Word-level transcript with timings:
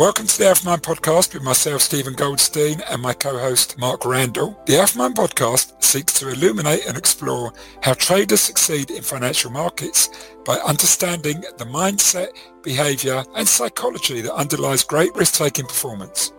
Welcome 0.00 0.28
to 0.28 0.38
the 0.38 0.46
Alpha 0.46 0.66
podcast 0.78 1.34
with 1.34 1.42
myself, 1.42 1.82
Stephen 1.82 2.14
Goldstein, 2.14 2.80
and 2.90 3.02
my 3.02 3.12
co-host, 3.12 3.76
Mark 3.76 4.06
Randall. 4.06 4.58
The 4.64 4.78
Alpha 4.78 4.98
podcast 5.10 5.84
seeks 5.84 6.14
to 6.14 6.30
illuminate 6.30 6.86
and 6.86 6.96
explore 6.96 7.52
how 7.82 7.92
traders 7.92 8.40
succeed 8.40 8.90
in 8.90 9.02
financial 9.02 9.50
markets 9.50 10.08
by 10.46 10.54
understanding 10.54 11.42
the 11.58 11.66
mindset, 11.66 12.28
behavior, 12.62 13.22
and 13.36 13.46
psychology 13.46 14.22
that 14.22 14.32
underlies 14.32 14.84
great 14.84 15.14
risk-taking 15.14 15.66
performance. 15.66 16.32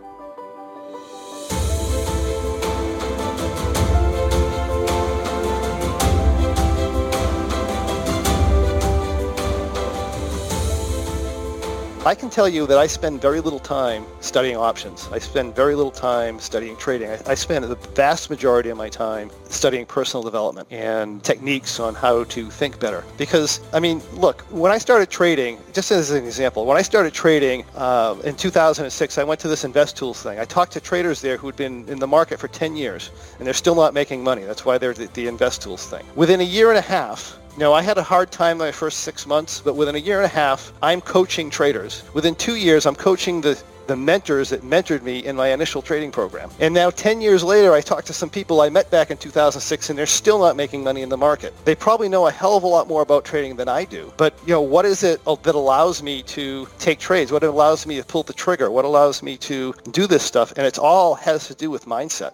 I 12.04 12.16
can 12.16 12.32
tell 12.32 12.50
you 12.50 12.66
that 12.66 12.80
I 12.80 12.88
spend 12.88 13.22
very 13.22 13.42
little 13.42 13.60
time 13.60 14.08
studying 14.22 14.58
options. 14.58 15.08
I 15.12 15.20
spend 15.20 15.56
very 15.56 15.76
little 15.76 15.92
time 15.92 16.40
studying 16.40 16.76
trading. 16.78 17.12
I, 17.12 17.20
I, 17.28 17.36
spend 17.36 17.64
the 17.64 17.76
vast 17.76 18.32
majority 18.32 18.72
of 18.72 18.78
my 18.78 18.90
time 18.90 19.30
studying 19.44 19.86
personal 19.86 20.24
development 20.24 20.68
and 20.72 21.24
techniques 21.24 21.80
on 21.80 21.94
how 21.94 22.24
to 22.24 22.50
think 22.50 22.80
better. 22.80 23.04
Because, 23.20 23.60
I 23.72 23.80
mean, 23.80 24.02
look, 24.14 24.42
when 24.50 24.72
I 24.72 24.80
started 24.80 25.12
trading, 25.12 25.60
just 25.74 25.92
as 25.92 26.10
an 26.10 26.26
example, 26.26 26.66
when 26.66 26.76
I 26.76 26.82
started 26.82 27.14
trading 27.14 27.66
uh, 27.76 28.16
in 28.24 28.36
2006, 28.36 29.20
I 29.20 29.24
went 29.24 29.40
to 29.42 29.48
this 29.48 29.64
Investools 29.64 30.24
thing. 30.24 30.40
I 30.40 30.46
talked 30.46 30.72
to 30.72 30.80
traders 30.80 31.22
there 31.22 31.38
who 31.38 31.46
had 31.46 31.56
been 31.56 31.88
in 31.88 32.00
the 32.00 32.08
market 32.08 32.40
for 32.40 32.48
10 32.48 32.76
years, 32.76 33.12
and 33.38 33.46
they're 33.46 33.54
still 33.54 33.76
not 33.76 33.94
making 33.94 34.24
money. 34.24 34.42
That's 34.44 34.66
why 34.66 34.80
they're 34.80 34.96
the, 34.96 35.06
the 35.14 35.28
Investools 35.28 35.88
thing. 35.88 36.04
Within 36.16 36.42
a 36.42 36.46
year 36.46 36.70
and 36.70 36.80
a 36.80 36.82
half, 36.82 37.38
no, 37.58 37.74
I 37.74 37.82
had 37.82 37.98
a 37.98 38.04
hard 38.04 38.32
time 38.32 38.58
my 38.58 38.72
first 38.72 39.02
six 39.02 39.26
months, 39.28 39.62
but 39.62 39.76
within 39.76 39.96
a 39.96 40.00
year 40.00 40.18
and 40.18 40.26
a 40.26 40.36
half, 40.36 40.72
I'm 40.82 41.02
coaching 41.02 41.50
traders. 41.50 42.04
Within 42.14 42.36
two 42.36 42.56
years, 42.56 42.86
I'm 42.86 42.96
coaching 42.96 43.42
the 43.42 43.62
the 43.88 43.96
mentors 43.98 44.50
that 44.50 44.62
mentored 44.62 45.02
me 45.02 45.20
in 45.26 45.36
my 45.36 45.50
initial 45.50 45.82
trading 45.82 46.12
program. 46.12 46.50
And 46.62 46.74
now 46.74 46.92
10 46.92 47.20
years 47.20 47.44
later, 47.44 47.74
I 47.74 47.82
talked 47.82 48.08
to 48.08 48.14
some 48.14 48.30
people 48.30 48.62
I 48.62 48.70
met 48.70 48.90
back 48.90 49.12
in 49.12 49.18
2006 49.18 49.90
and 49.90 50.00
they're 50.00 50.06
still 50.06 50.40
not 50.40 50.56
making 50.56 50.82
money 50.82 51.02
in 51.02 51.10
the 51.10 51.18
market. 51.18 51.54
They 51.66 51.76
probably 51.76 52.08
know 52.08 52.28
a 52.28 52.32
hell 52.32 52.56
of 52.56 52.64
a 52.64 52.68
lot 52.68 52.88
more 52.88 53.02
about 53.02 53.26
trading 53.26 53.58
than 53.58 53.68
I 53.68 53.84
do. 53.84 54.14
But, 54.16 54.34
you 54.46 54.54
know, 54.54 54.62
what 54.62 54.86
is 54.86 55.04
it 55.04 55.20
uh, 55.28 55.36
that 55.44 55.56
allows 55.56 56.02
me 56.02 56.24
to 56.24 56.68
take 56.80 57.00
trades? 57.00 57.34
What 57.34 57.44
allows 57.44 57.86
me 57.86 57.98
to 57.98 58.06
pull 58.06 58.24
the 58.24 58.34
trigger? 58.34 58.72
What 58.72 58.86
allows 58.86 59.22
me 59.22 59.36
to 59.38 59.74
do 59.92 60.08
this 60.08 60.24
stuff? 60.24 60.54
And 60.56 60.66
it's 60.66 60.80
all 60.80 61.16
has 61.16 61.48
to 61.48 61.56
do 61.56 61.70
with 61.70 61.86
mindset. 61.86 62.32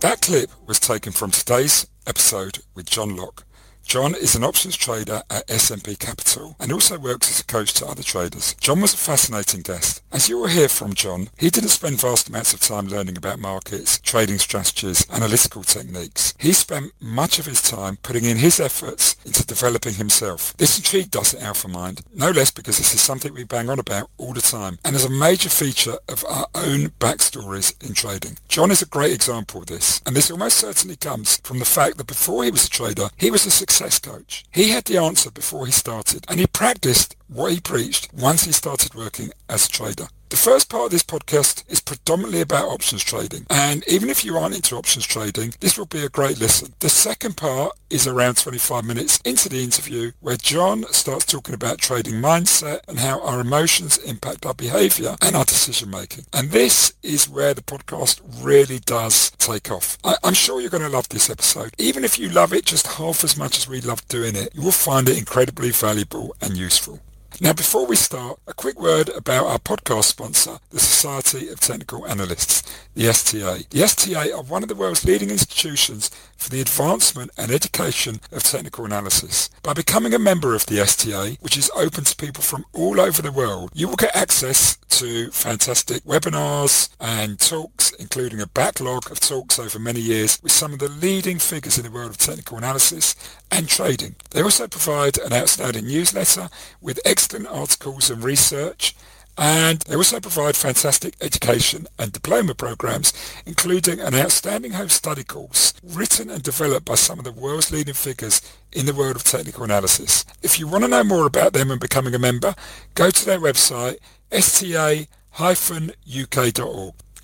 That 0.00 0.22
clip 0.22 0.50
was 0.66 0.80
taken 0.80 1.12
from 1.12 1.30
today's 1.30 1.86
episode 2.06 2.60
with 2.74 2.86
John 2.86 3.16
Locke. 3.16 3.44
John 3.84 4.14
is 4.14 4.34
an 4.34 4.42
options 4.42 4.76
trader 4.76 5.22
at 5.30 5.46
SMB 5.46 5.98
Capital 5.98 6.56
and 6.58 6.72
also 6.72 6.98
works 6.98 7.30
as 7.30 7.40
a 7.40 7.44
coach 7.44 7.72
to 7.74 7.86
other 7.86 8.02
traders. 8.02 8.54
John 8.54 8.80
was 8.80 8.94
a 8.94 8.96
fascinating 8.96 9.60
guest. 9.60 10.02
As 10.10 10.28
you 10.28 10.38
will 10.38 10.48
hear 10.48 10.68
from 10.68 10.94
John, 10.94 11.28
he 11.38 11.50
didn't 11.50 11.68
spend 11.68 12.00
vast 12.00 12.28
amounts 12.28 12.52
of 12.54 12.60
time 12.60 12.88
learning 12.88 13.16
about 13.16 13.38
markets, 13.38 13.98
trading 14.00 14.38
strategies, 14.38 15.06
analytical 15.10 15.62
techniques. 15.62 16.34
He 16.38 16.52
spent 16.52 16.92
much 17.00 17.38
of 17.38 17.46
his 17.46 17.62
time 17.62 17.98
putting 18.02 18.24
in 18.24 18.38
his 18.38 18.58
efforts 18.58 19.16
into 19.24 19.46
developing 19.46 19.94
himself. 19.94 20.56
This 20.56 20.76
intrigued 20.76 21.16
us 21.16 21.34
at 21.34 21.42
Alpha 21.42 21.68
Mind, 21.68 22.02
no 22.14 22.30
less 22.30 22.50
because 22.50 22.78
this 22.78 22.94
is 22.94 23.00
something 23.00 23.34
we 23.34 23.44
bang 23.44 23.68
on 23.68 23.78
about 23.78 24.10
all 24.16 24.32
the 24.32 24.40
time 24.40 24.78
and 24.84 24.96
is 24.96 25.04
a 25.04 25.10
major 25.10 25.50
feature 25.50 25.98
of 26.08 26.24
our 26.24 26.46
own 26.54 26.88
backstories 27.00 27.74
in 27.86 27.94
trading. 27.94 28.38
John 28.48 28.70
is 28.70 28.82
a 28.82 28.86
great 28.86 29.12
example 29.12 29.60
of 29.60 29.66
this, 29.66 30.00
and 30.06 30.16
this 30.16 30.30
almost 30.30 30.56
certainly 30.56 30.96
comes 30.96 31.38
from 31.44 31.58
the 31.58 31.64
fact 31.64 31.98
that 31.98 32.06
before 32.06 32.44
he 32.44 32.50
was 32.50 32.66
a 32.66 32.70
trader, 32.70 33.08
he 33.16 33.30
was 33.30 33.46
a 33.46 33.50
success 33.74 33.98
coach. 33.98 34.44
He 34.52 34.68
had 34.68 34.84
the 34.84 34.98
answer 34.98 35.30
before 35.30 35.66
he 35.66 35.72
started, 35.72 36.24
and 36.28 36.38
he 36.38 36.46
practiced 36.46 37.16
what 37.26 37.52
he 37.52 37.60
preached 37.60 38.12
once 38.14 38.44
he 38.44 38.52
started 38.52 38.94
working 38.94 39.30
as 39.48 39.66
a 39.66 39.68
trader. 39.68 40.08
The 40.34 40.50
first 40.50 40.68
part 40.68 40.86
of 40.86 40.90
this 40.90 41.04
podcast 41.04 41.62
is 41.70 41.78
predominantly 41.78 42.40
about 42.40 42.66
options 42.66 43.04
trading, 43.04 43.46
and 43.48 43.86
even 43.86 44.10
if 44.10 44.24
you 44.24 44.36
aren't 44.36 44.56
into 44.56 44.74
options 44.74 45.06
trading, 45.06 45.54
this 45.60 45.78
will 45.78 45.86
be 45.86 46.04
a 46.04 46.08
great 46.08 46.40
listen. 46.40 46.74
The 46.80 46.88
second 46.88 47.36
part 47.36 47.78
is 47.88 48.08
around 48.08 48.38
25 48.38 48.84
minutes 48.84 49.20
into 49.24 49.48
the 49.48 49.62
interview 49.62 50.10
where 50.18 50.36
John 50.36 50.86
starts 50.92 51.24
talking 51.24 51.54
about 51.54 51.78
trading 51.78 52.14
mindset 52.14 52.80
and 52.88 52.98
how 52.98 53.20
our 53.20 53.38
emotions 53.38 53.96
impact 53.98 54.44
our 54.44 54.54
behavior 54.54 55.14
and 55.22 55.36
our 55.36 55.44
decision 55.44 55.88
making. 55.88 56.24
And 56.32 56.50
this 56.50 56.94
is 57.04 57.28
where 57.28 57.54
the 57.54 57.62
podcast 57.62 58.20
really 58.42 58.80
does 58.80 59.30
take 59.38 59.70
off. 59.70 59.98
I- 60.02 60.16
am 60.24 60.34
sure 60.34 60.60
you're 60.60 60.68
going 60.68 60.82
to 60.82 60.88
love 60.88 61.10
this 61.10 61.30
episode. 61.30 61.76
Even 61.78 62.02
if 62.02 62.18
you 62.18 62.28
love 62.28 62.52
it 62.52 62.64
just 62.64 62.88
half 62.88 63.22
as 63.22 63.36
much 63.36 63.56
as 63.56 63.68
we 63.68 63.80
love 63.80 64.04
doing 64.08 64.34
it, 64.34 64.52
you 64.52 64.62
will 64.62 64.72
find 64.72 65.08
it 65.08 65.16
incredibly 65.16 65.70
valuable 65.70 66.34
and 66.40 66.56
useful. 66.56 66.98
Now, 67.40 67.52
before 67.52 67.84
we 67.84 67.96
start, 67.96 68.38
a 68.46 68.54
quick 68.54 68.78
word 68.78 69.08
about 69.08 69.46
our 69.46 69.58
podcast 69.58 70.04
sponsor, 70.04 70.58
the 70.70 70.78
Society 70.78 71.48
of 71.48 71.58
Technical 71.58 72.06
Analysts, 72.06 72.62
the 72.94 73.08
STA. 73.08 73.64
The 73.70 73.82
STA 73.82 74.32
are 74.32 74.42
one 74.44 74.62
of 74.62 74.68
the 74.68 74.76
world's 74.76 75.04
leading 75.04 75.30
institutions 75.30 76.10
for 76.36 76.50
the 76.50 76.60
advancement 76.60 77.32
and 77.36 77.50
education 77.50 78.20
of 78.30 78.44
technical 78.44 78.84
analysis. 78.84 79.50
By 79.64 79.72
becoming 79.72 80.14
a 80.14 80.18
member 80.18 80.54
of 80.54 80.66
the 80.66 80.78
STA, 80.78 81.38
which 81.40 81.56
is 81.56 81.72
open 81.74 82.04
to 82.04 82.16
people 82.16 82.44
from 82.44 82.66
all 82.72 83.00
over 83.00 83.20
the 83.20 83.32
world, 83.32 83.70
you 83.74 83.88
will 83.88 83.96
get 83.96 84.14
access 84.14 84.76
to 84.90 85.28
fantastic 85.32 86.04
webinars 86.04 86.88
and 87.00 87.40
talks, 87.40 87.90
including 87.94 88.40
a 88.40 88.46
backlog 88.46 89.10
of 89.10 89.18
talks 89.18 89.58
over 89.58 89.78
many 89.80 90.00
years 90.00 90.38
with 90.40 90.52
some 90.52 90.72
of 90.72 90.78
the 90.78 90.88
leading 90.88 91.40
figures 91.40 91.78
in 91.78 91.84
the 91.84 91.90
world 91.90 92.10
of 92.10 92.16
technical 92.16 92.58
analysis 92.58 93.16
and 93.50 93.68
trading. 93.68 94.14
They 94.30 94.42
also 94.42 94.68
provide 94.68 95.18
an 95.18 95.32
outstanding 95.32 95.86
newsletter 95.86 96.48
with 96.80 97.00
excellent 97.24 97.46
articles 97.46 98.10
and 98.10 98.22
research 98.22 98.94
and 99.36 99.80
they 99.80 99.96
also 99.96 100.20
provide 100.20 100.54
fantastic 100.56 101.16
education 101.20 101.88
and 101.98 102.12
diploma 102.12 102.54
programs, 102.54 103.12
including 103.46 103.98
an 103.98 104.14
outstanding 104.14 104.72
home 104.72 104.90
study 104.90 105.24
course 105.24 105.72
written 105.82 106.30
and 106.30 106.42
developed 106.42 106.84
by 106.84 106.94
some 106.94 107.18
of 107.18 107.24
the 107.24 107.32
world's 107.32 107.72
leading 107.72 107.94
figures 107.94 108.40
in 108.72 108.86
the 108.86 108.94
world 108.94 109.16
of 109.16 109.24
technical 109.24 109.64
analysis. 109.64 110.24
If 110.42 110.60
you 110.60 110.68
want 110.68 110.84
to 110.84 110.88
know 110.88 111.02
more 111.02 111.26
about 111.26 111.52
them 111.52 111.72
and 111.72 111.80
becoming 111.80 112.14
a 112.14 112.18
member, 112.18 112.54
go 112.94 113.10
to 113.10 113.24
their 113.24 113.40
website, 113.40 113.96
sta-uk.org. 114.30 115.08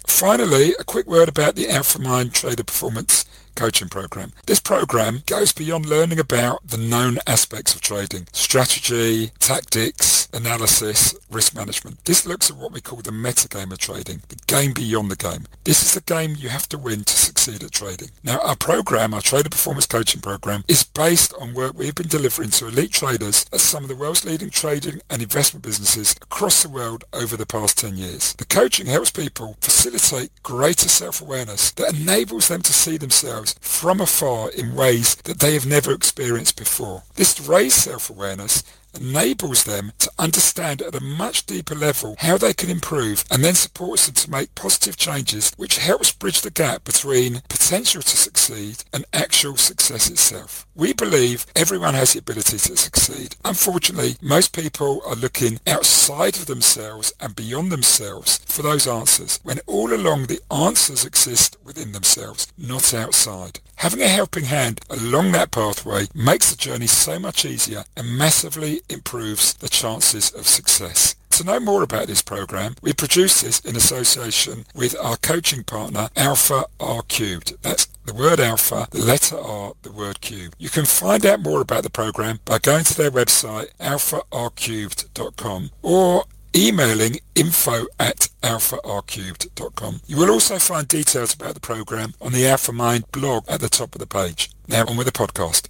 Finally, 0.07 0.75
a 0.81 0.85
quick 0.85 1.07
word 1.07 1.29
about 1.29 1.55
the 1.55 1.69
Alpha 1.69 2.01
Mind 2.01 2.35
Trader 2.35 2.65
Performance 2.65 3.25
coaching 3.55 3.89
program. 3.89 4.33
This 4.47 4.61
program 4.61 5.23
goes 5.27 5.53
beyond 5.53 5.87
learning 5.87 6.19
about 6.19 6.67
the 6.67 6.77
known 6.77 7.19
aspects 7.27 7.75
of 7.75 7.81
trading, 7.81 8.27
strategy, 8.33 9.33
tactics, 9.39 10.20
analysis, 10.33 11.15
risk 11.31 11.55
management. 11.55 12.05
This 12.05 12.27
looks 12.27 12.51
at 12.51 12.57
what 12.57 12.73
we 12.73 12.81
call 12.81 13.01
the 13.01 13.11
metagame 13.11 13.73
of 13.73 13.79
trading, 13.79 14.23
the 14.29 14.37
game 14.47 14.73
beyond 14.73 15.11
the 15.11 15.17
game. 15.17 15.47
This 15.65 15.83
is 15.83 15.95
the 15.95 16.01
game 16.01 16.35
you 16.37 16.49
have 16.49 16.69
to 16.71 16.79
win 16.79 17.05
to 17.05 17.13
succeed 17.13 17.63
at 17.63 17.73
trading. 17.73 18.11
Now, 18.23 18.39
our 18.41 18.57
program, 18.57 19.15
our 19.15 19.21
trader 19.21 19.49
performance 19.49 19.87
coaching 19.87 20.21
program, 20.21 20.65
is 20.69 20.83
based 20.83 21.35
on 21.41 21.55
work 21.55 21.75
we've 21.77 21.95
been 21.95 22.09
delivering 22.09 22.51
to 22.51 22.69
elite 22.69 22.93
traders 22.93 23.47
at 23.53 23.61
some 23.61 23.83
of 23.83 23.89
the 23.89 23.97
world's 23.97 24.25
leading 24.25 24.51
trading 24.51 25.01
and 25.09 25.23
investment 25.23 25.65
businesses 25.65 26.15
across 26.23 26.63
the 26.63 26.69
world 26.69 27.05
over 27.13 27.37
the 27.37 27.47
past 27.47 27.79
10 27.79 27.97
years. 27.97 28.35
The 28.35 28.45
coaching 28.45 28.87
helps 28.87 29.11
people 29.11 29.57
facilitate 29.61 30.31
greater 30.43 30.89
self-awareness 30.89 31.73
that 31.73 31.95
enables 31.95 32.49
them 32.49 32.63
to 32.63 32.73
see 32.73 32.97
themselves 32.97 33.55
from 33.61 34.01
afar 34.01 34.51
in 34.51 34.75
ways 34.75 35.15
that 35.25 35.41
they 35.41 35.55
have 35.55 35.67
never 35.67 35.93
experienced 35.93 36.57
before. 36.57 37.03
This 37.15 37.41
raised 37.41 37.77
self-awareness 37.77 38.63
enables 38.95 39.65
them 39.65 39.93
to 39.99 40.11
understand 40.19 40.83
at 40.83 40.95
a 40.95 41.01
much 41.03 41.47
deeper 41.47 41.75
level 41.75 42.17
how 42.19 42.37
they 42.39 42.53
can 42.53 42.71
improve 42.71 43.25
and 43.31 43.45
then 43.45 43.55
supports 43.55 44.07
them 44.07 44.15
to 44.15 44.31
make 44.31 44.55
positive 44.55 44.97
changes 44.97 45.53
which 45.57 45.79
helps 45.79 46.13
bridge 46.13 46.41
the 46.41 46.51
gap 46.51 46.85
between 46.85 47.43
potential 47.49 48.03
to 48.03 48.17
succeed 48.17 48.85
and 48.93 49.05
actual 49.13 49.57
success 49.57 50.11
itself. 50.11 50.67
We 50.75 50.93
believe 50.93 51.47
everyone 51.55 51.95
has 51.95 52.13
the 52.13 52.21
ability 52.21 52.59
to 52.59 52.77
succeed. 52.77 53.37
Unfortunately, 53.45 54.17
most 54.23 54.55
people 54.55 55.03
are 55.07 55.15
looking 55.15 55.61
outside 55.67 56.37
of 56.37 56.47
themselves 56.47 57.13
and 57.21 57.37
beyond 57.37 57.71
themselves 57.71 58.39
for 58.47 58.63
those 58.63 58.87
answers 58.87 59.41
when 59.43 59.61
all 59.67 59.93
along 59.93 60.27
the 60.27 60.41
answers 60.51 61.05
exist 61.05 61.57
within 61.65 61.93
themselves, 61.93 62.47
not 62.57 62.95
outside. 62.95 63.61
Having 63.81 64.03
a 64.03 64.09
helping 64.09 64.45
hand 64.45 64.83
along 64.91 65.33
that 65.33 65.53
pathway 65.53 66.07
makes 66.15 66.51
the 66.51 66.57
journey 66.59 66.87
so 66.87 67.19
much 67.19 67.47
easier 67.47 67.85
and 67.97 68.19
massively 68.19 68.83
improves 68.91 69.55
the 69.55 69.71
chances 69.71 70.31
of 70.35 70.47
success. 70.47 71.15
To 71.31 71.45
know 71.45 71.59
more 71.59 71.83
about 71.83 72.07
this 72.07 72.21
program, 72.21 72.75
we 72.83 72.93
produce 72.93 73.41
this 73.41 73.59
in 73.61 73.77
association 73.77 74.67
with 74.75 74.95
our 75.03 75.17
coaching 75.17 75.65
partner, 75.65 76.11
Alpha 76.15 76.67
R 76.79 77.01
Cubed. 77.09 77.55
That's 77.63 77.87
the 78.05 78.13
word 78.13 78.39
alpha, 78.39 78.87
the 78.91 79.03
letter 79.03 79.39
R, 79.41 79.73
the 79.81 79.93
word 79.93 80.21
cube. 80.21 80.53
You 80.59 80.69
can 80.69 80.85
find 80.85 81.25
out 81.25 81.41
more 81.41 81.63
about 81.63 81.83
the 81.83 81.89
program 81.89 82.41
by 82.45 82.59
going 82.59 82.85
to 82.85 82.95
their 82.95 83.11
website, 83.11 83.69
alpharcubed.com, 83.81 85.71
or 85.81 86.25
emailing 86.55 87.19
info 87.35 87.87
at 87.99 88.29
alpharcubed.com. 88.43 90.01
You 90.07 90.17
will 90.17 90.31
also 90.31 90.59
find 90.59 90.87
details 90.89 91.35
about 91.35 91.55
the 91.55 91.61
program 91.61 92.15
on 92.21 92.33
the 92.33 92.47
Alpha 92.47 92.73
Mind 92.73 93.05
blog 93.13 93.45
at 93.49 93.61
the 93.61 93.69
top 93.69 93.95
of 93.95 94.01
the 94.01 94.07
page. 94.07 94.51
Now 94.69 94.87
on 94.87 94.97
with 94.97 95.07
the 95.07 95.13
podcast. 95.13 95.69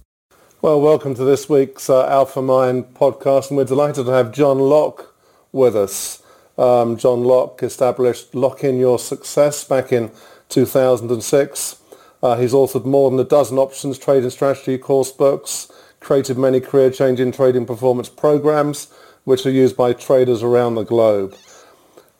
Well, 0.61 0.79
welcome 0.81 1.15
to 1.15 1.23
this 1.23 1.49
week's 1.49 1.89
uh, 1.89 2.07
Alpha 2.07 2.41
Mind 2.41 2.93
podcast, 2.93 3.49
and 3.49 3.57
we're 3.57 3.65
delighted 3.65 4.05
to 4.05 4.11
have 4.11 4.31
John 4.31 4.59
Locke 4.59 5.15
with 5.51 5.75
us. 5.75 6.21
um, 6.57 6.97
John 6.97 7.23
Locke 7.23 7.63
established 7.63 8.35
Locke 8.35 8.63
in 8.63 8.77
Your 8.77 8.99
Success 8.99 9.63
back 9.63 9.91
in 9.91 10.11
2006. 10.49 11.77
Uh, 12.21 12.35
he's 12.35 12.53
authored 12.53 12.85
more 12.85 13.09
than 13.09 13.19
a 13.19 13.23
dozen 13.23 13.57
options 13.57 13.97
trading 13.97 14.29
strategy 14.29 14.77
course 14.77 15.11
books, 15.11 15.71
created 15.99 16.37
many 16.37 16.59
career-changing 16.59 17.31
trading 17.31 17.65
performance 17.65 18.09
programs, 18.09 18.87
which 19.23 19.45
are 19.45 19.51
used 19.51 19.77
by 19.77 19.93
traders 19.93 20.43
around 20.43 20.75
the 20.75 20.83
globe. 20.83 21.35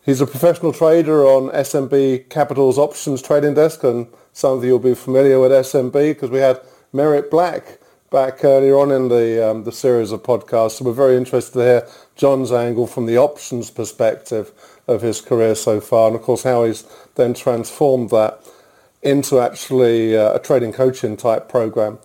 He's 0.03 0.21
a 0.21 0.25
professional 0.25 0.73
trader 0.73 1.25
on 1.25 1.51
SMB 1.51 2.29
Capital's 2.29 2.77
options 2.77 3.21
trading 3.21 3.53
desk, 3.53 3.83
and 3.83 4.07
some 4.33 4.57
of 4.57 4.63
you 4.63 4.71
will 4.71 4.79
be 4.79 4.95
familiar 4.95 5.39
with 5.39 5.51
SMB 5.51 5.91
because 5.91 6.29
we 6.29 6.39
had 6.39 6.59
Merritt 6.91 7.29
Black 7.29 7.79
back 8.09 8.43
earlier 8.43 8.77
on 8.77 8.91
in 8.91 9.07
the 9.07 9.49
um, 9.49 9.63
the 9.63 9.71
series 9.71 10.11
of 10.11 10.21
podcasts. 10.23 10.71
So 10.71 10.85
we're 10.85 10.93
very 10.93 11.15
interested 11.15 11.53
to 11.53 11.59
hear 11.59 11.87
John's 12.15 12.51
angle 12.51 12.87
from 12.87 13.05
the 13.05 13.17
options 13.17 13.71
perspective 13.71 14.51
of 14.87 15.01
his 15.01 15.21
career 15.21 15.55
so 15.55 15.79
far, 15.79 16.07
and 16.07 16.15
of 16.15 16.21
course 16.23 16.43
how 16.43 16.65
he's 16.65 16.83
then 17.15 17.33
transformed 17.33 18.09
that 18.09 18.39
into 19.01 19.39
actually 19.39 20.15
uh, 20.15 20.33
a 20.33 20.39
trading 20.39 20.73
coaching 20.73 21.15
type 21.17 21.47
program. 21.47 21.99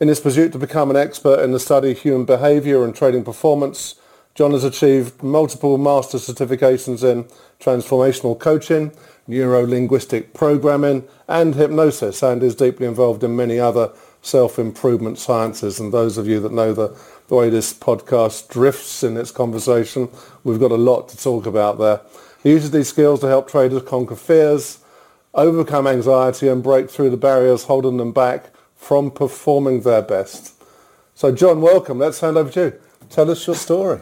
In 0.00 0.08
his 0.08 0.20
pursuit 0.20 0.52
to 0.52 0.58
become 0.58 0.90
an 0.90 0.96
expert 0.96 1.40
in 1.40 1.52
the 1.52 1.60
study 1.60 1.90
of 1.90 1.98
human 1.98 2.24
behavior 2.24 2.84
and 2.84 2.94
trading 2.94 3.22
performance, 3.22 3.96
John 4.40 4.52
has 4.52 4.64
achieved 4.64 5.22
multiple 5.22 5.76
master 5.76 6.16
certifications 6.16 7.04
in 7.04 7.24
transformational 7.60 8.38
coaching, 8.38 8.90
neuro-linguistic 9.26 10.32
programming, 10.32 11.06
and 11.28 11.54
hypnosis, 11.54 12.22
and 12.22 12.42
is 12.42 12.54
deeply 12.54 12.86
involved 12.86 13.22
in 13.22 13.36
many 13.36 13.60
other 13.60 13.92
self-improvement 14.22 15.18
sciences. 15.18 15.78
And 15.78 15.92
those 15.92 16.16
of 16.16 16.26
you 16.26 16.40
that 16.40 16.52
know 16.52 16.72
the, 16.72 16.98
the 17.28 17.34
way 17.34 17.50
this 17.50 17.74
podcast 17.74 18.48
drifts 18.48 19.02
in 19.02 19.18
its 19.18 19.30
conversation, 19.30 20.08
we've 20.42 20.58
got 20.58 20.72
a 20.72 20.76
lot 20.76 21.10
to 21.10 21.18
talk 21.18 21.44
about 21.44 21.76
there. 21.78 22.00
He 22.42 22.52
uses 22.52 22.70
these 22.70 22.88
skills 22.88 23.20
to 23.20 23.28
help 23.28 23.46
traders 23.46 23.82
conquer 23.82 24.16
fears, 24.16 24.78
overcome 25.34 25.86
anxiety 25.86 26.48
and 26.48 26.62
break 26.62 26.88
through 26.88 27.10
the 27.10 27.18
barriers 27.18 27.64
holding 27.64 27.98
them 27.98 28.12
back 28.12 28.46
from 28.74 29.10
performing 29.10 29.82
their 29.82 30.00
best. 30.00 30.54
So 31.14 31.30
John, 31.30 31.60
welcome. 31.60 31.98
Let's 31.98 32.20
hand 32.20 32.38
over 32.38 32.50
to 32.52 32.60
you. 32.60 32.80
Tell 33.10 33.30
us 33.30 33.46
your 33.46 33.56
story. 33.56 34.00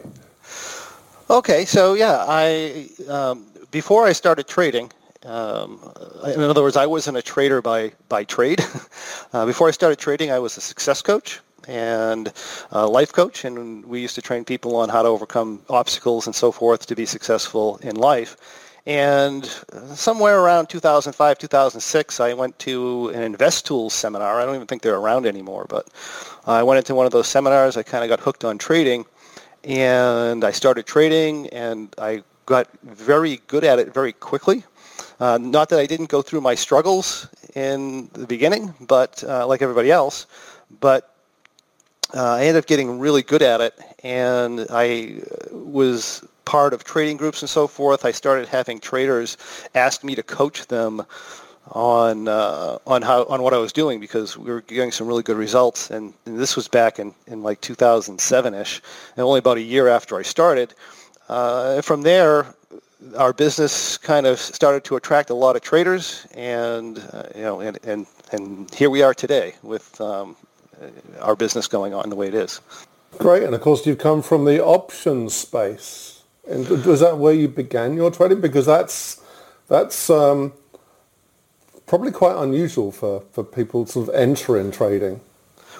Okay, 1.31 1.63
so 1.63 1.93
yeah, 1.93 2.25
I 2.27 2.89
um, 3.07 3.45
before 3.69 4.07
I 4.07 4.13
started 4.13 4.47
trading, 4.47 4.91
um, 5.25 5.79
in 6.25 6.41
other 6.41 6.63
words, 6.63 6.75
I 6.75 6.87
wasn't 6.87 7.17
a 7.17 7.21
trader 7.21 7.61
by 7.61 7.91
by 8.07 8.23
trade. 8.23 8.65
uh, 9.33 9.45
before 9.45 9.67
I 9.67 9.71
started 9.71 9.99
trading, 9.99 10.31
I 10.31 10.39
was 10.39 10.57
a 10.57 10.61
success 10.61 11.03
coach 11.03 11.39
and 11.67 12.33
a 12.71 12.87
life 12.87 13.13
coach, 13.13 13.45
and 13.45 13.85
we 13.85 14.01
used 14.01 14.15
to 14.15 14.23
train 14.23 14.43
people 14.43 14.75
on 14.75 14.89
how 14.89 15.03
to 15.03 15.07
overcome 15.07 15.61
obstacles 15.69 16.25
and 16.25 16.35
so 16.35 16.51
forth 16.51 16.87
to 16.87 16.95
be 16.95 17.05
successful 17.05 17.77
in 17.83 17.95
life. 17.95 18.35
And 18.87 19.45
somewhere 19.93 20.39
around 20.39 20.67
2005, 20.69 21.37
2006, 21.37 22.19
I 22.19 22.33
went 22.33 22.57
to 22.59 23.09
an 23.09 23.35
Investools 23.35 23.91
seminar. 23.91 24.41
I 24.41 24.45
don't 24.45 24.55
even 24.55 24.65
think 24.65 24.81
they're 24.81 24.95
around 24.95 25.27
anymore, 25.27 25.67
but 25.69 25.89
I 26.47 26.63
went 26.63 26.79
into 26.79 26.95
one 26.95 27.05
of 27.05 27.11
those 27.11 27.27
seminars. 27.27 27.77
I 27.77 27.83
kind 27.83 28.03
of 28.03 28.09
got 28.09 28.19
hooked 28.19 28.43
on 28.43 28.57
trading, 28.57 29.05
and 29.63 30.43
I 30.43 30.51
started 30.51 30.85
trading, 30.85 31.47
and 31.49 31.93
I 31.97 32.23
got 32.45 32.67
very 32.83 33.41
good 33.47 33.63
at 33.63 33.79
it 33.79 33.93
very 33.93 34.13
quickly. 34.13 34.63
Uh, 35.19 35.37
not 35.37 35.69
that 35.69 35.79
I 35.79 35.85
didn't 35.85 36.09
go 36.09 36.21
through 36.21 36.41
my 36.41 36.55
struggles 36.55 37.27
in 37.55 38.09
the 38.13 38.25
beginning, 38.25 38.73
but 38.81 39.23
uh, 39.23 39.45
like 39.45 39.61
everybody 39.61 39.91
else, 39.91 40.25
but 40.79 41.13
uh, 42.15 42.33
I 42.35 42.41
ended 42.41 42.63
up 42.63 42.67
getting 42.67 42.99
really 42.99 43.21
good 43.21 43.41
at 43.41 43.61
it, 43.61 43.77
and 44.03 44.65
I 44.69 45.21
was 45.51 46.23
part 46.49 46.73
of 46.73 46.83
trading 46.83 47.15
groups 47.15 47.43
and 47.43 47.49
so 47.49 47.67
forth, 47.67 48.05
I 48.05 48.11
started 48.11 48.47
having 48.47 48.79
traders 48.79 49.37
ask 49.75 50.03
me 50.03 50.15
to 50.15 50.23
coach 50.23 50.65
them 50.65 51.05
on 51.71 52.27
uh, 52.27 52.77
on 52.87 53.01
how 53.01 53.23
on 53.25 53.41
what 53.41 53.53
I 53.53 53.57
was 53.57 53.71
doing 53.73 53.99
because 53.99 54.37
we 54.37 54.51
were 54.51 54.61
getting 54.61 54.91
some 54.91 55.07
really 55.07 55.23
good 55.23 55.37
results. 55.37 55.89
And, 55.89 56.13
and 56.25 56.39
this 56.39 56.55
was 56.55 56.67
back 56.67 56.99
in, 56.99 57.13
in 57.27 57.43
like 57.43 57.61
2007ish, 57.61 58.81
and 59.15 59.23
only 59.23 59.39
about 59.39 59.57
a 59.57 59.61
year 59.61 59.87
after 59.87 60.17
I 60.17 60.23
started. 60.23 60.73
Uh, 61.27 61.81
from 61.81 62.01
there, 62.01 62.47
our 63.17 63.33
business 63.33 63.97
kind 63.97 64.25
of 64.25 64.39
started 64.39 64.83
to 64.85 64.95
attract 64.95 65.29
a 65.29 65.35
lot 65.35 65.55
of 65.55 65.61
traders, 65.61 66.27
and 66.33 66.97
uh, 67.13 67.23
you 67.35 67.41
know, 67.41 67.59
and, 67.59 67.77
and 67.83 68.07
and 68.31 68.73
here 68.73 68.89
we 68.89 69.01
are 69.01 69.13
today 69.13 69.53
with 69.63 69.99
um, 70.01 70.35
our 71.19 71.35
business 71.35 71.67
going 71.67 71.93
on 71.93 72.09
the 72.09 72.15
way 72.15 72.27
it 72.27 72.35
is. 72.35 72.61
Great, 73.17 73.43
and 73.43 73.55
of 73.55 73.61
course 73.61 73.85
you've 73.85 73.97
come 73.97 74.21
from 74.21 74.45
the 74.45 74.63
options 74.63 75.33
space. 75.33 76.23
And 76.49 76.67
was 76.85 76.99
that 77.01 77.17
where 77.17 77.33
you 77.33 77.47
began 77.47 77.95
your 77.95 78.09
trading? 78.09 78.41
Because 78.41 78.65
that's 78.65 79.21
that's 79.67 80.09
um, 80.09 80.53
probably 81.89 82.11
quite 82.11 82.41
unusual 82.41 82.91
for, 82.91 83.21
for 83.31 83.43
people 83.43 83.83
to 83.83 83.91
sort 83.91 84.09
of 84.09 84.15
enter 84.15 84.57
in 84.57 84.71
trading. 84.71 85.19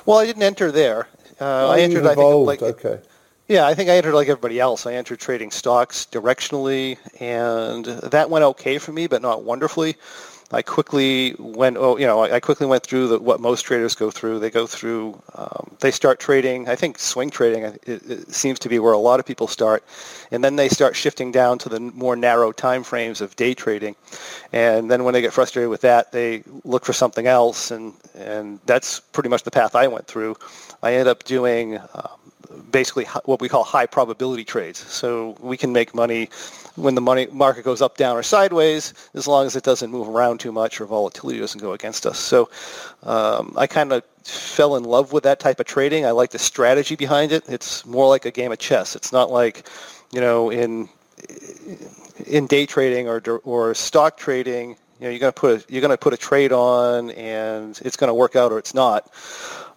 Well, 0.06 0.18
I 0.18 0.26
didn't 0.26 0.44
enter 0.44 0.72
there. 0.72 1.08
Uh, 1.40 1.68
oh, 1.68 1.70
I 1.70 1.80
entered. 1.80 2.06
Evolved. 2.06 2.50
I 2.50 2.56
think 2.56 2.62
like 2.62 2.86
okay. 2.86 3.02
Yeah, 3.48 3.66
I 3.66 3.74
think 3.74 3.90
I 3.90 3.96
entered 3.96 4.14
like 4.14 4.28
everybody 4.28 4.60
else. 4.60 4.86
I 4.86 4.94
entered 4.94 5.20
trading 5.20 5.52
stocks 5.52 6.08
directionally, 6.12 6.98
and 7.22 7.86
that 7.86 8.30
went 8.30 8.44
okay 8.44 8.78
for 8.78 8.92
me, 8.92 9.08
but 9.08 9.22
not 9.22 9.44
wonderfully. 9.44 9.96
I 10.52 10.64
quickly 10.64 11.36
went, 11.38 11.78
oh, 11.78 11.98
you 11.98 12.08
know, 12.08 12.24
I 12.24 12.40
quickly 12.40 12.66
went 12.66 12.84
through 12.84 13.08
the, 13.08 13.20
what 13.20 13.40
most 13.40 13.62
traders 13.62 13.94
go 13.94 14.10
through. 14.10 14.40
They 14.40 14.50
go 14.50 14.66
through, 14.66 15.22
um, 15.36 15.76
they 15.80 15.92
start 15.92 16.20
trading. 16.20 16.68
I 16.68 16.76
think 16.76 16.98
swing 16.98 17.30
trading 17.30 17.64
it, 17.64 17.80
it 17.86 18.34
seems 18.34 18.58
to 18.60 18.70
be 18.70 18.80
where 18.80 18.94
a 18.94 18.98
lot 18.98 19.20
of 19.20 19.28
people 19.28 19.48
start, 19.48 19.84
and 20.32 20.44
then 20.44 20.56
they 20.56 20.68
start 20.68 20.96
shifting 20.96 21.32
down 21.32 21.60
to 21.60 21.70
the 21.70 21.80
more 21.80 22.16
narrow 22.16 22.52
time 22.52 22.84
frames 22.84 23.22
of 23.22 23.36
day 23.36 23.54
trading, 23.54 23.96
and 24.52 24.90
then 24.90 25.04
when 25.04 25.14
they 25.14 25.22
get 25.22 25.34
frustrated 25.34 25.70
with 25.70 25.82
that, 25.82 26.12
they 26.12 26.44
look 26.64 26.84
for 26.84 26.94
something 26.94 27.28
else, 27.28 27.70
and 27.70 27.94
and 28.16 28.60
that's 28.66 29.00
pretty 29.00 29.30
much 29.30 29.44
the 29.44 29.52
path 29.52 29.76
I 29.76 29.88
went 29.88 30.08
through. 30.08 30.36
I 30.82 30.94
ended 30.94 31.08
up 31.08 31.24
doing 31.26 31.78
um, 31.78 32.19
basically 32.72 33.06
what 33.26 33.42
we 33.42 33.50
call 33.50 33.64
high 33.64 33.86
probability 33.86 34.44
trades. 34.44 34.80
So 34.80 35.36
we 35.40 35.58
can 35.58 35.72
make 35.72 35.94
money 35.94 36.30
when 36.76 36.96
the 36.96 37.02
money 37.02 37.28
market 37.32 37.64
goes 37.64 37.82
up, 37.82 37.98
down, 37.98 38.16
or 38.16 38.24
sideways, 38.24 38.94
as 39.14 39.28
long 39.28 39.46
as 39.46 39.56
it 39.56 39.64
doesn't 39.64 39.92
move 39.92 40.08
around 40.08 40.40
too 40.40 40.52
much 40.52 40.80
or 40.80 40.86
volatility 40.86 41.40
doesn't 41.40 41.60
go 41.62 41.74
against 41.74 42.06
us. 42.06 42.18
So 42.20 42.50
um, 43.04 43.54
I 43.58 43.68
kind 43.68 43.92
of 43.92 44.04
fell 44.24 44.76
in 44.76 44.84
love 44.84 45.12
with 45.12 45.24
that 45.24 45.40
type 45.40 45.60
of 45.60 45.66
trading. 45.66 46.06
I 46.06 46.12
like 46.12 46.32
the 46.32 46.40
strategy 46.40 46.96
behind 46.96 47.32
it. 47.32 47.44
It's 47.50 47.86
more 47.86 48.08
like 48.08 48.26
a 48.26 48.32
game 48.32 48.52
of 48.52 48.60
chess. 48.60 48.96
It's 48.96 49.12
not 49.12 49.32
like, 49.32 49.68
you 50.12 50.22
know, 50.22 50.50
in 50.50 50.90
in 52.26 52.48
day 52.48 52.66
trading 52.66 53.08
or 53.08 53.22
or 53.44 53.74
stock 53.74 54.18
trading. 54.18 54.78
You 55.00 55.06
know, 55.06 55.10
you're 55.10 55.20
gonna 55.20 55.32
put 55.32 55.62
a, 55.62 55.74
you're 55.74 55.82
gonna 55.82 55.98
put 55.98 56.14
a 56.14 56.18
trade 56.18 56.52
on, 56.52 57.12
and 57.12 57.80
it's 57.84 57.96
gonna 57.96 58.14
work 58.14 58.36
out 58.36 58.52
or 58.52 58.60
it's 58.60 58.74
not. 58.74 59.10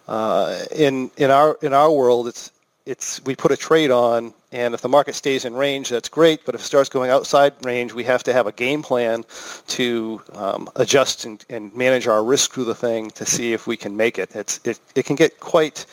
Uh, 0.07 0.59
in 0.75 1.11
in 1.17 1.31
our 1.31 1.57
in 1.61 1.73
our 1.73 1.91
world, 1.91 2.27
it's 2.27 2.51
it's 2.85 3.23
we 3.25 3.35
put 3.35 3.51
a 3.51 3.57
trade 3.57 3.91
on, 3.91 4.33
and 4.51 4.73
if 4.73 4.81
the 4.81 4.89
market 4.89 5.15
stays 5.15 5.45
in 5.45 5.53
range, 5.53 5.89
that's 5.89 6.09
great. 6.09 6.45
But 6.45 6.55
if 6.55 6.61
it 6.61 6.65
starts 6.65 6.89
going 6.89 7.09
outside 7.09 7.53
range, 7.63 7.93
we 7.93 8.03
have 8.03 8.23
to 8.23 8.33
have 8.33 8.45
a 8.47 8.51
game 8.51 8.81
plan 8.81 9.23
to 9.67 10.21
um, 10.33 10.69
adjust 10.75 11.25
and, 11.25 11.43
and, 11.49 11.73
manage 11.75 12.07
our 12.07 12.23
risk 12.23 12.51
through 12.53 12.65
the 12.65 12.75
thing 12.75 13.09
to 13.11 13.25
see 13.25 13.53
if 13.53 13.67
we 13.67 13.77
can 13.77 13.95
make 13.95 14.19
it. 14.19 14.35
It's 14.35 14.59
it, 14.65 14.79
it 14.95 15.05
can 15.05 15.15
get 15.15 15.39
quite 15.39 15.85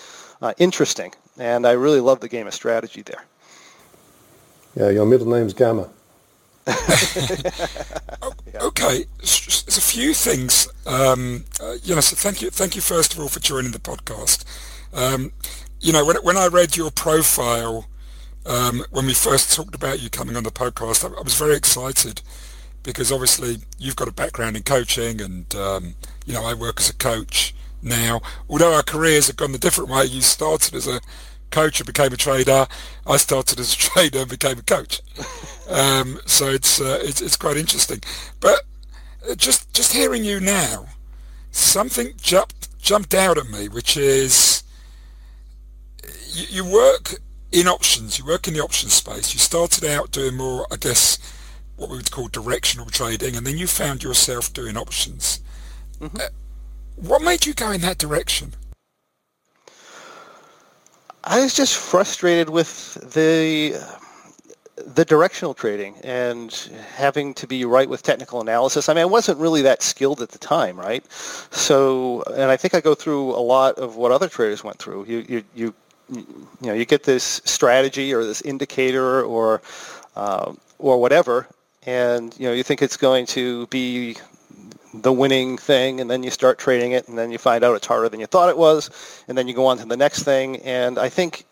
uh, 0.42 0.52
interesting, 0.58 1.12
and 1.38 1.66
I 1.66 1.72
really 1.72 2.00
love 2.00 2.20
the 2.20 2.28
game 2.28 2.46
of 2.46 2.54
strategy 2.54 3.02
there. 3.02 3.24
Yeah, 4.74 4.90
your 4.90 5.06
middle 5.06 5.28
name's 5.28 5.54
Gamma. 5.54 5.88
okay, 8.60 9.04
there's 9.18 9.78
a 9.78 9.80
few 9.80 10.12
things. 10.14 10.68
Um, 10.86 11.44
uh, 11.60 11.76
you 11.82 11.94
know, 11.94 12.00
so 12.00 12.16
thank 12.16 12.42
you, 12.42 12.50
thank 12.50 12.76
you 12.76 12.82
first 12.82 13.14
of 13.14 13.20
all 13.20 13.28
for 13.28 13.40
joining 13.40 13.72
the 13.72 13.78
podcast. 13.78 14.44
Um, 14.92 15.32
you 15.80 15.92
know, 15.92 16.04
when, 16.04 16.16
when 16.16 16.36
I 16.36 16.46
read 16.46 16.76
your 16.76 16.90
profile, 16.90 17.86
um, 18.46 18.84
when 18.90 19.06
we 19.06 19.14
first 19.14 19.54
talked 19.54 19.74
about 19.74 20.02
you 20.02 20.10
coming 20.10 20.36
on 20.36 20.44
the 20.44 20.50
podcast, 20.50 21.04
I, 21.04 21.18
I, 21.18 21.22
was 21.22 21.34
very 21.34 21.56
excited 21.56 22.22
because 22.82 23.12
obviously 23.12 23.58
you've 23.78 23.96
got 23.96 24.08
a 24.08 24.12
background 24.12 24.56
in 24.56 24.62
coaching 24.62 25.20
and, 25.20 25.54
um, 25.54 25.94
you 26.26 26.32
know, 26.32 26.44
I 26.44 26.54
work 26.54 26.80
as 26.80 26.88
a 26.88 26.94
coach 26.94 27.54
now. 27.82 28.20
Although 28.48 28.74
our 28.74 28.82
careers 28.82 29.26
have 29.26 29.36
gone 29.36 29.52
the 29.52 29.58
different 29.58 29.90
way, 29.90 30.04
you 30.04 30.22
started 30.22 30.74
as 30.74 30.86
a 30.86 31.00
coach 31.50 31.80
and 31.80 31.86
became 31.86 32.12
a 32.12 32.16
trader. 32.16 32.66
I 33.06 33.16
started 33.16 33.60
as 33.60 33.74
a 33.74 33.76
trader 33.76 34.20
and 34.20 34.30
became 34.30 34.58
a 34.58 34.62
coach. 34.62 35.02
Um, 35.68 36.18
so 36.26 36.48
it's, 36.48 36.80
uh, 36.80 36.98
it's, 37.02 37.20
it's 37.20 37.36
quite 37.36 37.56
interesting. 37.56 38.00
But 38.40 38.62
uh, 39.28 39.34
just 39.34 39.72
just 39.74 39.92
hearing 39.92 40.24
you 40.24 40.40
now, 40.40 40.86
something 41.50 42.12
jumped 42.16 42.78
jumped 42.80 43.14
out 43.14 43.36
at 43.36 43.48
me, 43.48 43.68
which 43.68 43.96
is 43.96 44.59
you, 46.32 46.46
you 46.64 46.72
work 46.72 47.14
in 47.52 47.66
options. 47.66 48.18
You 48.18 48.26
work 48.26 48.48
in 48.48 48.54
the 48.54 48.60
options 48.60 48.94
space. 48.94 49.32
You 49.34 49.40
started 49.40 49.84
out 49.84 50.10
doing 50.10 50.36
more, 50.36 50.66
I 50.70 50.76
guess, 50.76 51.18
what 51.76 51.90
we 51.90 51.96
would 51.96 52.10
call 52.10 52.28
directional 52.28 52.86
trading, 52.86 53.36
and 53.36 53.46
then 53.46 53.56
you 53.56 53.66
found 53.66 54.02
yourself 54.02 54.52
doing 54.52 54.76
options. 54.76 55.40
Mm-hmm. 56.00 56.16
Uh, 56.16 56.28
what 56.96 57.22
made 57.22 57.46
you 57.46 57.54
go 57.54 57.70
in 57.70 57.80
that 57.80 57.98
direction? 57.98 58.52
I 61.24 61.40
was 61.40 61.54
just 61.54 61.76
frustrated 61.76 62.50
with 62.50 62.94
the 63.14 63.78
the 64.86 65.04
directional 65.04 65.52
trading 65.52 65.94
and 66.02 66.70
having 66.94 67.34
to 67.34 67.46
be 67.46 67.64
right 67.66 67.88
with 67.88 68.02
technical 68.02 68.40
analysis. 68.40 68.88
I 68.88 68.94
mean, 68.94 69.02
I 69.02 69.06
wasn't 69.06 69.38
really 69.38 69.60
that 69.62 69.82
skilled 69.82 70.22
at 70.22 70.30
the 70.30 70.38
time, 70.38 70.78
right? 70.78 71.04
So, 71.12 72.22
and 72.34 72.50
I 72.50 72.56
think 72.56 72.74
I 72.74 72.80
go 72.80 72.94
through 72.94 73.30
a 73.30 73.44
lot 73.44 73.74
of 73.78 73.96
what 73.96 74.10
other 74.10 74.28
traders 74.28 74.64
went 74.64 74.78
through. 74.78 75.04
You, 75.06 75.24
you, 75.28 75.44
you, 75.54 75.74
you 76.10 76.26
know, 76.60 76.74
you 76.74 76.84
get 76.84 77.04
this 77.04 77.40
strategy 77.44 78.12
or 78.12 78.24
this 78.24 78.42
indicator 78.42 79.22
or, 79.22 79.62
uh, 80.16 80.52
or 80.78 81.00
whatever, 81.00 81.46
and 81.86 82.38
you 82.38 82.46
know, 82.46 82.52
you 82.52 82.62
think 82.62 82.82
it's 82.82 82.96
going 82.96 83.26
to 83.26 83.66
be 83.68 84.16
the 84.92 85.12
winning 85.12 85.56
thing 85.56 86.00
and 86.00 86.10
then 86.10 86.24
you 86.24 86.30
start 86.30 86.58
trading 86.58 86.92
it 86.92 87.06
and 87.06 87.16
then 87.16 87.30
you 87.30 87.38
find 87.38 87.62
out 87.62 87.76
it's 87.76 87.86
harder 87.86 88.08
than 88.08 88.18
you 88.18 88.26
thought 88.26 88.48
it 88.48 88.58
was 88.58 89.22
and 89.28 89.38
then 89.38 89.46
you 89.46 89.54
go 89.54 89.64
on 89.64 89.78
to 89.78 89.84
the 89.84 89.96
next 89.96 90.24
thing 90.24 90.56
and 90.62 90.98
I 90.98 91.08
think 91.08 91.46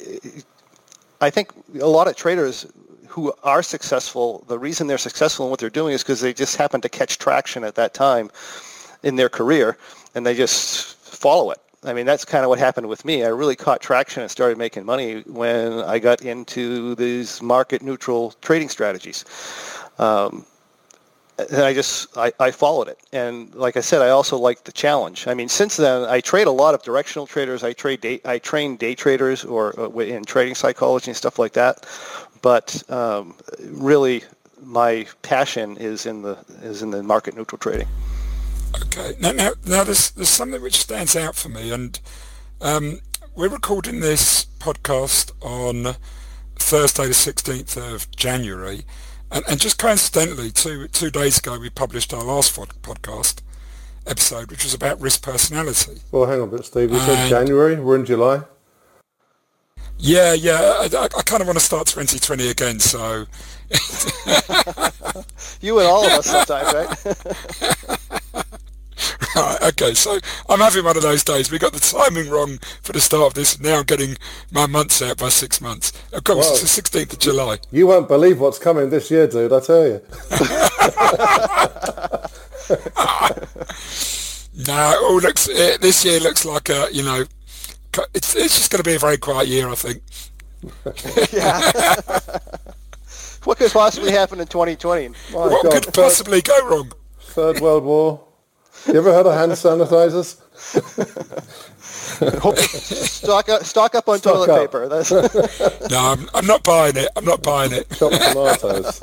I 1.20 1.30
think 1.30 1.52
a 1.80 1.86
lot 1.86 2.08
of 2.08 2.16
traders 2.16 2.66
who 3.08 3.32
are 3.42 3.62
successful, 3.62 4.44
the 4.46 4.58
reason 4.58 4.86
they're 4.86 4.98
successful 4.98 5.46
in 5.46 5.50
what 5.50 5.58
they're 5.58 5.70
doing 5.70 5.94
is 5.94 6.02
because 6.02 6.20
they 6.20 6.32
just 6.32 6.56
happen 6.56 6.80
to 6.82 6.88
catch 6.88 7.18
traction 7.18 7.64
at 7.64 7.74
that 7.74 7.94
time 7.94 8.30
in 9.02 9.16
their 9.16 9.28
career, 9.28 9.76
and 10.14 10.24
they 10.24 10.34
just 10.34 10.96
follow 10.96 11.50
it. 11.50 11.58
I 11.84 11.92
mean, 11.92 12.06
that's 12.06 12.24
kind 12.24 12.44
of 12.44 12.48
what 12.48 12.58
happened 12.58 12.88
with 12.88 13.04
me. 13.04 13.24
I 13.24 13.28
really 13.28 13.54
caught 13.54 13.80
traction 13.80 14.22
and 14.22 14.30
started 14.30 14.58
making 14.58 14.84
money 14.84 15.20
when 15.26 15.74
I 15.80 15.98
got 15.98 16.22
into 16.22 16.94
these 16.96 17.40
market 17.40 17.82
neutral 17.82 18.32
trading 18.40 18.68
strategies. 18.68 19.24
Um, 19.98 20.44
and 21.38 21.62
I 21.62 21.72
just 21.72 22.16
I, 22.16 22.32
I 22.40 22.50
followed 22.50 22.88
it. 22.88 22.98
And 23.12 23.54
like 23.54 23.76
I 23.76 23.80
said, 23.80 24.02
I 24.02 24.10
also 24.10 24.36
liked 24.36 24.64
the 24.64 24.72
challenge. 24.72 25.28
I 25.28 25.34
mean, 25.34 25.48
since 25.48 25.76
then, 25.76 26.02
I 26.08 26.20
trade 26.20 26.48
a 26.48 26.52
lot 26.52 26.74
of 26.74 26.82
directional 26.82 27.26
traders. 27.26 27.62
I 27.62 27.72
trade 27.72 28.00
day, 28.00 28.20
I 28.24 28.38
train 28.38 28.76
day 28.76 28.94
traders 28.96 29.44
or 29.44 29.78
uh, 29.78 29.88
in 30.00 30.24
trading 30.24 30.56
psychology 30.56 31.10
and 31.10 31.16
stuff 31.16 31.38
like 31.38 31.52
that. 31.52 31.86
But 32.42 32.82
um, 32.90 33.36
really, 33.60 34.24
my 34.62 35.06
passion 35.22 35.76
is 35.76 36.06
in 36.06 36.22
the 36.22 36.38
is 36.62 36.82
in 36.82 36.90
the 36.90 37.02
market 37.02 37.36
neutral 37.36 37.58
trading. 37.58 37.88
Okay. 38.74 39.14
Now, 39.20 39.32
now, 39.32 39.50
now 39.66 39.84
there's 39.84 40.10
there's 40.10 40.28
something 40.28 40.62
which 40.62 40.80
stands 40.80 41.16
out 41.16 41.34
for 41.34 41.48
me, 41.48 41.72
and 41.72 41.98
um, 42.60 43.00
we're 43.34 43.48
recording 43.48 44.00
this 44.00 44.46
podcast 44.58 45.32
on 45.40 45.96
Thursday, 46.56 47.06
the 47.06 47.12
16th 47.12 47.76
of 47.76 48.10
January. 48.10 48.84
And, 49.30 49.44
and 49.48 49.60
just 49.60 49.78
coincidentally, 49.78 50.50
two 50.50 50.88
two 50.88 51.10
days 51.10 51.38
ago, 51.38 51.58
we 51.58 51.70
published 51.70 52.12
our 52.12 52.24
last 52.24 52.54
podcast 52.56 53.40
episode, 54.06 54.50
which 54.50 54.64
was 54.64 54.74
about 54.74 55.00
risk 55.00 55.22
personality. 55.22 56.00
Well, 56.10 56.26
hang 56.26 56.40
on 56.40 56.48
a 56.48 56.50
bit, 56.50 56.64
Steve. 56.64 56.90
You 56.90 56.98
said 56.98 57.28
January. 57.28 57.76
We're 57.76 57.96
in 57.96 58.04
July. 58.06 58.42
Yeah, 59.98 60.32
yeah. 60.32 60.78
I, 60.80 60.84
I, 61.04 61.22
kind 61.22 61.40
of 61.40 61.48
want 61.48 61.58
to 61.58 61.64
start 61.64 61.86
2020 61.88 62.48
again, 62.48 62.80
so. 62.80 63.26
you 65.60 65.78
and 65.78 65.88
all 65.88 66.06
of 66.06 66.12
us 66.12 66.26
sometimes, 66.26 66.72
right? 66.72 68.38
Right, 69.36 69.62
okay, 69.62 69.94
so 69.94 70.18
I'm 70.48 70.58
having 70.58 70.84
one 70.84 70.96
of 70.96 71.02
those 71.02 71.22
days. 71.22 71.50
We 71.50 71.58
got 71.58 71.72
the 71.72 71.78
timing 71.78 72.30
wrong 72.30 72.58
for 72.82 72.92
the 72.92 73.00
start 73.00 73.28
of 73.28 73.34
this. 73.34 73.60
Now 73.60 73.78
I'm 73.78 73.84
getting 73.84 74.16
my 74.50 74.66
months 74.66 75.00
out 75.02 75.18
by 75.18 75.28
six 75.28 75.60
months. 75.60 75.92
Of 76.12 76.24
course, 76.24 76.46
well, 76.46 76.54
it's 76.54 76.76
the 76.76 76.82
16th 76.82 77.12
of 77.12 77.18
July. 77.20 77.58
You 77.70 77.86
won't 77.86 78.08
believe 78.08 78.40
what's 78.40 78.58
coming 78.58 78.90
this 78.90 79.10
year, 79.10 79.28
dude, 79.28 79.52
I 79.52 79.60
tell 79.60 79.86
you. 79.86 79.92
no, 84.66 84.94
oh, 85.00 85.20
looks, 85.22 85.48
uh, 85.48 85.76
this 85.80 86.04
year 86.04 86.18
looks 86.18 86.44
like 86.44 86.68
a, 86.68 86.88
you 86.90 87.04
know, 87.04 87.24
it's, 88.14 88.34
it's 88.36 88.56
just 88.56 88.70
going 88.70 88.82
to 88.82 88.88
be 88.88 88.96
a 88.96 88.98
very 88.98 89.18
quiet 89.18 89.48
year, 89.48 89.68
I 89.68 89.74
think. 89.74 90.02
yeah. 91.32 91.60
what 93.44 93.58
could 93.58 93.72
possibly 93.72 94.12
happen 94.12 94.40
in 94.40 94.46
2020? 94.46 95.08
what 95.32 95.62
God, 95.62 95.72
could 95.72 95.94
possibly 95.94 96.42
go 96.42 96.68
wrong? 96.68 96.92
Third 97.20 97.60
World 97.60 97.84
War. 97.84 98.24
You 98.86 98.94
ever 98.94 99.12
heard 99.12 99.26
of 99.26 99.34
hand 99.34 99.52
sanitizers? 99.52 100.40
stock 102.98 103.48
up, 103.48 103.62
stock 103.64 103.94
up 103.94 104.08
on 104.08 104.18
stock 104.18 104.34
toilet 104.34 104.50
up. 104.50 104.58
paper. 104.60 104.88
That's 104.88 105.10
no, 105.90 105.98
I'm, 105.98 106.28
I'm, 106.34 106.46
not 106.46 106.62
buying 106.64 106.96
it. 106.96 107.08
I'm 107.16 107.24
not 107.24 107.42
buying 107.42 107.72
it. 107.72 107.90
Chopped 107.90 108.20
tomatoes. 108.20 109.02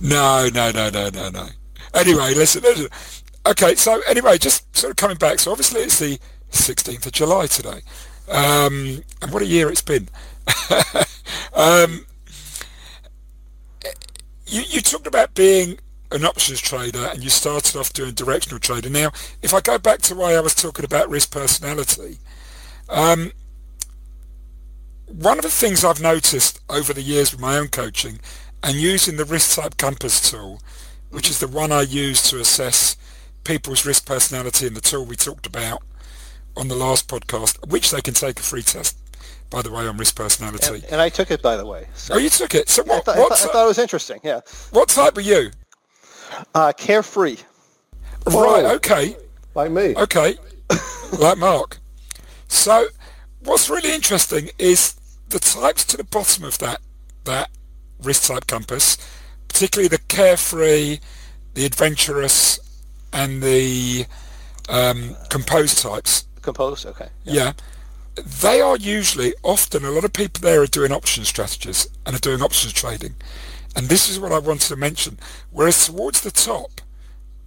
no, 0.00 0.48
no, 0.52 0.70
no, 0.70 0.90
no, 0.90 1.08
no, 1.10 1.30
no. 1.30 1.48
Anyway, 1.94 2.34
listen, 2.34 2.62
listen. 2.62 2.88
Okay, 3.46 3.74
so 3.76 4.00
anyway, 4.08 4.36
just 4.38 4.76
sort 4.76 4.90
of 4.90 4.96
coming 4.96 5.16
back. 5.16 5.38
So 5.38 5.50
obviously 5.50 5.80
it's 5.80 5.98
the 5.98 6.18
16th 6.50 7.06
of 7.06 7.12
July 7.12 7.46
today, 7.46 7.80
um, 8.28 9.02
and 9.22 9.32
what 9.32 9.42
a 9.42 9.46
year 9.46 9.68
it's 9.70 9.82
been. 9.82 10.08
um, 11.54 12.06
you, 14.46 14.62
you 14.68 14.80
talked 14.80 15.06
about 15.06 15.34
being 15.34 15.78
an 16.10 16.24
options 16.24 16.60
trader 16.60 17.06
and 17.12 17.22
you 17.22 17.30
started 17.30 17.76
off 17.76 17.92
doing 17.92 18.14
directional 18.14 18.58
trading. 18.58 18.92
Now, 18.92 19.12
if 19.42 19.52
I 19.52 19.60
go 19.60 19.78
back 19.78 20.00
to 20.02 20.14
why 20.14 20.34
I 20.34 20.40
was 20.40 20.54
talking 20.54 20.84
about 20.84 21.10
risk 21.10 21.30
personality, 21.30 22.18
um, 22.88 23.32
one 25.06 25.38
of 25.38 25.42
the 25.42 25.50
things 25.50 25.84
I've 25.84 26.00
noticed 26.00 26.60
over 26.68 26.92
the 26.92 27.02
years 27.02 27.32
with 27.32 27.40
my 27.40 27.58
own 27.58 27.68
coaching 27.68 28.20
and 28.62 28.76
using 28.76 29.16
the 29.16 29.24
risk 29.24 29.60
type 29.60 29.76
compass 29.76 30.30
tool, 30.30 30.60
which 31.10 31.28
is 31.28 31.40
the 31.40 31.48
one 31.48 31.72
I 31.72 31.82
use 31.82 32.22
to 32.30 32.40
assess 32.40 32.96
people's 33.44 33.86
risk 33.86 34.06
personality 34.06 34.66
and 34.66 34.76
the 34.76 34.80
tool 34.80 35.04
we 35.04 35.16
talked 35.16 35.46
about 35.46 35.82
on 36.58 36.68
the 36.68 36.74
last 36.74 37.08
podcast, 37.08 37.70
which 37.70 37.90
they 37.90 38.00
can 38.00 38.14
take 38.14 38.40
a 38.40 38.42
free 38.42 38.62
test, 38.62 38.96
by 39.50 39.62
the 39.62 39.70
way, 39.70 39.86
on 39.86 39.96
risk 39.96 40.16
personality. 40.16 40.74
And, 40.74 40.84
and 40.92 41.00
I 41.00 41.08
took 41.08 41.30
it, 41.30 41.40
by 41.40 41.56
the 41.56 41.64
way. 41.64 41.86
So. 41.94 42.14
Oh, 42.14 42.18
you 42.18 42.28
took 42.28 42.54
it. 42.54 42.68
So 42.68 42.82
what? 42.82 43.08
I, 43.08 43.14
th- 43.14 43.24
I, 43.24 43.28
th- 43.28 43.32
I 43.32 43.52
thought 43.52 43.64
it 43.64 43.68
was 43.68 43.78
interesting. 43.78 44.20
Yeah. 44.22 44.40
What 44.72 44.88
type 44.88 45.16
are 45.16 45.22
you? 45.22 45.50
Uh, 46.54 46.72
carefree. 46.76 47.36
Right. 48.26 48.64
Okay. 48.64 49.16
Like 49.54 49.70
me. 49.70 49.94
Okay. 49.96 50.36
like 51.18 51.38
Mark. 51.38 51.78
So, 52.48 52.88
what's 53.44 53.70
really 53.70 53.94
interesting 53.94 54.50
is 54.58 54.94
the 55.28 55.38
types 55.38 55.84
to 55.86 55.96
the 55.96 56.04
bottom 56.04 56.44
of 56.44 56.58
that 56.58 56.80
that 57.24 57.50
risk 58.02 58.28
type 58.28 58.46
compass, 58.46 58.96
particularly 59.48 59.88
the 59.88 59.98
carefree, 60.08 60.98
the 61.54 61.66
adventurous, 61.66 62.58
and 63.12 63.42
the 63.42 64.06
um, 64.68 65.16
composed 65.28 65.78
types. 65.78 66.24
Composed. 66.42 66.86
Okay. 66.86 67.08
Yeah. 67.24 67.34
yeah. 67.34 67.52
They 68.40 68.60
are 68.60 68.76
usually 68.76 69.34
often 69.42 69.84
a 69.84 69.90
lot 69.90 70.04
of 70.04 70.12
people 70.12 70.40
there 70.40 70.60
are 70.62 70.66
doing 70.66 70.92
option 70.92 71.24
strategies 71.24 71.88
and 72.04 72.16
are 72.16 72.20
doing 72.20 72.42
options 72.42 72.72
trading. 72.72 73.14
And 73.76 73.88
this 73.88 74.08
is 74.08 74.18
what 74.18 74.32
I 74.32 74.38
wanted 74.38 74.68
to 74.68 74.76
mention. 74.76 75.18
Whereas 75.50 75.86
towards 75.86 76.22
the 76.22 76.30
top, 76.30 76.80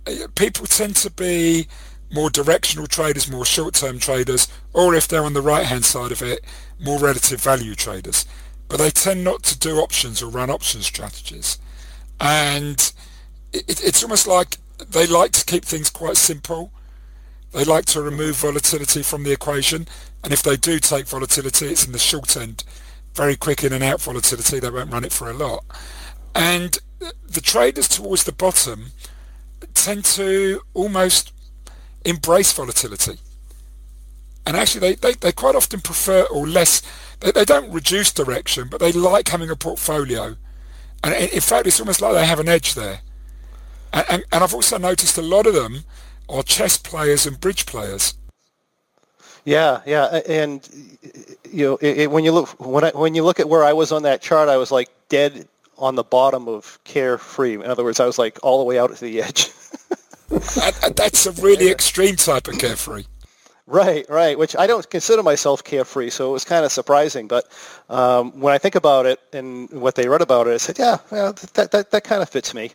eh, 0.08 0.28
people 0.36 0.66
tend 0.66 0.96
to 0.98 1.12
be 1.12 1.68
more 2.14 2.30
directional 2.30 2.88
traders, 2.88 3.30
more 3.30 3.46
short-term 3.46 4.00
traders, 4.00 4.48
or 4.74 4.94
if 4.96 5.08
they're 5.08 5.26
on 5.26 5.34
the 5.34 5.42
right-hand 5.42 5.86
side 5.86 6.12
of 6.12 6.22
it, 6.22 6.44
more 6.80 7.00
relative 7.00 7.42
value 7.42 7.76
traders. 7.76 8.26
But 8.68 8.78
they 8.78 8.90
tend 8.90 9.24
not 9.24 9.44
to 9.44 9.60
do 9.60 9.78
options 9.80 10.22
or 10.22 10.30
run 10.30 10.50
option 10.50 10.82
strategies. 10.82 11.58
And 12.20 12.94
it, 13.54 13.84
it's 13.84 14.04
almost 14.04 14.28
like 14.28 14.58
they 14.90 15.08
like 15.08 15.32
to 15.32 15.46
keep 15.46 15.66
things 15.66 15.90
quite 15.90 16.18
simple. 16.18 16.72
They 17.52 17.64
like 17.64 17.86
to 17.86 18.02
remove 18.02 18.38
volatility 18.38 19.04
from 19.04 19.24
the 19.24 19.32
equation. 19.32 19.88
And 20.24 20.32
if 20.32 20.42
they 20.42 20.56
do 20.56 20.80
take 20.80 21.08
volatility, 21.08 21.68
it's 21.68 21.86
in 21.86 21.92
the 21.92 22.00
short 22.00 22.38
end. 22.38 22.64
Very 23.14 23.36
quick 23.36 23.64
in 23.64 23.74
and 23.74 23.84
out 23.84 24.02
volatility. 24.02 24.60
They 24.60 24.70
won't 24.70 24.92
run 24.92 25.04
it 25.04 25.12
for 25.12 25.30
a 25.30 25.34
lot. 25.34 25.66
And 26.34 26.78
the 27.28 27.42
traders 27.42 27.88
towards 27.88 28.24
the 28.24 28.32
bottom 28.32 28.92
tend 29.74 30.06
to 30.06 30.62
almost 30.74 31.34
embrace 32.06 32.54
volatility. 32.54 33.18
And 34.46 34.58
actually, 34.58 34.80
they, 34.80 34.96
they, 34.96 35.14
they 35.14 35.32
quite 35.32 35.56
often 35.56 35.82
prefer, 35.82 36.24
or 36.24 36.48
less, 36.48 36.82
they, 37.20 37.32
they 37.32 37.46
don't 37.46 37.72
reduce 37.72 38.12
direction, 38.12 38.68
but 38.70 38.80
they 38.80 38.92
like 38.92 39.28
having 39.28 39.50
a 39.50 39.56
portfolio. 39.56 40.36
And 41.04 41.14
in 41.14 41.42
fact, 41.42 41.68
it's 41.68 41.80
almost 41.80 42.02
like 42.02 42.14
they 42.14 42.26
have 42.26 42.40
an 42.40 42.50
edge 42.50 42.76
there. 42.76 43.02
And, 43.94 44.06
and, 44.10 44.24
and 44.32 44.44
I've 44.44 44.54
also 44.54 44.78
noticed 44.78 45.18
a 45.18 45.22
lot 45.22 45.46
of 45.46 45.54
them 45.54 45.84
are 46.32 46.44
chess 46.44 46.78
players 46.78 47.26
and 47.26 47.40
bridge 47.40 47.66
players. 47.66 48.16
Yeah, 49.44 49.82
yeah, 49.86 50.22
and 50.28 50.68
you 51.52 51.66
know, 51.66 51.78
it, 51.78 51.98
it, 51.98 52.12
when 52.12 52.24
you 52.24 52.32
look 52.32 52.50
when 52.60 52.84
I, 52.84 52.92
when 52.92 53.16
you 53.16 53.24
look 53.24 53.40
at 53.40 53.50
where 53.50 53.64
I 53.64 53.74
was 53.74 53.92
on 53.92 54.04
that 54.04 54.22
chart, 54.22 54.50
I 54.50 54.58
was 54.58 54.72
like 54.72 54.90
dead 55.10 55.48
on 55.78 55.96
the 55.96 56.04
bottom 56.04 56.48
of 56.48 56.80
carefree. 56.84 57.56
In 57.56 57.66
other 57.66 57.84
words, 57.84 58.00
I 58.00 58.06
was 58.06 58.20
like 58.20 58.38
all 58.44 58.60
the 58.60 58.66
way 58.66 58.78
out 58.78 58.96
to 58.96 59.02
the 59.04 59.22
edge. 59.22 59.50
that, 60.30 60.94
that's 60.96 61.26
a 61.26 61.32
really 61.34 61.70
extreme 61.70 62.16
type 62.16 62.48
of 62.48 62.60
carefree. 62.60 63.06
Right, 63.72 64.06
right. 64.10 64.38
Which 64.38 64.54
I 64.58 64.68
don't 64.68 64.88
consider 64.90 65.24
myself 65.24 65.64
carefree, 65.64 66.10
so 66.10 66.30
it 66.30 66.34
was 66.34 66.44
kind 66.44 66.66
of 66.66 66.74
surprising. 66.74 67.30
But 67.30 67.48
um, 67.90 68.38
when 68.38 68.54
I 68.54 68.58
think 68.58 68.76
about 68.76 69.06
it 69.06 69.22
and 69.32 69.70
what 69.72 69.96
they 69.96 70.10
read 70.10 70.22
about 70.22 70.48
it, 70.48 70.54
I 70.54 70.58
said, 70.58 70.78
yeah, 70.78 70.98
well, 71.10 71.32
that 71.54 71.72
that, 71.72 71.92
that 71.92 72.04
kind 72.04 72.22
of 72.22 72.28
fits 72.28 72.54
me. 72.54 72.72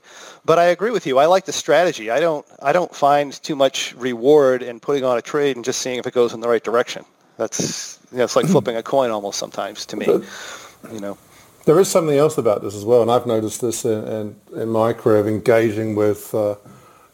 But 0.47 0.59
I 0.59 0.65
agree 0.65 0.91
with 0.91 1.07
you. 1.07 1.19
I 1.19 1.26
like 1.26 1.45
the 1.45 1.53
strategy. 1.53 2.11
I 2.11 2.19
don't 2.19 2.47
I 2.62 2.73
don't 2.73 2.95
find 2.97 3.31
too 3.43 3.55
much 3.55 3.95
reward 3.97 4.62
in 4.62 4.81
putting 4.81 5.05
on 5.05 5.19
a 5.19 5.23
trade 5.23 5.57
and 5.57 5.67
just 5.67 5.83
seeing 5.83 5.99
if 5.99 6.07
it 6.07 6.15
goes 6.15 6.33
in 6.33 6.41
the 6.41 6.49
right 6.49 6.65
direction. 6.65 7.05
That's 7.37 7.99
you 8.11 8.17
know, 8.19 8.25
it's 8.25 8.35
like 8.35 8.47
flipping 8.47 8.76
a 8.76 8.83
coin 8.83 9.11
almost 9.11 9.38
sometimes 9.38 9.85
to 9.87 9.97
me. 9.97 10.07
You 10.07 11.00
know. 11.00 11.19
There 11.67 11.79
is 11.79 11.88
something 11.88 12.17
else 12.17 12.38
about 12.38 12.62
this 12.62 12.75
as 12.75 12.87
well, 12.87 13.03
and 13.03 13.11
I've 13.11 13.26
noticed 13.26 13.61
this 13.61 13.85
in, 13.85 14.07
in, 14.09 14.37
in 14.55 14.69
my 14.71 14.95
career 14.95 15.19
of 15.19 15.26
engaging 15.26 15.95
with 15.95 16.35
uh, 16.35 16.55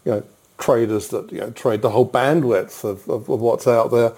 you 0.04 0.12
know, 0.12 0.22
traders 0.62 1.08
that 1.08 1.32
you 1.32 1.40
know, 1.40 1.50
trade 1.50 1.82
the 1.82 1.90
whole 1.90 2.08
bandwidth 2.08 2.84
of, 2.84 3.08
of, 3.08 3.28
of 3.28 3.40
what's 3.40 3.66
out 3.66 3.90
there. 3.90 4.12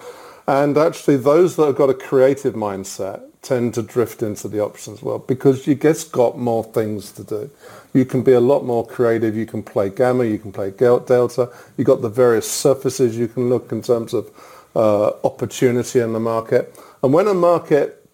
And 0.47 0.77
actually 0.77 1.17
those 1.17 1.55
that 1.55 1.65
have 1.65 1.75
got 1.75 1.89
a 1.89 1.93
creative 1.95 2.53
mindset 2.53 3.23
tend 3.41 3.73
to 3.75 3.81
drift 3.81 4.21
into 4.21 4.47
the 4.47 4.59
options 4.59 5.01
world 5.01 5.27
because 5.27 5.67
you 5.67 5.75
just 5.75 6.11
got 6.11 6.37
more 6.37 6.63
things 6.63 7.11
to 7.11 7.23
do. 7.23 7.49
You 7.93 8.05
can 8.05 8.23
be 8.23 8.33
a 8.33 8.39
lot 8.39 8.65
more 8.65 8.85
creative. 8.85 9.35
You 9.35 9.45
can 9.45 9.63
play 9.63 9.89
gamma. 9.89 10.25
You 10.25 10.37
can 10.37 10.51
play 10.51 10.71
delta. 10.71 11.49
You 11.77 11.83
got 11.83 12.01
the 12.01 12.09
various 12.09 12.49
surfaces 12.49 13.17
you 13.17 13.27
can 13.27 13.49
look 13.49 13.71
in 13.71 13.81
terms 13.81 14.13
of 14.13 14.29
uh, 14.75 15.11
opportunity 15.23 15.99
in 15.99 16.13
the 16.13 16.19
market. 16.19 16.75
And 17.01 17.13
when 17.13 17.27
a 17.27 17.33
market 17.33 18.05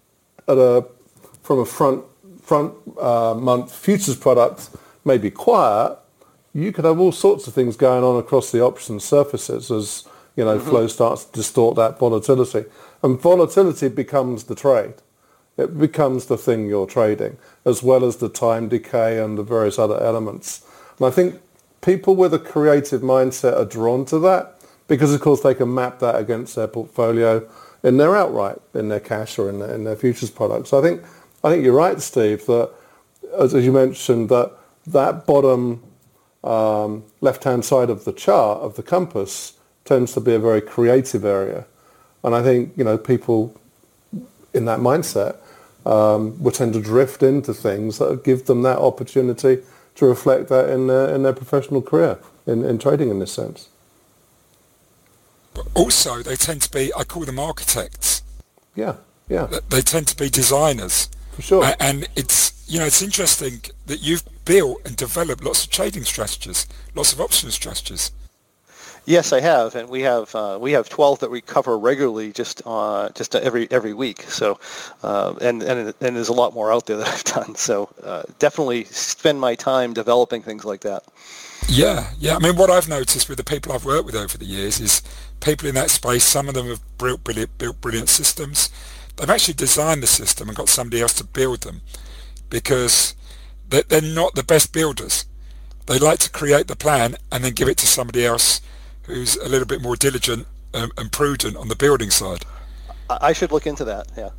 at 0.47 0.57
a 0.57 0.85
from 1.43 1.59
a 1.59 1.65
front 1.65 2.03
front 2.41 2.73
uh, 2.99 3.33
month 3.33 3.73
futures 3.73 4.15
product 4.15 4.69
may 5.05 5.17
be 5.17 5.31
quiet, 5.31 5.97
you 6.53 6.71
could 6.71 6.85
have 6.85 6.99
all 6.99 7.11
sorts 7.11 7.47
of 7.47 7.53
things 7.53 7.75
going 7.75 8.03
on 8.03 8.17
across 8.17 8.51
the 8.51 8.61
option 8.61 8.99
surfaces 8.99 9.71
as 9.71 10.03
you 10.35 10.45
know 10.45 10.57
mm-hmm. 10.57 10.69
flow 10.69 10.87
starts 10.87 11.25
to 11.25 11.31
distort 11.31 11.75
that 11.75 11.99
volatility, 11.99 12.65
and 13.03 13.19
volatility 13.19 13.89
becomes 13.89 14.45
the 14.45 14.55
trade. 14.55 14.95
It 15.57 15.77
becomes 15.77 16.25
the 16.25 16.37
thing 16.37 16.67
you're 16.67 16.87
trading, 16.87 17.37
as 17.65 17.83
well 17.83 18.05
as 18.05 18.17
the 18.17 18.29
time 18.29 18.69
decay 18.69 19.21
and 19.21 19.37
the 19.37 19.43
various 19.43 19.77
other 19.77 20.01
elements. 20.01 20.65
And 20.97 21.07
I 21.07 21.11
think 21.11 21.41
people 21.81 22.15
with 22.15 22.33
a 22.33 22.39
creative 22.39 23.01
mindset 23.01 23.57
are 23.57 23.65
drawn 23.65 24.05
to 24.05 24.19
that 24.19 24.59
because, 24.87 25.13
of 25.13 25.21
course, 25.21 25.41
they 25.41 25.53
can 25.53 25.73
map 25.73 25.99
that 25.99 26.15
against 26.15 26.55
their 26.55 26.67
portfolio 26.67 27.47
in 27.83 27.97
their 27.97 28.15
outright, 28.15 28.59
in 28.73 28.89
their 28.89 28.99
cash 28.99 29.37
or 29.37 29.49
in 29.49 29.59
their, 29.59 29.73
in 29.73 29.83
their 29.83 29.95
futures 29.95 30.29
products. 30.29 30.69
So 30.69 30.79
I 30.79 30.81
think 30.81 31.03
I 31.43 31.49
think 31.49 31.63
you're 31.63 31.73
right, 31.73 31.99
Steve, 31.99 32.45
that 32.45 32.71
as, 33.37 33.53
as 33.53 33.65
you 33.65 33.71
mentioned, 33.71 34.29
that 34.29 34.53
that 34.87 35.25
bottom 35.25 35.83
um, 36.43 37.03
left-hand 37.21 37.65
side 37.65 37.89
of 37.89 38.05
the 38.05 38.13
chart 38.13 38.61
of 38.61 38.75
the 38.75 38.83
compass 38.83 39.53
tends 39.85 40.13
to 40.13 40.19
be 40.19 40.33
a 40.33 40.39
very 40.39 40.61
creative 40.61 41.25
area. 41.25 41.65
And 42.23 42.35
I 42.35 42.43
think, 42.43 42.73
you 42.75 42.83
know, 42.83 42.97
people 42.97 43.59
in 44.53 44.65
that 44.65 44.79
mindset 44.79 45.37
um, 45.85 46.41
will 46.41 46.51
tend 46.51 46.73
to 46.73 46.81
drift 46.81 47.23
into 47.23 47.53
things 47.53 47.97
that 47.97 48.23
give 48.23 48.45
them 48.45 48.61
that 48.63 48.77
opportunity 48.77 49.63
to 49.95 50.05
reflect 50.05 50.49
that 50.49 50.69
in 50.69 50.87
their, 50.87 51.13
in 51.13 51.23
their 51.23 51.33
professional 51.33 51.81
career 51.81 52.19
in, 52.45 52.63
in 52.63 52.77
trading 52.77 53.09
in 53.09 53.19
this 53.19 53.31
sense. 53.31 53.69
But 55.53 55.67
also, 55.73 56.23
they 56.23 56.35
tend 56.35 56.61
to 56.61 56.71
be, 56.71 56.93
I 56.95 57.03
call 57.03 57.25
them 57.25 57.39
architects. 57.39 58.23
Yeah, 58.75 58.95
yeah. 59.27 59.47
They 59.69 59.81
tend 59.81 60.07
to 60.07 60.15
be 60.15 60.29
designers. 60.29 61.09
For 61.33 61.41
sure. 61.41 61.73
And 61.79 62.07
it's, 62.15 62.65
you 62.67 62.79
know, 62.79 62.85
it's 62.85 63.01
interesting 63.01 63.61
that 63.87 64.01
you've 64.01 64.23
built 64.51 64.81
and 64.85 64.97
developed 64.97 65.41
lots 65.45 65.63
of 65.63 65.71
trading 65.71 66.03
strategies, 66.03 66.67
lots 66.93 67.13
of 67.13 67.21
option 67.21 67.49
strategies. 67.51 68.11
Yes, 69.05 69.31
I 69.31 69.39
have, 69.39 69.75
and 69.75 69.87
we 69.87 70.01
have 70.01 70.35
uh, 70.35 70.57
we 70.59 70.73
have 70.73 70.89
twelve 70.89 71.19
that 71.21 71.31
we 71.31 71.39
cover 71.39 71.79
regularly, 71.79 72.33
just 72.33 72.61
uh, 72.65 73.09
just 73.15 73.33
every 73.33 73.71
every 73.71 73.93
week. 73.93 74.23
So, 74.23 74.59
uh, 75.03 75.35
and 75.41 75.63
and 75.63 75.93
and 76.01 76.15
there's 76.17 76.27
a 76.27 76.33
lot 76.33 76.53
more 76.53 76.71
out 76.73 76.85
there 76.85 76.97
that 76.97 77.07
I've 77.13 77.23
done. 77.23 77.55
So, 77.55 77.89
uh, 78.03 78.23
definitely 78.39 78.83
spend 78.83 79.39
my 79.39 79.55
time 79.55 79.93
developing 79.93 80.41
things 80.41 80.65
like 80.65 80.81
that. 80.81 81.03
Yeah, 81.69 82.09
yeah. 82.19 82.35
I 82.35 82.39
mean, 82.39 82.57
what 82.57 82.69
I've 82.69 82.89
noticed 82.89 83.29
with 83.29 83.37
the 83.37 83.45
people 83.45 83.71
I've 83.71 83.85
worked 83.85 84.05
with 84.05 84.15
over 84.15 84.37
the 84.37 84.45
years 84.45 84.81
is 84.81 85.01
people 85.39 85.69
in 85.69 85.75
that 85.75 85.89
space. 85.89 86.25
Some 86.25 86.49
of 86.49 86.55
them 86.55 86.67
have 86.67 86.81
built 86.97 87.23
brilliant, 87.23 87.57
built 87.57 87.79
brilliant 87.79 88.09
systems. 88.09 88.69
They've 89.15 89.29
actually 89.29 89.53
designed 89.53 90.03
the 90.03 90.07
system 90.07 90.49
and 90.49 90.57
got 90.57 90.67
somebody 90.67 91.01
else 91.01 91.13
to 91.13 91.23
build 91.23 91.61
them 91.61 91.81
because 92.49 93.15
they're 93.71 94.01
not 94.01 94.35
the 94.35 94.43
best 94.43 94.73
builders. 94.73 95.25
They 95.87 95.97
like 95.97 96.19
to 96.19 96.29
create 96.29 96.67
the 96.67 96.75
plan 96.75 97.15
and 97.31 97.43
then 97.43 97.53
give 97.53 97.67
it 97.67 97.77
to 97.77 97.87
somebody 97.87 98.25
else 98.25 98.61
who's 99.03 99.35
a 99.37 99.49
little 99.49 99.67
bit 99.67 99.81
more 99.81 99.95
diligent 99.95 100.47
and, 100.73 100.91
and 100.97 101.11
prudent 101.11 101.57
on 101.57 101.67
the 101.67 101.75
building 101.75 102.11
side. 102.11 102.45
I 103.09 103.33
should 103.33 103.51
look 103.51 103.67
into 103.67 103.83
that. 103.85 104.07
Yeah. 104.15 104.29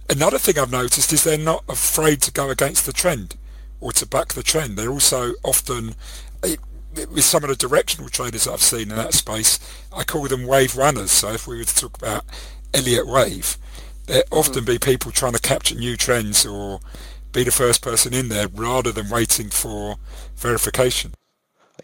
Another 0.10 0.38
thing 0.38 0.58
I've 0.58 0.70
noticed 0.70 1.12
is 1.12 1.24
they're 1.24 1.38
not 1.38 1.64
afraid 1.68 2.20
to 2.22 2.32
go 2.32 2.50
against 2.50 2.84
the 2.84 2.92
trend 2.92 3.36
or 3.80 3.92
to 3.92 4.06
back 4.06 4.34
the 4.34 4.42
trend. 4.42 4.76
They're 4.76 4.90
also 4.90 5.32
often 5.42 5.94
with 7.10 7.24
some 7.24 7.42
of 7.42 7.48
the 7.48 7.56
directional 7.56 8.08
traders 8.08 8.46
I've 8.46 8.60
seen 8.60 8.90
in 8.90 8.96
that 8.96 9.14
space, 9.14 9.58
I 9.92 10.04
call 10.04 10.28
them 10.28 10.46
wave 10.46 10.76
runners. 10.76 11.10
So 11.10 11.32
if 11.32 11.46
we 11.46 11.58
were 11.58 11.64
to 11.64 11.74
talk 11.74 11.96
about 11.96 12.24
Elliott 12.74 13.06
Wave, 13.06 13.56
there 14.06 14.24
often 14.30 14.64
be 14.64 14.78
people 14.78 15.12
trying 15.12 15.32
to 15.32 15.40
capture 15.40 15.74
new 15.74 15.96
trends 15.96 16.44
or 16.44 16.80
be 17.32 17.44
the 17.44 17.50
first 17.50 17.82
person 17.82 18.12
in 18.12 18.28
there 18.28 18.48
rather 18.48 18.92
than 18.92 19.08
waiting 19.08 19.48
for 19.48 19.96
verification. 20.36 21.14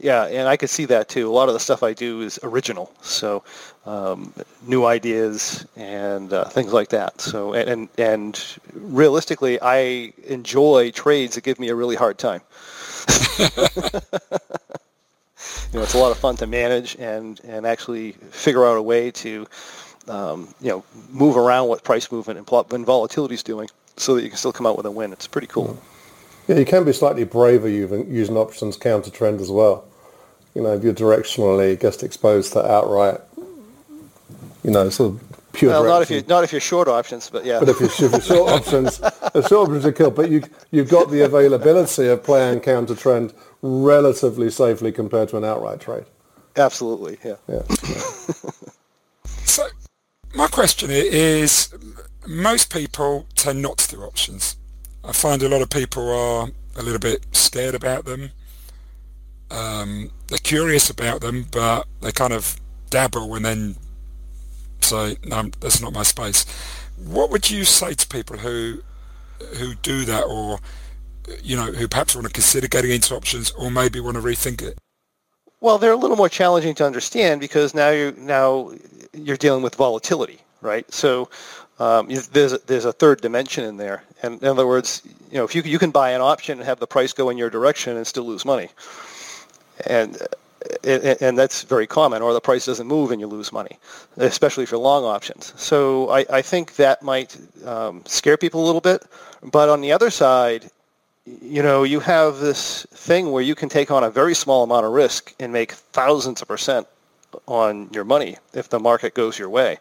Yeah, 0.01 0.27
and 0.27 0.49
I 0.49 0.57
could 0.57 0.71
see 0.71 0.85
that 0.85 1.09
too. 1.09 1.29
A 1.29 1.33
lot 1.33 1.49
of 1.49 1.55
the 1.55 1.61
stuff 1.61 1.83
I 1.83 1.93
do 1.93 2.21
is 2.21 2.39
original, 2.45 2.93
so 3.03 3.43
um, 3.85 4.33
new 4.65 4.85
ideas 4.85 5.67
and 5.77 6.33
uh, 6.33 6.45
things 6.45 6.73
like 6.73 6.91
that. 6.91 7.21
So, 7.21 7.55
and, 7.55 7.69
and 7.69 7.89
and 7.99 8.59
realistically, 8.75 9.59
I 9.61 10.13
enjoy 10.25 10.93
trades 10.93 11.35
that 11.35 11.43
give 11.43 11.59
me 11.59 11.69
a 11.69 11.75
really 11.75 11.97
hard 11.97 12.17
time. 12.17 12.43
you 15.73 15.79
know, 15.79 15.83
it's 15.83 15.95
a 15.95 15.99
lot 15.99 16.13
of 16.13 16.19
fun 16.19 16.37
to 16.37 16.47
manage 16.47 16.97
and 16.97 17.41
and 17.45 17.67
actually 17.67 18.13
figure 18.31 18.67
out 18.67 18.77
a 18.77 18.83
way 18.83 19.11
to, 19.11 19.47
um, 20.09 20.55
you 20.61 20.69
know, 20.69 20.85
move 21.11 21.37
around 21.37 21.69
what 21.69 21.85
price 21.85 22.11
movement 22.11 22.39
and, 22.39 22.73
and 22.73 22.87
volatility 22.87 23.35
is 23.35 23.43
doing, 23.43 23.69
so 23.97 24.15
that 24.15 24.23
you 24.23 24.29
can 24.29 24.39
still 24.39 24.53
come 24.53 24.67
out 24.67 24.77
with 24.77 24.87
a 24.87 24.91
win. 24.91 25.13
It's 25.13 25.27
pretty 25.27 25.47
cool. 25.47 25.81
Yeah, 26.47 26.57
you 26.57 26.65
can 26.65 26.85
be 26.85 26.93
slightly 26.93 27.25
braver 27.25 27.69
using 27.69 28.37
options 28.37 28.77
counter 28.77 29.11
trend 29.11 29.41
as 29.41 29.51
well. 29.51 29.85
You 30.55 30.63
know, 30.63 30.73
if 30.73 30.83
you're 30.83 30.95
directionally 30.95 31.81
just 31.81 32.03
exposed 32.03 32.55
to 32.55 32.65
outright, 32.65 33.21
you 34.65 34.71
know, 34.71 34.89
sort 34.89 35.15
of 35.15 35.53
pure. 35.53 35.71
Well, 35.71 35.85
not 35.85 36.03
if 36.03 36.11
you 36.11 36.23
not 36.27 36.45
if 36.45 36.53
you're 36.53 36.61
short 36.61 36.89
options, 36.89 37.29
but 37.29 37.45
yeah. 37.45 37.59
But 37.59 37.69
if 37.69 37.81
you're, 37.81 37.91
if 37.91 38.01
you're 38.01 38.21
short 38.21 38.51
options, 38.51 38.99
the 39.35 39.47
short 39.47 39.69
options 39.69 39.87
are 39.87 39.93
killed. 39.93 40.15
But 40.15 40.31
you 40.31 40.43
you've 40.71 40.89
got 40.89 41.11
the 41.11 41.25
availability 41.25 42.09
of 42.09 42.25
playing 42.25 42.61
counter 42.61 42.95
trend 42.95 43.35
relatively 43.63 44.51
safely 44.51 44.93
compared 44.93 45.29
to 45.31 45.37
an 45.37 45.45
outright 45.45 45.81
trade. 45.81 46.05
Absolutely, 46.57 47.19
yeah. 47.25 47.37
Yeah. 47.49 47.63
so, 49.45 49.67
my 50.35 50.47
question 50.47 50.91
is, 50.91 51.75
most 52.27 52.73
people 52.73 53.27
tend 53.35 53.63
not 53.63 53.79
to 53.79 53.97
do 53.97 54.03
options. 54.03 54.57
I 55.05 55.13
find 55.13 55.43
a 55.43 55.49
lot 55.49 55.63
of 55.63 55.71
people 55.71 56.11
are 56.11 56.49
a 56.77 56.83
little 56.83 56.99
bit 56.99 57.25
scared 57.33 57.75
about 57.75 58.05
them. 58.05 58.31
Um, 59.51 60.11
they're 60.27 60.39
curious 60.39 60.91
about 60.91 61.21
them, 61.23 61.47
but 61.51 61.87
they 62.03 62.13
kind 62.13 62.33
of 62.33 62.61
dabble 62.91 63.35
and 63.35 63.45
then 63.45 63.77
say, 64.81 65.17
"No, 65.25 65.51
that's 65.61 65.81
not 65.81 65.93
my 65.93 66.03
space." 66.03 66.45
What 66.97 67.31
would 67.31 67.49
you 67.49 67.65
say 67.65 67.95
to 67.95 68.07
people 68.07 68.39
who 68.39 68.83
who 69.57 69.75
do 69.77 70.05
that, 70.05 70.25
or 70.25 70.59
you 71.43 71.57
know, 71.57 71.73
who 71.73 71.89
perhaps 71.89 72.15
want 72.15 72.27
to 72.27 72.33
consider 72.33 72.69
getting 72.69 72.91
into 72.91 73.15
options, 73.15 73.51
or 73.53 73.71
maybe 73.71 74.01
want 74.01 74.17
to 74.17 74.23
rethink 74.23 74.61
it? 74.61 74.79
Well, 75.61 75.79
they're 75.79 75.93
a 75.93 75.97
little 75.97 76.17
more 76.17 76.29
challenging 76.29 76.75
to 76.77 76.87
understand 76.87 77.41
because 77.41 77.75
now 77.75 77.91
you 77.91 78.15
now 78.17 78.73
you're 79.13 79.37
dealing 79.37 79.63
with 79.63 79.75
volatility, 79.75 80.39
right? 80.63 80.91
So 80.93 81.29
um, 81.81 82.09
there's 82.33 82.53
a, 82.53 82.59
there's 82.67 82.85
a 82.85 82.93
third 82.93 83.21
dimension 83.21 83.65
in 83.65 83.77
there. 83.77 84.05
And 84.23 84.41
in 84.41 84.49
other 84.49 84.67
words, 84.67 85.03
you 85.31 85.39
know, 85.39 85.45
if 85.45 85.55
you 85.55 85.63
you 85.63 85.79
can 85.79 85.91
buy 85.91 86.11
an 86.11 86.21
option 86.21 86.59
and 86.59 86.67
have 86.67 86.79
the 86.79 86.87
price 86.87 87.13
go 87.13 87.29
in 87.31 87.39
your 87.39 87.51
direction 87.51 87.97
and 87.97 88.07
still 88.07 88.25
lose 88.25 88.45
money, 88.45 88.69
and 89.87 90.17
and 90.85 91.39
that's 91.39 91.63
very 91.63 91.87
common, 91.87 92.23
or 92.23 92.33
the 92.33 92.41
price 92.41 92.67
doesn't 92.67 92.87
move 92.87 93.11
and 93.11 93.21
you 93.21 93.27
lose 93.27 93.53
money, 93.53 93.79
especially 94.17 94.67
for 94.67 94.77
long 94.77 95.05
options. 95.05 95.53
So 95.57 96.11
I, 96.11 96.27
I 96.31 96.43
think 96.43 96.77
that 96.77 97.03
might 97.03 97.37
um, 97.65 98.03
scare 98.07 98.37
people 98.37 98.65
a 98.65 98.67
little 98.67 98.81
bit. 98.81 99.05
But 99.43 99.69
on 99.69 99.81
the 99.81 99.93
other 99.93 100.11
side, 100.11 100.71
you 101.43 101.63
know, 101.63 101.83
you 101.83 102.01
have 102.01 102.39
this 102.39 102.87
thing 102.93 103.31
where 103.33 103.43
you 103.43 103.55
can 103.55 103.69
take 103.69 103.91
on 103.91 104.05
a 104.05 104.11
very 104.11 104.35
small 104.35 104.63
amount 104.65 104.87
of 104.87 104.93
risk 104.93 105.35
and 105.41 105.53
make 105.53 105.73
thousands 105.73 106.43
of 106.43 106.49
percent 106.49 106.87
on 107.47 107.89
your 107.93 108.05
money 108.05 108.37
if 108.55 108.69
the 108.69 108.79
market 108.79 109.15
goes 109.15 109.39
your 109.39 109.49
way. 109.49 109.79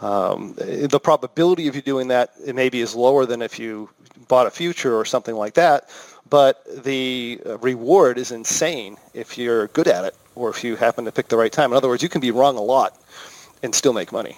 Um, 0.00 0.54
the 0.56 1.00
probability 1.02 1.68
of 1.68 1.76
you 1.76 1.82
doing 1.82 2.08
that 2.08 2.30
maybe 2.54 2.80
is 2.80 2.94
lower 2.94 3.26
than 3.26 3.42
if 3.42 3.58
you 3.58 3.90
bought 4.28 4.46
a 4.46 4.50
future 4.50 4.96
or 4.96 5.04
something 5.04 5.34
like 5.34 5.54
that, 5.54 5.90
but 6.30 6.62
the 6.84 7.40
reward 7.60 8.18
is 8.18 8.32
insane 8.32 8.96
if 9.14 9.38
you're 9.38 9.68
good 9.68 9.88
at 9.88 10.04
it 10.04 10.14
or 10.34 10.50
if 10.50 10.62
you 10.62 10.76
happen 10.76 11.04
to 11.04 11.12
pick 11.12 11.28
the 11.28 11.36
right 11.36 11.52
time. 11.52 11.72
In 11.72 11.76
other 11.76 11.88
words, 11.88 12.02
you 12.02 12.08
can 12.08 12.20
be 12.20 12.30
wrong 12.30 12.56
a 12.56 12.62
lot 12.62 12.98
and 13.62 13.74
still 13.74 13.92
make 13.92 14.12
money. 14.12 14.36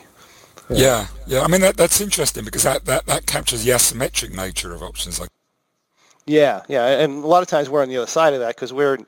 Yeah, 0.68 0.76
yeah. 0.78 1.06
yeah. 1.26 1.40
I 1.42 1.48
mean, 1.48 1.60
that, 1.62 1.76
that's 1.76 2.00
interesting 2.00 2.44
because 2.44 2.62
that, 2.62 2.84
that, 2.86 3.06
that 3.06 3.26
captures 3.26 3.64
the 3.64 3.72
asymmetric 3.72 4.34
nature 4.34 4.72
of 4.72 4.82
options. 4.82 5.18
Like, 5.20 5.30
yeah, 6.26 6.62
yeah, 6.68 6.86
and 6.86 7.24
a 7.24 7.26
lot 7.26 7.42
of 7.42 7.48
times 7.48 7.68
we're 7.70 7.82
on 7.82 7.88
the 7.88 7.98
other 7.98 8.06
side 8.06 8.34
of 8.34 8.40
that 8.40 8.56
because 8.56 8.72
we're 8.72 8.98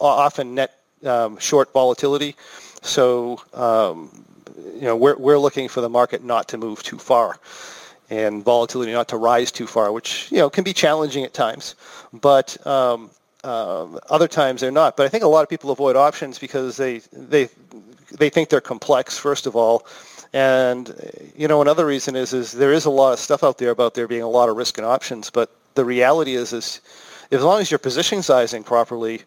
often 0.00 0.54
net 0.56 0.72
um, 1.06 1.38
short 1.38 1.72
volatility. 1.72 2.36
So, 2.82 3.40
um, 3.54 4.24
you 4.74 4.82
know, 4.82 4.96
we're, 4.96 5.16
we're 5.18 5.38
looking 5.38 5.68
for 5.68 5.80
the 5.82 5.88
market 5.90 6.24
not 6.24 6.48
to 6.48 6.58
move 6.58 6.82
too 6.82 6.98
far. 6.98 7.38
and 8.10 8.44
volatility 8.44 8.92
not 8.92 9.08
to 9.08 9.16
rise 9.16 9.50
too 9.52 9.66
far, 9.66 9.92
which 9.92 10.30
you 10.32 10.38
know 10.38 10.50
can 10.50 10.64
be 10.64 10.72
challenging 10.72 11.24
at 11.24 11.34
times. 11.34 11.74
But 12.12 12.64
um, 12.66 13.10
uh, 13.44 13.86
other 14.10 14.28
times 14.28 14.60
they're 14.62 14.70
not. 14.72 14.96
But 14.96 15.06
I 15.06 15.08
think 15.08 15.24
a 15.24 15.28
lot 15.28 15.42
of 15.42 15.48
people 15.48 15.70
avoid 15.70 15.96
options 15.96 16.38
because 16.38 16.76
they 16.76 16.98
they 17.12 17.48
they 18.18 18.30
think 18.30 18.48
they're 18.50 18.60
complex 18.60 19.18
first 19.18 19.46
of 19.46 19.56
all, 19.56 19.86
and 20.32 20.94
you 21.36 21.48
know 21.48 21.62
another 21.62 21.86
reason 21.86 22.16
is 22.16 22.32
is 22.32 22.52
there 22.52 22.72
is 22.72 22.86
a 22.86 22.90
lot 22.90 23.12
of 23.14 23.18
stuff 23.20 23.44
out 23.44 23.58
there 23.58 23.70
about 23.70 23.94
there 23.94 24.08
being 24.08 24.22
a 24.22 24.28
lot 24.28 24.48
of 24.48 24.56
risk 24.56 24.78
in 24.78 24.84
options. 24.84 25.30
But 25.30 25.50
the 25.74 25.84
reality 25.84 26.34
is 26.34 26.52
is 26.52 26.80
as 27.30 27.42
long 27.42 27.60
as 27.60 27.70
you're 27.70 27.78
position 27.78 28.22
sizing 28.22 28.62
properly, 28.62 29.22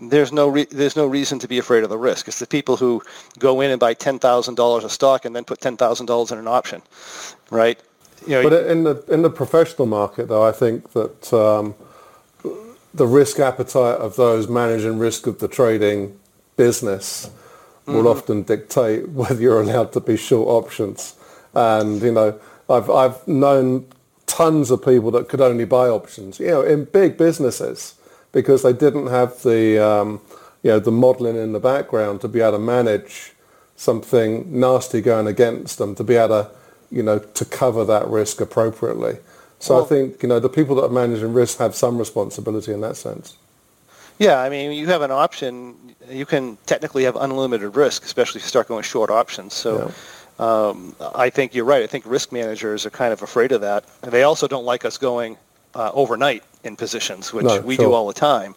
there's 0.00 0.32
no 0.32 0.48
re- 0.48 0.66
there's 0.70 0.96
no 0.96 1.06
reason 1.06 1.38
to 1.40 1.48
be 1.48 1.58
afraid 1.58 1.82
of 1.82 1.90
the 1.90 1.98
risk. 1.98 2.28
It's 2.28 2.38
the 2.38 2.46
people 2.46 2.76
who 2.76 3.02
go 3.38 3.60
in 3.60 3.70
and 3.70 3.80
buy 3.80 3.94
ten 3.94 4.18
thousand 4.18 4.54
dollars 4.54 4.84
of 4.84 4.92
stock 4.92 5.24
and 5.24 5.34
then 5.34 5.44
put 5.44 5.60
ten 5.60 5.76
thousand 5.76 6.06
dollars 6.06 6.30
in 6.30 6.38
an 6.38 6.48
option, 6.48 6.82
right? 7.50 7.78
You 8.26 8.42
know, 8.42 8.48
but 8.48 8.66
in 8.66 8.84
the 8.84 9.04
in 9.08 9.22
the 9.22 9.30
professional 9.30 9.86
market, 9.86 10.28
though, 10.28 10.46
I 10.46 10.52
think 10.52 10.92
that 10.92 11.32
um, 11.32 11.74
the 12.94 13.06
risk 13.06 13.38
appetite 13.40 13.98
of 13.98 14.16
those 14.16 14.48
managing 14.48 14.98
risk 14.98 15.26
of 15.26 15.38
the 15.38 15.48
trading 15.48 16.18
business 16.56 17.26
mm-hmm. 17.26 17.94
will 17.94 18.08
often 18.08 18.42
dictate 18.42 19.08
whether 19.20 19.40
you're 19.40 19.60
allowed 19.60 19.92
to 19.92 20.00
be 20.00 20.16
short 20.16 20.48
options. 20.48 21.16
And 21.54 22.00
you 22.00 22.12
know, 22.12 22.38
I've 22.70 22.88
I've 22.88 23.26
known 23.26 23.86
tons 24.38 24.70
of 24.70 24.84
people 24.84 25.10
that 25.10 25.28
could 25.28 25.40
only 25.40 25.64
buy 25.64 25.88
options, 25.88 26.38
you 26.38 26.46
know, 26.46 26.62
in 26.62 26.84
big 26.84 27.16
businesses 27.16 27.94
because 28.30 28.62
they 28.62 28.72
didn't 28.72 29.08
have 29.08 29.42
the 29.42 29.84
um, 29.84 30.20
you 30.62 30.70
know 30.70 30.78
the 30.78 30.92
modelling 30.92 31.36
in 31.36 31.52
the 31.52 31.58
background 31.58 32.20
to 32.20 32.28
be 32.28 32.40
able 32.40 32.52
to 32.52 32.58
manage 32.60 33.32
something 33.74 34.30
nasty 34.60 35.00
going 35.00 35.26
against 35.26 35.78
them 35.78 35.94
to 35.94 36.04
be 36.04 36.14
able 36.14 36.28
to 36.28 36.50
you 36.90 37.02
know 37.02 37.18
to 37.18 37.44
cover 37.44 37.84
that 37.84 38.06
risk 38.06 38.40
appropriately. 38.40 39.18
So 39.58 39.74
well, 39.74 39.84
I 39.84 39.88
think 39.88 40.22
you 40.22 40.28
know 40.28 40.38
the 40.38 40.48
people 40.48 40.76
that 40.76 40.84
are 40.84 40.96
managing 41.04 41.32
risk 41.32 41.58
have 41.58 41.74
some 41.74 41.98
responsibility 41.98 42.72
in 42.72 42.80
that 42.82 42.96
sense. 42.96 43.36
Yeah, 44.20 44.40
I 44.40 44.48
mean, 44.48 44.70
you 44.70 44.86
have 44.86 45.02
an 45.02 45.10
option. 45.10 45.74
You 46.08 46.26
can 46.26 46.58
technically 46.66 47.04
have 47.04 47.16
unlimited 47.16 47.74
risk, 47.74 48.04
especially 48.04 48.38
if 48.38 48.44
you 48.44 48.48
start 48.48 48.68
going 48.68 48.84
short 48.84 49.10
options. 49.10 49.54
So. 49.54 49.70
Yeah. 49.78 49.92
Um, 50.38 50.94
I 51.14 51.30
think 51.30 51.54
you're 51.54 51.64
right. 51.64 51.82
I 51.82 51.86
think 51.86 52.04
risk 52.06 52.32
managers 52.32 52.86
are 52.86 52.90
kind 52.90 53.12
of 53.12 53.22
afraid 53.22 53.52
of 53.52 53.60
that. 53.62 53.84
And 54.02 54.12
they 54.12 54.22
also 54.22 54.46
don't 54.46 54.64
like 54.64 54.84
us 54.84 54.98
going 54.98 55.36
uh, 55.74 55.90
overnight 55.94 56.44
in 56.64 56.76
positions, 56.76 57.32
which 57.32 57.46
no, 57.46 57.60
we 57.60 57.76
sure. 57.76 57.86
do 57.86 57.92
all 57.92 58.06
the 58.06 58.14
time 58.14 58.54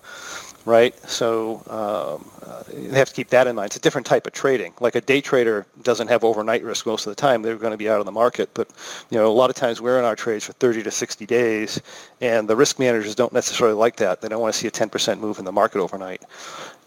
right? 0.65 0.95
So 1.09 1.61
um, 1.67 2.29
uh, 2.45 2.63
you 2.75 2.91
have 2.91 3.09
to 3.09 3.13
keep 3.13 3.29
that 3.29 3.47
in 3.47 3.55
mind. 3.55 3.67
It's 3.67 3.75
a 3.75 3.79
different 3.79 4.07
type 4.07 4.27
of 4.27 4.33
trading. 4.33 4.73
Like 4.79 4.95
a 4.95 5.01
day 5.01 5.21
trader 5.21 5.65
doesn't 5.83 6.07
have 6.07 6.23
overnight 6.23 6.63
risk 6.63 6.85
most 6.85 7.05
of 7.05 7.11
the 7.11 7.15
time. 7.15 7.41
They're 7.41 7.55
going 7.55 7.71
to 7.71 7.77
be 7.77 7.89
out 7.89 7.99
of 7.99 8.05
the 8.05 8.11
market. 8.11 8.49
But 8.53 8.69
you 9.09 9.17
know, 9.17 9.27
a 9.27 9.33
lot 9.33 9.49
of 9.49 9.55
times 9.55 9.81
we're 9.81 9.99
in 9.99 10.05
our 10.05 10.15
trades 10.15 10.45
for 10.45 10.53
30 10.53 10.83
to 10.83 10.91
60 10.91 11.25
days, 11.25 11.81
and 12.19 12.47
the 12.47 12.55
risk 12.55 12.79
managers 12.79 13.15
don't 13.15 13.33
necessarily 13.33 13.75
like 13.75 13.97
that. 13.97 14.21
They 14.21 14.29
don't 14.29 14.41
want 14.41 14.53
to 14.53 14.59
see 14.59 14.67
a 14.67 14.71
10% 14.71 15.19
move 15.19 15.39
in 15.39 15.45
the 15.45 15.51
market 15.51 15.79
overnight, 15.79 16.23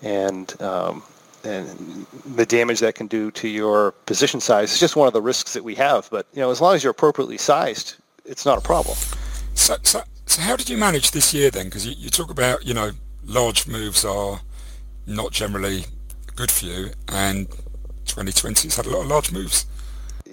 and 0.03 0.61
um, 0.61 1.03
and 1.45 2.07
the 2.37 2.47
damage 2.47 2.81
that 2.81 2.95
can 2.95 3.07
do 3.07 3.31
to 3.33 3.49
your 3.49 3.93
position 4.07 4.41
size 4.41 4.73
is 4.73 4.81
just 4.81 4.97
one 4.97 5.07
of 5.07 5.13
the 5.13 5.23
risks 5.23 5.53
that 5.55 5.65
we 5.65 5.75
have. 5.77 6.09
But 6.11 6.27
you 6.33 6.41
know, 6.41 6.51
as 6.51 6.61
long 6.61 6.75
as 6.75 6.83
you're 6.83 6.93
appropriately 6.93 7.39
sized, 7.39 7.97
it's 8.25 8.45
not 8.45 8.59
a 8.59 8.61
problem. 8.61 8.97
So, 9.55 9.77
so, 9.83 10.03
so 10.27 10.41
how 10.41 10.57
did 10.57 10.69
you 10.69 10.77
manage 10.77 11.11
this 11.11 11.33
year 11.35 11.51
then? 11.51 11.67
Because 11.67 11.87
you, 11.87 11.95
you 11.97 12.11
talk 12.11 12.31
about 12.31 12.65
you 12.65 12.75
know 12.75 12.91
large 13.25 13.67
moves 13.67 14.05
are 14.05 14.41
not 15.07 15.33
generally 15.33 15.85
good 16.37 16.51
for 16.51 16.67
you, 16.67 16.91
and 17.09 17.49
2020 18.07 18.69
has 18.69 18.77
had 18.77 18.87
a 18.87 18.91
lot 18.91 19.03
of 19.03 19.09
large 19.09 19.33
moves. 19.33 19.67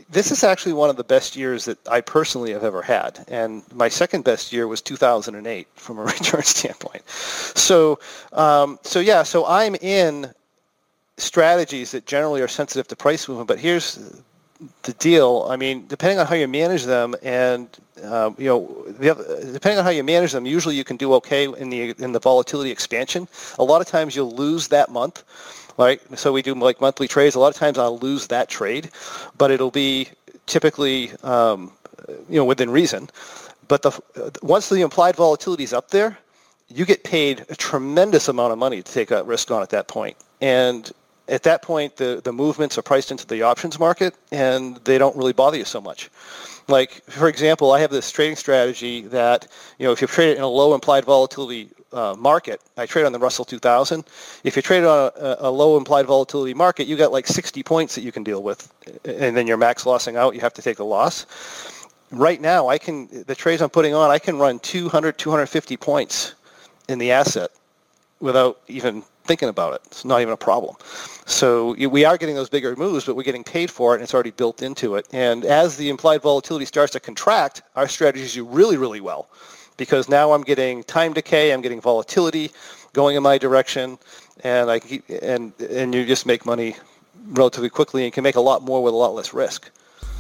This 0.10 0.30
is 0.30 0.44
actually 0.44 0.74
one 0.74 0.90
of 0.90 0.98
the 0.98 1.06
best 1.06 1.38
years 1.38 1.64
that 1.66 1.78
I 1.88 2.02
personally 2.02 2.52
have 2.52 2.64
ever 2.64 2.82
had, 2.82 3.24
and 3.28 3.64
my 3.74 3.88
second 3.88 4.24
best 4.24 4.52
year 4.52 4.68
was 4.68 4.82
2008 4.82 5.68
from 5.76 6.00
a 6.00 6.04
return 6.06 6.44
standpoint. 6.44 7.08
So, 7.10 8.00
um, 8.34 8.80
so 8.82 9.00
yeah, 9.00 9.24
so 9.24 9.46
I'm 9.46 9.76
in 9.76 10.34
strategies 11.22 11.92
that 11.92 12.06
generally 12.06 12.42
are 12.42 12.48
sensitive 12.48 12.88
to 12.88 12.96
price 12.96 13.28
movement, 13.28 13.48
but 13.48 13.60
here's 13.60 14.00
the 14.84 14.94
deal. 14.94 15.48
I 15.50 15.56
mean, 15.56 15.88
depending 15.88 16.20
on 16.20 16.28
how 16.28 16.36
you 16.36 16.48
manage 16.48 16.84
them, 16.84 17.16
and 17.24 17.68
uh, 18.04 18.32
you 18.38 18.46
know, 18.46 18.86
depending 19.00 19.80
on 19.80 19.84
how 19.84 19.90
you 19.90 20.04
manage 20.04 20.32
them, 20.32 20.46
usually 20.46 20.76
you 20.76 20.84
can 20.84 20.98
do 20.98 21.14
okay 21.16 21.46
in 21.46 21.70
the 21.70 21.92
in 22.00 22.12
the 22.12 22.20
volatility 22.20 22.72
expansion. 22.72 23.28
A 23.60 23.64
lot 23.64 23.82
of 23.82 23.88
times 23.88 24.16
you'll 24.16 24.36
lose 24.36 24.68
that 24.70 24.90
month, 24.90 25.24
right? 25.78 26.02
So 26.18 26.32
we 26.32 26.42
do 26.42 26.54
like 26.54 26.82
monthly 26.82 27.08
trades. 27.08 27.36
A 27.36 27.40
lot 27.40 27.54
of 27.54 27.56
times 27.56 27.78
I'll 27.78 28.00
lose 28.00 28.28
that 28.28 28.50
trade, 28.50 28.92
but 29.38 29.52
it'll 29.52 29.72
be 29.72 30.08
typically 30.46 31.12
um, 31.24 31.72
you 32.30 32.38
know 32.38 32.46
within 32.46 32.70
reason. 32.70 33.10
But 33.68 33.82
the 33.84 33.92
once 34.44 34.70
the 34.70 34.82
implied 34.82 35.16
volatility 35.16 35.64
is 35.64 35.74
up 35.74 35.90
there, 35.90 36.18
you 36.68 36.86
get 36.86 37.04
paid 37.04 37.46
a 37.50 37.56
tremendous 37.56 38.28
amount 38.28 38.54
of 38.54 38.60
money 38.60 38.82
to 38.82 38.92
take 38.92 39.12
a 39.12 39.24
risk 39.24 39.50
on 39.50 39.62
at 39.62 39.70
that 39.70 39.88
point, 39.88 40.18
and 40.40 40.92
at 41.32 41.44
that 41.44 41.62
point, 41.62 41.96
the, 41.96 42.22
the 42.24 42.34
movements 42.34 42.78
are 42.78 42.82
priced 42.82 43.10
into 43.10 43.26
the 43.26 43.42
options 43.42 43.80
market 43.80 44.14
and 44.32 44.76
they 44.84 44.98
don't 44.98 45.16
really 45.16 45.32
bother 45.32 45.58
you 45.58 45.66
so 45.66 45.80
much. 45.80 46.10
Like, 46.68 47.04
for 47.06 47.30
example, 47.30 47.72
I 47.72 47.80
have 47.80 47.90
this 47.90 48.12
trading 48.12 48.36
strategy 48.36 49.02
that, 49.04 49.48
you 49.80 49.86
know, 49.86 49.94
if 49.94 50.02
you 50.02 50.08
trade 50.08 50.32
it 50.32 50.38
in 50.38 50.44
a 50.44 50.48
low 50.48 50.76
implied 50.76 51.06
volatility 51.06 51.70
uh, 51.94 52.16
market, 52.18 52.62
I 52.78 52.86
trade 52.86 53.06
on 53.06 53.14
the 53.14 53.20
Russell 53.20 53.46
2000. 53.46 54.04
If 54.44 54.56
you 54.56 54.62
trade 54.62 54.84
on 54.84 55.12
a, 55.16 55.38
a, 55.40 55.52
low 55.52 55.78
implied 55.78 56.06
volatility 56.06 56.54
market, 56.54 56.86
you 56.86 56.96
got 56.98 57.12
like 57.12 57.28
60 57.28 57.64
points 57.64 57.96
that 57.96 58.02
you 58.02 58.12
can 58.12 58.24
deal 58.24 58.44
with, 58.44 58.72
and 59.06 59.36
then 59.36 59.48
you're 59.48 59.58
max 59.58 59.86
lossing 59.86 60.16
out. 60.18 60.36
You 60.36 60.42
have 60.42 60.54
to 60.54 60.62
take 60.62 60.80
a 60.80 60.84
loss. 60.84 61.26
Right 62.12 62.40
now, 62.40 62.68
I 62.68 62.78
can 62.78 63.08
the 63.26 63.36
trades 63.36 63.62
I'm 63.62 63.70
putting 63.70 63.94
on, 63.94 64.12
I 64.12 64.20
can 64.20 64.38
run 64.38 64.60
200, 64.60 65.18
250 65.18 65.78
points 65.78 66.36
in 66.88 67.00
the 67.00 67.12
asset 67.12 67.52
without 68.20 68.60
even 68.68 69.04
thinking 69.24 69.50
about 69.50 69.74
it. 69.74 69.82
It's 69.86 70.06
not 70.06 70.22
even 70.22 70.34
a 70.34 70.38
problem. 70.38 70.76
So 71.26 71.74
we 71.88 72.06
are 72.06 72.18
getting 72.18 72.36
those 72.36 72.50
bigger 72.50 72.76
moves, 72.76 73.06
but 73.06 73.16
we're 73.16 73.24
getting 73.24 73.44
paid 73.44 73.72
for 73.72 73.94
it, 73.94 73.96
and 73.96 74.04
it's 74.04 74.14
already 74.14 74.32
built 74.32 74.62
into 74.62 74.96
it. 74.96 75.08
And 75.14 75.46
as 75.46 75.78
the 75.78 75.90
implied 75.90 76.22
volatility 76.22 76.66
starts 76.66 76.94
to 76.94 77.00
contract, 77.00 77.62
our 77.76 77.88
strategies 77.88 78.34
do 78.34 78.46
really, 78.46 78.78
really 78.78 79.02
well 79.02 79.30
because 79.78 80.10
now 80.10 80.32
I'm 80.34 80.44
getting 80.44 80.84
time 80.84 81.14
decay, 81.14 81.52
I'm 81.52 81.62
getting 81.62 81.82
volatility 81.82 82.52
going 82.94 83.16
in 83.16 83.24
my 83.24 83.38
direction, 83.38 83.98
and 84.44 84.70
I 84.70 84.80
keep, 84.80 85.04
and 85.10 85.54
and 85.60 85.96
you 85.96 86.06
just 86.06 86.26
make 86.26 86.46
money 86.46 86.76
relatively 87.28 87.70
quickly 87.70 88.04
and 88.04 88.14
can 88.14 88.24
make 88.24 88.36
a 88.36 88.42
lot 88.42 88.62
more 88.62 88.84
with 88.84 88.94
a 88.94 88.98
lot 88.98 89.16
less 89.16 89.34
risk. 89.34 89.72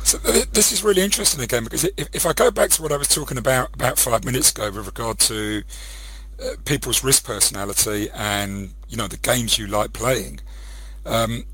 So 0.04 0.18
this 0.18 0.72
is 0.72 0.84
really 0.84 1.04
interesting 1.04 1.44
again 1.44 1.64
because 1.64 1.84
if, 1.84 2.08
if 2.14 2.26
I 2.26 2.34
go 2.34 2.50
back 2.50 2.72
to 2.72 2.82
what 2.82 2.92
I 2.92 2.98
was 2.98 3.08
talking 3.08 3.38
about 3.38 3.74
about 3.76 4.00
five 4.00 4.26
minutes 4.26 4.52
ago 4.52 4.72
with 4.72 4.88
regard 4.88 5.20
to 5.20 5.60
uh, 5.60 6.01
people's 6.66 7.04
risk 7.04 7.26
personality 7.26 8.10
and 8.14 8.72
you 8.90 8.98
know 8.98 9.08
the 9.08 9.18
games 9.18 9.58
you 9.58 9.68
like 9.68 9.94
playing. 9.94 10.40
Um, 11.06 11.46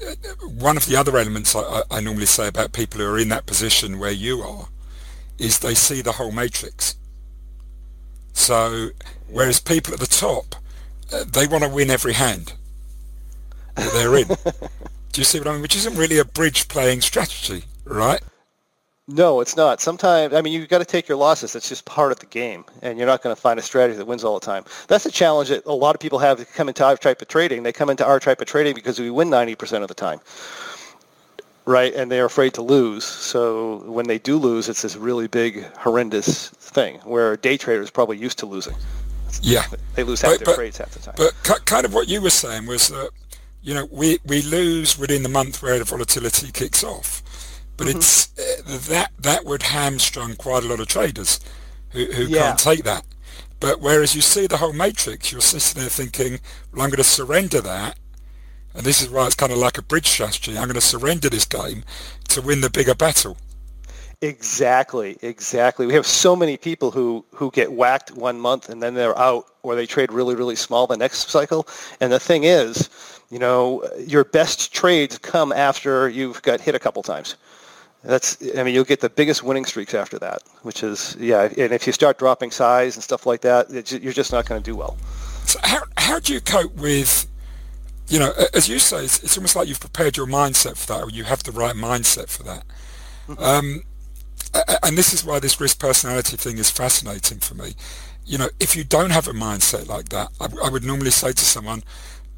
one 0.42 0.76
of 0.76 0.86
the 0.88 0.98
other 0.98 1.18
elements 1.18 1.56
I, 1.56 1.84
I, 1.90 2.02
normally 2.02 2.26
say 2.26 2.50
about 2.50 2.74
people 2.74 3.00
who 3.00 3.08
are 3.08 3.18
in 3.18 3.30
that 3.30 3.46
position 3.46 3.98
where 3.98 4.12
you 4.12 4.42
are 4.42 4.68
is 5.38 5.60
they 5.60 5.74
see 5.74 6.02
the 6.02 6.14
whole 6.14 6.34
matrix. 6.34 6.96
So 8.34 8.90
whereas 9.30 9.62
people 9.62 9.94
at 9.94 10.02
the 10.02 10.06
top, 10.08 10.56
uh, 11.14 11.24
they 11.24 11.48
want 11.48 11.64
to 11.64 11.70
win 11.70 11.90
every 11.90 12.14
hand 12.14 12.54
that 13.76 13.94
they're 13.94 14.18
in. 14.18 14.28
Do 15.14 15.22
you 15.22 15.24
see 15.24 15.40
what 15.40 15.48
I 15.48 15.54
mean? 15.54 15.62
Which 15.62 15.78
isn't 15.78 15.96
really 15.96 16.18
a 16.18 16.26
bridge 16.26 16.68
playing 16.68 17.00
strategy, 17.00 17.64
right? 17.86 18.22
No, 19.10 19.40
it's 19.40 19.56
not. 19.56 19.80
Sometimes, 19.80 20.34
I 20.34 20.42
mean, 20.42 20.52
you've 20.52 20.68
got 20.68 20.80
to 20.80 20.86
take 20.86 21.08
your 21.08 21.18
losses. 21.18 21.56
It's 21.56 21.70
just 21.70 21.86
part 21.86 22.12
of 22.12 22.20
the 22.20 22.26
game, 22.26 22.66
and 22.82 22.98
you're 22.98 23.08
not 23.08 23.24
going 23.24 23.34
to 23.34 23.42
find 23.42 23.58
a 23.58 23.62
strategy 23.62 23.98
that 23.98 24.06
wins 24.06 24.26
all 24.26 24.38
the 24.38 24.46
time. 24.46 24.66
That's 24.90 25.06
a 25.06 25.12
challenge 25.12 25.48
that 25.48 25.66
a 25.66 25.72
lot 25.72 25.96
of 25.96 26.02
people 26.02 26.20
have 26.20 26.40
to 26.40 26.46
come 26.46 26.68
into 26.68 26.86
our 26.86 26.98
type 26.98 27.22
of 27.22 27.30
trading. 27.30 27.64
They 27.64 27.72
come 27.72 27.90
into 27.90 28.06
our 28.06 28.20
type 28.20 28.42
of 28.42 28.48
trading 28.48 28.76
because 28.76 29.00
we 29.00 29.10
win 29.10 29.30
90% 29.30 29.82
of 29.82 29.88
the 29.88 29.94
time, 29.94 30.20
right? 31.64 31.94
And 31.94 32.12
they're 32.12 32.26
afraid 32.26 32.54
to 32.56 32.62
lose. 32.62 33.06
So 33.06 33.78
when 33.86 34.08
they 34.08 34.18
do 34.18 34.36
lose, 34.36 34.68
it's 34.68 34.82
this 34.82 34.98
really 34.98 35.28
big, 35.28 35.64
horrendous 35.78 36.50
thing 36.50 36.98
where 37.06 37.38
day 37.38 37.56
traders 37.56 37.90
probably 37.90 38.18
used 38.18 38.38
to 38.40 38.46
losing. 38.46 38.76
Yeah. 39.42 39.64
They 39.96 40.04
lose 40.04 40.20
half 40.20 40.32
but, 40.32 40.40
their 40.40 40.46
but, 40.48 40.56
trades 40.56 40.80
half 40.80 40.92
the 40.92 41.00
time. 41.00 41.16
But 41.16 41.34
kind 41.64 41.86
of 41.86 41.94
what 41.94 42.10
you 42.10 42.22
were 42.22 42.30
saying 42.30 42.66
was 42.66 42.90
that, 42.90 43.12
you 43.64 43.74
know, 43.74 43.86
we, 43.90 44.20
we 44.26 44.42
lose 44.42 45.00
within 45.00 45.24
the 45.24 45.30
month 45.30 45.64
where 45.64 45.80
the 45.80 45.86
volatility 45.86 46.52
kicks 46.52 46.84
off 46.84 47.24
but 47.78 47.88
mm-hmm. 47.88 47.98
it's 47.98 48.38
uh, 48.38 48.78
that 48.90 49.12
that 49.20 49.46
would 49.46 49.64
hamstrung 49.64 50.36
quite 50.36 50.64
a 50.64 50.68
lot 50.68 50.80
of 50.80 50.88
traders 50.88 51.40
who, 51.92 52.06
who 52.06 52.24
yeah. 52.24 52.48
can't 52.48 52.60
take 52.60 52.84
that. 52.84 53.06
But 53.60 53.82
whereas 53.82 54.16
you 54.16 54.22
see 54.22 54.48
the 54.48 54.58
whole 54.58 54.74
matrix, 54.74 55.32
you're 55.32 55.42
sitting 55.42 55.82
there 55.82 55.90
thinking, 55.90 56.40
well, 56.72 56.84
I'm 56.84 56.90
going 56.90 56.98
to 56.98 57.04
surrender 57.04 57.62
that. 57.62 57.98
And 58.76 58.86
this 58.86 59.02
is 59.02 59.10
why 59.10 59.26
it's 59.26 59.36
kind 59.36 59.52
of 59.52 59.58
like 59.58 59.80
a 59.80 59.82
bridge 59.82 60.08
strategy. 60.08 60.56
I'm 60.56 60.66
going 60.66 60.76
to 60.76 60.82
surrender 60.82 61.30
this 61.30 61.46
game 61.46 61.84
to 62.30 62.42
win 62.42 62.62
the 62.62 62.70
bigger 62.70 62.94
battle. 62.94 63.38
Exactly, 64.22 65.18
exactly. 65.22 65.86
We 65.86 65.94
have 65.94 66.06
so 66.06 66.36
many 66.36 66.58
people 66.58 66.92
who, 66.92 67.26
who 67.32 67.50
get 67.52 67.72
whacked 67.72 68.12
one 68.12 68.40
month 68.40 68.70
and 68.70 68.82
then 68.82 68.94
they're 68.94 69.18
out 69.18 69.46
or 69.64 69.76
they 69.76 69.86
trade 69.86 70.12
really, 70.12 70.36
really 70.36 70.56
small 70.56 70.86
the 70.86 70.98
next 70.98 71.30
cycle. 71.30 71.68
And 72.00 72.12
the 72.12 72.20
thing 72.20 72.44
is, 72.44 72.90
you 73.30 73.40
know, 73.40 73.88
your 74.00 74.24
best 74.24 74.74
trades 74.74 75.18
come 75.18 75.52
after 75.52 76.10
you've 76.10 76.42
got 76.44 76.62
hit 76.62 76.76
a 76.76 76.80
couple 76.80 77.02
times 77.04 77.36
That's, 78.08 78.38
I 78.58 78.64
mean, 78.64 78.74
you'll 78.74 78.86
get 78.86 79.02
the 79.02 79.10
biggest 79.10 79.44
winning 79.44 79.66
streaks 79.66 79.94
after 79.94 80.18
that, 80.20 80.42
which 80.62 80.82
is, 80.82 81.18
yeah. 81.20 81.50
And 81.58 81.74
if 81.74 81.86
you 81.86 81.92
start 81.92 82.18
dropping 82.18 82.52
size 82.52 82.96
and 82.96 83.04
stuff 83.04 83.26
like 83.26 83.42
that, 83.42 83.70
you're 84.02 84.14
just 84.14 84.32
not 84.32 84.46
going 84.48 84.64
to 84.64 84.66
do 84.66 84.78
well. 84.78 84.96
So 85.44 85.60
how 85.62 85.82
how 85.98 86.20
do 86.20 86.32
you 86.34 86.40
cope 86.40 86.74
with, 86.76 87.28
you 88.08 88.18
know, 88.18 88.32
as 88.54 88.70
you 88.70 88.80
say, 88.80 89.04
it's, 89.04 89.22
it's 89.24 89.38
almost 89.38 89.58
like 89.58 89.68
you've 89.68 89.82
prepared 89.82 90.16
your 90.16 90.26
mindset 90.26 90.78
for 90.78 90.88
that, 90.94 91.04
or 91.04 91.10
you 91.10 91.26
have 91.26 91.44
the 91.44 91.52
right 91.52 91.76
mindset 91.76 92.30
for 92.30 92.44
that. 92.44 92.64
Mm-hmm. 93.28 93.44
Um, 93.44 93.84
and 94.84 94.98
this 94.98 95.14
is 95.14 95.26
why 95.26 95.40
this 95.40 95.60
risk 95.60 95.78
personality 95.78 96.38
thing 96.38 96.60
is 96.60 96.72
fascinating 96.72 97.40
for 97.40 97.56
me. 97.56 97.74
You 98.26 98.38
know, 98.38 98.48
if 98.62 98.78
you 98.78 98.86
don't 98.86 99.10
have 99.10 99.28
a 99.28 99.34
mindset 99.34 99.90
like 99.90 100.10
that, 100.10 100.30
I, 100.40 100.48
I 100.64 100.70
would 100.70 100.86
normally 100.86 101.12
say 101.12 101.34
to 101.34 101.46
someone, 101.46 101.84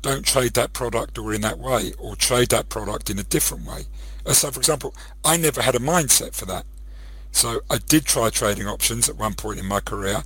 don't 0.02 0.26
trade 0.26 0.56
that 0.56 0.74
product 0.74 1.20
or 1.20 1.32
in 1.32 1.42
that 1.42 1.60
way, 1.60 1.94
or 2.00 2.16
trade 2.16 2.50
that 2.50 2.70
product 2.70 3.12
in 3.12 3.20
a 3.20 3.24
different 3.24 3.68
way. 3.68 3.86
Uh, 4.30 4.34
so, 4.34 4.52
for 4.52 4.60
example, 4.60 4.94
I 5.26 5.38
never 5.38 5.62
had 5.64 5.76
a 5.76 5.80
mindset 5.80 6.36
for 6.36 6.46
that. 6.46 6.66
So 7.32 7.62
I 7.70 7.80
did 7.80 8.06
try 8.06 8.30
trading 8.30 8.68
options 8.68 9.10
at 9.10 9.18
one 9.18 9.34
point 9.34 9.60
in 9.60 9.66
my 9.66 9.80
career, 9.80 10.24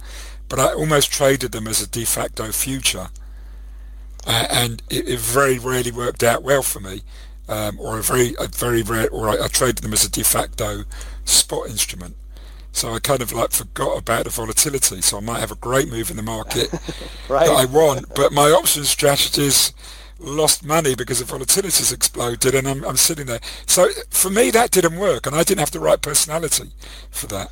but 0.50 0.60
I 0.60 0.74
almost 0.74 1.12
traded 1.12 1.54
them 1.54 1.68
as 1.68 1.82
a 1.82 1.88
de 1.88 2.04
facto 2.04 2.52
future. 2.52 3.10
Uh, 4.28 4.48
and 4.50 4.84
it, 4.89 5.08
it, 5.08 5.20
very 5.20 5.58
rarely 5.58 5.92
worked 5.92 6.24
out 6.24 6.44
well 6.44 6.63
for 6.63 6.80
me, 6.80 7.02
um, 7.50 7.78
or 7.80 7.98
a 8.00 8.02
very, 8.02 8.36
a 8.39 8.48
very 8.48 8.82
rare, 8.82 9.10
or 9.10 9.30
I, 9.30 9.46
I 9.46 9.48
traded 9.48 9.78
them 9.78 9.94
as 9.94 10.06
a 10.06 10.12
de 10.12 10.24
facto 10.24 10.84
spot 11.26 11.70
instrument. 11.70 12.16
So 12.72 12.94
I 12.94 13.00
kind 13.00 13.22
of 13.22 13.32
like 13.32 13.52
forgot 13.52 13.98
about 13.98 14.24
the 14.24 14.30
volatility. 14.32 15.02
So 15.02 15.18
I 15.18 15.22
might 15.22 15.39
have 15.39 15.52
a 15.52 15.56
great 15.56 15.89
move 15.89 16.10
in 16.10 16.18
the 16.18 16.24
market 16.24 16.72
right. 17.30 17.48
that 17.48 17.52
I 17.52 17.66
want, 17.66 18.16
but 18.16 18.32
my 18.32 18.50
option 18.50 18.84
strategies 18.86 19.74
lost 20.19 20.63
money 20.63 20.95
because 20.95 21.19
the 21.19 21.26
volatility's 21.26 21.91
exploded 21.91 22.56
and 22.56 22.67
I'm, 22.67 22.84
I'm 22.86 22.97
sitting 22.97 23.26
there. 23.26 23.41
So 23.65 23.89
for 24.10 24.30
me, 24.30 24.52
that 24.52 24.71
didn't 24.71 24.97
work 24.97 25.26
and 25.28 25.36
I 25.36 25.43
didn't 25.43 25.60
have 25.60 25.71
the 25.71 25.80
right 25.80 26.02
personality 26.02 26.71
for 27.12 27.28
that. 27.28 27.52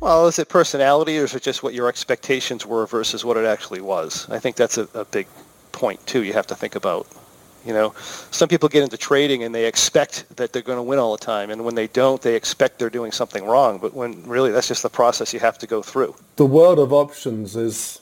Well, 0.00 0.26
is 0.26 0.38
it 0.38 0.48
personality 0.48 1.18
or 1.18 1.24
is 1.24 1.34
it 1.34 1.42
just 1.42 1.62
what 1.62 1.72
your 1.72 1.88
expectations 1.88 2.66
were 2.66 2.86
versus 2.86 3.24
what 3.24 3.36
it 3.36 3.46
actually 3.46 3.80
was? 3.80 4.28
I 4.30 4.38
think 4.38 4.56
that's 4.56 4.76
a, 4.76 4.88
a 4.94 5.04
big 5.06 5.26
point 5.72 6.06
too 6.06 6.24
you 6.24 6.32
have 6.32 6.46
to 6.48 6.54
think 6.54 6.74
about. 6.74 7.06
You 7.64 7.72
know, 7.72 7.94
some 8.30 8.48
people 8.48 8.68
get 8.68 8.82
into 8.82 8.98
trading 8.98 9.42
and 9.42 9.54
they 9.54 9.64
expect 9.64 10.26
that 10.36 10.52
they're 10.52 10.60
going 10.60 10.76
to 10.76 10.82
win 10.82 10.98
all 10.98 11.16
the 11.16 11.24
time, 11.24 11.48
and 11.48 11.64
when 11.64 11.74
they 11.74 11.86
don't, 11.86 12.20
they 12.20 12.36
expect 12.36 12.78
they're 12.78 12.90
doing 12.90 13.10
something 13.10 13.42
wrong. 13.46 13.78
But 13.78 13.94
when 13.94 14.22
really 14.28 14.50
that's 14.50 14.68
just 14.68 14.82
the 14.82 14.90
process 14.90 15.32
you 15.32 15.40
have 15.40 15.56
to 15.58 15.66
go 15.66 15.82
through. 15.82 16.14
The 16.36 16.44
world 16.44 16.78
of 16.78 16.92
options 16.92 17.56
is 17.56 18.00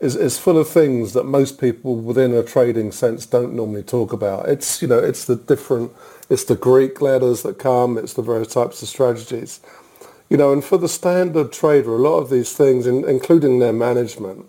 is, 0.00 0.14
is 0.14 0.38
full 0.38 0.58
of 0.58 0.68
things 0.68 1.12
that 1.14 1.24
most 1.24 1.60
people 1.60 1.96
within 1.96 2.34
a 2.34 2.42
trading 2.42 2.92
sense 2.92 3.24
don't 3.26 3.54
normally 3.54 3.82
talk 3.82 4.12
about. 4.12 4.48
It's 4.48 4.82
you 4.82 4.88
know 4.88 4.98
it's 4.98 5.24
the 5.24 5.36
different 5.36 5.92
it's 6.28 6.44
the 6.44 6.56
Greek 6.56 7.00
letters 7.00 7.42
that 7.42 7.58
come. 7.58 7.96
It's 7.96 8.14
the 8.14 8.22
various 8.22 8.48
types 8.48 8.82
of 8.82 8.88
strategies. 8.88 9.60
You 10.28 10.36
know, 10.36 10.52
and 10.52 10.64
for 10.64 10.76
the 10.76 10.88
standard 10.88 11.52
trader, 11.52 11.94
a 11.94 11.98
lot 11.98 12.18
of 12.18 12.30
these 12.30 12.52
things, 12.52 12.86
in, 12.86 13.08
including 13.08 13.60
their 13.60 13.72
management, 13.72 14.44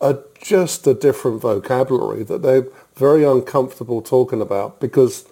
are 0.00 0.18
just 0.42 0.86
a 0.86 0.94
different 0.94 1.40
vocabulary 1.40 2.24
that 2.24 2.42
they're 2.42 2.66
very 2.96 3.22
uncomfortable 3.22 4.02
talking 4.02 4.40
about 4.40 4.80
because 4.80 5.26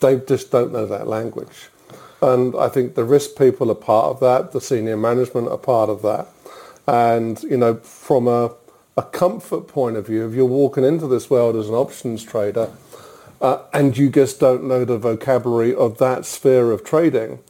they 0.00 0.18
just 0.20 0.50
don't 0.50 0.72
know 0.72 0.86
that 0.86 1.06
language. 1.06 1.68
And 2.22 2.56
I 2.56 2.68
think 2.68 2.94
the 2.94 3.04
risk 3.04 3.36
people 3.36 3.70
are 3.70 3.74
part 3.74 4.06
of 4.06 4.20
that. 4.20 4.52
The 4.52 4.60
senior 4.60 4.96
management 4.96 5.48
are 5.48 5.58
part 5.58 5.90
of 5.90 6.00
that. 6.02 6.28
And, 6.86 7.42
you 7.42 7.58
know, 7.58 7.74
from 7.76 8.26
a 8.28 8.54
a 8.96 9.02
comfort 9.02 9.66
point 9.66 9.96
of 9.96 10.06
view, 10.06 10.26
if 10.26 10.34
you're 10.34 10.44
walking 10.44 10.84
into 10.84 11.06
this 11.06 11.28
world 11.28 11.56
as 11.56 11.68
an 11.68 11.74
options 11.74 12.22
trader 12.22 12.70
uh, 13.40 13.62
and 13.72 13.98
you 13.98 14.08
just 14.08 14.38
don't 14.38 14.64
know 14.64 14.84
the 14.84 14.98
vocabulary 14.98 15.74
of 15.74 15.98
that 15.98 16.24
sphere 16.24 16.70
of 16.70 16.84
trading, 16.84 17.40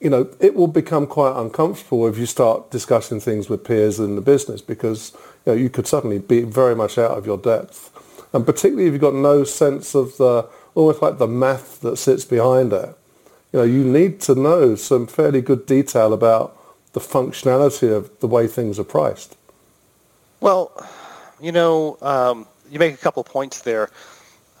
you 0.00 0.10
know, 0.10 0.28
it 0.40 0.54
will 0.54 0.66
become 0.66 1.06
quite 1.06 1.38
uncomfortable 1.38 2.08
if 2.08 2.18
you 2.18 2.26
start 2.26 2.70
discussing 2.70 3.20
things 3.20 3.48
with 3.48 3.64
peers 3.64 4.00
in 4.00 4.16
the 4.16 4.20
business 4.20 4.60
because 4.60 5.12
you, 5.46 5.52
know, 5.52 5.58
you 5.58 5.70
could 5.70 5.86
suddenly 5.86 6.18
be 6.18 6.42
very 6.42 6.74
much 6.74 6.98
out 6.98 7.12
of 7.12 7.26
your 7.26 7.38
depth. 7.38 7.90
And 8.32 8.46
particularly 8.46 8.86
if 8.86 8.92
you've 8.92 9.00
got 9.02 9.14
no 9.14 9.44
sense 9.44 9.94
of 9.94 10.16
the, 10.16 10.48
almost 10.74 11.02
like 11.02 11.18
the 11.18 11.28
math 11.28 11.80
that 11.82 11.96
sits 11.98 12.24
behind 12.24 12.72
it. 12.72 12.96
You 13.52 13.58
know, 13.58 13.64
you 13.64 13.84
need 13.84 14.20
to 14.22 14.34
know 14.34 14.74
some 14.74 15.06
fairly 15.06 15.42
good 15.42 15.66
detail 15.66 16.14
about 16.14 16.56
the 16.94 17.00
functionality 17.00 17.94
of 17.94 18.10
the 18.20 18.26
way 18.26 18.46
things 18.46 18.78
are 18.78 18.84
priced. 18.84 19.36
Well, 20.42 20.72
you 21.40 21.52
know, 21.52 21.96
um, 22.02 22.48
you 22.68 22.80
make 22.80 22.94
a 22.94 22.96
couple 22.96 23.22
points 23.22 23.62
there. 23.62 23.90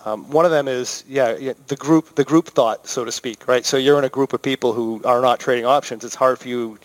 Um, 0.04 0.30
one 0.30 0.44
of 0.44 0.52
them 0.52 0.68
is, 0.68 1.02
yeah, 1.08 1.32
the 1.66 1.74
group, 1.74 2.14
the 2.14 2.22
group 2.22 2.46
thought, 2.46 2.86
so 2.86 3.04
to 3.04 3.10
speak, 3.10 3.48
right? 3.48 3.66
So 3.66 3.78
you're 3.78 3.98
in 3.98 4.04
a 4.04 4.08
group 4.08 4.32
of 4.32 4.40
people 4.40 4.72
who 4.72 5.02
are 5.04 5.20
not 5.20 5.40
trading 5.40 5.66
options. 5.66 6.04
It's 6.04 6.14
hard 6.14 6.38
for 6.38 6.46
you, 6.46 6.78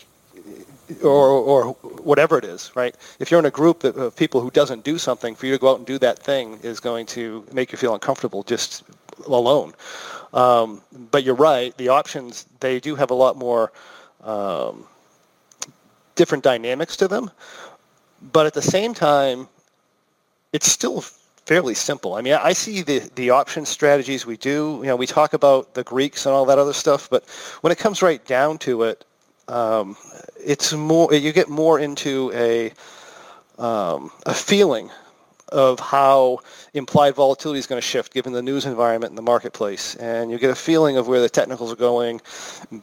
or, 1.03 1.27
or 1.29 1.73
whatever 2.09 2.39
it 2.39 2.43
is, 2.43 2.75
right? 2.75 2.95
If 3.19 3.29
you're 3.29 3.39
in 3.39 3.45
a 3.45 3.51
group 3.51 3.83
of 3.83 4.15
people 4.15 4.41
who 4.41 4.49
doesn't 4.49 4.83
do 4.83 4.97
something, 4.97 5.35
for 5.35 5.45
you 5.45 5.51
to 5.51 5.59
go 5.59 5.73
out 5.73 5.77
and 5.77 5.85
do 5.85 5.99
that 5.99 6.17
thing 6.17 6.57
is 6.63 6.79
going 6.79 7.05
to 7.07 7.45
make 7.53 7.71
you 7.71 7.77
feel 7.77 7.93
uncomfortable 7.93 8.41
just 8.41 8.83
alone. 9.27 9.75
Um, 10.33 10.81
but 11.11 11.23
you're 11.23 11.35
right. 11.35 11.77
The 11.77 11.89
options 11.89 12.47
they 12.61 12.79
do 12.79 12.95
have 12.95 13.11
a 13.11 13.15
lot 13.15 13.37
more 13.37 13.71
um, 14.23 14.87
different 16.15 16.43
dynamics 16.43 16.97
to 16.97 17.07
them. 17.07 17.29
But 18.21 18.45
at 18.45 18.53
the 18.53 18.61
same 18.61 18.93
time, 18.93 19.47
it's 20.53 20.71
still 20.71 21.01
fairly 21.45 21.73
simple. 21.73 22.15
I 22.15 22.21
mean, 22.21 22.33
I 22.33 22.53
see 22.53 22.81
the, 22.81 22.99
the 23.15 23.29
option 23.29 23.65
strategies 23.65 24.25
we 24.25 24.37
do. 24.37 24.79
You 24.81 24.87
know, 24.87 24.95
we 24.95 25.07
talk 25.07 25.33
about 25.33 25.73
the 25.73 25.83
Greeks 25.83 26.25
and 26.25 26.33
all 26.33 26.45
that 26.45 26.59
other 26.59 26.73
stuff, 26.73 27.09
but 27.09 27.25
when 27.61 27.71
it 27.71 27.77
comes 27.77 28.01
right 28.01 28.23
down 28.25 28.57
to 28.59 28.83
it, 28.83 29.05
um, 29.47 29.95
it's 30.43 30.73
more. 30.73 31.13
You 31.13 31.31
get 31.31 31.47
more 31.47 31.79
into 31.79 32.31
a 32.33 32.73
um, 33.57 34.11
a 34.25 34.33
feeling 34.33 34.89
of 35.49 35.79
how 35.79 36.39
implied 36.73 37.15
volatility 37.15 37.59
is 37.59 37.67
going 37.67 37.81
to 37.81 37.87
shift 37.87 38.13
given 38.13 38.33
the 38.33 38.41
news 38.41 38.65
environment 38.65 39.11
in 39.11 39.15
the 39.15 39.21
marketplace, 39.21 39.95
and 39.95 40.31
you 40.31 40.37
get 40.37 40.49
a 40.49 40.55
feeling 40.55 40.97
of 40.97 41.07
where 41.07 41.21
the 41.21 41.29
technicals 41.29 41.71
are 41.71 41.77
going, 41.77 42.21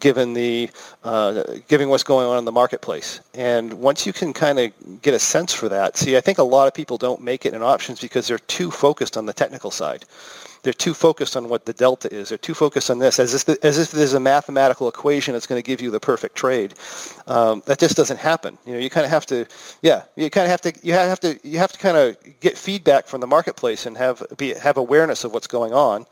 given 0.01 0.33
the 0.35 0.71
uh, 1.03 1.43
given 1.69 1.89
what's 1.89 2.03
going 2.03 2.27
on 2.27 2.39
in 2.39 2.45
the 2.45 2.53
marketplace. 2.53 3.21
And 3.35 3.73
once 3.75 4.07
you 4.07 4.13
can 4.13 4.33
kind 4.33 4.59
of 4.59 4.73
get 5.03 5.15
a 5.15 5.19
sense 5.19 5.53
for 5.53 5.69
that, 5.69 5.97
see, 5.97 6.17
I 6.17 6.21
think 6.21 6.39
a 6.39 6.43
lot 6.43 6.69
of 6.69 6.75
people 6.75 6.99
don't 6.99 7.21
make 7.21 7.47
it 7.47 7.55
in 7.55 7.63
options 7.63 8.01
because 8.01 8.27
they're 8.29 8.39
too 8.39 8.71
focused 8.71 9.17
on 9.17 9.27
the 9.27 9.33
technical 9.33 9.71
side 9.71 10.05
they're 10.65 10.73
too 10.73 10.95
focused 10.95 11.37
on 11.37 11.49
what 11.49 11.67
the 11.67 11.75
delta 11.75 12.13
is. 12.13 12.31
They're 12.31 12.39
too 12.39 12.55
focused 12.55 12.91
on 12.91 12.99
this, 12.99 13.19
as 13.19 13.35
if, 13.35 13.45
the, 13.45 13.59
as 13.65 13.79
if 13.79 13.91
there's 13.93 14.15
a 14.15 14.21
mathematical 14.21 14.89
equation 14.89 15.35
that's 15.35 15.47
going 15.47 15.63
to 15.63 15.67
give 15.67 15.81
you 15.81 15.91
the 15.91 16.01
perfect 16.01 16.35
trade. 16.35 16.75
Um, 17.27 17.63
that 17.67 17.79
just 17.79 17.97
doesn't 17.97 18.17
happen. 18.17 18.59
You 18.67 18.73
know, 18.73 18.79
you 18.79 18.91
kind 18.91 19.05
of 19.05 19.11
have 19.11 19.27
to, 19.27 19.47
yeah, 19.83 20.05
you 20.17 20.31
kind 20.31 20.47
of 20.47 20.51
have 20.51 20.63
to, 20.63 20.73
you 20.83 20.95
have 20.95 21.21
to, 21.21 21.39
you 21.47 21.59
have 21.59 21.71
to 21.73 21.79
kind 21.79 21.97
of 21.97 22.17
get 22.41 22.57
feedback 22.57 23.07
from 23.07 23.21
the 23.21 23.27
marketplace 23.27 23.87
and 23.87 23.97
have 23.97 24.23
be 24.39 24.55
have 24.55 24.79
awareness 24.79 25.23
of 25.23 25.35
what's 25.35 25.47
going 25.47 25.75
on, 25.75 26.07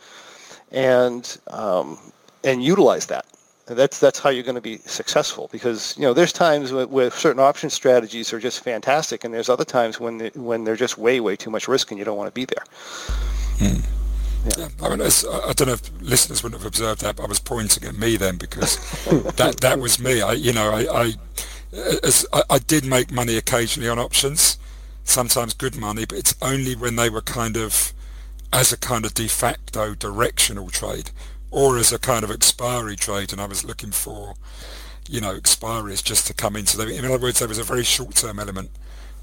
and 0.71 1.39
um, 1.49 1.99
and 2.45 2.63
utilize 2.63 3.07
that. 3.07 3.25
That's 3.67 3.99
that's 3.99 4.19
how 4.19 4.29
you're 4.29 4.43
going 4.43 4.57
to 4.57 4.61
be 4.61 4.79
successful 4.79 5.49
because 5.51 5.97
you 5.97 6.03
know 6.03 6.13
there's 6.13 6.33
times 6.33 6.73
where, 6.73 7.11
certain 7.11 7.41
option 7.41 7.71
strategies 7.71 8.33
are 8.35 8.41
just 8.41 8.63
fantastic, 8.63 9.25
and 9.25 9.33
there's 9.33 9.49
other 9.49 9.65
times 9.65 9.99
when 9.99 10.19
they, 10.19 10.31
when 10.35 10.65
they're 10.65 10.77
just 10.77 10.99
way 10.99 11.21
way 11.21 11.37
too 11.37 11.49
much 11.49 11.69
risk 11.69 11.91
and 11.91 11.99
you 11.99 12.05
don't 12.05 12.19
want 12.19 12.29
to 12.29 12.35
be 12.35 12.45
there. 12.45 12.65
Hmm. 13.59 14.02
Yeah. 14.59 14.69
I 14.83 14.89
mean, 14.89 15.01
I 15.01 15.53
don't 15.53 15.69
know 15.69 15.75
if 15.75 16.03
listeners 16.03 16.43
wouldn't 16.43 16.61
have 16.61 16.67
observed 16.67 17.03
that, 17.03 17.17
but 17.17 17.25
I 17.25 17.27
was 17.27 17.39
pointing 17.39 17.89
at 17.89 17.97
me 17.97 18.17
then 18.17 18.37
because 18.37 18.77
that 19.37 19.59
that 19.61 19.79
was 19.79 20.01
me. 20.01 20.21
I, 20.21 20.33
you 20.33 20.53
know, 20.53 20.71
I, 20.71 21.03
I, 21.03 21.15
as, 22.03 22.27
I, 22.33 22.43
I 22.51 22.59
did 22.59 22.85
make 22.85 23.13
money 23.13 23.37
occasionally 23.37 23.89
on 23.89 23.99
options, 23.99 24.59
sometimes 25.05 25.55
good 25.55 25.77
money, 25.77 26.05
but 26.07 26.19
it's 26.19 26.35
only 26.43 26.75
when 26.75 26.97
they 26.97 27.09
were 27.09 27.23
kind 27.23 27.57
of 27.57 27.93
as 28.53 28.73
a 28.73 28.77
kind 28.77 29.05
of 29.05 29.15
de 29.15 29.29
facto 29.29 29.95
directional 29.95 30.69
trade 30.69 31.11
or 31.51 31.79
as 31.79 31.93
a 31.93 31.99
kind 31.99 32.25
of 32.25 32.31
expiry 32.31 32.97
trade, 32.97 33.33
and 33.33 33.41
I 33.41 33.47
was 33.47 33.65
looking 33.65 33.93
for, 33.93 34.35
you 35.09 35.21
know, 35.21 35.39
expiries 35.39 36.03
just 36.03 36.27
to 36.27 36.35
come 36.35 36.57
into 36.57 36.77
them. 36.77 36.89
In 36.89 37.05
other 37.05 37.19
words, 37.19 37.39
there 37.39 37.49
was 37.49 37.59
a 37.59 37.65
very 37.65 37.85
short-term 37.85 38.39
element 38.39 38.71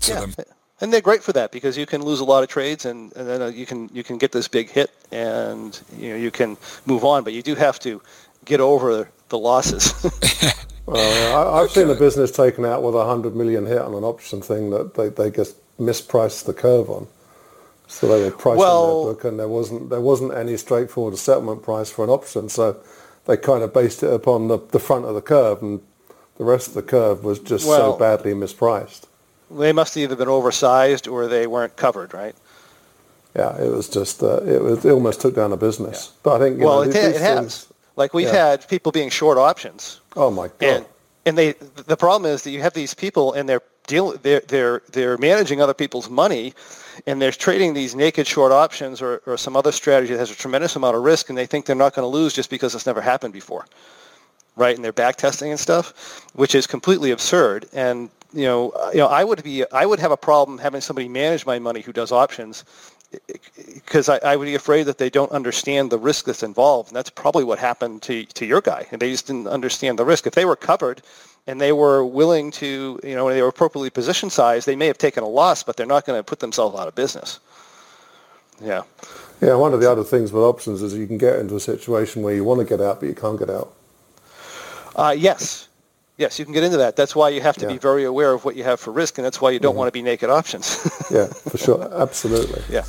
to 0.01 0.13
yeah. 0.13 0.19
them 0.21 0.33
and 0.81 0.93
they're 0.93 1.01
great 1.01 1.23
for 1.23 1.33
that 1.33 1.51
because 1.51 1.77
you 1.77 1.85
can 1.85 2.01
lose 2.01 2.19
a 2.19 2.25
lot 2.25 2.43
of 2.43 2.49
trades 2.49 2.85
and, 2.85 3.15
and 3.15 3.27
then 3.27 3.41
uh, 3.41 3.47
you 3.47 3.65
can 3.65 3.89
you 3.93 4.03
can 4.03 4.17
get 4.17 4.31
this 4.31 4.47
big 4.47 4.69
hit 4.69 4.91
and 5.11 5.79
you 5.97 6.09
know 6.09 6.15
you 6.15 6.31
can 6.31 6.57
move 6.85 7.03
on 7.03 7.23
but 7.23 7.33
you 7.33 7.41
do 7.41 7.55
have 7.55 7.79
to 7.79 8.01
get 8.45 8.59
over 8.59 9.09
the 9.29 9.37
losses. 9.37 9.93
Well 10.85 11.53
I, 11.53 11.61
have 11.61 11.69
seen 11.69 11.87
a 11.87 11.93
business 11.93 12.31
taken 12.31 12.65
out 12.65 12.81
with 12.81 12.95
a 12.95 13.05
hundred 13.05 13.35
million 13.35 13.67
hit 13.67 13.77
on 13.77 13.93
an 13.93 14.03
option 14.03 14.41
thing 14.41 14.71
that 14.71 14.95
they, 14.95 15.09
they 15.09 15.29
just 15.29 15.55
mispriced 15.77 16.45
the 16.45 16.53
curve 16.53 16.89
on. 16.89 17.05
So 17.87 18.07
they 18.07 18.23
were 18.23 18.31
pricing 18.31 18.57
well, 18.57 19.05
their 19.05 19.13
book 19.13 19.23
and 19.23 19.39
there 19.39 19.47
wasn't 19.47 19.91
there 19.91 20.01
wasn't 20.01 20.33
any 20.33 20.57
straightforward 20.57 21.15
settlement 21.19 21.61
price 21.61 21.91
for 21.91 22.03
an 22.03 22.09
option. 22.09 22.49
So 22.49 22.77
they 23.27 23.37
kind 23.37 23.61
of 23.61 23.71
based 23.71 24.01
it 24.01 24.11
upon 24.11 24.47
the, 24.47 24.57
the 24.57 24.79
front 24.79 25.05
of 25.05 25.13
the 25.13 25.21
curve 25.21 25.61
and 25.61 25.79
the 26.39 26.43
rest 26.43 26.69
of 26.69 26.73
the 26.73 26.81
curve 26.81 27.23
was 27.23 27.37
just 27.37 27.67
well, 27.67 27.93
so 27.93 27.99
badly 27.99 28.33
mispriced 28.33 29.05
they 29.51 29.71
must 29.73 29.95
have 29.95 30.03
either 30.03 30.15
been 30.15 30.27
oversized 30.27 31.07
or 31.07 31.27
they 31.27 31.47
weren't 31.47 31.75
covered, 31.75 32.13
right? 32.13 32.35
Yeah, 33.35 33.55
it 33.61 33.69
was 33.71 33.87
just 33.89 34.23
uh, 34.23 34.41
it 34.43 34.61
was 34.61 34.83
it 34.85 34.91
almost 34.91 35.21
took 35.21 35.35
down 35.35 35.51
a 35.53 35.57
business. 35.57 36.07
Yeah. 36.11 36.19
But 36.23 36.35
I 36.35 36.39
think 36.49 36.59
well, 36.61 36.77
know, 36.83 36.89
it, 36.89 36.93
these, 36.93 37.15
it 37.15 37.21
has. 37.21 37.67
Like 37.95 38.13
we've 38.13 38.27
Yeah. 38.27 38.49
had 38.49 38.67
people 38.67 38.91
being 38.91 39.09
short 39.09 39.37
options, 39.37 39.99
Oh 40.15 40.31
my 40.31 40.47
god. 40.47 40.61
and 40.61 40.85
and 41.25 41.37
they 41.37 41.51
the 41.85 41.97
problem 41.97 42.31
is 42.31 42.43
that 42.43 42.51
you 42.51 42.61
have 42.61 42.73
these 42.73 42.93
people 42.93 43.33
and 43.33 43.47
they're 43.47 43.61
deal 43.87 44.11
they're 44.21 44.41
they're 44.47 44.81
they're 44.91 45.17
managing 45.17 45.61
other 45.61 45.73
people's 45.73 46.09
money, 46.09 46.53
and 47.07 47.21
they're 47.21 47.31
trading 47.31 47.73
these 47.73 47.95
naked 47.95 48.25
short 48.25 48.51
options 48.51 49.01
or, 49.01 49.21
or 49.25 49.37
some 49.37 49.55
other 49.57 49.71
strategy 49.71 50.13
that 50.13 50.19
has 50.19 50.31
a 50.31 50.35
tremendous 50.35 50.75
amount 50.75 50.95
of 50.95 51.03
risk, 51.03 51.29
and 51.29 51.37
they 51.37 51.45
think 51.45 51.65
they're 51.65 51.75
not 51.75 51.93
going 51.93 52.03
to 52.03 52.07
lose 52.17 52.33
just 52.33 52.49
because 52.49 52.73
it's 52.75 52.85
never 52.85 53.01
happened 53.01 53.33
before, 53.33 53.65
right? 54.55 54.75
And 54.75 54.83
they're 54.83 54.93
back 54.93 55.17
testing 55.17 55.51
and 55.51 55.59
stuff, 55.59 56.25
which 56.33 56.55
is 56.55 56.65
completely 56.67 57.11
absurd. 57.11 57.67
And 57.73 58.09
you 58.33 58.45
know, 58.45 58.69
uh, 58.71 58.91
you 58.91 58.99
know, 58.99 59.07
I 59.07 59.23
would 59.23 59.43
be 59.43 59.69
I 59.71 59.85
would 59.85 59.99
have 59.99 60.11
a 60.11 60.17
problem 60.17 60.57
having 60.57 60.81
somebody 60.81 61.07
manage 61.07 61.45
my 61.45 61.59
money 61.59 61.81
who 61.81 61.91
does 61.91 62.11
options 62.11 62.63
because 63.73 64.07
I, 64.07 64.17
I 64.17 64.35
would 64.35 64.45
be 64.45 64.53
afraid 64.55 64.83
that 64.83 64.99
they 64.99 65.09
don't 65.09 65.31
understand 65.31 65.91
the 65.91 65.97
risk 65.97 66.25
that's 66.25 66.43
involved, 66.43 66.89
and 66.89 66.95
that's 66.95 67.09
probably 67.09 67.43
what 67.43 67.59
happened 67.59 68.01
to 68.03 68.25
to 68.25 68.45
your 68.45 68.61
guy. 68.61 68.85
And 68.91 69.01
they 69.01 69.11
just 69.11 69.27
didn't 69.27 69.47
understand 69.47 69.97
the 69.97 70.05
risk. 70.05 70.27
If 70.27 70.35
they 70.35 70.45
were 70.45 70.55
covered 70.55 71.01
and 71.47 71.59
they 71.59 71.71
were 71.71 72.05
willing 72.05 72.51
to, 72.51 72.99
you 73.03 73.15
know, 73.15 73.25
when 73.25 73.33
they 73.33 73.41
were 73.41 73.47
appropriately 73.47 73.89
position 73.89 74.29
sized, 74.29 74.67
they 74.67 74.75
may 74.75 74.85
have 74.87 74.97
taken 74.97 75.23
a 75.23 75.27
loss, 75.27 75.63
but 75.63 75.77
they're 75.77 75.87
not 75.87 76.05
going 76.05 76.19
to 76.19 76.23
put 76.23 76.39
themselves 76.39 76.77
out 76.77 76.87
of 76.87 76.93
business. 76.93 77.39
Yeah. 78.61 78.83
Yeah, 79.41 79.55
one 79.55 79.73
of 79.73 79.79
the 79.79 79.89
other 79.89 80.03
things 80.03 80.33
with 80.33 80.43
options 80.43 80.81
is 80.81 80.93
you 80.93 81.07
can 81.07 81.17
get 81.17 81.39
into 81.39 81.55
a 81.55 81.59
situation 81.59 82.23
where 82.23 82.35
you 82.35 82.43
want 82.43 82.59
to 82.59 82.65
get 82.65 82.81
out, 82.81 82.99
but 82.99 83.07
you 83.07 83.15
can't 83.15 83.39
get 83.39 83.49
out. 83.49 83.73
Uh, 84.95 85.15
yes. 85.17 85.68
Yes, 86.19 86.37
you 86.37 86.43
can 86.43 86.53
get 86.53 86.63
into 86.65 86.75
that. 86.77 86.97
That's 86.97 87.15
why 87.15 87.29
you 87.29 87.39
have 87.39 87.55
to 87.59 87.67
be 87.67 87.77
very 87.77 88.03
aware 88.03 88.33
of 88.33 88.43
what 88.43 88.57
you 88.57 88.65
have 88.65 88.81
for 88.81 88.91
risk, 88.91 89.17
and 89.17 89.25
that's 89.25 89.39
why 89.39 89.51
you 89.51 89.59
don't 89.59 89.77
want 89.77 89.87
to 89.87 89.91
be 89.93 90.01
naked 90.01 90.29
options. 90.29 90.77
Yeah, 91.09 91.25
for 91.25 91.57
sure. 91.57 91.89
Absolutely. 92.01 92.61
yeah. 92.69 92.83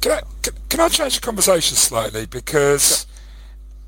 Can 0.00 0.12
I, 0.12 0.22
can, 0.42 0.54
can 0.70 0.80
I 0.80 0.88
change 0.88 1.14
the 1.16 1.20
conversation 1.20 1.76
slightly? 1.76 2.26
Because 2.26 3.06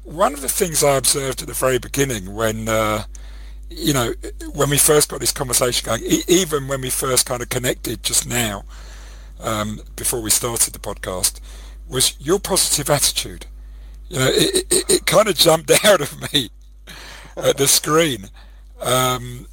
one 0.04 0.35
of 0.35 0.40
the 0.42 0.48
things 0.48 0.85
I 0.85 0.96
observed 0.96 1.40
at 1.42 1.48
the 1.48 1.54
very 1.54 1.78
beginning 1.78 2.35
when, 2.35 2.68
uh, 2.68 3.04
you 3.70 3.92
know, 3.92 4.12
when 4.52 4.68
we 4.70 4.78
first 4.78 5.09
got 5.09 5.18
this 5.20 5.33
conversation 5.33 5.87
going, 5.87 6.02
e- 6.04 6.22
even 6.28 6.68
when 6.68 6.83
we 6.83 6.90
first 6.90 7.26
kind 7.26 7.42
of 7.42 7.48
connected 7.48 8.04
just 8.04 8.28
now, 8.28 8.64
um, 9.40 9.80
before 9.96 10.20
we 10.20 10.30
started 10.30 10.74
the 10.74 10.78
podcast, 10.78 11.40
was 11.88 12.14
your 12.20 12.38
positive 12.38 12.88
attitude. 12.90 13.46
You 14.09 14.18
know, 14.18 14.28
it, 14.28 14.66
it, 14.70 14.90
it 14.90 15.07
kind 15.07 15.28
of 15.28 15.35
jumped 15.35 15.70
out 15.85 16.00
of 16.02 16.33
me 16.33 16.50
at 17.37 17.57
the 17.57 17.66
screen. 17.66 18.31
Um, 18.81 19.47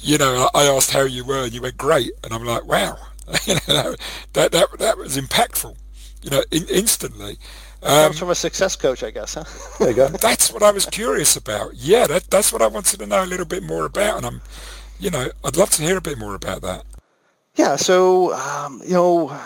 you 0.00 0.18
know, 0.18 0.48
I 0.54 0.62
I 0.62 0.64
asked 0.66 0.90
how 0.90 1.02
you 1.02 1.24
were, 1.24 1.44
and 1.44 1.52
you 1.52 1.62
went 1.62 1.76
great, 1.76 2.12
and 2.24 2.32
I'm 2.32 2.44
like, 2.44 2.64
wow, 2.66 2.98
you 3.46 3.54
know, 3.68 3.94
that 4.32 4.52
that 4.52 4.78
that 4.78 4.98
was 4.98 5.16
impactful. 5.16 5.76
You 6.22 6.30
know, 6.30 6.42
in, 6.50 6.66
instantly. 6.68 7.38
Um, 7.82 8.04
Comes 8.04 8.18
from 8.20 8.30
a 8.30 8.34
success 8.36 8.76
coach, 8.76 9.02
I 9.02 9.10
guess, 9.10 9.34
huh? 9.34 9.44
There 9.80 9.90
you 9.90 9.96
go. 9.96 10.08
that's 10.20 10.52
what 10.52 10.62
I 10.62 10.70
was 10.70 10.86
curious 10.86 11.34
about. 11.36 11.74
Yeah, 11.74 12.06
that, 12.06 12.30
that's 12.30 12.52
what 12.52 12.62
I 12.62 12.68
wanted 12.68 13.00
to 13.00 13.06
know 13.06 13.24
a 13.24 13.26
little 13.26 13.46
bit 13.46 13.64
more 13.64 13.84
about, 13.86 14.18
and 14.18 14.26
I'm, 14.26 14.40
you 15.00 15.10
know, 15.10 15.30
I'd 15.44 15.56
love 15.56 15.70
to 15.70 15.82
hear 15.82 15.96
a 15.96 16.00
bit 16.00 16.16
more 16.16 16.36
about 16.36 16.62
that. 16.62 16.84
Yeah, 17.56 17.76
so 17.76 18.32
um, 18.34 18.80
you 18.84 18.94
know, 18.94 19.38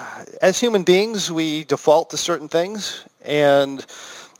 as 0.42 0.61
human 0.61 0.83
beings, 0.85 1.33
we 1.33 1.64
default 1.64 2.11
to 2.11 2.16
certain 2.16 2.49
things, 2.49 3.05
and 3.25 3.85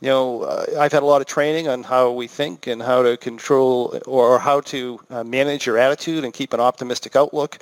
you 0.01 0.09
know, 0.09 0.43
uh, 0.43 0.65
I've 0.79 0.91
had 0.91 1.01
a 1.01 1.05
lot 1.05 1.21
of 1.21 1.27
training 1.27 1.67
on 1.67 1.83
how 1.83 2.11
we 2.11 2.27
think 2.27 2.67
and 2.67 2.81
how 2.81 3.01
to 3.01 3.17
control 3.17 3.99
or 4.05 4.37
how 4.37 4.61
to 4.61 4.99
uh, 5.09 5.23
manage 5.23 5.65
your 5.65 5.77
attitude 5.77 6.23
and 6.23 6.33
keep 6.33 6.53
an 6.53 6.59
optimistic 6.59 7.15
outlook. 7.15 7.57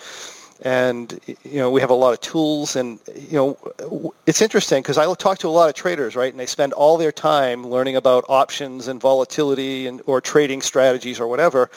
And 0.62 1.20
you 1.44 1.60
know, 1.60 1.70
we 1.70 1.82
have 1.82 1.90
a 1.90 1.96
lot 1.96 2.14
of 2.14 2.22
tools, 2.22 2.78
and 2.78 3.00
you 3.14 3.38
know, 3.38 4.14
it's 4.26 4.42
interesting 4.42 4.82
because 4.82 4.98
I 4.98 5.14
talk 5.16 5.38
to 5.40 5.50
a 5.50 5.50
lot 5.50 5.68
of 5.68 5.76
traders, 5.76 6.16
right? 6.16 6.32
And 6.32 6.40
they 6.40 6.46
spend 6.46 6.72
all 6.72 6.98
their 6.98 7.12
time 7.12 7.68
learning 7.68 7.98
about 7.98 8.24
options 8.30 8.88
and 8.88 9.02
volatility 9.02 9.86
and 9.88 10.02
or 10.06 10.22
trading 10.22 10.62
strategies 10.62 11.20
or 11.20 11.28
whatever. 11.28 11.70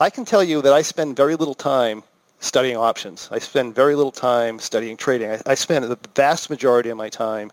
I 0.00 0.08
can 0.08 0.24
tell 0.24 0.42
you 0.42 0.62
that 0.62 0.72
I 0.72 0.80
spend 0.80 1.14
very 1.14 1.36
little 1.36 1.54
time 1.54 2.02
studying 2.40 2.76
options. 2.76 3.28
I 3.30 3.38
spend 3.38 3.74
very 3.74 3.94
little 3.94 4.10
time 4.10 4.58
studying 4.58 4.96
trading. 4.96 5.30
I, 5.30 5.40
I 5.44 5.54
spend 5.54 5.84
the 5.84 5.98
vast 6.16 6.48
majority 6.48 6.88
of 6.88 6.96
my 6.96 7.10
time 7.10 7.52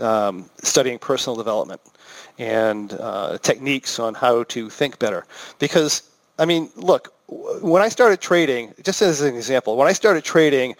um, 0.00 0.48
studying 0.62 0.98
personal 0.98 1.36
development 1.36 1.80
and 2.38 2.92
uh, 2.94 3.38
techniques 3.38 3.98
on 3.98 4.14
how 4.14 4.44
to 4.44 4.70
think 4.70 4.98
better. 4.98 5.24
Because, 5.58 6.02
I 6.38 6.44
mean, 6.44 6.70
look, 6.76 7.12
when 7.28 7.82
I 7.82 7.88
started 7.88 8.20
trading, 8.20 8.74
just 8.82 9.02
as 9.02 9.20
an 9.20 9.34
example, 9.34 9.76
when 9.76 9.88
I 9.88 9.92
started 9.92 10.24
trading 10.24 10.76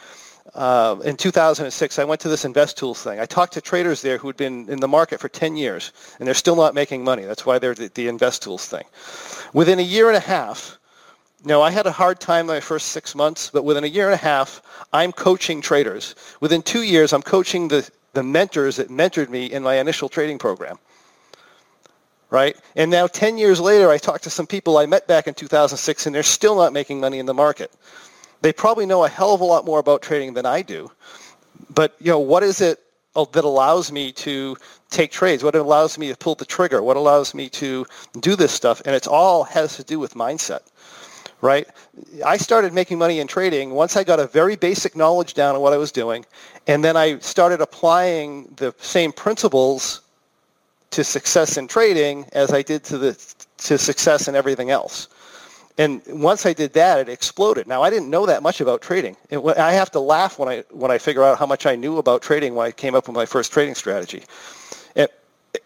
uh, 0.54 0.96
in 1.04 1.16
2006, 1.16 1.98
I 1.98 2.04
went 2.04 2.20
to 2.22 2.28
this 2.28 2.44
Investools 2.44 3.02
thing. 3.02 3.20
I 3.20 3.26
talked 3.26 3.52
to 3.54 3.60
traders 3.60 4.02
there 4.02 4.18
who 4.18 4.28
had 4.28 4.36
been 4.36 4.68
in 4.68 4.80
the 4.80 4.88
market 4.88 5.20
for 5.20 5.28
10 5.28 5.56
years, 5.56 5.92
and 6.18 6.26
they're 6.26 6.34
still 6.34 6.56
not 6.56 6.74
making 6.74 7.04
money. 7.04 7.24
That's 7.24 7.44
why 7.44 7.58
they're 7.58 7.74
the, 7.74 7.90
the 7.94 8.06
Investools 8.08 8.66
thing. 8.66 8.84
Within 9.52 9.78
a 9.78 9.82
year 9.82 10.08
and 10.08 10.16
a 10.16 10.20
half, 10.20 10.78
no, 11.44 11.62
I 11.62 11.70
had 11.70 11.86
a 11.86 11.92
hard 11.92 12.18
time 12.18 12.46
my 12.46 12.60
first 12.60 12.88
six 12.88 13.14
months, 13.14 13.50
but 13.50 13.64
within 13.64 13.84
a 13.84 13.88
year 13.88 14.06
and 14.06 14.14
a 14.14 14.24
half, 14.24 14.60
I'm 14.92 15.12
coaching 15.12 15.60
traders. 15.60 16.14
Within 16.40 16.62
two 16.62 16.82
years, 16.82 17.12
I'm 17.12 17.22
coaching 17.22 17.68
the, 17.68 17.88
the 18.12 18.22
mentors 18.22 18.76
that 18.76 18.88
mentored 18.88 19.28
me 19.28 19.46
in 19.46 19.62
my 19.62 19.76
initial 19.76 20.08
trading 20.08 20.38
program. 20.38 20.78
Right? 22.30 22.56
And 22.76 22.90
now 22.90 23.06
10 23.06 23.38
years 23.38 23.58
later, 23.58 23.88
I 23.88 23.96
talked 23.96 24.24
to 24.24 24.30
some 24.30 24.46
people 24.46 24.76
I 24.76 24.86
met 24.86 25.06
back 25.06 25.26
in 25.26 25.34
2006, 25.34 26.06
and 26.06 26.14
they're 26.14 26.22
still 26.22 26.56
not 26.56 26.72
making 26.72 27.00
money 27.00 27.18
in 27.18 27.26
the 27.26 27.34
market. 27.34 27.72
They 28.42 28.52
probably 28.52 28.86
know 28.86 29.04
a 29.04 29.08
hell 29.08 29.34
of 29.34 29.40
a 29.40 29.44
lot 29.44 29.64
more 29.64 29.78
about 29.78 30.02
trading 30.02 30.34
than 30.34 30.44
I 30.44 30.62
do. 30.62 30.90
But, 31.74 31.96
you 31.98 32.10
know, 32.10 32.18
what 32.18 32.42
is 32.42 32.60
it 32.60 32.80
that 33.14 33.44
allows 33.44 33.90
me 33.90 34.12
to 34.12 34.56
take 34.90 35.10
trades? 35.10 35.42
What 35.42 35.54
allows 35.54 35.98
me 35.98 36.08
to 36.08 36.16
pull 36.16 36.34
the 36.34 36.44
trigger? 36.44 36.82
What 36.82 36.96
allows 36.96 37.34
me 37.34 37.48
to 37.50 37.86
do 38.20 38.36
this 38.36 38.52
stuff? 38.52 38.82
And 38.84 38.94
it's 38.94 39.08
all 39.08 39.44
has 39.44 39.76
to 39.76 39.84
do 39.84 39.98
with 39.98 40.14
mindset 40.14 40.60
right? 41.40 41.66
I 42.24 42.36
started 42.36 42.72
making 42.72 42.98
money 42.98 43.20
in 43.20 43.26
trading 43.26 43.70
once 43.70 43.96
I 43.96 44.04
got 44.04 44.20
a 44.20 44.26
very 44.26 44.56
basic 44.56 44.96
knowledge 44.96 45.34
down 45.34 45.54
on 45.54 45.60
what 45.60 45.72
I 45.72 45.76
was 45.76 45.92
doing, 45.92 46.24
and 46.66 46.84
then 46.84 46.96
I 46.96 47.18
started 47.18 47.60
applying 47.60 48.52
the 48.56 48.74
same 48.78 49.12
principles 49.12 50.00
to 50.90 51.04
success 51.04 51.56
in 51.56 51.68
trading 51.68 52.24
as 52.32 52.52
I 52.52 52.62
did 52.62 52.84
to 52.84 52.98
the 52.98 53.34
to 53.58 53.78
success 53.78 54.28
in 54.28 54.34
everything 54.34 54.70
else. 54.70 55.08
And 55.76 56.02
once 56.08 56.44
I 56.44 56.52
did 56.52 56.72
that, 56.72 56.98
it 56.98 57.08
exploded. 57.08 57.68
Now 57.68 57.82
I 57.82 57.90
didn't 57.90 58.10
know 58.10 58.26
that 58.26 58.42
much 58.42 58.60
about 58.60 58.82
trading. 58.82 59.16
It, 59.30 59.38
I 59.38 59.72
have 59.72 59.92
to 59.92 60.00
laugh 60.00 60.38
when 60.38 60.48
I 60.48 60.64
when 60.70 60.90
I 60.90 60.98
figure 60.98 61.22
out 61.22 61.38
how 61.38 61.46
much 61.46 61.66
I 61.66 61.76
knew 61.76 61.98
about 61.98 62.22
trading 62.22 62.54
when 62.54 62.66
I 62.66 62.72
came 62.72 62.94
up 62.94 63.06
with 63.06 63.16
my 63.16 63.26
first 63.26 63.52
trading 63.52 63.74
strategy. 63.74 64.24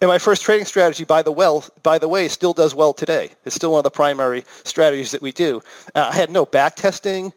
And 0.01 0.09
my 0.09 0.19
first 0.19 0.43
trading 0.43 0.67
strategy, 0.67 1.05
by 1.05 1.23
the 1.23 1.33
well, 1.33 1.65
by 1.83 1.99
the 1.99 2.09
way, 2.09 2.29
still 2.29 2.53
does 2.53 2.75
well 2.75 2.93
today. 2.93 3.31
It's 3.45 3.55
still 3.55 3.73
one 3.73 3.79
of 3.79 3.85
the 3.85 3.91
primary 3.91 4.45
strategies 4.65 5.11
that 5.11 5.23
we 5.23 5.33
do. 5.33 5.61
Uh, 5.95 6.09
I 6.13 6.15
had 6.15 6.31
no 6.31 6.47
back 6.47 6.77
testing. 6.77 7.33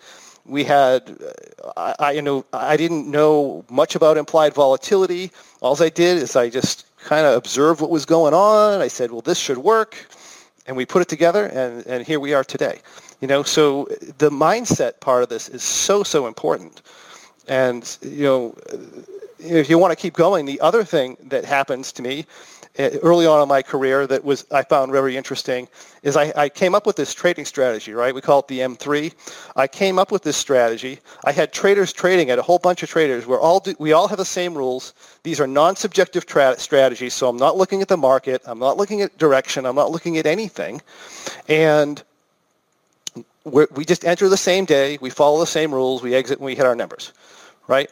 We 0.46 0.64
had, 0.64 1.18
uh, 1.64 1.72
I, 1.76 1.96
I 2.00 2.12
you 2.12 2.22
know, 2.22 2.46
I 2.54 2.78
didn't 2.78 3.10
know 3.10 3.66
much 3.70 3.96
about 3.96 4.18
implied 4.18 4.54
volatility. 4.54 5.32
All 5.62 5.82
I 5.82 5.90
did 5.90 6.18
is 6.18 6.36
I 6.36 6.50
just 6.50 6.86
kind 7.00 7.26
of 7.26 7.36
observed 7.36 7.82
what 7.82 7.90
was 7.90 8.06
going 8.06 8.34
on. 8.34 8.82
I 8.82 8.88
said, 8.88 9.12
well, 9.12 9.22
this 9.22 9.40
should 9.40 9.58
work, 9.58 10.08
and 10.68 10.78
we 10.78 10.86
put 10.86 11.02
it 11.02 11.08
together, 11.08 11.46
and, 11.48 11.86
and 11.88 12.06
here 12.06 12.20
we 12.20 12.34
are 12.34 12.44
today. 12.44 12.80
You 13.22 13.28
know, 13.28 13.44
so 13.44 13.86
the 14.18 14.30
mindset 14.30 15.00
part 15.00 15.24
of 15.24 15.30
this 15.30 15.50
is 15.50 15.64
so 15.64 16.04
so 16.04 16.28
important, 16.28 16.82
and 17.48 17.98
you 18.02 18.24
know 18.24 18.56
if 19.40 19.70
you 19.70 19.78
want 19.78 19.92
to 19.92 19.96
keep 19.96 20.14
going, 20.14 20.46
the 20.46 20.62
other 20.62 20.84
thing 20.84 21.18
that 21.26 21.46
happens 21.46 21.92
to 21.94 22.02
me 22.02 22.26
uh, 22.78 22.90
early 23.04 23.26
on 23.26 23.42
in 23.42 23.48
my 23.48 23.62
career 23.62 24.06
that 24.08 24.24
was 24.24 24.46
I 24.52 24.64
found 24.64 24.92
very 24.92 25.16
interesting 25.16 25.68
is 26.04 26.18
I, 26.18 26.34
I 26.36 26.50
came 26.50 26.76
up 26.76 26.86
with 26.86 26.96
this 26.96 27.14
trading 27.14 27.46
strategy, 27.46 27.94
right? 27.94 28.14
We 28.14 28.22
call 28.22 28.40
it 28.40 28.48
the 28.48 28.60
M3. 28.60 29.14
I 29.56 29.68
came 29.68 29.98
up 29.98 30.12
with 30.12 30.24
this 30.24 30.36
strategy. 30.36 31.00
I 31.24 31.32
had 31.32 31.54
traders 31.54 31.94
trading 31.94 32.30
at 32.30 32.40
a 32.40 32.42
whole 32.42 32.60
bunch 32.60 32.84
of 32.84 32.90
traders. 32.90 33.26
We're 33.26 33.40
all 33.40 33.62
do, 33.62 33.76
we 33.80 33.94
all 33.94 34.08
have 34.08 34.18
the 34.18 34.26
same 34.26 34.56
rules. 34.56 34.94
These 35.24 35.40
are 35.40 35.48
non-subjective 35.48 36.26
tra- 36.26 36.60
strategies, 36.60 37.14
so 37.14 37.30
I'm 37.30 37.38
not 37.38 37.58
looking 37.58 37.82
at 37.82 37.88
the 37.88 37.98
market. 37.98 38.42
I'm 38.46 38.60
not 38.60 38.78
looking 38.78 39.02
at 39.02 39.18
direction. 39.18 39.66
I'm 39.66 39.76
not 39.76 39.92
looking 39.92 40.18
at 40.18 40.26
anything, 40.26 40.82
and 41.48 42.04
we 43.46 43.86
just 43.86 44.04
enter 44.04 44.28
the 44.28 44.38
same 44.38 44.66
day. 44.66 44.98
We 45.00 45.10
follow 45.10 45.40
the 45.40 45.48
same 45.48 45.74
rules. 45.74 46.02
We 46.02 46.16
exit 46.16 46.40
when 46.40 46.48
we 46.48 46.56
hit 46.56 46.66
our 46.66 46.76
numbers, 46.76 47.14
right? 47.68 47.90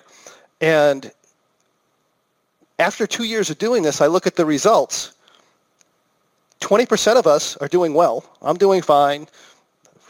And 0.59 1.11
after 2.79 3.05
two 3.07 3.23
years 3.23 3.49
of 3.49 3.57
doing 3.57 3.83
this, 3.83 4.01
I 4.01 4.07
look 4.07 4.27
at 4.27 4.35
the 4.35 4.45
results. 4.45 5.13
20% 6.59 7.17
of 7.17 7.27
us 7.27 7.57
are 7.57 7.67
doing 7.67 7.93
well. 7.93 8.23
I'm 8.41 8.57
doing 8.57 8.81
fine. 8.81 9.27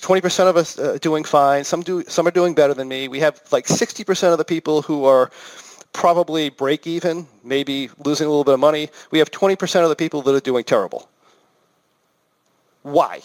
20% 0.01 0.47
of 0.47 0.57
us 0.57 0.77
uh, 0.77 0.97
doing 1.01 1.23
fine. 1.23 1.63
Some 1.63 1.81
do. 1.81 2.03
Some 2.03 2.27
are 2.27 2.31
doing 2.31 2.53
better 2.53 2.73
than 2.73 2.87
me. 2.87 3.07
We 3.07 3.19
have 3.21 3.41
like 3.51 3.67
60% 3.67 4.31
of 4.31 4.37
the 4.37 4.45
people 4.45 4.81
who 4.81 5.05
are 5.05 5.31
probably 5.93 6.49
break 6.49 6.85
even, 6.85 7.25
maybe 7.43 7.89
losing 8.03 8.27
a 8.27 8.29
little 8.29 8.43
bit 8.43 8.55
of 8.55 8.59
money. 8.59 8.89
We 9.11 9.19
have 9.19 9.31
20% 9.31 9.83
of 9.83 9.89
the 9.89 9.95
people 9.95 10.21
that 10.23 10.35
are 10.35 10.41
doing 10.41 10.63
terrible. 10.63 11.09
Why? 12.81 13.21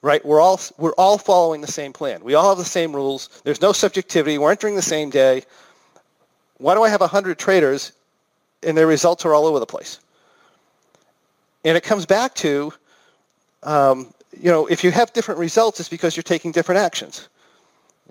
Right? 0.00 0.24
We're 0.24 0.40
all 0.40 0.60
we're 0.78 0.94
all 0.94 1.18
following 1.18 1.60
the 1.60 1.72
same 1.72 1.92
plan. 1.92 2.22
We 2.22 2.34
all 2.34 2.50
have 2.50 2.58
the 2.58 2.64
same 2.64 2.94
rules. 2.94 3.28
There's 3.44 3.60
no 3.60 3.72
subjectivity. 3.72 4.38
We're 4.38 4.52
entering 4.52 4.76
the 4.76 4.82
same 4.82 5.10
day. 5.10 5.42
Why 6.58 6.74
do 6.74 6.82
I 6.82 6.88
have 6.88 7.00
100 7.00 7.38
traders 7.38 7.92
and 8.62 8.76
their 8.76 8.86
results 8.86 9.24
are 9.24 9.34
all 9.34 9.46
over 9.46 9.58
the 9.58 9.66
place. 9.66 10.00
And 11.64 11.76
it 11.76 11.82
comes 11.82 12.06
back 12.06 12.34
to, 12.36 12.72
um, 13.62 14.12
you 14.38 14.50
know, 14.50 14.66
if 14.66 14.82
you 14.84 14.90
have 14.90 15.12
different 15.12 15.40
results, 15.40 15.80
it's 15.80 15.88
because 15.88 16.16
you're 16.16 16.22
taking 16.22 16.52
different 16.52 16.80
actions. 16.80 17.28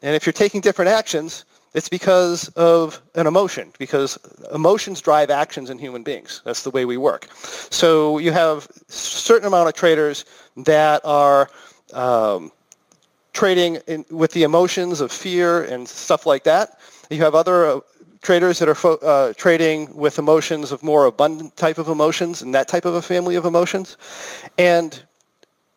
And 0.02 0.16
if 0.16 0.26
you're 0.26 0.34
taking 0.34 0.62
different 0.62 0.90
actions, 0.90 1.46
it's 1.74 1.90
because 1.90 2.48
of 2.50 3.02
an 3.16 3.28
emotion, 3.28 3.72
because 3.78 4.18
emotions 4.54 5.02
drive 5.02 5.30
actions 5.30 5.70
in 5.70 5.78
human 5.78 6.04
beings. 6.04 6.42
That's 6.44 6.64
the 6.64 6.72
way 6.72 6.86
we 6.86 6.98
work. 6.98 7.28
So 7.70 8.18
you 8.18 8.32
have 8.32 8.68
a 8.68 8.92
certain 8.92 9.48
amount 9.48 9.68
of 9.68 9.76
traders 9.76 10.26
that 10.58 11.02
are 11.06 11.50
um, 11.94 12.52
trading 13.34 13.78
in, 13.88 14.06
with 14.10 14.32
the 14.32 14.44
emotions 14.44 15.02
of 15.02 15.12
fear 15.12 15.64
and 15.64 15.88
stuff 15.88 16.26
like 16.26 16.44
that. 16.44 16.80
You 17.10 17.22
have 17.24 17.36
other 17.36 17.82
traders 18.22 18.60
that 18.60 18.68
are 18.68 18.76
fo- 18.76 18.98
uh, 18.98 19.34
trading 19.34 19.94
with 19.96 20.20
emotions 20.20 20.72
of 20.72 20.84
more 20.84 21.06
abundant 21.06 21.56
type 21.56 21.78
of 21.78 21.88
emotions 21.88 22.42
and 22.42 22.54
that 22.54 22.68
type 22.68 22.86
of 22.86 22.94
a 22.94 23.02
family 23.02 23.36
of 23.36 23.46
emotions. 23.46 23.98
And 24.58 25.02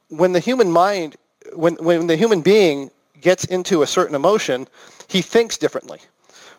when 0.08 0.32
the 0.32 0.40
human 0.40 0.70
mind, 0.70 1.16
when, 1.54 1.74
when 1.76 2.06
the 2.06 2.16
human 2.16 2.42
being 2.42 2.90
gets 3.20 3.44
into 3.44 3.82
a 3.82 3.86
certain 3.86 4.14
emotion, 4.14 4.66
he 5.08 5.22
thinks 5.22 5.56
differently, 5.56 6.00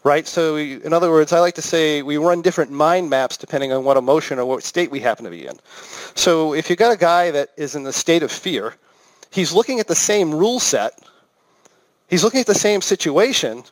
right? 0.03 0.25
So 0.27 0.55
in 0.55 0.93
other 0.93 1.11
words, 1.11 1.33
I 1.33 1.39
like 1.39 1.55
to 1.55 1.61
say 1.61 2.01
we 2.01 2.17
run 2.17 2.41
different 2.41 2.71
mind 2.71 3.09
maps 3.09 3.35
depending 3.37 3.73
on 3.73 3.83
what 3.83 3.97
emotion 3.97 4.39
or 4.39 4.45
what 4.45 4.63
state 4.63 4.89
we 4.89 4.99
happen 4.99 5.25
to 5.25 5.31
be 5.31 5.45
in. 5.45 5.59
So 6.15 6.53
if 6.53 6.69
you've 6.69 6.79
got 6.79 6.93
a 6.93 6.97
guy 6.97 7.31
that 7.31 7.49
is 7.57 7.75
in 7.75 7.83
the 7.83 7.93
state 7.93 8.23
of 8.23 8.31
fear, 8.31 8.75
he's 9.31 9.51
looking 9.51 9.79
at 9.79 9.87
the 9.87 9.95
same 9.95 10.33
rule 10.33 10.59
set, 10.59 10.97
he's 12.07 12.23
looking 12.23 12.39
at 12.39 12.47
the 12.47 12.55
same 12.55 12.81
situation, 12.81 13.63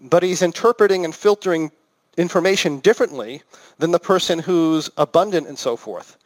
but 0.00 0.22
he's 0.22 0.42
interpreting 0.42 1.04
and 1.04 1.14
filtering 1.14 1.70
information 2.16 2.80
differently 2.80 3.42
than 3.78 3.90
the 3.90 3.98
person 3.98 4.38
who's 4.38 4.90
abundant 4.96 5.46
and 5.46 5.58
so 5.58 5.76
forth. 5.76 6.16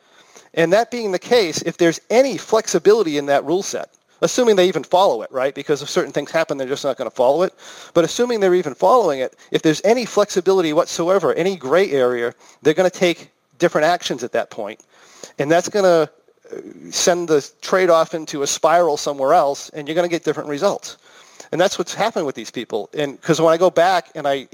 And 0.55 0.73
that 0.73 0.91
being 0.91 1.13
the 1.13 1.19
case, 1.19 1.63
if 1.63 1.77
there's 1.77 2.01
any 2.11 2.37
flexibility 2.37 3.19
in 3.19 3.27
that 3.27 3.45
rule 3.45 3.63
set, 3.63 3.91
assuming 4.23 4.57
they 4.57 4.69
even 4.69 4.85
follow 4.85 5.23
it, 5.23 5.31
right? 5.33 5.55
Because 5.55 5.83
if 5.83 5.91
certain 5.91 6.13
things 6.13 6.31
happen, 6.31 6.57
they're 6.57 6.69
just 6.69 6.85
not 6.85 6.97
going 6.97 7.11
to 7.11 7.15
follow 7.15 7.43
it. 7.43 7.53
But 7.93 8.05
assuming 8.05 8.41
they're 8.41 8.55
even 8.55 8.75
following 8.75 9.21
it, 9.21 9.37
if 9.51 9.63
there's 9.63 9.83
any 9.85 10.07
flexibility 10.07 10.73
whatsoever, 10.73 11.35
any 11.35 11.57
gray 11.57 11.91
area, 11.91 12.35
they're 12.63 12.75
going 12.75 12.91
to 12.91 12.99
take 12.99 13.31
different 13.59 13.87
actions 13.87 14.23
at 14.23 14.33
that 14.33 14.51
point. 14.51 14.81
And 15.39 15.51
that's 15.51 15.69
going 15.69 15.85
to 15.85 16.13
uh, 16.53 16.91
send 16.91 17.29
the 17.29 17.49
trade-off 17.61 18.15
into 18.15 18.43
a 18.43 18.47
spiral 18.47 18.97
somewhere 18.97 19.35
else, 19.35 19.69
and 19.71 19.89
you're 19.89 19.95
going 19.95 20.09
to 20.09 20.15
get 20.15 20.25
different 20.25 20.49
results. 20.49 20.97
And 21.55 21.61
that's 21.61 21.79
what's 21.79 21.95
happened 21.95 22.27
with 22.27 22.35
these 22.35 22.51
people. 22.51 22.91
And 22.99 23.15
because 23.21 23.41
when 23.41 23.55
I 23.55 23.57
go 23.57 23.71
back 23.71 24.11
and 24.17 24.27
I 24.27 24.49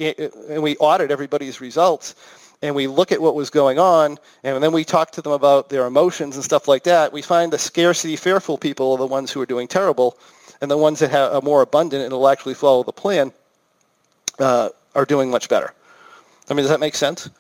and 0.51 0.63
we 0.63 0.77
audit 0.77 1.11
everybody's 1.11 1.59
results, 1.59 2.15
and 2.61 2.75
we 2.75 2.89
look 2.89 3.11
at 3.11 3.23
what 3.23 3.35
was 3.35 3.49
going 3.49 3.79
on, 3.79 4.19
and 4.45 4.63
then 4.63 4.71
we 4.71 4.85
talk 4.85 5.11
to 5.13 5.23
them 5.23 5.33
about 5.33 5.71
their 5.71 5.87
emotions 5.87 6.37
and 6.37 6.45
stuff 6.45 6.69
like 6.69 6.83
that, 6.83 7.11
we 7.11 7.23
find 7.23 7.55
the 7.55 7.59
scarcity 7.59 8.17
fearful 8.17 8.59
people 8.59 8.93
are 8.93 8.99
the 8.99 9.07
ones 9.07 9.33
who 9.33 9.41
are 9.41 9.47
doing 9.47 9.67
terrible, 9.67 10.19
and 10.61 10.71
the 10.71 10.77
ones 10.77 10.99
that 10.99 11.11
have, 11.11 11.33
are 11.33 11.41
more 11.41 11.63
abundant 11.63 12.05
and 12.05 12.13
will 12.13 12.29
actually 12.29 12.53
follow 12.53 12.83
the 12.83 12.93
plan 12.93 13.33
uh, 14.39 14.69
are 14.95 15.07
doing 15.07 15.31
much 15.31 15.49
better. 15.49 15.73
I 16.51 16.53
mean, 16.53 16.65
does 16.65 16.71
that 16.71 16.81
make 16.81 16.95
sense? 16.95 17.31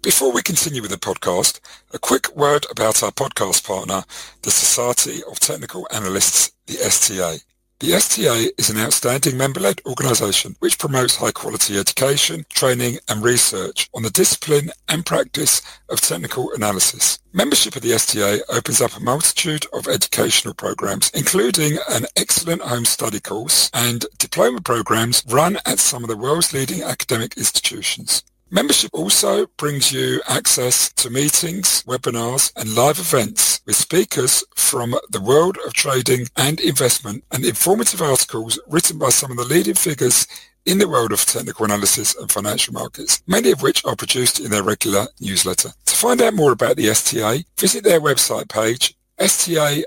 Before 0.00 0.32
we 0.32 0.40
continue 0.40 0.80
with 0.80 0.92
the 0.92 0.96
podcast, 0.96 1.60
a 1.92 1.98
quick 1.98 2.34
word 2.34 2.64
about 2.70 3.02
our 3.02 3.12
podcast 3.12 3.66
partner, 3.66 4.02
the 4.40 4.50
Society 4.50 5.20
of 5.30 5.40
Technical 5.40 5.86
Analysts, 5.92 6.52
the 6.64 6.78
STA. 6.78 7.40
The 7.84 7.92
STA 7.92 8.50
is 8.56 8.70
an 8.70 8.78
outstanding 8.78 9.36
member-led 9.36 9.82
organisation 9.84 10.56
which 10.60 10.78
promotes 10.78 11.16
high-quality 11.16 11.78
education, 11.78 12.46
training 12.48 12.96
and 13.10 13.22
research 13.22 13.90
on 13.92 14.02
the 14.02 14.08
discipline 14.08 14.70
and 14.88 15.04
practice 15.04 15.60
of 15.90 16.00
technical 16.00 16.50
analysis. 16.54 17.18
Membership 17.34 17.76
of 17.76 17.82
the 17.82 17.92
STA 17.92 18.40
opens 18.48 18.80
up 18.80 18.96
a 18.96 19.00
multitude 19.00 19.66
of 19.74 19.86
educational 19.86 20.54
programs, 20.54 21.10
including 21.10 21.76
an 21.90 22.06
excellent 22.16 22.62
home 22.62 22.86
study 22.86 23.20
course 23.20 23.70
and 23.74 24.06
diploma 24.16 24.62
programs 24.62 25.22
run 25.28 25.58
at 25.66 25.78
some 25.78 26.02
of 26.02 26.08
the 26.08 26.16
world's 26.16 26.54
leading 26.54 26.82
academic 26.82 27.36
institutions. 27.36 28.22
Membership 28.54 28.92
also 28.94 29.46
brings 29.56 29.90
you 29.90 30.22
access 30.28 30.92
to 30.92 31.10
meetings, 31.10 31.82
webinars 31.88 32.52
and 32.54 32.76
live 32.76 33.00
events 33.00 33.60
with 33.66 33.74
speakers 33.74 34.44
from 34.54 34.94
the 35.10 35.20
world 35.20 35.58
of 35.66 35.72
trading 35.72 36.28
and 36.36 36.60
investment 36.60 37.24
and 37.32 37.44
informative 37.44 38.00
articles 38.00 38.60
written 38.68 38.96
by 38.96 39.08
some 39.08 39.32
of 39.32 39.38
the 39.38 39.44
leading 39.44 39.74
figures 39.74 40.28
in 40.66 40.78
the 40.78 40.88
world 40.88 41.10
of 41.10 41.24
technical 41.24 41.64
analysis 41.64 42.14
and 42.14 42.30
financial 42.30 42.72
markets, 42.72 43.24
many 43.26 43.50
of 43.50 43.60
which 43.60 43.84
are 43.84 43.96
produced 43.96 44.38
in 44.38 44.52
their 44.52 44.62
regular 44.62 45.08
newsletter. 45.20 45.70
To 45.86 45.96
find 45.96 46.22
out 46.22 46.34
more 46.34 46.52
about 46.52 46.76
the 46.76 46.88
STA, 46.90 47.42
visit 47.58 47.82
their 47.82 48.00
website 48.00 48.48
page, 48.48 48.96
sta-uk.org 49.18 49.84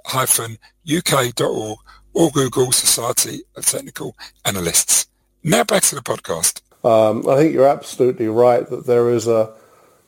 or 2.13 2.31
Google 2.31 2.73
Society 2.73 3.43
of 3.55 3.65
Technical 3.65 4.17
Analysts. 4.43 5.07
Now 5.41 5.63
back 5.63 5.83
to 5.83 5.95
the 5.95 6.01
podcast. 6.01 6.63
Um, 6.87 7.27
I 7.27 7.35
think 7.35 7.53
you're 7.53 7.67
absolutely 7.67 8.29
right 8.29 8.65
that 8.69 8.85
there 8.85 9.09
is 9.09 9.27
a 9.27 9.51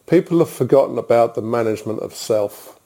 people 0.07 0.39
have 0.39 0.49
forgotten 0.49 0.97
about 0.97 1.35
the 1.35 1.41
management 1.41 1.99
of 1.99 2.13
self, 2.13 2.79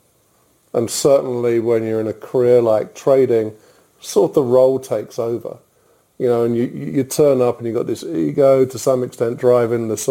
and 0.73 0.89
certainly 0.89 1.59
when 1.59 1.83
you're 1.85 2.01
in 2.01 2.07
a 2.07 2.13
career 2.13 2.59
like 2.59 2.95
trading, 2.95 3.53
sort 4.01 4.31
of 4.31 4.35
the 4.35 4.41
role 4.41 4.79
takes 4.79 5.19
over. 5.19 5.59
You 6.17 6.27
know, 6.27 6.43
and 6.43 6.57
you, 6.57 6.63
you 6.63 7.03
turn 7.03 7.39
up 7.39 7.59
and 7.59 7.67
you've 7.67 7.75
got 7.75 7.85
this 7.85 8.03
ego 8.03 8.65
to 8.65 8.79
some 8.79 9.03
extent 9.03 9.39
driving 9.39 9.89
this, 9.89 10.09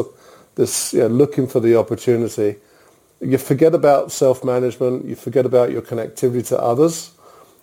this 0.54 0.92
you 0.92 1.00
know, 1.00 1.08
looking 1.08 1.48
for 1.48 1.58
the 1.58 1.76
opportunity. 1.76 2.56
You 3.20 3.38
forget 3.38 3.74
about 3.74 4.12
self-management. 4.12 5.06
You 5.06 5.16
forget 5.16 5.44
about 5.44 5.72
your 5.72 5.82
connectivity 5.82 6.46
to 6.48 6.60
others. 6.60 7.12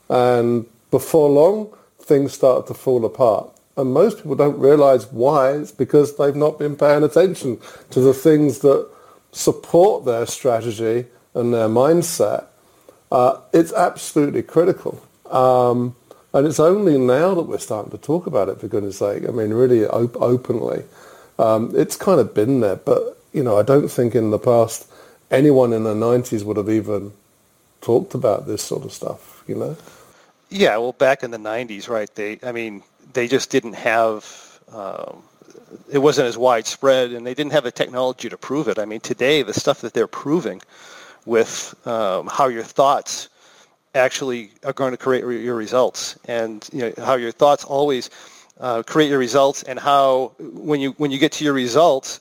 And 0.09 0.65
before 0.91 1.29
long, 1.29 1.73
things 2.01 2.33
start 2.33 2.67
to 2.67 2.73
fall 2.73 3.05
apart. 3.05 3.53
And 3.79 3.93
most 3.93 4.17
people 4.17 4.35
don't 4.35 4.59
realize 4.59 5.09
why. 5.09 5.53
It's 5.53 5.71
because 5.71 6.17
they've 6.17 6.35
not 6.35 6.59
been 6.59 6.75
paying 6.75 7.01
attention 7.01 7.59
to 7.91 8.01
the 8.01 8.13
things 8.13 8.59
that 8.59 8.85
support 9.31 10.03
their 10.03 10.25
strategy 10.25 11.05
and 11.33 11.53
their 11.53 11.69
mindset. 11.69 12.45
Uh, 13.09 13.39
it's 13.53 13.71
absolutely 13.71 14.41
critical. 14.41 15.01
Um, 15.31 15.95
and 16.33 16.45
it's 16.45 16.59
only 16.59 16.97
now 16.97 17.33
that 17.35 17.43
we're 17.43 17.57
starting 17.57 17.91
to 17.91 17.97
talk 17.97 18.27
about 18.27 18.49
it, 18.49 18.59
for 18.59 18.67
goodness 18.67 18.97
sake. 18.97 19.23
I 19.23 19.31
mean, 19.31 19.51
really 19.51 19.85
op- 19.85 20.21
openly. 20.21 20.83
Um, 21.39 21.71
it's 21.73 21.95
kind 21.95 22.19
of 22.19 22.33
been 22.33 22.59
there, 22.59 22.75
but, 22.75 23.17
you 23.31 23.43
know, 23.43 23.57
I 23.57 23.63
don't 23.63 23.87
think 23.87 24.13
in 24.13 24.29
the 24.31 24.39
past 24.39 24.91
anyone 25.31 25.71
in 25.71 25.85
the 25.85 25.93
90s 25.95 26.43
would 26.43 26.57
have 26.57 26.69
even 26.69 27.13
talked 27.79 28.13
about 28.13 28.45
this 28.45 28.61
sort 28.61 28.83
of 28.83 28.91
stuff, 28.91 29.41
you 29.47 29.55
know? 29.55 29.77
Yeah, 30.49 30.75
well, 30.77 30.91
back 30.91 31.23
in 31.23 31.31
the 31.31 31.37
90s, 31.37 31.87
right, 31.87 32.13
they, 32.13 32.39
I 32.43 32.51
mean, 32.51 32.83
they 33.13 33.27
just 33.27 33.49
didn't 33.49 33.73
have 33.73 34.59
um, 34.71 35.23
it 35.91 35.99
wasn't 35.99 36.27
as 36.27 36.37
widespread 36.37 37.11
and 37.11 37.25
they 37.25 37.33
didn't 37.33 37.51
have 37.51 37.63
the 37.63 37.71
technology 37.71 38.29
to 38.29 38.37
prove 38.37 38.67
it. 38.67 38.79
I 38.79 38.85
mean, 38.85 38.99
today 38.99 39.43
the 39.43 39.53
stuff 39.53 39.81
that 39.81 39.93
they're 39.93 40.07
proving 40.07 40.61
with 41.25 41.75
um, 41.85 42.27
how 42.27 42.47
your 42.47 42.63
thoughts 42.63 43.29
actually 43.95 44.51
are 44.63 44.73
going 44.73 44.91
to 44.91 44.97
create 44.97 45.21
your 45.21 45.55
results 45.55 46.17
and 46.25 46.67
you 46.71 46.81
know, 46.81 46.93
how 47.03 47.15
your 47.15 47.31
thoughts 47.31 47.63
always 47.63 48.09
uh, 48.59 48.83
create 48.83 49.09
your 49.09 49.19
results 49.19 49.63
and 49.63 49.79
how 49.79 50.33
when 50.39 50.79
you 50.79 50.91
when 50.97 51.11
you 51.11 51.17
get 51.17 51.31
to 51.31 51.43
your 51.43 51.53
results 51.53 52.19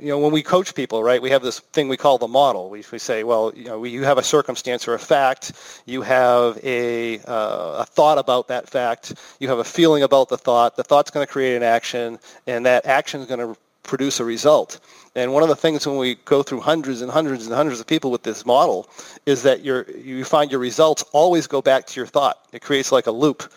you 0.00 0.08
know, 0.08 0.18
when 0.18 0.32
we 0.32 0.42
coach 0.42 0.74
people, 0.74 1.02
right, 1.02 1.20
we 1.20 1.30
have 1.30 1.42
this 1.42 1.60
thing 1.60 1.88
we 1.88 1.96
call 1.96 2.18
the 2.18 2.28
model. 2.28 2.70
We, 2.70 2.84
we 2.92 2.98
say, 2.98 3.24
well, 3.24 3.52
you 3.54 3.64
know, 3.64 3.84
you 3.84 4.04
have 4.04 4.18
a 4.18 4.22
circumstance 4.22 4.86
or 4.86 4.94
a 4.94 4.98
fact, 4.98 5.52
you 5.86 6.02
have 6.02 6.58
a, 6.64 7.18
uh, 7.20 7.78
a 7.78 7.86
thought 7.86 8.18
about 8.18 8.48
that 8.48 8.68
fact, 8.68 9.14
you 9.40 9.48
have 9.48 9.58
a 9.58 9.64
feeling 9.64 10.02
about 10.02 10.28
the 10.28 10.38
thought, 10.38 10.76
the 10.76 10.84
thought's 10.84 11.10
going 11.10 11.26
to 11.26 11.32
create 11.32 11.56
an 11.56 11.62
action, 11.62 12.18
and 12.46 12.64
that 12.66 12.86
action 12.86 13.20
is 13.20 13.26
going 13.26 13.40
to 13.40 13.58
produce 13.82 14.20
a 14.20 14.24
result. 14.24 14.80
And 15.14 15.32
one 15.32 15.42
of 15.42 15.48
the 15.48 15.56
things 15.56 15.86
when 15.86 15.96
we 15.96 16.16
go 16.26 16.42
through 16.42 16.60
hundreds 16.60 17.00
and 17.00 17.10
hundreds 17.10 17.46
and 17.46 17.54
hundreds 17.54 17.80
of 17.80 17.86
people 17.86 18.10
with 18.10 18.22
this 18.22 18.46
model 18.46 18.88
is 19.26 19.42
that 19.42 19.64
you 19.64 19.84
you 19.96 20.24
find 20.24 20.50
your 20.50 20.60
results 20.60 21.02
always 21.12 21.46
go 21.46 21.60
back 21.60 21.86
to 21.86 21.98
your 21.98 22.06
thought. 22.06 22.38
It 22.52 22.62
creates 22.62 22.92
like 22.92 23.06
a 23.06 23.10
loop 23.10 23.50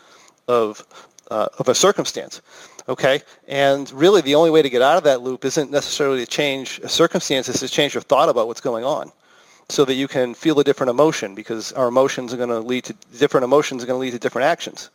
of, 0.48 0.84
uh, 1.30 1.48
of 1.60 1.68
a 1.68 1.76
circumstance. 1.76 2.42
Okay, 2.90 3.22
and 3.48 3.92
really 3.92 4.22
the 4.22 4.36
only 4.36 4.50
way 4.50 4.62
to 4.62 4.70
get 4.70 4.82
out 4.82 4.98
of 4.98 5.04
that 5.04 5.22
loop 5.22 5.46
isn't 5.46 5.72
necessarily 5.72 6.20
to 6.20 6.26
change 6.26 6.82
circumstances, 6.88 7.60
to 7.60 7.68
change 7.68 7.94
your 7.94 8.02
thought 8.02 8.30
about 8.30 8.48
what's 8.48 8.62
going 8.62 8.84
on 8.84 9.12
so 9.70 9.86
that 9.86 9.94
you 9.94 10.08
can 10.08 10.34
feel 10.34 10.60
a 10.60 10.64
different 10.64 10.90
emotion 10.90 11.36
because 11.36 11.72
our 11.74 11.88
emotions 11.88 12.34
are 12.34 12.38
going 12.38 12.50
to 12.50 12.60
lead 12.60 12.84
to 12.84 12.94
different 13.18 13.44
emotions 13.44 13.84
are 13.84 13.88
going 13.88 13.98
to 13.98 14.02
lead 14.02 14.12
to 14.12 14.20
different 14.20 14.46
actions 14.46 14.90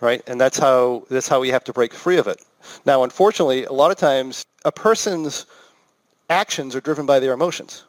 right? 0.00 0.22
And 0.26 0.40
that's 0.40 0.58
how 0.58 1.04
that's 1.10 1.28
how 1.28 1.40
we 1.40 1.48
have 1.50 1.64
to 1.64 1.72
break 1.72 1.92
free 1.92 2.18
of 2.18 2.26
it. 2.26 2.42
Now 2.84 3.02
unfortunately 3.02 3.64
a 3.64 3.72
lot 3.72 3.90
of 3.90 3.96
times 3.96 4.44
a 4.64 4.72
person's 4.72 5.46
actions 6.28 6.74
are 6.74 6.80
driven 6.80 7.06
by 7.06 7.20
their 7.20 7.32
emotions. 7.32 7.84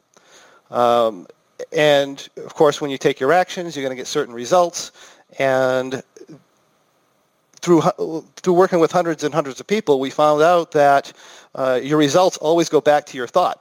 Um, 0.71 1.27
and 1.71 2.27
of 2.37 2.53
course 2.53 2.81
when 2.81 2.91
you 2.91 2.97
take 2.97 3.19
your 3.19 3.33
actions 3.33 3.75
you're 3.75 3.83
going 3.83 3.95
to 3.95 3.99
get 3.99 4.07
certain 4.07 4.33
results 4.33 4.91
and 5.39 6.03
through 7.67 7.81
through 8.41 8.53
working 8.63 8.79
with 8.79 8.91
hundreds 8.91 9.23
and 9.25 9.33
hundreds 9.33 9.59
of 9.59 9.67
people, 9.67 9.99
we 9.99 10.09
found 10.09 10.41
out 10.41 10.71
that 10.71 11.11
uh, 11.53 11.79
your 11.83 11.99
results 11.99 12.37
always 12.37 12.69
go 12.69 12.79
back 12.81 13.05
to 13.07 13.17
your 13.17 13.27
thought, 13.27 13.59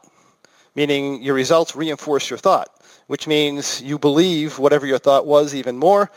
meaning 0.74 1.22
your 1.22 1.34
results 1.34 1.74
reinforce 1.74 2.30
your 2.30 2.38
thought. 2.38 2.68
which 3.06 3.26
means 3.26 3.82
you 3.82 3.98
believe 3.98 4.58
whatever 4.58 4.86
your 4.86 4.98
thought 4.98 5.26
was 5.26 5.54
even 5.54 5.76
more, 5.76 6.10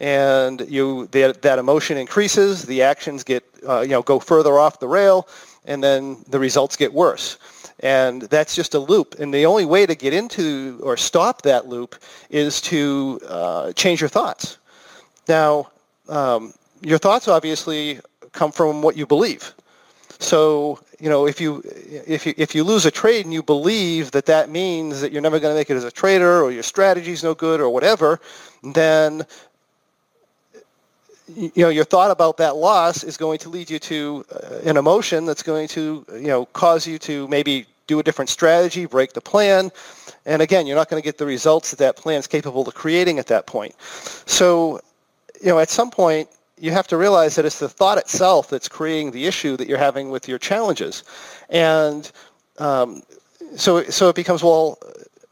and 0.00 0.60
you 0.68 1.06
that, 1.08 1.42
that 1.42 1.58
emotion 1.58 1.96
increases, 1.96 2.62
the 2.62 2.82
actions 2.82 3.24
get 3.24 3.44
uh, 3.68 3.80
you 3.80 3.88
know 3.88 4.02
go 4.02 4.18
further 4.18 4.58
off 4.58 4.80
the 4.80 4.88
rail, 4.88 5.28
and 5.64 5.82
then 5.82 6.16
the 6.28 6.38
results 6.38 6.76
get 6.76 6.92
worse. 6.92 7.38
And 7.80 8.22
that's 8.22 8.54
just 8.54 8.74
a 8.74 8.78
loop. 8.78 9.16
And 9.18 9.34
the 9.34 9.44
only 9.44 9.64
way 9.64 9.84
to 9.84 9.94
get 9.94 10.14
into 10.14 10.80
or 10.82 10.96
stop 10.96 11.42
that 11.42 11.66
loop 11.66 11.96
is 12.30 12.60
to 12.62 13.20
uh, 13.28 13.72
change 13.72 14.00
your 14.00 14.08
thoughts. 14.08 14.58
Now, 15.28 15.70
um, 16.08 16.54
your 16.82 16.98
thoughts 16.98 17.28
obviously 17.28 18.00
come 18.32 18.52
from 18.52 18.82
what 18.82 18.96
you 18.96 19.06
believe. 19.06 19.54
So, 20.18 20.80
you 21.00 21.08
know, 21.08 21.26
if 21.26 21.40
you 21.40 21.62
if 22.06 22.26
you 22.26 22.34
if 22.36 22.54
you 22.54 22.64
lose 22.64 22.86
a 22.86 22.90
trade 22.90 23.24
and 23.24 23.34
you 23.34 23.42
believe 23.42 24.10
that 24.12 24.26
that 24.26 24.48
means 24.48 25.00
that 25.00 25.12
you're 25.12 25.22
never 25.22 25.40
going 25.40 25.52
to 25.52 25.58
make 25.58 25.70
it 25.70 25.76
as 25.76 25.84
a 25.84 25.90
trader 25.90 26.42
or 26.42 26.50
your 26.50 26.62
strategy's 26.62 27.22
no 27.22 27.34
good 27.34 27.60
or 27.60 27.68
whatever, 27.68 28.20
then 28.62 29.26
you 31.34 31.50
know 31.56 31.68
your 31.68 31.84
thought 31.84 32.10
about 32.10 32.36
that 32.36 32.56
loss 32.56 33.02
is 33.02 33.16
going 33.16 33.38
to 33.38 33.48
lead 33.48 33.68
you 33.70 33.78
to 33.78 34.24
uh, 34.32 34.58
an 34.64 34.76
emotion 34.76 35.24
that's 35.24 35.42
going 35.42 35.66
to 35.68 36.04
you 36.12 36.28
know 36.28 36.46
cause 36.46 36.86
you 36.86 36.98
to 36.98 37.26
maybe 37.28 37.66
do 37.86 37.98
a 37.98 38.02
different 38.02 38.30
strategy, 38.30 38.86
break 38.86 39.12
the 39.12 39.20
plan, 39.20 39.70
and 40.26 40.40
again, 40.40 40.66
you're 40.66 40.76
not 40.76 40.88
going 40.88 41.00
to 41.02 41.04
get 41.04 41.18
the 41.18 41.26
results 41.26 41.70
that 41.70 41.78
that 41.78 41.96
plan 41.96 42.18
is 42.18 42.26
capable 42.26 42.66
of 42.66 42.74
creating 42.74 43.18
at 43.18 43.26
that 43.26 43.46
point. 43.46 43.74
So, 44.26 44.80
you 45.42 45.48
know, 45.48 45.58
at 45.58 45.68
some 45.68 45.90
point 45.90 46.28
you 46.58 46.70
have 46.70 46.86
to 46.88 46.96
realize 46.96 47.34
that 47.36 47.44
it's 47.44 47.58
the 47.58 47.68
thought 47.68 47.98
itself 47.98 48.48
that's 48.48 48.68
creating 48.68 49.10
the 49.10 49.26
issue 49.26 49.56
that 49.56 49.68
you're 49.68 49.78
having 49.78 50.10
with 50.10 50.28
your 50.28 50.38
challenges. 50.38 51.04
And 51.50 52.10
um, 52.58 53.02
so, 53.56 53.82
so 53.84 54.08
it 54.08 54.16
becomes, 54.16 54.42
well, 54.42 54.78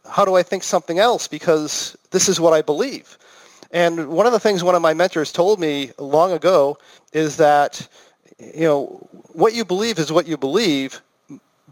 how 0.08 0.24
do 0.24 0.34
I 0.34 0.42
think 0.42 0.62
something 0.62 0.98
else? 0.98 1.28
Because 1.28 1.96
this 2.10 2.28
is 2.28 2.40
what 2.40 2.52
I 2.52 2.62
believe. 2.62 3.18
And 3.70 4.08
one 4.08 4.26
of 4.26 4.32
the 4.32 4.40
things 4.40 4.62
one 4.62 4.74
of 4.74 4.82
my 4.82 4.94
mentors 4.94 5.32
told 5.32 5.58
me 5.58 5.92
long 5.98 6.32
ago 6.32 6.76
is 7.12 7.36
that, 7.38 7.88
you 8.38 8.64
know, 8.64 9.08
what 9.32 9.54
you 9.54 9.64
believe 9.64 9.98
is 9.98 10.12
what 10.12 10.26
you 10.26 10.36
believe, 10.36 11.00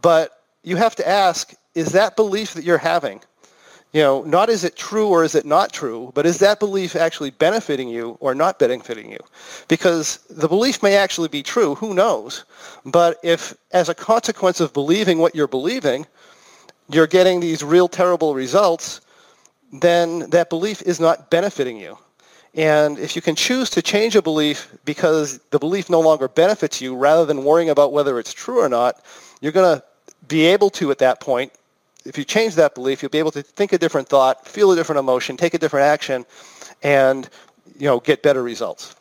but 0.00 0.42
you 0.62 0.76
have 0.76 0.96
to 0.96 1.06
ask, 1.06 1.52
is 1.74 1.92
that 1.92 2.16
belief 2.16 2.54
that 2.54 2.64
you're 2.64 2.78
having 2.78 3.20
you 3.92 4.02
know, 4.02 4.22
not 4.22 4.48
is 4.48 4.62
it 4.62 4.76
true 4.76 5.08
or 5.08 5.24
is 5.24 5.34
it 5.34 5.44
not 5.44 5.72
true, 5.72 6.12
but 6.14 6.24
is 6.24 6.38
that 6.38 6.60
belief 6.60 6.94
actually 6.94 7.30
benefiting 7.30 7.88
you 7.88 8.16
or 8.20 8.34
not 8.34 8.58
benefiting 8.58 9.10
you? 9.10 9.18
Because 9.66 10.18
the 10.30 10.46
belief 10.46 10.82
may 10.82 10.96
actually 10.96 11.28
be 11.28 11.42
true, 11.42 11.74
who 11.74 11.92
knows? 11.92 12.44
But 12.84 13.18
if 13.22 13.54
as 13.72 13.88
a 13.88 13.94
consequence 13.94 14.60
of 14.60 14.72
believing 14.72 15.18
what 15.18 15.34
you're 15.34 15.48
believing, 15.48 16.06
you're 16.88 17.08
getting 17.08 17.40
these 17.40 17.64
real 17.64 17.88
terrible 17.88 18.34
results, 18.34 19.00
then 19.72 20.30
that 20.30 20.50
belief 20.50 20.82
is 20.82 21.00
not 21.00 21.30
benefiting 21.30 21.76
you. 21.76 21.98
And 22.54 22.98
if 22.98 23.14
you 23.14 23.22
can 23.22 23.36
choose 23.36 23.70
to 23.70 23.82
change 23.82 24.16
a 24.16 24.22
belief 24.22 24.72
because 24.84 25.38
the 25.50 25.58
belief 25.58 25.88
no 25.88 26.00
longer 26.00 26.28
benefits 26.28 26.80
you 26.80 26.96
rather 26.96 27.24
than 27.24 27.44
worrying 27.44 27.70
about 27.70 27.92
whether 27.92 28.18
it's 28.18 28.32
true 28.32 28.60
or 28.60 28.68
not, 28.68 29.04
you're 29.40 29.52
going 29.52 29.78
to 29.78 29.84
be 30.26 30.46
able 30.46 30.70
to 30.70 30.90
at 30.90 30.98
that 30.98 31.20
point 31.20 31.52
if 32.04 32.16
you 32.18 32.24
change 32.24 32.54
that 32.54 32.74
belief, 32.74 33.02
you'll 33.02 33.10
be 33.10 33.18
able 33.18 33.30
to 33.32 33.42
think 33.42 33.72
a 33.72 33.78
different 33.78 34.08
thought, 34.08 34.46
feel 34.46 34.72
a 34.72 34.76
different 34.76 34.98
emotion, 34.98 35.36
take 35.36 35.54
a 35.54 35.58
different 35.58 35.84
action, 35.84 36.24
and 36.82 37.28
you 37.78 37.86
know 37.86 38.00
get 38.00 38.22
better 38.22 38.42
results. 38.42 38.94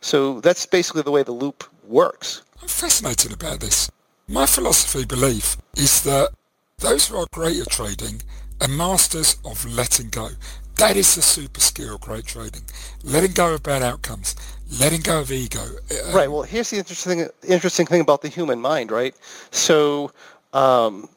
So 0.00 0.40
that's 0.40 0.66
basically 0.66 1.02
the 1.02 1.10
way 1.10 1.22
the 1.22 1.32
loop 1.32 1.64
works. 1.86 2.42
I'm 2.60 2.68
fascinated 2.68 3.32
about 3.32 3.60
this. 3.60 3.90
My 4.28 4.46
philosophy 4.46 5.04
belief 5.04 5.56
is 5.76 6.02
that 6.02 6.30
those 6.78 7.08
who 7.08 7.16
are 7.16 7.26
great 7.32 7.60
at 7.60 7.70
trading 7.70 8.22
are 8.60 8.68
masters 8.68 9.36
of 9.44 9.64
letting 9.64 10.10
go. 10.10 10.30
That 10.76 10.96
is 10.96 11.14
the 11.14 11.22
super 11.22 11.60
skill 11.60 11.94
of 11.94 12.00
great 12.00 12.26
trading. 12.26 12.62
Letting 13.02 13.32
go 13.32 13.54
of 13.54 13.62
bad 13.62 13.82
outcomes, 13.82 14.34
letting 14.80 15.02
go 15.02 15.20
of 15.20 15.30
ego. 15.30 15.60
Uh, 15.60 16.12
right. 16.12 16.30
Well, 16.30 16.42
here's 16.42 16.70
the 16.70 16.78
interesting 16.78 17.28
interesting 17.46 17.86
thing 17.86 18.00
about 18.00 18.22
the 18.22 18.28
human 18.28 18.60
mind, 18.60 18.90
right? 18.90 19.14
So 19.50 20.10
um, 20.52 21.08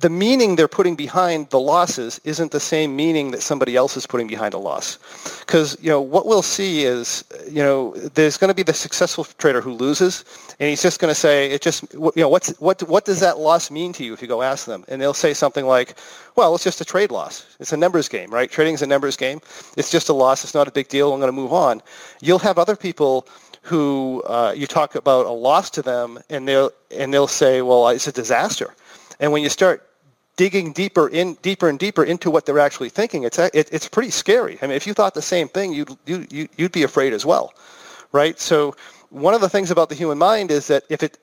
the 0.00 0.10
meaning 0.10 0.56
they're 0.56 0.68
putting 0.68 0.94
behind 0.94 1.48
the 1.50 1.60
losses 1.60 2.20
isn't 2.24 2.52
the 2.52 2.60
same 2.60 2.96
meaning 2.96 3.30
that 3.30 3.42
somebody 3.42 3.76
else 3.76 3.96
is 3.96 4.06
putting 4.06 4.26
behind 4.26 4.52
a 4.52 4.58
loss. 4.58 4.98
Because, 5.40 5.76
you 5.80 5.88
know, 5.88 6.00
what 6.00 6.26
we'll 6.26 6.42
see 6.42 6.84
is, 6.84 7.24
you 7.50 7.62
know, 7.62 7.92
there's 8.14 8.36
going 8.36 8.48
to 8.48 8.54
be 8.54 8.62
the 8.62 8.74
successful 8.74 9.24
trader 9.24 9.60
who 9.60 9.72
loses, 9.72 10.24
and 10.58 10.68
he's 10.68 10.82
just 10.82 11.00
going 11.00 11.10
to 11.10 11.14
say, 11.14 11.50
it 11.50 11.62
just, 11.62 11.84
you 11.94 12.12
know, 12.16 12.28
what's, 12.28 12.50
what, 12.60 12.82
what 12.88 13.06
does 13.06 13.20
that 13.20 13.38
loss 13.38 13.70
mean 13.70 13.92
to 13.94 14.04
you 14.04 14.12
if 14.12 14.20
you 14.20 14.28
go 14.28 14.42
ask 14.42 14.66
them? 14.66 14.84
And 14.88 15.00
they'll 15.00 15.14
say 15.14 15.32
something 15.32 15.64
like, 15.66 15.96
well, 16.36 16.54
it's 16.54 16.64
just 16.64 16.80
a 16.82 16.84
trade 16.84 17.10
loss. 17.10 17.46
It's 17.58 17.72
a 17.72 17.76
numbers 17.76 18.08
game, 18.08 18.30
right? 18.30 18.50
Trading 18.50 18.74
is 18.74 18.82
a 18.82 18.86
numbers 18.86 19.16
game. 19.16 19.40
It's 19.78 19.90
just 19.90 20.10
a 20.10 20.14
loss. 20.14 20.44
It's 20.44 20.54
not 20.54 20.68
a 20.68 20.72
big 20.72 20.88
deal. 20.88 21.12
I'm 21.12 21.20
going 21.20 21.32
to 21.32 21.36
move 21.36 21.54
on. 21.54 21.82
You'll 22.20 22.38
have 22.40 22.58
other 22.58 22.76
people 22.76 23.26
who 23.62 24.22
uh, 24.26 24.52
you 24.56 24.66
talk 24.66 24.94
about 24.94 25.26
a 25.26 25.30
loss 25.30 25.68
to 25.70 25.82
them, 25.82 26.18
and 26.28 26.48
they'll, 26.48 26.70
and 26.90 27.12
they'll 27.12 27.26
say, 27.26 27.60
well, 27.62 27.88
it's 27.88 28.06
a 28.06 28.12
disaster 28.12 28.74
and 29.20 29.30
when 29.30 29.42
you 29.42 29.48
start 29.48 29.86
digging 30.36 30.72
deeper 30.72 31.08
in 31.08 31.34
deeper 31.42 31.68
and 31.68 31.78
deeper 31.78 32.02
into 32.02 32.30
what 32.30 32.46
they're 32.46 32.58
actually 32.58 32.88
thinking, 32.88 33.24
it's 33.24 33.38
it, 33.38 33.68
it's 33.70 33.86
pretty 33.86 34.10
scary. 34.10 34.58
I 34.62 34.66
mean, 34.66 34.76
if 34.76 34.86
you 34.86 34.94
thought 34.94 35.14
the 35.14 35.22
same 35.22 35.48
thing, 35.48 35.72
you'd 35.72 35.96
you, 36.06 36.48
you'd 36.56 36.72
be 36.72 36.82
afraid 36.82 37.12
as 37.12 37.26
well, 37.26 37.52
right? 38.12 38.40
So 38.40 38.74
one 39.10 39.34
of 39.34 39.42
the 39.42 39.48
things 39.48 39.70
about 39.70 39.90
the 39.90 39.94
human 39.94 40.18
mind 40.18 40.50
is 40.50 40.66
that 40.68 40.84
if 40.88 41.02
it 41.02 41.18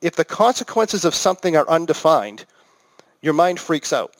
if 0.00 0.16
the 0.16 0.24
consequences 0.24 1.04
of 1.04 1.14
something 1.14 1.56
are 1.56 1.68
undefined, 1.68 2.46
your 3.20 3.34
mind 3.34 3.60
freaks 3.60 3.92
out. 3.92 4.14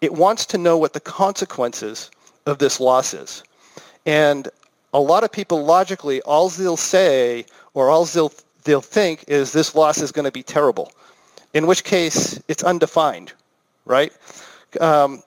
It 0.00 0.12
wants 0.12 0.46
to 0.46 0.58
know 0.58 0.76
what 0.76 0.94
the 0.94 1.00
consequences 1.00 2.10
of 2.46 2.58
this 2.58 2.80
loss 2.80 3.14
is. 3.14 3.44
And 4.04 4.48
a 4.92 4.98
lot 4.98 5.22
of 5.22 5.30
people 5.30 5.64
logically, 5.64 6.20
all 6.22 6.48
they'll 6.48 6.76
say 6.76 7.46
or 7.74 7.88
all 7.88 8.04
they'll, 8.04 8.32
they'll 8.64 8.80
think 8.80 9.24
is 9.28 9.52
this 9.52 9.76
loss 9.76 9.98
is 9.98 10.10
going 10.10 10.24
to 10.24 10.32
be 10.32 10.42
terrible 10.42 10.90
in 11.54 11.66
which 11.66 11.84
case 11.84 12.40
it's 12.48 12.62
undefined, 12.62 13.32
right? 13.84 14.12
Because 14.72 15.04
um, 15.04 15.22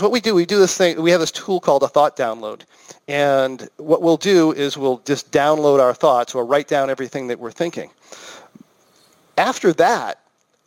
what 0.00 0.12
we 0.12 0.20
do, 0.20 0.34
we 0.34 0.46
do 0.46 0.58
this 0.58 0.76
thing, 0.76 1.00
we 1.02 1.10
have 1.10 1.20
this 1.20 1.32
tool 1.32 1.60
called 1.60 1.82
a 1.82 1.88
thought 1.88 2.16
download. 2.16 2.62
And 3.08 3.68
what 3.78 4.02
we'll 4.02 4.16
do 4.16 4.52
is 4.52 4.76
we'll 4.76 4.98
just 5.04 5.32
download 5.32 5.80
our 5.80 5.94
thoughts 5.94 6.34
or 6.34 6.44
write 6.44 6.68
down 6.68 6.90
everything 6.90 7.26
that 7.28 7.38
we're 7.38 7.50
thinking. 7.50 7.90
After 9.36 9.72
that, 9.74 10.20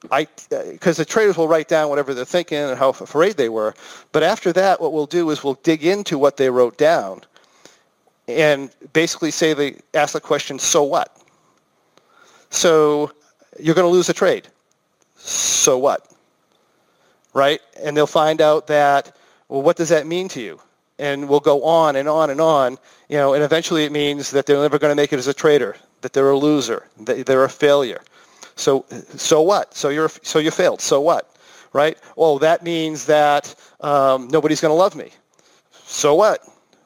I, 0.09 0.27
because 0.49 0.97
the 0.97 1.05
traders 1.05 1.37
will 1.37 1.47
write 1.47 1.67
down 1.67 1.89
whatever 1.89 2.13
they're 2.13 2.25
thinking 2.25 2.57
and 2.57 2.77
how 2.77 2.89
afraid 2.89 3.37
they 3.37 3.49
were. 3.49 3.75
But 4.11 4.23
after 4.23 4.51
that, 4.53 4.81
what 4.81 4.93
we'll 4.93 5.05
do 5.05 5.29
is 5.29 5.43
we'll 5.43 5.59
dig 5.61 5.85
into 5.85 6.17
what 6.17 6.37
they 6.37 6.49
wrote 6.49 6.77
down 6.77 7.21
and 8.27 8.71
basically 8.93 9.29
say 9.29 9.53
they 9.53 9.75
ask 9.93 10.13
the 10.13 10.21
question, 10.21 10.57
so 10.57 10.83
what? 10.83 11.15
So 12.49 13.11
you're 13.59 13.75
going 13.75 13.85
to 13.85 13.91
lose 13.91 14.09
a 14.09 14.13
trade 14.13 14.47
so 15.24 15.78
what? 15.78 16.11
Right? 17.34 17.61
And 17.82 17.95
they'll 17.95 18.07
find 18.07 18.41
out 18.41 18.67
that, 18.67 19.15
well, 19.47 19.61
what 19.61 19.78
does 19.78 19.89
that 19.89 20.07
mean 20.07 20.28
to 20.30 20.41
you? 20.41 20.59
And 20.99 21.28
we'll 21.28 21.39
go 21.39 21.63
on 21.63 21.95
and 21.95 22.07
on 22.07 22.30
and 22.30 22.41
on, 22.41 22.78
you 23.09 23.17
know, 23.17 23.34
and 23.34 23.43
eventually 23.43 23.86
it 23.86 23.91
means 23.91 24.32
that 24.32 24.45
they're 24.45 24.61
never 24.61 24.78
going 24.78 24.91
to 24.91 24.95
make 24.95 25.13
it 25.13 25.19
as 25.19 25.28
a 25.28 25.34
trader, 25.34 25.76
that 26.01 26.13
they're 26.13 26.30
a 26.30 26.38
loser, 26.38 26.88
that 27.01 27.26
they're 27.26 27.43
a 27.43 27.49
failure. 27.49 28.01
So, 28.55 28.86
so 29.15 29.41
what? 29.41 29.74
So 29.74 29.89
you're, 29.89 30.09
so 30.09 30.39
you 30.39 30.51
failed. 30.51 30.82
So 30.82 31.01
what? 31.01 31.36
Right? 31.74 31.97
Well, 32.15 32.38
that 32.39 32.63
means 32.63 33.05
that 33.05 33.55
um, 33.80 34.28
nobody's 34.28 34.61
going 34.61 34.72
to 34.72 34.76
love 34.76 34.95
me. 34.95 35.11
So 35.86 36.13
what? 36.13 36.41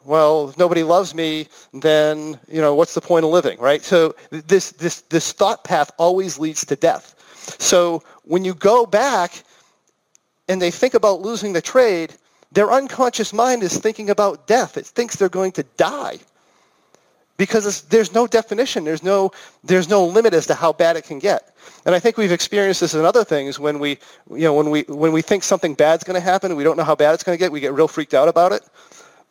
well, 0.06 0.50
if 0.50 0.58
nobody 0.58 0.84
loves 0.84 1.16
me, 1.16 1.48
then 1.74 2.40
you 2.48 2.62
know 2.62 2.76
what's 2.76 2.94
the 2.94 3.02
point 3.02 3.26
of 3.26 3.32
living, 3.32 3.60
right? 3.60 3.82
So 3.82 4.16
this 4.30 4.72
this 4.72 5.02
this 5.02 5.32
thought 5.32 5.64
path 5.64 5.92
always 5.98 6.40
leads 6.40 6.64
to 6.66 6.76
death. 6.76 7.16
So 7.60 8.04
when 8.26 8.44
you 8.44 8.54
go 8.54 8.86
back 8.86 9.44
and 10.48 10.62
they 10.62 10.72
think 10.72 10.94
about 10.94 11.22
losing 11.22 11.54
the 11.54 11.62
trade, 11.62 12.14
their 12.52 12.72
unconscious 12.72 13.34
mind 13.34 13.64
is 13.64 13.78
thinking 13.78 14.10
about 14.10 14.48
death. 14.48 14.78
It 14.78 14.86
thinks 14.86 15.16
they're 15.16 15.30
going 15.30 15.52
to 15.54 15.64
die 15.78 16.20
because 17.38 17.82
there's 17.84 18.14
no 18.14 18.28
definition. 18.28 18.84
There's 18.84 19.04
no, 19.04 19.32
there's 19.64 19.90
no 19.90 20.06
limit 20.06 20.34
as 20.34 20.48
to 20.48 20.56
how 20.56 20.72
bad 20.72 20.96
it 20.96 21.04
can 21.04 21.20
get. 21.20 21.56
And 21.86 21.94
I 21.94 22.00
think 22.00 22.18
we've 22.18 22.32
experienced 22.32 22.82
this 22.82 22.94
in 22.94 23.04
other 23.04 23.24
things 23.24 23.60
when 23.60 23.80
we, 23.80 23.98
you 24.30 24.44
know, 24.44 24.54
when 24.54 24.70
we, 24.70 24.84
when 24.84 25.12
we 25.12 25.22
think 25.22 25.44
something 25.44 25.74
bad's 25.74 26.04
going 26.04 26.16
to 26.16 26.22
happen 26.22 26.52
and 26.52 26.58
we 26.58 26.64
don't 26.64 26.78
know 26.78 26.84
how 26.84 26.96
bad 26.96 27.14
it's 27.14 27.24
going 27.24 27.38
to 27.38 27.40
get, 27.40 27.52
we 27.52 27.60
get 27.60 27.74
real 27.74 27.88
freaked 27.88 28.14
out 28.14 28.28
about 28.28 28.52
it. 28.52 28.64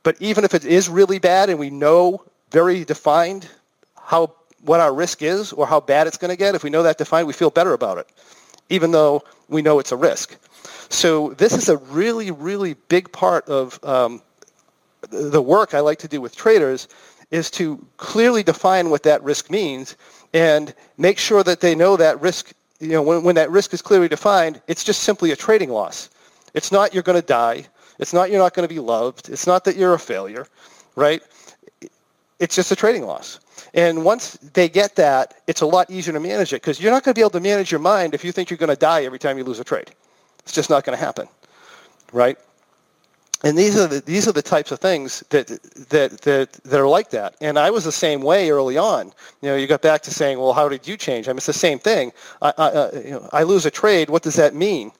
But 0.03 0.21
even 0.21 0.45
if 0.45 0.55
it 0.55 0.65
is 0.65 0.89
really 0.89 1.19
bad 1.19 1.49
and 1.49 1.59
we 1.59 1.71
know 1.71 2.25
very 2.51 2.85
defined 2.85 3.49
how 3.97 4.35
what 4.65 4.81
our 4.81 4.95
risk 4.95 5.23
is 5.23 5.53
or 5.53 5.67
how 5.67 5.81
bad 5.81 6.07
it's 6.07 6.19
going 6.19 6.31
to 6.31 6.37
get, 6.37 6.55
if 6.55 6.63
we 6.63 6.71
know 6.71 6.83
that 6.83 6.99
defined, 6.99 7.27
we 7.27 7.33
feel 7.33 7.51
better 7.51 7.73
about 7.73 7.99
it 7.99 8.07
even 8.69 8.91
though 8.91 9.23
we 9.49 9.63
know 9.63 9.79
it's 9.79 9.93
a 9.93 9.97
risk. 9.97 10.37
So 10.89 11.31
this 11.35 11.53
is 11.53 11.69
a 11.69 11.77
really, 11.77 12.31
really 12.31 12.75
big 12.89 13.11
part 13.13 13.49
of 13.49 13.83
um, 13.85 14.23
the 15.11 15.43
work 15.43 15.75
I 15.75 15.81
like 15.81 15.99
to 16.01 16.09
do 16.09 16.21
with 16.21 16.37
traders 16.37 16.89
is 17.31 17.51
to 17.53 17.85
clearly 17.97 18.43
define 18.43 18.91
what 18.91 19.03
that 19.03 19.23
risk 19.23 19.51
means 19.51 19.97
and 20.33 20.75
make 20.99 21.19
sure 21.19 21.43
that 21.43 21.61
they 21.61 21.75
know 21.75 21.97
that 21.97 22.21
risk, 22.21 22.53
you 22.81 22.89
know, 22.89 23.03
when, 23.03 23.23
when 23.23 23.35
that 23.35 23.51
risk 23.51 23.73
is 23.75 23.83
clearly 23.83 24.09
defined, 24.09 24.61
it's 24.69 24.85
just 24.85 25.03
simply 25.03 25.33
a 25.33 25.37
trading 25.37 25.71
loss. 25.71 26.11
It's 26.55 26.71
not 26.71 26.95
you're 26.95 27.03
going 27.03 27.21
to 27.21 27.27
die. 27.27 27.67
It's 27.99 28.13
not 28.13 28.31
you're 28.31 28.41
not 28.41 28.55
going 28.55 28.69
to 28.69 28.75
be 28.75 28.81
loved. 28.81 29.29
It's 29.29 29.47
not 29.47 29.65
that 29.65 29.77
you're 29.77 29.95
a 29.95 29.99
failure, 29.99 30.47
right? 30.97 31.23
It's 32.39 32.57
just 32.57 32.73
a 32.73 32.77
trading 32.77 33.05
loss. 33.05 33.41
And 33.75 34.05
once 34.05 34.39
they 34.55 34.69
get 34.69 34.95
that, 34.97 35.35
it's 35.49 35.61
a 35.61 35.67
lot 35.67 35.91
easier 35.91 36.15
to 36.15 36.21
manage 36.21 36.53
it 36.53 36.63
because 36.63 36.81
you're 36.81 36.93
not 36.93 37.03
going 37.03 37.13
to 37.13 37.19
be 37.19 37.23
able 37.23 37.31
to 37.31 37.41
manage 37.41 37.73
your 37.73 37.81
mind 37.81 38.15
if 38.15 38.25
you 38.25 38.31
think 38.31 38.49
you're 38.49 38.57
going 38.57 38.71
to 38.71 38.77
die 38.77 39.05
every 39.05 39.19
time 39.19 39.37
you 39.37 39.43
lose 39.45 39.59
a 39.59 39.65
trade. 39.65 39.91
It's 40.45 40.53
just 40.53 40.71
not 40.71 40.85
going 40.85 40.97
to 40.97 41.05
happen, 41.05 41.27
right? 42.13 42.39
And 43.43 43.59
these 43.59 43.77
are 43.77 43.87
the 43.87 44.01
these 44.01 44.27
are 44.27 44.33
the 44.33 44.41
types 44.41 44.73
of 44.73 44.79
things 44.79 45.23
that 45.29 45.49
that 45.91 46.21
that 46.23 46.53
that 46.53 46.81
are 46.81 46.87
like 46.87 47.11
that. 47.11 47.35
And 47.41 47.59
I 47.59 47.71
was 47.71 47.85
the 47.85 47.93
same 47.93 48.23
way 48.23 48.49
early 48.49 48.79
on. 48.79 49.13
You 49.43 49.51
know, 49.51 49.57
you 49.57 49.67
got 49.67 49.83
back 49.83 50.03
to 50.03 50.11
saying, 50.11 50.39
well, 50.39 50.55
how 50.55 50.69
did 50.69 50.87
you 50.89 50.97
change? 50.97 51.29
I 51.29 51.33
mean, 51.33 51.39
it's 51.39 51.47
the 51.47 51.53
same 51.53 51.79
thing. 51.79 52.13
I 52.41 52.53
I, 52.57 52.67
uh, 52.67 52.91
you 53.05 53.11
know, 53.11 53.29
I 53.33 53.43
lose 53.43 53.67
a 53.67 53.71
trade. 53.71 54.09
What 54.09 54.23
does 54.23 54.37
that 54.37 54.55
mean? 54.55 54.93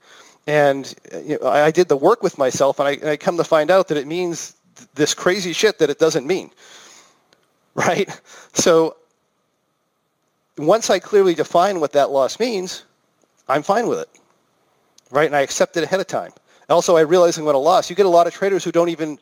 And 0.47 0.95
you 1.25 1.39
know, 1.41 1.49
I 1.49 1.71
did 1.71 1.89
the 1.89 1.97
work 1.97 2.23
with 2.23 2.37
myself, 2.37 2.81
and 2.81 2.89
I, 2.89 2.93
and 2.93 3.09
I 3.09 3.17
come 3.17 3.39
to 3.39 3.45
find 3.45 3.71
out 3.71 3.89
that 3.89 3.97
it 3.97 4.07
means 4.07 4.57
this 4.95 5.15
crazy 5.15 5.55
shit 5.55 5.79
that 5.79 5.89
it 5.89 5.99
doesn't 5.99 6.27
mean. 6.27 6.51
Right? 7.75 8.09
So 8.53 8.97
once 10.57 10.91
I 10.91 10.99
clearly 11.01 11.35
define 11.35 11.81
what 11.81 11.93
that 11.93 12.11
loss 12.11 12.39
means, 12.39 12.85
I'm 13.49 13.63
fine 13.63 13.89
with 13.89 13.99
it. 13.99 14.09
Right? 15.11 15.27
And 15.27 15.35
I 15.35 15.41
accept 15.41 15.77
it 15.77 15.85
ahead 15.85 16.01
of 16.01 16.07
time. 16.07 16.33
Also, 16.71 16.97
I 16.97 17.01
realize 17.01 17.37
I'm 17.37 17.45
going 17.45 17.55
to 17.55 17.59
loss. 17.59 17.91
You 17.91 17.97
get 17.97 18.07
a 18.07 18.09
lot 18.09 18.27
of 18.27 18.33
traders 18.33 18.65
who 18.65 18.73
don't 18.73 18.89
even 18.89 19.19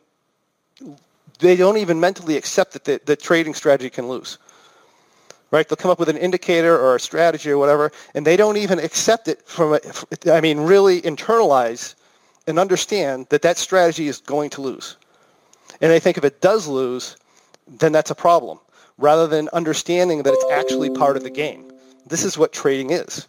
they 1.39 1.55
don't 1.55 1.77
even 1.77 1.99
mentally 1.99 2.37
accept 2.37 2.73
that 2.73 2.85
the, 2.85 3.01
the 3.05 3.15
trading 3.15 3.53
strategy 3.53 3.89
can 3.89 4.07
lose. 4.07 4.37
Right? 5.51 5.67
They'll 5.67 5.77
come 5.77 5.91
up 5.91 5.99
with 5.99 6.09
an 6.09 6.17
indicator 6.17 6.79
or 6.79 6.95
a 6.95 6.99
strategy 6.99 7.51
or 7.51 7.57
whatever, 7.57 7.91
and 8.15 8.25
they 8.25 8.37
don't 8.37 8.57
even 8.57 8.79
accept 8.79 9.27
it 9.27 9.41
from. 9.47 9.73
A, 9.73 9.79
I 10.31 10.41
mean, 10.41 10.59
really 10.59 11.01
internalize 11.01 11.95
and 12.47 12.57
understand 12.57 13.27
that 13.29 13.41
that 13.43 13.57
strategy 13.57 14.07
is 14.07 14.19
going 14.19 14.49
to 14.51 14.61
lose. 14.61 14.97
And 15.81 15.91
I 15.91 15.99
think 15.99 16.17
if 16.17 16.23
it 16.23 16.41
does 16.41 16.67
lose, 16.67 17.17
then 17.67 17.91
that's 17.91 18.11
a 18.11 18.15
problem, 18.15 18.59
rather 18.97 19.27
than 19.27 19.49
understanding 19.53 20.23
that 20.23 20.33
it's 20.33 20.51
actually 20.51 20.89
part 20.89 21.17
of 21.17 21.23
the 21.23 21.29
game. 21.29 21.71
This 22.07 22.23
is 22.23 22.37
what 22.37 22.51
trading 22.51 22.91
is. 22.91 23.27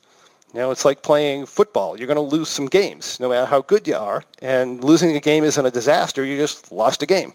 You 0.52 0.60
know, 0.60 0.70
it's 0.70 0.84
like 0.84 1.02
playing 1.02 1.46
football. 1.46 1.98
You're 1.98 2.06
going 2.06 2.16
to 2.16 2.36
lose 2.36 2.48
some 2.48 2.66
games, 2.66 3.18
no 3.18 3.28
matter 3.28 3.44
how 3.44 3.62
good 3.62 3.88
you 3.88 3.96
are. 3.96 4.22
And 4.40 4.84
losing 4.84 5.16
a 5.16 5.20
game 5.20 5.42
isn't 5.42 5.66
a 5.66 5.70
disaster. 5.70 6.24
You 6.24 6.36
just 6.36 6.70
lost 6.70 7.02
a 7.02 7.06
game. 7.06 7.32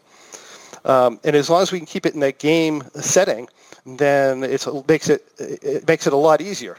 Um, 0.85 1.19
and 1.25 1.35
as 1.35 1.49
long 1.49 1.61
as 1.61 1.71
we 1.71 1.79
can 1.79 1.85
keep 1.85 2.05
it 2.05 2.13
in 2.13 2.21
that 2.21 2.39
game 2.39 2.81
setting, 2.95 3.49
then 3.85 4.43
it 4.43 4.65
makes 4.87 5.09
it 5.09 5.27
it 5.37 5.87
makes 5.87 6.07
it 6.07 6.13
a 6.13 6.17
lot 6.17 6.39
easier 6.39 6.77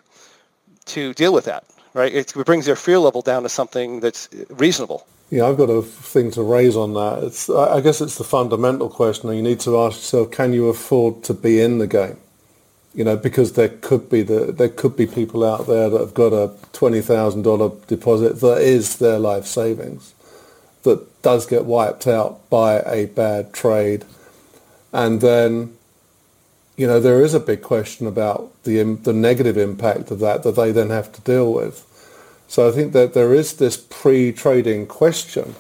to 0.86 1.12
deal 1.14 1.34
with 1.34 1.44
that. 1.44 1.64
Right? 1.92 2.14
It 2.14 2.32
brings 2.46 2.66
their 2.66 2.76
fear 2.76 2.98
level 2.98 3.20
down 3.20 3.42
to 3.42 3.48
something 3.48 4.00
that's 4.00 4.28
reasonable. 4.48 5.06
Yeah, 5.31 5.47
I've 5.47 5.57
got 5.57 5.70
a 5.70 5.83
thing 5.83 6.33
to 6.33 6.43
raise 6.43 6.76
on 6.76 6.95
that. 6.95 7.24
It's 7.24 7.51
I 7.51 7.81
guess 7.81 8.01
it's 8.01 8.18
the 8.18 8.24
fundamental 8.24 8.91
question. 8.91 9.33
You 9.33 9.43
need 9.43 9.61
to 9.61 9.78
ask 9.81 9.99
yourself: 9.99 10.33
Can 10.33 10.53
you 10.53 10.68
afford 10.68 11.24
to 11.24 11.35
be 11.35 11.61
in 11.61 11.78
the 11.78 11.87
game? 11.87 12.18
you 12.95 13.05
know, 13.05 13.16
because 13.16 13.53
there 13.53 13.68
could 13.68 14.11
be 14.11 14.22
the 14.22 14.53
there 14.53 14.68
could 14.68 14.97
be 14.97 15.07
people 15.07 15.45
out 15.45 15.66
there 15.66 15.89
that 15.89 16.01
have 16.01 16.14
got 16.14 16.33
a 16.33 16.53
twenty 16.72 17.01
thousand 17.01 17.43
dollar 17.43 17.70
deposit 17.87 18.41
that 18.41 18.61
is 18.61 18.97
their 18.99 19.18
life 19.18 19.47
savings, 19.47 20.14
that 20.83 21.22
does 21.22 21.47
get 21.47 21.64
wiped 21.64 22.07
out 22.07 22.49
by 22.51 22.81
a 22.81 23.07
bad 23.07 23.53
trade, 23.53 24.05
and 24.93 25.20
then, 25.20 25.76
you 26.76 26.87
know, 26.87 26.99
there 26.99 27.22
is 27.22 27.35
a 27.35 27.41
big 27.41 27.62
question 27.62 28.07
about 28.07 28.51
the 28.64 28.83
the 28.83 29.12
negative 29.12 29.57
impact 29.57 30.11
of 30.11 30.18
that 30.18 30.43
that 30.43 30.57
they 30.57 30.72
then 30.72 30.91
have 30.91 31.12
to 31.12 31.20
deal 31.20 31.53
with. 31.53 31.87
So 32.51 32.66
I 32.66 32.72
think 32.72 32.94
that 32.94 33.14
there 33.14 33.32
is 33.32 33.55
this 33.55 33.76
pre-trading 33.76 34.88
question 34.88 35.55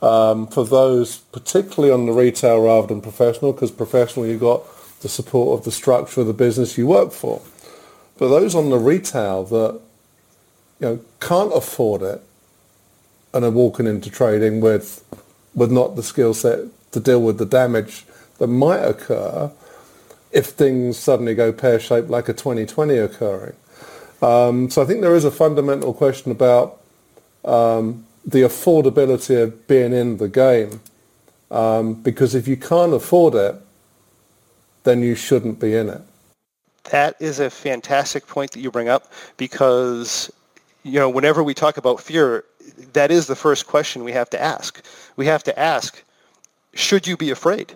um, 0.00 0.46
for 0.46 0.64
those, 0.64 1.16
particularly 1.16 1.92
on 1.92 2.06
the 2.06 2.12
retail 2.12 2.60
rather 2.60 2.86
than 2.86 3.00
professional, 3.00 3.52
because 3.52 3.72
professional 3.72 4.24
you've 4.26 4.38
got 4.38 4.62
the 5.00 5.08
support 5.08 5.58
of 5.58 5.64
the 5.64 5.72
structure 5.72 6.20
of 6.20 6.28
the 6.28 6.32
business 6.32 6.78
you 6.78 6.86
work 6.86 7.10
for. 7.10 7.42
But 8.18 8.28
those 8.28 8.54
on 8.54 8.70
the 8.70 8.78
retail 8.78 9.42
that 9.46 9.80
you 10.78 10.86
know 10.86 11.00
can't 11.18 11.52
afford 11.56 12.02
it 12.02 12.22
and 13.34 13.44
are 13.44 13.50
walking 13.50 13.88
into 13.88 14.08
trading 14.08 14.60
with 14.60 15.04
with 15.56 15.72
not 15.72 15.96
the 15.96 16.04
skill 16.04 16.34
set 16.34 16.60
to 16.92 17.00
deal 17.00 17.20
with 17.20 17.38
the 17.38 17.46
damage 17.46 18.04
that 18.38 18.46
might 18.46 18.78
occur 18.78 19.50
if 20.30 20.46
things 20.46 20.98
suddenly 20.98 21.34
go 21.34 21.52
pear-shaped 21.52 22.08
like 22.08 22.28
a 22.28 22.32
2020 22.32 22.96
occurring. 22.96 23.56
Um, 24.22 24.70
so 24.70 24.80
I 24.80 24.84
think 24.84 25.00
there 25.00 25.16
is 25.16 25.24
a 25.24 25.30
fundamental 25.30 25.92
question 25.92 26.30
about 26.30 26.80
um, 27.44 28.06
the 28.24 28.42
affordability 28.42 29.42
of 29.42 29.66
being 29.66 29.92
in 29.92 30.18
the 30.18 30.28
game. 30.28 30.80
Um, 31.50 31.94
because 31.94 32.34
if 32.34 32.48
you 32.48 32.56
can't 32.56 32.94
afford 32.94 33.34
it, 33.34 33.56
then 34.84 35.02
you 35.02 35.14
shouldn't 35.14 35.60
be 35.60 35.74
in 35.74 35.90
it. 35.90 36.00
That 36.84 37.16
is 37.20 37.40
a 37.40 37.50
fantastic 37.50 38.26
point 38.26 38.52
that 38.52 38.60
you 38.60 38.70
bring 38.70 38.88
up 38.88 39.12
because 39.36 40.32
you 40.82 40.98
know 40.98 41.08
whenever 41.08 41.42
we 41.42 41.54
talk 41.54 41.76
about 41.76 42.00
fear, 42.00 42.44
that 42.92 43.10
is 43.10 43.26
the 43.26 43.36
first 43.36 43.66
question 43.66 44.02
we 44.02 44.12
have 44.12 44.30
to 44.30 44.42
ask. 44.42 44.84
We 45.16 45.26
have 45.26 45.44
to 45.44 45.58
ask, 45.58 46.02
should 46.74 47.06
you 47.06 47.16
be 47.16 47.30
afraid? 47.30 47.74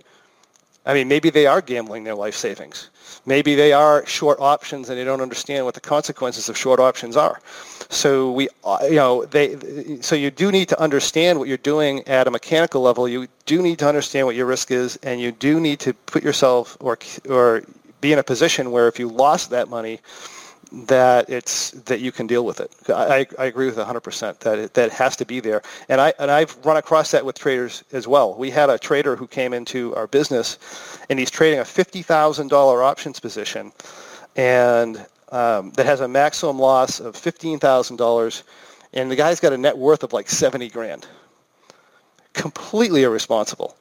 I 0.87 0.95
mean, 0.95 1.09
maybe 1.09 1.31
they 1.31 1.47
are 1.47 1.61
gambling 1.61 2.05
their 2.05 2.15
life 2.15 2.35
savings. 2.35 2.91
Maybe 3.25 3.55
they 3.55 3.73
are 3.73 4.07
short 4.07 4.39
options 4.41 4.89
and 4.89 4.99
they 4.99 5.05
don't 5.05 5.21
understand 5.21 5.65
what 5.65 5.75
the 5.75 5.81
consequences 5.81 6.49
of 6.49 6.57
short 6.57 6.81
options 6.81 7.17
are. 7.17 7.41
So 7.89 8.33
we, 8.33 8.49
uh, 8.65 8.79
you 8.85 8.97
know, 8.97 9.25
they, 9.25 9.99
so 10.01 10.15
you 10.15 10.31
do 10.31 10.51
need 10.51 10.69
to 10.69 10.81
understand 10.81 11.39
what 11.39 11.49
you're 11.49 11.57
doing 11.59 12.07
at 12.09 12.27
a 12.27 12.31
mechanical 12.31 12.83
level. 12.83 13.09
You 13.09 13.29
do 13.45 13.63
need 13.63 13.79
to 13.81 13.89
understand 13.89 14.27
what 14.27 14.37
your 14.37 14.47
risk 14.47 14.71
is, 14.71 14.97
and 15.03 15.21
you 15.21 15.33
do 15.33 15.61
need 15.61 15.81
to 15.81 15.93
put 15.93 16.23
yourself 16.23 16.77
or 16.81 16.99
or 17.29 17.63
be 18.01 18.13
in 18.13 18.19
a 18.19 18.23
position 18.23 18.71
where 18.71 18.89
if 18.89 18.99
you 18.99 19.09
lost 19.09 19.51
that 19.51 19.69
money, 19.69 20.01
that 20.73 21.31
it's 21.31 21.71
that 21.71 22.01
you 22.01 22.11
can 22.13 22.27
deal 22.27 22.45
with 22.45 22.61
it. 22.61 22.73
I, 22.89 23.27
I 23.39 23.45
agree 23.45 23.67
with 23.67 23.77
100% 23.77 24.39
that 24.41 24.59
it, 24.59 24.75
that 24.75 24.91
has 24.93 25.17
to 25.17 25.25
be 25.25 25.41
there. 25.41 25.63
And 25.89 26.01
I 26.01 26.13
and 26.19 26.31
I've 26.31 26.57
run 26.65 26.77
across 26.77 27.11
that 27.13 27.25
with 27.25 27.39
traders 27.39 27.85
as 27.93 28.09
well. 28.09 28.35
We 28.35 28.51
had 28.51 28.71
a 28.71 28.79
trader 28.79 29.17
who 29.17 29.27
came 29.27 29.53
into 29.53 29.95
our 29.95 30.07
business, 30.07 30.59
and 31.09 31.19
he's 31.19 31.31
trading 31.31 31.61
a 31.61 31.63
$50,000 31.63 32.85
options 32.85 33.21
position, 33.21 33.73
and 34.35 35.07
um, 35.31 35.71
that 35.73 35.87
has 35.87 36.01
a 36.01 36.09
maximum 36.09 36.59
loss 36.59 37.01
of 37.01 37.15
$15,000, 37.15 38.43
and 38.93 39.11
the 39.11 39.17
guy's 39.17 39.41
got 39.41 39.53
a 39.53 39.59
net 39.59 39.79
worth 39.79 40.03
of 40.03 40.13
like 40.13 40.29
70 40.29 40.69
grand. 40.71 41.07
Completely 42.33 43.05
irresponsible 43.05 43.77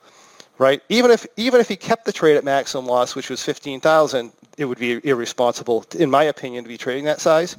right? 0.57 0.81
Even 0.89 1.11
if 1.11 1.25
even 1.37 1.59
if 1.59 1.67
he 1.67 1.75
kept 1.75 2.05
the 2.05 2.11
trade 2.11 2.37
at 2.37 2.43
maximum 2.43 2.85
loss, 2.85 3.15
which 3.15 3.29
was 3.29 3.43
fifteen 3.43 3.79
thousand, 3.79 4.31
it 4.57 4.65
would 4.65 4.79
be 4.79 4.99
irresponsible, 5.03 5.85
in 5.97 6.09
my 6.09 6.23
opinion, 6.23 6.63
to 6.63 6.67
be 6.67 6.77
trading 6.77 7.05
that 7.05 7.21
size. 7.21 7.57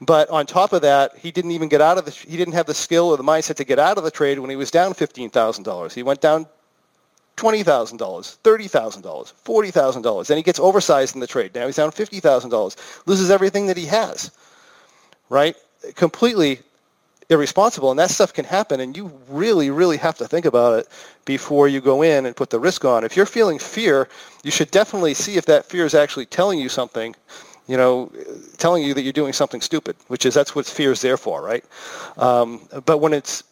But 0.00 0.28
on 0.30 0.46
top 0.46 0.72
of 0.72 0.82
that, 0.82 1.16
he 1.16 1.30
didn't 1.30 1.52
even 1.52 1.68
get 1.68 1.80
out 1.80 1.98
of 1.98 2.04
the 2.04 2.10
he 2.10 2.36
didn't 2.36 2.54
have 2.54 2.66
the 2.66 2.74
skill 2.74 3.08
or 3.08 3.16
the 3.16 3.24
mindset 3.24 3.56
to 3.56 3.64
get 3.64 3.78
out 3.78 3.98
of 3.98 4.04
the 4.04 4.10
trade 4.10 4.38
when 4.38 4.50
he 4.50 4.56
was 4.56 4.70
down 4.70 4.94
fifteen 4.94 5.30
thousand 5.30 5.64
dollars. 5.64 5.94
He 5.94 6.02
went 6.02 6.20
down 6.20 6.46
twenty 7.36 7.62
thousand 7.62 7.98
dollars, 7.98 8.38
thirty 8.42 8.68
thousand 8.68 9.02
dollars, 9.02 9.30
forty 9.30 9.70
thousand 9.70 10.02
dollars. 10.02 10.28
Then 10.28 10.36
he 10.36 10.42
gets 10.42 10.60
oversized 10.60 11.14
in 11.14 11.20
the 11.20 11.26
trade. 11.26 11.54
Now 11.54 11.66
he's 11.66 11.76
down 11.76 11.90
fifty 11.90 12.20
thousand 12.20 12.50
dollars, 12.50 12.76
loses 13.06 13.30
everything 13.30 13.66
that 13.66 13.76
he 13.76 13.86
has, 13.86 14.30
right? 15.28 15.56
Completely 15.94 16.60
irresponsible 17.28 17.90
and 17.90 17.98
that 17.98 18.10
stuff 18.10 18.32
can 18.32 18.44
happen 18.44 18.80
and 18.80 18.96
you 18.96 19.12
really 19.28 19.70
really 19.70 19.96
have 19.96 20.16
to 20.16 20.28
think 20.28 20.44
about 20.44 20.78
it 20.78 20.88
before 21.24 21.66
you 21.66 21.80
go 21.80 22.02
in 22.02 22.26
and 22.26 22.36
put 22.36 22.50
the 22.50 22.58
risk 22.58 22.84
on. 22.84 23.04
If 23.04 23.16
you're 23.16 23.26
feeling 23.26 23.58
fear 23.58 24.08
you 24.44 24.50
should 24.50 24.70
definitely 24.70 25.14
see 25.14 25.36
if 25.36 25.44
that 25.46 25.66
fear 25.66 25.84
is 25.84 25.94
actually 25.94 26.26
telling 26.26 26.58
you 26.58 26.68
something 26.68 27.14
you 27.66 27.76
know 27.76 28.12
telling 28.58 28.82
you 28.84 28.94
that 28.94 29.02
you're 29.02 29.12
doing 29.12 29.32
something 29.32 29.60
stupid 29.60 29.96
which 30.06 30.24
is 30.24 30.34
that's 30.34 30.54
what 30.54 30.66
fear 30.66 30.92
is 30.92 31.00
there 31.00 31.16
for 31.16 31.42
right? 31.42 31.64
Um, 32.16 32.68
but 32.84 32.98
when 32.98 33.12
it's 33.12 33.42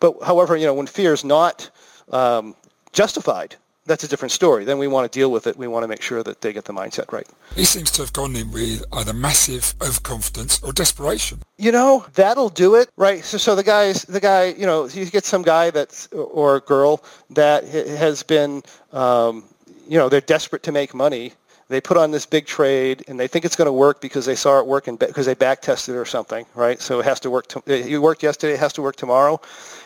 but 0.00 0.20
however 0.22 0.56
you 0.56 0.66
know 0.66 0.74
when 0.74 0.86
fear 0.86 1.12
is 1.12 1.24
not 1.24 1.70
um, 2.10 2.56
justified 2.92 3.56
that's 3.90 4.04
a 4.04 4.08
different 4.08 4.30
story. 4.30 4.64
Then 4.64 4.78
we 4.78 4.86
want 4.86 5.10
to 5.10 5.18
deal 5.18 5.32
with 5.32 5.48
it. 5.48 5.56
We 5.56 5.66
want 5.66 5.82
to 5.82 5.88
make 5.88 6.00
sure 6.00 6.22
that 6.22 6.40
they 6.40 6.52
get 6.52 6.64
the 6.64 6.72
mindset 6.72 7.12
right. 7.12 7.26
He 7.56 7.64
seems 7.64 7.90
to 7.92 8.02
have 8.02 8.12
gone 8.12 8.36
in 8.36 8.50
with 8.52 8.84
either 8.92 9.12
massive 9.12 9.74
overconfidence 9.82 10.62
or 10.62 10.72
desperation. 10.72 11.42
You 11.58 11.72
know, 11.72 12.06
that'll 12.14 12.50
do 12.50 12.76
it, 12.76 12.88
right? 12.96 13.24
So, 13.24 13.36
so 13.36 13.56
the 13.56 13.64
guy's 13.64 14.04
the 14.04 14.20
guy. 14.20 14.54
You 14.56 14.64
know, 14.64 14.86
you 14.86 15.06
get 15.06 15.24
some 15.24 15.42
guy 15.42 15.70
that's 15.70 16.06
or 16.12 16.60
girl 16.60 17.02
that 17.30 17.64
has 17.64 18.22
been, 18.22 18.62
um, 18.92 19.44
you 19.88 19.98
know, 19.98 20.08
they're 20.08 20.20
desperate 20.20 20.62
to 20.62 20.72
make 20.72 20.94
money. 20.94 21.32
They 21.68 21.80
put 21.80 21.96
on 21.96 22.10
this 22.10 22.26
big 22.26 22.46
trade 22.46 23.04
and 23.06 23.18
they 23.18 23.28
think 23.28 23.44
it's 23.44 23.54
going 23.54 23.66
to 23.66 23.72
work 23.72 24.00
because 24.00 24.26
they 24.26 24.34
saw 24.34 24.58
it 24.58 24.66
work 24.66 24.88
and 24.88 24.98
because 24.98 25.26
they 25.26 25.34
back 25.34 25.62
tested 25.62 25.94
it 25.94 25.98
or 25.98 26.04
something, 26.04 26.44
right? 26.54 26.80
So 26.80 26.98
it 26.98 27.04
has 27.04 27.20
to 27.20 27.30
work. 27.30 27.46
To, 27.48 27.62
it 27.66 27.98
worked 27.98 28.22
yesterday. 28.22 28.54
It 28.54 28.60
has 28.60 28.72
to 28.74 28.82
work 28.82 28.96
tomorrow, 28.96 29.40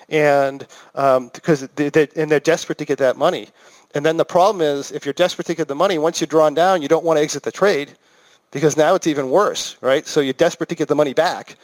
and 0.09 0.67
um, 0.95 1.31
because 1.35 1.61
they, 1.77 1.91
they, 1.91 2.09
and 2.17 2.31
they're 2.31 2.41
desperate 2.41 2.79
to 2.79 2.85
get 2.85 2.99
that 2.99 3.17
money. 3.17 3.49
And 3.95 4.05
then 4.05 4.17
the 4.17 4.25
problem 4.25 4.61
is, 4.61 4.91
if 4.93 5.07
you're 5.07 5.15
desperate 5.15 5.47
to 5.47 5.55
get 5.55 5.69
the 5.69 5.75
money, 5.75 5.99
once 5.99 6.21
you're 6.21 6.27
drawn 6.27 6.53
down, 6.55 6.83
you 6.83 6.89
don't 6.89 7.05
want 7.05 7.19
to 7.19 7.23
exit 7.23 7.45
the 7.45 7.53
trade 7.53 7.93
because 8.51 8.77
now 8.77 8.95
it's 8.95 9.07
even 9.07 9.31
worse, 9.31 9.77
right? 9.81 10.07
So 10.07 10.21
you're 10.21 10.33
desperate 10.33 10.69
to 10.69 10.75
get 10.75 10.89
the 10.89 10.95
money 10.95 11.15
back. 11.15 11.57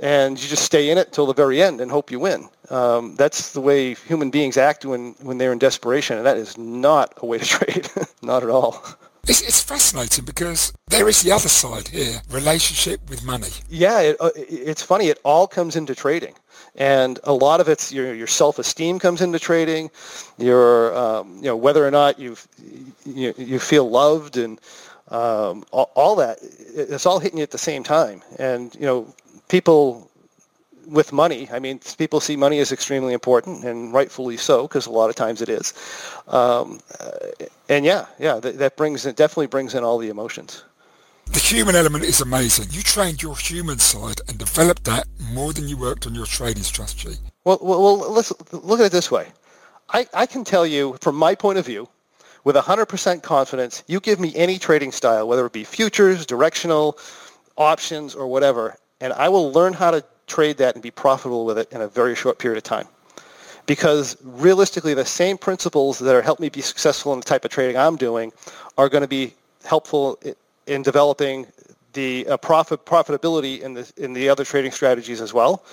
and 0.00 0.42
you 0.42 0.48
just 0.48 0.64
stay 0.64 0.90
in 0.90 0.98
it 0.98 1.12
till 1.12 1.26
the 1.26 1.34
very 1.34 1.62
end 1.62 1.80
and 1.80 1.90
hope 1.90 2.10
you 2.10 2.18
win. 2.18 2.48
Um, 2.70 3.14
that's 3.14 3.52
the 3.52 3.60
way 3.60 3.94
human 3.94 4.30
beings 4.30 4.56
act 4.56 4.84
when, 4.84 5.14
when 5.22 5.38
they're 5.38 5.52
in 5.52 5.58
desperation, 5.58 6.16
and 6.16 6.26
that 6.26 6.36
is 6.36 6.58
not 6.58 7.14
a 7.18 7.26
way 7.26 7.38
to 7.38 7.44
trade, 7.58 7.88
not 8.22 8.42
at 8.42 8.50
all. 8.50 8.84
It's, 9.26 9.40
it's, 9.40 9.62
fascinating 9.62 10.24
because 10.26 10.74
there 10.88 11.08
is 11.08 11.22
the 11.22 11.32
other 11.32 11.48
side 11.48 11.88
here, 11.88 12.20
relationship 12.30 13.08
with 13.08 13.24
money. 13.24 13.48
Yeah, 13.70 14.00
it, 14.00 14.16
uh, 14.20 14.30
it's 14.36 14.82
funny. 14.82 15.08
It 15.08 15.18
all 15.24 15.46
comes 15.46 15.76
into 15.76 15.94
trading. 15.94 16.34
And 16.76 17.20
a 17.24 17.32
lot 17.32 17.60
of 17.60 17.68
it's 17.68 17.92
your, 17.92 18.14
your 18.14 18.26
self-esteem 18.26 18.98
comes 18.98 19.20
into 19.20 19.38
trading, 19.38 19.90
your, 20.38 20.96
um, 20.96 21.36
you 21.36 21.44
know, 21.44 21.56
whether 21.56 21.86
or 21.86 21.90
not 21.90 22.18
you 22.18 22.36
you, 23.06 23.32
you 23.38 23.58
feel 23.58 23.88
loved 23.88 24.36
and 24.36 24.60
um, 25.10 25.64
all, 25.70 25.90
all 25.94 26.16
that. 26.16 26.38
It's 26.42 27.06
all 27.06 27.20
hitting 27.20 27.38
you 27.38 27.44
at 27.44 27.52
the 27.52 27.58
same 27.58 27.84
time. 27.84 28.22
And, 28.38 28.74
you 28.74 28.86
know, 28.86 29.14
people 29.48 30.10
with 30.86 31.12
money, 31.12 31.48
I 31.52 31.60
mean, 31.60 31.80
people 31.96 32.20
see 32.20 32.36
money 32.36 32.58
as 32.58 32.72
extremely 32.72 33.14
important, 33.14 33.64
and 33.64 33.92
rightfully 33.92 34.36
so, 34.36 34.62
because 34.62 34.86
a 34.86 34.90
lot 34.90 35.08
of 35.10 35.16
times 35.16 35.40
it 35.42 35.48
is. 35.48 35.72
Um, 36.28 36.80
and 37.68 37.84
yeah, 37.84 38.06
yeah, 38.18 38.36
that, 38.40 38.58
that 38.58 38.76
brings 38.76 39.06
it 39.06 39.16
definitely 39.16 39.46
brings 39.46 39.74
in 39.74 39.84
all 39.84 39.98
the 39.98 40.08
emotions. 40.08 40.64
The 41.26 41.40
human 41.40 41.74
element 41.74 42.04
is 42.04 42.20
amazing. 42.20 42.66
You 42.70 42.82
trained 42.82 43.22
your 43.22 43.36
human 43.36 43.78
side 43.78 44.20
and 44.28 44.38
developed 44.38 44.84
that 44.84 45.06
more 45.32 45.52
than 45.52 45.68
you 45.68 45.76
worked 45.76 46.06
on 46.06 46.14
your 46.14 46.26
trading 46.26 46.62
strategy. 46.62 47.16
Well, 47.44 47.58
well, 47.60 47.82
well 47.82 48.12
let's 48.12 48.32
look 48.52 48.80
at 48.80 48.86
it 48.86 48.92
this 48.92 49.10
way. 49.10 49.28
I, 49.90 50.06
I 50.14 50.26
can 50.26 50.44
tell 50.44 50.66
you, 50.66 50.96
from 51.00 51.16
my 51.16 51.34
point 51.34 51.58
of 51.58 51.66
view, 51.66 51.88
with 52.44 52.56
100% 52.56 53.22
confidence, 53.22 53.82
you 53.86 54.00
give 54.00 54.20
me 54.20 54.32
any 54.36 54.58
trading 54.58 54.92
style, 54.92 55.26
whether 55.26 55.46
it 55.46 55.52
be 55.52 55.64
futures, 55.64 56.26
directional, 56.26 56.98
options, 57.56 58.14
or 58.14 58.26
whatever, 58.26 58.76
and 59.00 59.12
I 59.14 59.28
will 59.28 59.50
learn 59.52 59.72
how 59.72 59.90
to 59.90 60.04
trade 60.26 60.58
that 60.58 60.74
and 60.74 60.82
be 60.82 60.90
profitable 60.90 61.44
with 61.44 61.58
it 61.58 61.72
in 61.72 61.80
a 61.80 61.88
very 61.88 62.14
short 62.14 62.38
period 62.38 62.58
of 62.58 62.64
time. 62.64 62.86
Because 63.66 64.16
realistically, 64.22 64.92
the 64.92 65.06
same 65.06 65.38
principles 65.38 65.98
that 65.98 66.14
are 66.14 66.40
me 66.40 66.50
be 66.50 66.60
successful 66.60 67.14
in 67.14 67.20
the 67.20 67.24
type 67.24 67.44
of 67.44 67.50
trading 67.50 67.78
I'm 67.78 67.96
doing 67.96 68.32
are 68.76 68.90
going 68.90 69.02
to 69.02 69.08
be 69.08 69.32
helpful 69.64 70.18
in 70.66 70.82
developing 70.82 71.46
the 71.92 72.26
uh, 72.26 72.36
profit 72.36 72.84
profitability 72.84 73.60
in 73.60 73.74
the 73.74 73.92
in 73.96 74.12
the 74.12 74.28
other 74.28 74.44
trading 74.44 74.72
strategies 74.72 75.20
as 75.20 75.32
well. 75.32 75.64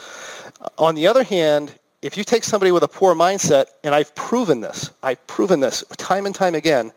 On 0.78 0.96
the 0.96 1.08
other 1.08 1.24
hand, 1.24 1.74
if 2.02 2.18
you 2.18 2.24
take 2.24 2.44
somebody 2.44 2.72
with 2.72 2.84
a 2.84 2.88
poor 2.88 3.16
mindset, 3.16 3.66
and 3.84 3.96
I've 3.96 4.14
proven 4.16 4.62
this, 4.62 4.92
I've 5.02 5.26
proven 5.28 5.60
this 5.60 5.84
time 5.98 6.26
and 6.26 6.36
time 6.36 6.56
again, 6.56 6.92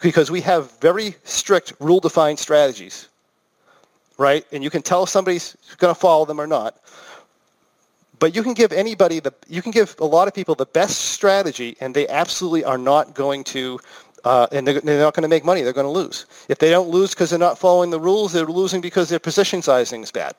because 0.00 0.30
we 0.30 0.40
have 0.42 0.78
very 0.80 1.16
strict 1.24 1.72
rule-defined 1.80 2.38
strategies 2.38 3.08
right? 4.18 4.46
And 4.52 4.62
you 4.62 4.70
can 4.70 4.82
tell 4.82 5.02
if 5.02 5.08
somebody's 5.08 5.56
going 5.78 5.92
to 5.92 5.98
follow 5.98 6.24
them 6.24 6.40
or 6.40 6.46
not. 6.46 6.76
But 8.18 8.34
you 8.36 8.42
can 8.42 8.54
give 8.54 8.70
anybody 8.72 9.18
the 9.18 9.34
you 9.48 9.60
can 9.60 9.72
give 9.72 9.96
a 9.98 10.04
lot 10.04 10.28
of 10.28 10.34
people 10.34 10.54
the 10.54 10.66
best 10.66 10.96
strategy, 11.12 11.76
and 11.80 11.92
they 11.92 12.06
absolutely 12.06 12.64
are 12.64 12.78
not 12.78 13.14
going 13.14 13.44
to. 13.44 13.80
Uh, 14.24 14.46
and 14.52 14.66
they're, 14.66 14.80
they're 14.80 15.00
not 15.00 15.14
going 15.14 15.22
to 15.22 15.28
make 15.28 15.44
money. 15.44 15.62
They're 15.62 15.72
going 15.72 15.86
to 15.86 15.90
lose. 15.90 16.26
If 16.48 16.58
they 16.58 16.70
don't 16.70 16.88
lose 16.88 17.10
because 17.10 17.30
they're 17.30 17.38
not 17.38 17.58
following 17.58 17.90
the 17.90 18.00
rules, 18.00 18.32
they're 18.32 18.46
losing 18.46 18.80
because 18.80 19.08
their 19.08 19.18
position 19.18 19.62
sizing 19.62 20.02
is 20.02 20.12
bad, 20.12 20.34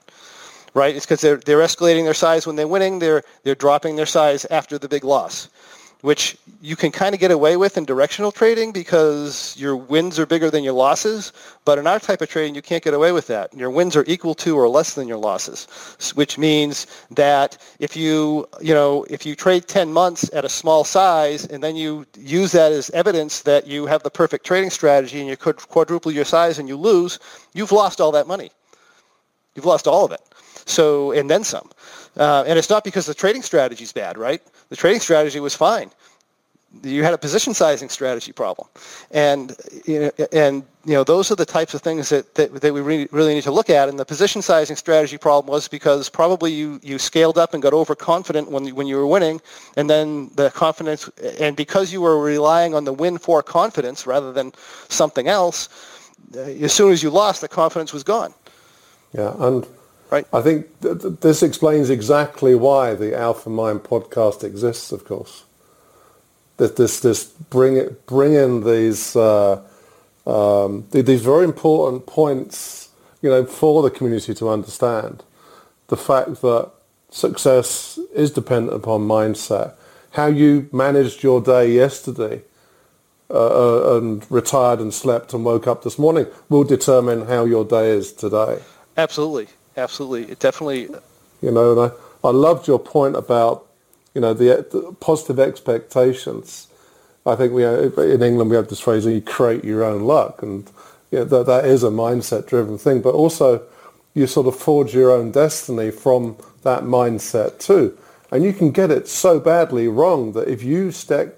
right? 0.74 0.96
It's 0.96 1.06
because 1.06 1.22
they're 1.22 1.38
they're 1.38 1.60
escalating 1.60 2.06
their 2.06 2.14
size 2.14 2.48
when 2.48 2.56
they're 2.56 2.68
winning. 2.68 3.00
They're 3.00 3.24
they're 3.44 3.56
dropping 3.56 3.98
their 3.98 4.06
size 4.06 4.46
after 4.46 4.78
the 4.78 4.88
big 4.88 5.04
loss 5.04 5.50
which 6.04 6.38
you 6.62 6.76
can 6.76 6.92
kind 6.92 7.16
of 7.16 7.22
get 7.22 7.32
away 7.32 7.56
with 7.56 7.78
in 7.78 7.86
directional 7.86 8.30
trading 8.30 8.74
because 8.74 9.56
your 9.58 9.74
wins 9.78 10.20
are 10.20 10.26
bigger 10.26 10.52
than 10.52 10.62
your 10.62 10.74
losses. 10.74 11.32
But 11.64 11.80
in 11.80 11.88
our 11.88 11.98
type 11.98 12.22
of 12.22 12.28
trading, 12.28 12.56
you 12.56 12.62
can't 12.62 12.84
get 12.84 12.94
away 12.94 13.14
with 13.14 13.28
that. 13.28 13.54
Your 13.54 13.70
wins 13.70 13.96
are 13.96 14.04
equal 14.06 14.36
to 14.36 14.58
or 14.58 14.68
less 14.68 14.96
than 14.96 15.08
your 15.08 15.18
losses, 15.18 15.66
which 16.16 16.38
means 16.38 16.88
that 17.12 17.58
if 17.80 17.96
you, 17.96 18.46
you 18.60 18.74
know, 18.74 19.06
if 19.10 19.26
you 19.26 19.34
trade 19.34 19.70
10 19.70 19.94
months 19.94 20.30
at 20.34 20.44
a 20.44 20.50
small 20.50 20.84
size 20.84 21.46
and 21.46 21.64
then 21.64 21.78
you 21.78 22.06
use 22.20 22.52
that 22.52 22.74
as 22.74 22.90
evidence 22.90 23.44
that 23.44 23.66
you 23.66 23.86
have 23.86 24.04
the 24.04 24.12
perfect 24.12 24.46
trading 24.46 24.72
strategy 24.72 25.22
and 25.22 25.30
you 25.30 25.38
could 25.38 25.56
quadruple 25.56 26.12
your 26.12 26.26
size 26.26 26.60
and 26.60 26.68
you 26.68 26.76
lose, 26.76 27.18
you've 27.54 27.72
lost 27.72 28.02
all 28.02 28.12
that 28.12 28.28
money. 28.28 28.52
You've 29.56 29.66
lost 29.66 29.88
all 29.88 30.04
of 30.04 30.12
it. 30.12 30.22
So, 30.66 31.14
and 31.14 31.30
then 31.30 31.46
some. 31.46 31.70
Uh, 32.18 32.44
and 32.46 32.60
it's 32.60 32.70
not 32.70 32.84
because 32.84 33.06
the 33.06 33.14
trading 33.14 33.42
strategy 33.42 33.86
is 33.86 33.94
bad, 33.94 34.18
right? 34.18 34.42
The 34.74 34.78
trading 34.78 35.02
strategy 35.02 35.40
was 35.40 35.56
fine. 35.56 35.92
You 36.82 37.04
had 37.04 37.14
a 37.14 37.18
position 37.20 37.54
sizing 37.54 37.90
strategy 37.90 38.32
problem, 38.32 38.68
and 39.12 39.56
you 39.86 40.00
know, 40.00 40.12
and 40.32 40.64
you 40.84 40.94
know 40.96 41.04
those 41.04 41.30
are 41.30 41.36
the 41.36 41.46
types 41.46 41.76
of 41.76 41.84
things 41.84 42.10
that, 42.10 42.34
that, 42.34 42.60
that 42.60 42.74
we 42.74 42.82
really, 42.82 43.08
really 43.12 43.36
need 43.36 43.44
to 43.44 43.52
look 43.52 43.70
at. 43.70 43.88
And 43.88 44.00
the 44.00 44.04
position 44.04 44.42
sizing 44.42 44.76
strategy 44.76 45.20
problem 45.20 45.52
was 45.52 45.68
because 45.68 46.10
probably 46.10 46.52
you, 46.52 46.80
you 46.82 46.98
scaled 46.98 47.38
up 47.38 47.54
and 47.54 47.62
got 47.62 47.74
overconfident 47.74 48.50
when 48.50 48.74
when 48.74 48.88
you 48.88 48.96
were 48.96 49.06
winning, 49.06 49.42
and 49.78 49.88
then 49.88 50.32
the 50.34 50.50
confidence 50.50 51.08
and 51.40 51.56
because 51.56 51.94
you 51.94 52.02
were 52.02 52.20
relying 52.20 52.74
on 52.74 52.84
the 52.84 52.94
win 52.94 53.20
for 53.20 53.44
confidence 53.44 54.08
rather 54.08 54.34
than 54.34 54.54
something 54.90 55.28
else, 55.28 55.70
as 56.36 56.74
soon 56.74 56.92
as 56.92 57.04
you 57.04 57.12
lost, 57.12 57.42
the 57.42 57.48
confidence 57.48 57.94
was 57.94 58.04
gone. 58.04 58.34
Yeah, 59.14 59.36
and 59.38 59.68
Right. 60.14 60.28
I 60.32 60.42
think 60.42 60.68
th- 60.82 61.02
th- 61.02 61.20
this 61.22 61.42
explains 61.42 61.90
exactly 61.90 62.54
why 62.54 62.94
the 62.94 63.18
Alpha 63.18 63.50
Mind 63.50 63.82
podcast 63.82 64.44
exists. 64.44 64.92
Of 64.92 65.06
course, 65.06 65.44
that 66.58 66.76
this 66.76 67.00
this 67.00 67.24
bring 67.24 67.78
it 67.78 68.06
bring 68.06 68.36
in 68.36 68.64
these 68.64 69.16
uh, 69.16 69.60
um, 70.28 70.86
these 70.92 71.24
very 71.24 71.46
important 71.46 72.06
points, 72.06 72.90
you 73.24 73.30
know, 73.32 73.44
for 73.44 73.82
the 73.82 73.90
community 73.90 74.36
to 74.36 74.50
understand 74.50 75.24
the 75.88 75.98
fact 75.98 76.42
that 76.44 76.70
success 77.10 77.98
is 78.14 78.30
dependent 78.30 78.76
upon 78.76 79.08
mindset. 79.08 79.74
How 80.12 80.28
you 80.28 80.70
managed 80.72 81.24
your 81.24 81.42
day 81.42 81.72
yesterday 81.72 82.44
uh, 83.32 83.34
uh 83.34 83.98
and 83.98 84.30
retired 84.30 84.80
and 84.80 84.94
slept 84.94 85.34
and 85.34 85.44
woke 85.44 85.66
up 85.66 85.82
this 85.84 85.98
morning 85.98 86.28
will 86.50 86.64
determine 86.64 87.26
how 87.26 87.46
your 87.46 87.66
day 87.66 87.90
is 87.90 88.14
today. 88.14 88.60
Absolutely 88.96 89.48
absolutely. 89.78 90.32
It 90.32 90.40
definitely. 90.40 90.90
Uh, 90.90 91.00
you 91.42 91.52
know, 91.52 91.72
and 91.72 91.92
I, 91.92 92.28
I 92.28 92.32
loved 92.32 92.68
your 92.68 92.80
point 92.80 93.16
about, 93.16 93.66
you 94.14 94.22
know, 94.22 94.34
the, 94.34 94.66
the 94.72 94.96
positive 95.00 95.40
expectations. 95.40 96.68
I 97.26 97.36
think 97.36 97.54
we 97.54 97.66
uh, 97.66 97.90
in 98.02 98.22
England 98.22 98.50
we 98.50 98.56
have 98.56 98.68
this 98.68 98.80
phrase, 98.80 99.06
you 99.06 99.22
create 99.22 99.64
your 99.64 99.84
own 99.84 100.04
luck, 100.04 100.42
and 100.42 100.70
you 101.12 101.20
know, 101.20 101.26
that, 101.26 101.46
that 101.46 101.66
is 101.66 101.84
a 101.84 101.90
mindset-driven 101.90 102.78
thing. 102.78 103.02
But 103.02 103.14
also, 103.14 103.64
you 104.14 104.28
sort 104.28 104.48
of 104.48 104.56
forge 104.56 104.94
your 104.94 105.12
own 105.12 105.32
destiny 105.32 105.92
from 105.92 106.38
that 106.64 106.84
mindset 106.84 107.60
too. 107.60 107.98
And 108.32 108.44
you 108.44 108.54
can 108.54 108.72
get 108.72 108.90
it 108.92 109.08
so 109.08 109.40
badly 109.40 109.88
wrong 109.88 110.34
that 110.34 110.48
if 110.48 110.64
you 110.64 110.92
stack, 110.92 111.30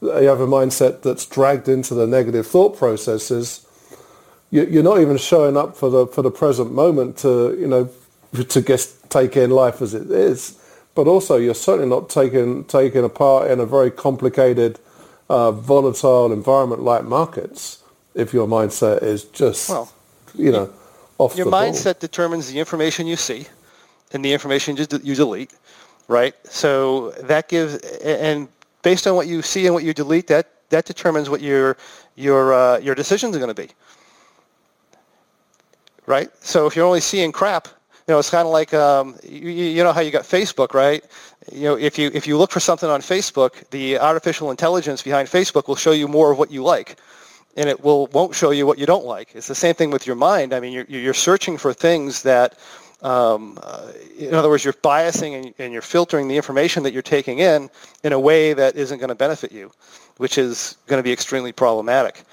you 0.00 0.08
have 0.08 0.40
a 0.40 0.46
mindset 0.46 1.02
that's 1.02 1.26
dragged 1.26 1.68
into 1.68 1.94
the 1.94 2.06
negative 2.06 2.46
thought 2.46 2.76
processes, 2.76 3.66
you're 4.50 4.82
not 4.82 5.00
even 5.00 5.16
showing 5.16 5.56
up 5.56 5.76
for 5.76 5.90
the 5.90 6.06
for 6.06 6.22
the 6.22 6.30
present 6.30 6.72
moment 6.72 7.18
to 7.18 7.56
you 7.58 7.66
know 7.66 7.88
to 8.48 8.62
just 8.62 9.10
take 9.10 9.36
in 9.36 9.50
life 9.50 9.82
as 9.82 9.94
it 9.94 10.10
is, 10.10 10.58
but 10.94 11.06
also 11.06 11.36
you're 11.36 11.54
certainly 11.54 11.88
not 11.88 12.08
taking 12.08 12.64
taking 12.64 13.04
a 13.04 13.08
part 13.08 13.50
in 13.50 13.60
a 13.60 13.66
very 13.66 13.90
complicated, 13.90 14.78
uh, 15.28 15.52
volatile 15.52 16.32
environment 16.32 16.82
like 16.82 17.04
markets 17.04 17.82
if 18.14 18.32
your 18.32 18.46
mindset 18.48 19.02
is 19.02 19.24
just 19.24 19.70
well, 19.70 19.92
you 20.34 20.50
know 20.50 20.72
off 21.18 21.36
your 21.36 21.46
mindset 21.46 21.94
ball. 21.94 22.00
determines 22.00 22.50
the 22.52 22.58
information 22.58 23.06
you 23.06 23.16
see 23.16 23.46
and 24.12 24.24
the 24.24 24.32
information 24.32 24.76
you, 24.76 24.86
you 25.02 25.14
delete, 25.14 25.52
right? 26.08 26.34
So 26.44 27.10
that 27.22 27.48
gives 27.48 27.76
and 28.02 28.48
based 28.82 29.06
on 29.06 29.14
what 29.14 29.28
you 29.28 29.42
see 29.42 29.66
and 29.66 29.74
what 29.74 29.84
you 29.84 29.94
delete, 29.94 30.26
that 30.28 30.48
that 30.70 30.86
determines 30.86 31.30
what 31.30 31.40
your 31.40 31.76
your 32.16 32.52
uh, 32.52 32.78
your 32.78 32.94
decisions 32.94 33.36
are 33.36 33.38
going 33.38 33.54
to 33.54 33.62
be 33.62 33.70
right? 36.10 36.28
So 36.44 36.66
if 36.66 36.76
you're 36.76 36.84
only 36.84 37.00
seeing 37.00 37.32
crap, 37.32 37.68
you 38.06 38.14
know, 38.14 38.18
it's 38.18 38.30
kind 38.30 38.46
of 38.46 38.52
like 38.52 38.74
um, 38.74 39.16
you, 39.22 39.48
you 39.48 39.84
know 39.84 39.92
how 39.92 40.00
you 40.00 40.10
got 40.10 40.24
Facebook, 40.24 40.74
right? 40.74 41.02
You 41.52 41.62
know, 41.62 41.76
if 41.78 41.96
you 41.98 42.10
if 42.12 42.26
you 42.26 42.36
look 42.36 42.50
for 42.50 42.60
something 42.60 42.90
on 42.90 43.00
Facebook, 43.00 43.68
the 43.70 43.98
artificial 43.98 44.50
intelligence 44.50 45.00
behind 45.00 45.28
Facebook 45.28 45.68
will 45.68 45.76
show 45.76 45.92
you 45.92 46.08
more 46.08 46.32
of 46.32 46.38
what 46.38 46.50
you 46.50 46.62
like, 46.64 46.98
and 47.56 47.68
it 47.68 47.82
will 47.84 48.08
won't 48.08 48.34
show 48.34 48.50
you 48.50 48.66
what 48.66 48.78
you 48.78 48.86
don't 48.86 49.06
like. 49.06 49.28
It's 49.34 49.46
the 49.46 49.54
same 49.54 49.74
thing 49.74 49.90
with 49.90 50.06
your 50.06 50.16
mind. 50.16 50.52
I 50.52 50.58
mean, 50.60 50.72
you're 50.72 50.86
you're 50.88 51.14
searching 51.14 51.56
for 51.56 51.72
things 51.72 52.22
that. 52.24 52.58
Um, 53.02 53.58
uh, 53.62 53.92
in 54.18 54.34
other 54.34 54.50
words, 54.50 54.62
you're 54.62 54.74
biasing 54.74 55.32
and, 55.34 55.54
and 55.58 55.72
you're 55.72 55.80
filtering 55.80 56.28
the 56.28 56.36
information 56.36 56.82
that 56.82 56.92
you're 56.92 57.00
taking 57.00 57.38
in 57.38 57.70
in 58.04 58.12
a 58.12 58.20
way 58.20 58.52
that 58.52 58.76
isn't 58.76 58.98
going 58.98 59.08
to 59.08 59.14
benefit 59.14 59.52
you, 59.52 59.72
which 60.18 60.36
is 60.36 60.76
going 60.86 60.98
to 60.98 61.02
be 61.02 61.10
extremely 61.10 61.50
problematic. 61.50 62.24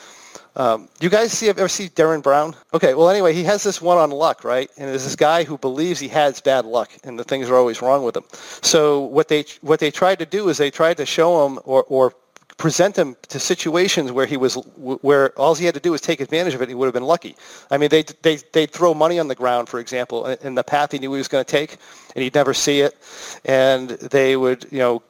Um, 0.57 0.89
you 0.99 1.09
guys 1.09 1.31
see 1.31 1.49
ever 1.49 1.67
see 1.67 1.87
Derren 1.87 2.23
Brown? 2.23 2.55
Okay, 2.73 2.95
well 2.95 3.09
anyway, 3.11 3.31
he 3.31 3.43
has 3.43 3.63
this 3.63 3.79
one 3.79 3.99
on 3.99 4.09
luck, 4.09 4.43
right? 4.43 4.69
And 4.75 4.89
there's 4.89 5.03
this 5.03 5.15
guy 5.15 5.43
who 5.43 5.55
believes 5.55 5.99
he 5.99 6.07
has 6.07 6.41
bad 6.41 6.65
luck 6.65 6.89
and 7.03 7.17
the 7.17 7.23
things 7.23 7.47
are 7.47 7.55
always 7.55 7.79
wrong 7.79 8.03
with 8.03 8.17
him. 8.17 8.23
So 8.63 9.01
what 9.01 9.27
they 9.27 9.45
what 9.61 9.79
they 9.79 9.91
tried 9.91 10.17
to 10.17 10.25
do 10.25 10.49
is 10.49 10.57
they 10.57 10.71
tried 10.71 10.97
to 10.97 11.05
show 11.05 11.45
him 11.45 11.59
or 11.63 11.83
or 11.83 12.15
present 12.57 12.97
him 12.97 13.15
to 13.29 13.39
situations 13.39 14.11
where 14.11 14.25
he 14.25 14.35
was 14.35 14.55
where 14.77 15.29
all 15.39 15.53
he 15.53 15.65
had 15.65 15.75
to 15.75 15.79
do 15.79 15.91
was 15.91 16.01
take 16.01 16.19
advantage 16.19 16.55
of 16.55 16.61
it. 16.61 16.69
He 16.69 16.75
would 16.75 16.85
have 16.85 16.93
been 16.93 17.03
lucky. 17.03 17.35
I 17.69 17.77
mean, 17.77 17.89
they 17.89 18.03
they 18.23 18.37
they'd 18.51 18.71
throw 18.71 18.93
money 18.93 19.19
on 19.19 19.27
the 19.27 19.35
ground, 19.35 19.69
for 19.69 19.79
example, 19.79 20.25
in 20.25 20.55
the 20.55 20.63
path 20.63 20.91
he 20.91 20.99
knew 20.99 21.11
he 21.13 21.19
was 21.19 21.27
going 21.27 21.45
to 21.45 21.51
take, 21.51 21.77
and 22.15 22.23
he'd 22.23 22.33
never 22.33 22.53
see 22.53 22.81
it. 22.81 22.97
And 23.45 23.89
they 23.89 24.37
would, 24.37 24.65
you 24.71 24.79
know, 24.79 25.03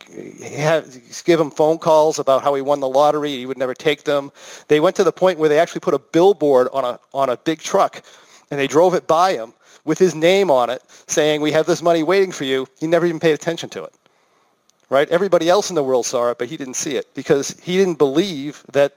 have, 0.43 0.86
give 1.24 1.39
him 1.39 1.50
phone 1.50 1.78
calls 1.78 2.20
about 2.20 2.43
how 2.43 2.54
he 2.54 2.62
won 2.62 2.82
the 2.82 2.89
lottery. 2.89 3.32
He 3.32 3.45
would 3.45 3.58
never 3.58 3.74
take 3.74 4.04
them. 4.04 4.32
They 4.68 4.80
went 4.80 4.95
to 4.98 5.04
the 5.06 5.14
point 5.14 5.39
where 5.39 5.50
they 5.50 5.60
actually 5.60 5.82
put 5.82 5.93
a 5.93 6.00
billboard 6.00 6.68
on 6.74 6.84
a 6.84 7.00
on 7.14 7.30
a 7.30 7.38
big 7.38 7.60
truck, 7.60 8.04
and 8.52 8.60
they 8.60 8.68
drove 8.68 8.93
it 8.93 9.08
by 9.08 9.34
him 9.34 9.54
with 9.86 9.98
his 9.98 10.14
name 10.14 10.52
on 10.52 10.70
it, 10.70 10.84
saying, 11.08 11.39
"We 11.39 11.54
have 11.54 11.66
this 11.66 11.82
money 11.82 12.04
waiting 12.04 12.34
for 12.34 12.43
you." 12.43 12.68
He 12.78 12.88
never 12.88 13.06
even 13.06 13.22
paid 13.22 13.34
attention 13.34 13.70
to 13.70 13.86
it 13.86 13.93
right? 14.89 15.09
Everybody 15.09 15.49
else 15.49 15.69
in 15.69 15.75
the 15.75 15.83
world 15.83 16.05
saw 16.05 16.31
it, 16.31 16.38
but 16.38 16.47
he 16.47 16.57
didn't 16.57 16.75
see 16.75 16.95
it 16.95 17.13
because 17.13 17.59
he 17.61 17.77
didn't 17.77 17.97
believe 17.97 18.63
that 18.71 18.93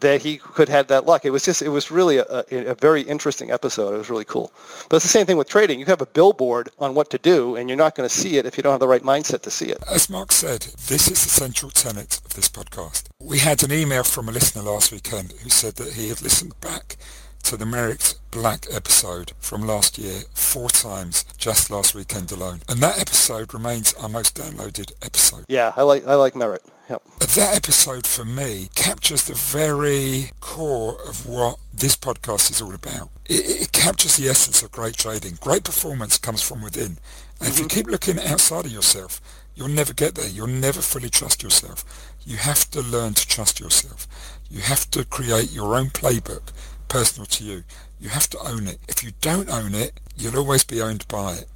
that 0.00 0.20
he 0.20 0.38
could 0.38 0.68
have 0.68 0.88
that 0.88 1.06
luck. 1.06 1.24
It 1.24 1.30
was 1.30 1.44
just, 1.44 1.62
it 1.62 1.68
was 1.68 1.90
really 1.90 2.18
a, 2.18 2.44
a, 2.50 2.74
very 2.74 3.02
interesting 3.02 3.50
episode. 3.50 3.94
It 3.94 3.98
was 3.98 4.10
really 4.10 4.24
cool. 4.24 4.52
But 4.88 4.96
it's 4.96 5.04
the 5.04 5.10
same 5.10 5.26
thing 5.26 5.36
with 5.36 5.48
trading. 5.48 5.78
You 5.78 5.86
have 5.86 6.00
a 6.00 6.06
billboard 6.06 6.68
on 6.78 6.94
what 6.94 7.10
to 7.10 7.18
do, 7.18 7.56
and 7.56 7.68
you're 7.68 7.78
not 7.78 7.94
going 7.94 8.08
to 8.08 8.14
see 8.14 8.36
it 8.36 8.46
if 8.46 8.56
you 8.56 8.62
don't 8.62 8.72
have 8.72 8.80
the 8.80 8.88
right 8.88 9.02
mindset 9.02 9.42
to 9.42 9.50
see 9.50 9.66
it. 9.66 9.82
As 9.88 10.10
Mark 10.10 10.32
said, 10.32 10.62
this 10.88 11.08
is 11.08 11.22
the 11.22 11.30
central 11.30 11.70
tenet 11.70 12.20
of 12.24 12.34
this 12.34 12.48
podcast. 12.48 13.04
We 13.20 13.38
had 13.38 13.62
an 13.62 13.72
email 13.72 14.02
from 14.02 14.28
a 14.28 14.32
listener 14.32 14.62
last 14.62 14.92
weekend 14.92 15.32
who 15.42 15.48
said 15.48 15.76
that 15.76 15.92
he 15.92 16.08
had 16.08 16.22
listened 16.22 16.58
back 16.60 16.96
to 17.44 17.58
the 17.58 17.66
Merritt 17.66 18.14
Black 18.30 18.66
episode 18.72 19.32
from 19.38 19.66
last 19.66 19.98
year 19.98 20.22
four 20.32 20.70
times 20.70 21.24
just 21.36 21.70
last 21.70 21.94
weekend 21.94 22.32
alone. 22.32 22.62
And 22.70 22.80
that 22.80 22.98
episode 22.98 23.52
remains 23.52 23.92
our 23.94 24.08
most 24.08 24.34
downloaded 24.34 24.92
episode. 25.02 25.44
Yeah, 25.48 25.72
I 25.76 25.82
like 25.82 26.06
I 26.06 26.14
like 26.14 26.34
Merritt. 26.34 26.62
Yep. 26.88 27.02
That 27.20 27.54
episode 27.54 28.06
for 28.06 28.24
me 28.24 28.70
captures 28.74 29.24
the 29.24 29.34
very 29.34 30.30
core 30.40 30.96
of 31.06 31.26
what 31.26 31.58
this 31.72 31.96
podcast 31.96 32.50
is 32.50 32.62
all 32.62 32.74
about. 32.74 33.10
It, 33.26 33.62
it 33.62 33.72
captures 33.72 34.16
the 34.16 34.28
essence 34.28 34.62
of 34.62 34.72
great 34.72 34.96
trading. 34.96 35.36
Great 35.40 35.64
performance 35.64 36.16
comes 36.16 36.40
from 36.40 36.62
within. 36.62 36.82
And 36.82 36.96
mm-hmm. 36.96 37.46
if 37.46 37.58
you 37.58 37.66
mm-hmm. 37.66 37.76
keep 37.76 37.86
looking 37.88 38.18
outside 38.20 38.64
of 38.64 38.72
yourself, 38.72 39.20
you'll 39.54 39.68
never 39.68 39.92
get 39.92 40.14
there. 40.14 40.28
You'll 40.28 40.46
never 40.46 40.80
fully 40.80 41.10
trust 41.10 41.42
yourself. 41.42 41.84
You 42.24 42.38
have 42.38 42.70
to 42.70 42.80
learn 42.80 43.12
to 43.14 43.26
trust 43.26 43.60
yourself. 43.60 44.08
You 44.50 44.60
have 44.60 44.90
to 44.92 45.04
create 45.04 45.52
your 45.52 45.76
own 45.76 45.90
playbook 45.90 46.52
personal 46.88 47.26
to 47.26 47.44
you. 47.44 47.64
You 48.00 48.08
have 48.10 48.28
to 48.30 48.38
own 48.38 48.66
it. 48.66 48.78
If 48.88 49.02
you 49.02 49.12
don't 49.20 49.50
own 49.50 49.74
it, 49.74 50.00
you'll 50.16 50.38
always 50.38 50.64
be 50.64 50.80
owned 50.80 51.06
by 51.08 51.34
it. 51.34 51.48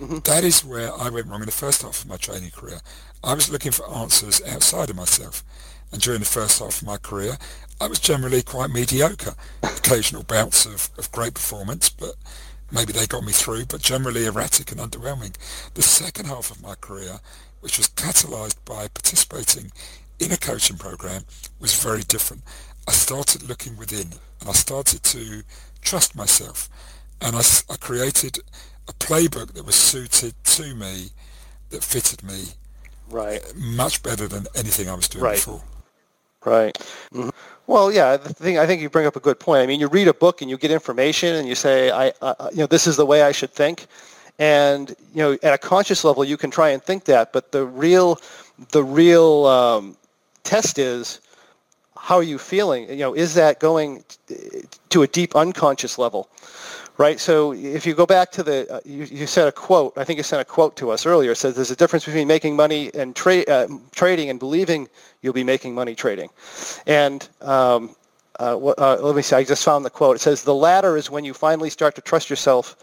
Mm-hmm. 0.00 0.18
That 0.24 0.44
is 0.44 0.64
where 0.64 0.92
I 0.94 1.08
went 1.08 1.26
wrong 1.26 1.40
in 1.40 1.46
the 1.46 1.52
first 1.52 1.82
half 1.82 2.02
of 2.02 2.08
my 2.08 2.16
training 2.16 2.50
career. 2.50 2.80
I 3.24 3.34
was 3.34 3.50
looking 3.50 3.72
for 3.72 3.88
answers 3.90 4.42
outside 4.46 4.90
of 4.90 4.96
myself. 4.96 5.42
And 5.92 6.02
during 6.02 6.20
the 6.20 6.26
first 6.26 6.58
half 6.58 6.82
of 6.82 6.86
my 6.86 6.96
career, 6.96 7.38
I 7.80 7.86
was 7.86 7.98
generally 7.98 8.42
quite 8.42 8.70
mediocre. 8.70 9.34
Occasional 9.62 10.22
bouts 10.22 10.66
of, 10.66 10.90
of 10.98 11.12
great 11.12 11.34
performance, 11.34 11.88
but 11.88 12.14
maybe 12.70 12.92
they 12.92 13.06
got 13.06 13.24
me 13.24 13.32
through, 13.32 13.66
but 13.66 13.80
generally 13.80 14.26
erratic 14.26 14.72
and 14.72 14.80
underwhelming. 14.80 15.34
The 15.74 15.82
second 15.82 16.26
half 16.26 16.50
of 16.50 16.62
my 16.62 16.74
career, 16.74 17.20
which 17.60 17.78
was 17.78 17.88
catalyzed 17.88 18.56
by 18.64 18.88
participating 18.88 19.72
in 20.18 20.32
a 20.32 20.36
coaching 20.36 20.76
program, 20.76 21.24
was 21.60 21.82
very 21.82 22.02
different. 22.02 22.42
I 22.88 22.92
started 22.92 23.48
looking 23.48 23.76
within 23.76 24.10
and 24.40 24.48
I 24.48 24.52
started 24.52 25.02
to 25.02 25.42
trust 25.82 26.16
myself. 26.16 26.68
And 27.20 27.36
I, 27.36 27.42
I 27.70 27.76
created 27.76 28.38
a 28.88 28.92
playbook 28.92 29.54
that 29.54 29.64
was 29.64 29.74
suited 29.74 30.34
to 30.44 30.74
me, 30.74 31.10
that 31.70 31.82
fitted 31.82 32.22
me 32.22 32.44
right 33.08 33.40
much 33.54 34.02
better 34.02 34.26
than 34.26 34.46
anything 34.56 34.88
I 34.88 34.94
was 34.94 35.08
doing 35.08 35.24
right. 35.24 35.36
before. 35.36 35.62
Right. 36.44 36.74
Mm-hmm. 37.12 37.30
Well, 37.66 37.92
yeah, 37.92 38.16
the 38.16 38.32
thing 38.32 38.58
I 38.58 38.66
think 38.66 38.80
you 38.80 38.88
bring 38.88 39.06
up 39.06 39.16
a 39.16 39.20
good 39.20 39.40
point. 39.40 39.62
I 39.62 39.66
mean, 39.66 39.80
you 39.80 39.88
read 39.88 40.06
a 40.06 40.14
book 40.14 40.40
and 40.40 40.48
you 40.48 40.56
get 40.56 40.70
information 40.70 41.34
and 41.34 41.48
you 41.48 41.56
say, 41.56 41.90
I, 41.90 42.12
uh, 42.22 42.50
you 42.52 42.58
know, 42.58 42.66
this 42.66 42.86
is 42.86 42.96
the 42.96 43.06
way 43.06 43.22
I 43.22 43.32
should 43.32 43.50
think, 43.50 43.86
and 44.38 44.90
you 45.12 45.22
know, 45.22 45.32
at 45.42 45.52
a 45.54 45.58
conscious 45.58 46.04
level, 46.04 46.24
you 46.24 46.36
can 46.36 46.50
try 46.50 46.68
and 46.68 46.80
think 46.80 47.04
that, 47.06 47.32
but 47.32 47.50
the 47.50 47.64
real, 47.64 48.20
the 48.70 48.84
real 48.84 49.46
um, 49.46 49.96
test 50.44 50.78
is 50.78 51.20
how 52.06 52.14
are 52.14 52.22
you 52.22 52.38
feeling? 52.38 52.88
You 52.88 52.98
know, 52.98 53.14
is 53.14 53.34
that 53.34 53.58
going 53.58 54.04
to 54.90 55.02
a 55.02 55.08
deep 55.08 55.34
unconscious 55.34 55.98
level? 55.98 56.30
Right. 56.98 57.18
So 57.18 57.52
if 57.52 57.84
you 57.84 57.94
go 57.94 58.06
back 58.06 58.30
to 58.32 58.44
the, 58.44 58.72
uh, 58.72 58.80
you, 58.84 59.02
you, 59.06 59.26
said 59.26 59.48
a 59.48 59.52
quote. 59.52 59.92
I 59.98 60.04
think 60.04 60.16
you 60.16 60.22
sent 60.22 60.40
a 60.40 60.44
quote 60.44 60.76
to 60.76 60.90
us 60.90 61.04
earlier. 61.04 61.32
It 61.32 61.36
says 61.36 61.56
there's 61.56 61.72
a 61.72 61.76
difference 61.76 62.04
between 62.04 62.28
making 62.28 62.54
money 62.54 62.92
and 62.94 63.16
tra- 63.16 63.42
uh, 63.48 63.66
trading 63.90 64.30
and 64.30 64.38
believing 64.38 64.88
you'll 65.20 65.32
be 65.32 65.42
making 65.42 65.74
money 65.74 65.96
trading. 65.96 66.30
And 66.86 67.28
um, 67.40 67.96
uh, 68.38 68.56
uh, 68.56 68.98
let 69.02 69.16
me 69.16 69.22
see. 69.22 69.34
I 69.34 69.42
just 69.42 69.64
found 69.64 69.84
the 69.84 69.90
quote. 69.90 70.14
It 70.14 70.20
says 70.20 70.44
the 70.44 70.54
latter 70.54 70.96
is 70.96 71.10
when 71.10 71.24
you 71.24 71.34
finally 71.34 71.70
start 71.70 71.96
to 71.96 72.02
trust 72.02 72.30
yourself, 72.30 72.76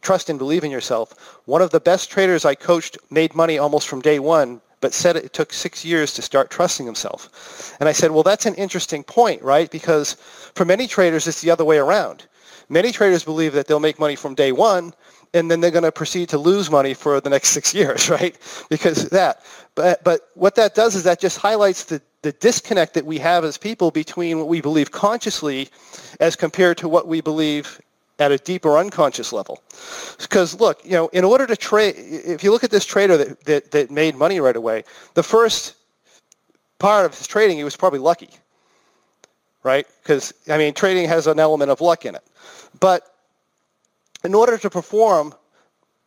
trust 0.00 0.30
and 0.30 0.38
believe 0.38 0.64
in 0.64 0.70
yourself. 0.70 1.38
One 1.44 1.60
of 1.60 1.70
the 1.70 1.80
best 1.80 2.10
traders 2.10 2.46
I 2.46 2.54
coached 2.54 2.96
made 3.10 3.34
money 3.34 3.58
almost 3.58 3.88
from 3.88 4.00
day 4.00 4.20
one 4.20 4.62
but 4.84 4.92
said 4.92 5.16
it 5.16 5.32
took 5.32 5.50
six 5.50 5.82
years 5.82 6.12
to 6.12 6.20
start 6.20 6.50
trusting 6.50 6.84
himself. 6.84 7.74
And 7.80 7.88
I 7.88 7.92
said, 7.92 8.10
well, 8.10 8.22
that's 8.22 8.44
an 8.44 8.54
interesting 8.56 9.02
point, 9.02 9.40
right? 9.40 9.70
Because 9.70 10.12
for 10.54 10.66
many 10.66 10.86
traders, 10.86 11.26
it's 11.26 11.40
the 11.40 11.50
other 11.50 11.64
way 11.64 11.78
around. 11.78 12.26
Many 12.68 12.92
traders 12.92 13.24
believe 13.24 13.54
that 13.54 13.66
they'll 13.66 13.80
make 13.80 13.98
money 13.98 14.14
from 14.14 14.34
day 14.34 14.52
one, 14.52 14.92
and 15.32 15.50
then 15.50 15.62
they're 15.62 15.70
going 15.70 15.84
to 15.84 15.90
proceed 15.90 16.28
to 16.28 16.36
lose 16.36 16.70
money 16.70 16.92
for 16.92 17.18
the 17.18 17.30
next 17.30 17.48
six 17.48 17.72
years, 17.72 18.10
right? 18.18 18.36
Because 18.68 19.08
that. 19.08 19.42
But, 19.74 20.04
but 20.04 20.28
what 20.34 20.54
that 20.56 20.74
does 20.74 20.94
is 20.96 21.04
that 21.04 21.18
just 21.18 21.38
highlights 21.38 21.84
the, 21.84 22.02
the 22.20 22.32
disconnect 22.32 22.92
that 22.92 23.06
we 23.06 23.16
have 23.20 23.42
as 23.42 23.56
people 23.56 23.90
between 23.90 24.36
what 24.36 24.48
we 24.48 24.60
believe 24.60 24.90
consciously 24.90 25.70
as 26.20 26.36
compared 26.36 26.76
to 26.76 26.90
what 26.90 27.08
we 27.08 27.22
believe 27.22 27.80
at 28.18 28.32
a 28.32 28.38
deeper 28.38 28.78
unconscious 28.78 29.32
level. 29.32 29.62
Because 30.18 30.58
look, 30.60 30.84
you 30.84 30.92
know, 30.92 31.08
in 31.08 31.24
order 31.24 31.46
to 31.46 31.56
trade, 31.56 31.94
if 31.96 32.44
you 32.44 32.50
look 32.50 32.64
at 32.64 32.70
this 32.70 32.84
trader 32.84 33.16
that, 33.16 33.44
that, 33.44 33.70
that 33.72 33.90
made 33.90 34.14
money 34.14 34.40
right 34.40 34.56
away, 34.56 34.84
the 35.14 35.22
first 35.22 35.74
part 36.78 37.06
of 37.06 37.16
his 37.16 37.26
trading, 37.26 37.56
he 37.56 37.64
was 37.64 37.76
probably 37.76 37.98
lucky, 37.98 38.30
right? 39.62 39.86
Because, 40.02 40.32
I 40.48 40.58
mean, 40.58 40.74
trading 40.74 41.08
has 41.08 41.26
an 41.26 41.40
element 41.40 41.70
of 41.70 41.80
luck 41.80 42.04
in 42.04 42.14
it. 42.14 42.24
But 42.78 43.14
in 44.22 44.34
order 44.34 44.58
to 44.58 44.70
perform 44.70 45.34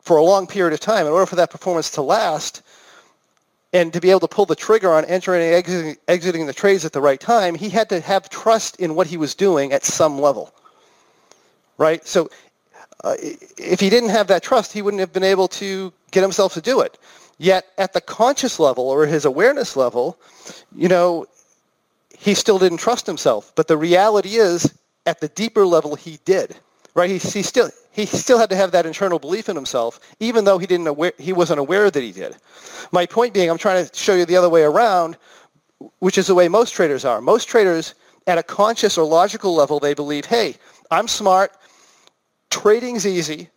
for 0.00 0.16
a 0.16 0.22
long 0.22 0.46
period 0.46 0.72
of 0.72 0.80
time, 0.80 1.06
in 1.06 1.12
order 1.12 1.26
for 1.26 1.36
that 1.36 1.50
performance 1.50 1.90
to 1.90 2.02
last, 2.02 2.62
and 3.74 3.92
to 3.92 4.00
be 4.00 4.08
able 4.08 4.20
to 4.20 4.28
pull 4.28 4.46
the 4.46 4.56
trigger 4.56 4.90
on 4.94 5.04
entering 5.04 5.42
and 5.42 5.54
exiting, 5.54 5.96
exiting 6.08 6.46
the 6.46 6.54
trades 6.54 6.86
at 6.86 6.92
the 6.92 7.02
right 7.02 7.20
time, 7.20 7.54
he 7.54 7.68
had 7.68 7.90
to 7.90 8.00
have 8.00 8.30
trust 8.30 8.76
in 8.76 8.94
what 8.94 9.06
he 9.06 9.18
was 9.18 9.34
doing 9.34 9.72
at 9.72 9.84
some 9.84 10.18
level 10.18 10.54
right? 11.78 12.06
So 12.06 12.28
uh, 13.04 13.14
if 13.20 13.80
he 13.80 13.88
didn't 13.88 14.10
have 14.10 14.26
that 14.26 14.42
trust, 14.42 14.72
he 14.72 14.82
wouldn't 14.82 15.00
have 15.00 15.12
been 15.12 15.24
able 15.24 15.48
to 15.48 15.92
get 16.10 16.22
himself 16.22 16.54
to 16.54 16.60
do 16.60 16.80
it. 16.80 16.98
Yet 17.38 17.66
at 17.78 17.92
the 17.92 18.00
conscious 18.00 18.58
level 18.58 18.88
or 18.88 19.06
his 19.06 19.24
awareness 19.24 19.76
level, 19.76 20.18
you 20.74 20.88
know, 20.88 21.26
he 22.16 22.34
still 22.34 22.58
didn't 22.58 22.78
trust 22.78 23.06
himself. 23.06 23.52
But 23.54 23.68
the 23.68 23.76
reality 23.76 24.34
is, 24.36 24.74
at 25.06 25.20
the 25.20 25.28
deeper 25.28 25.64
level, 25.64 25.94
he 25.94 26.18
did. 26.24 26.56
Right? 26.94 27.08
He, 27.08 27.18
he 27.18 27.42
still 27.42 27.70
he 27.92 28.06
still 28.06 28.38
had 28.38 28.50
to 28.50 28.56
have 28.56 28.72
that 28.72 28.86
internal 28.86 29.18
belief 29.18 29.48
in 29.48 29.54
himself, 29.54 30.00
even 30.20 30.44
though 30.44 30.58
he 30.58 30.66
didn't 30.66 30.88
aware 30.88 31.12
he 31.18 31.32
wasn't 31.32 31.60
aware 31.60 31.90
that 31.90 32.02
he 32.02 32.10
did. 32.10 32.36
My 32.90 33.06
point 33.06 33.34
being, 33.34 33.48
I'm 33.50 33.58
trying 33.58 33.86
to 33.86 33.94
show 33.94 34.14
you 34.14 34.24
the 34.24 34.36
other 34.36 34.48
way 34.48 34.62
around, 34.62 35.16
which 36.00 36.18
is 36.18 36.26
the 36.26 36.34
way 36.34 36.48
most 36.48 36.72
traders 36.72 37.04
are. 37.04 37.20
Most 37.20 37.46
traders, 37.46 37.94
at 38.26 38.36
a 38.38 38.42
conscious 38.42 38.98
or 38.98 39.04
logical 39.04 39.54
level, 39.54 39.78
they 39.78 39.94
believe, 39.94 40.24
hey, 40.24 40.56
I'm 40.90 41.06
smart 41.06 41.52
trading's 42.50 43.06
easy. 43.06 43.48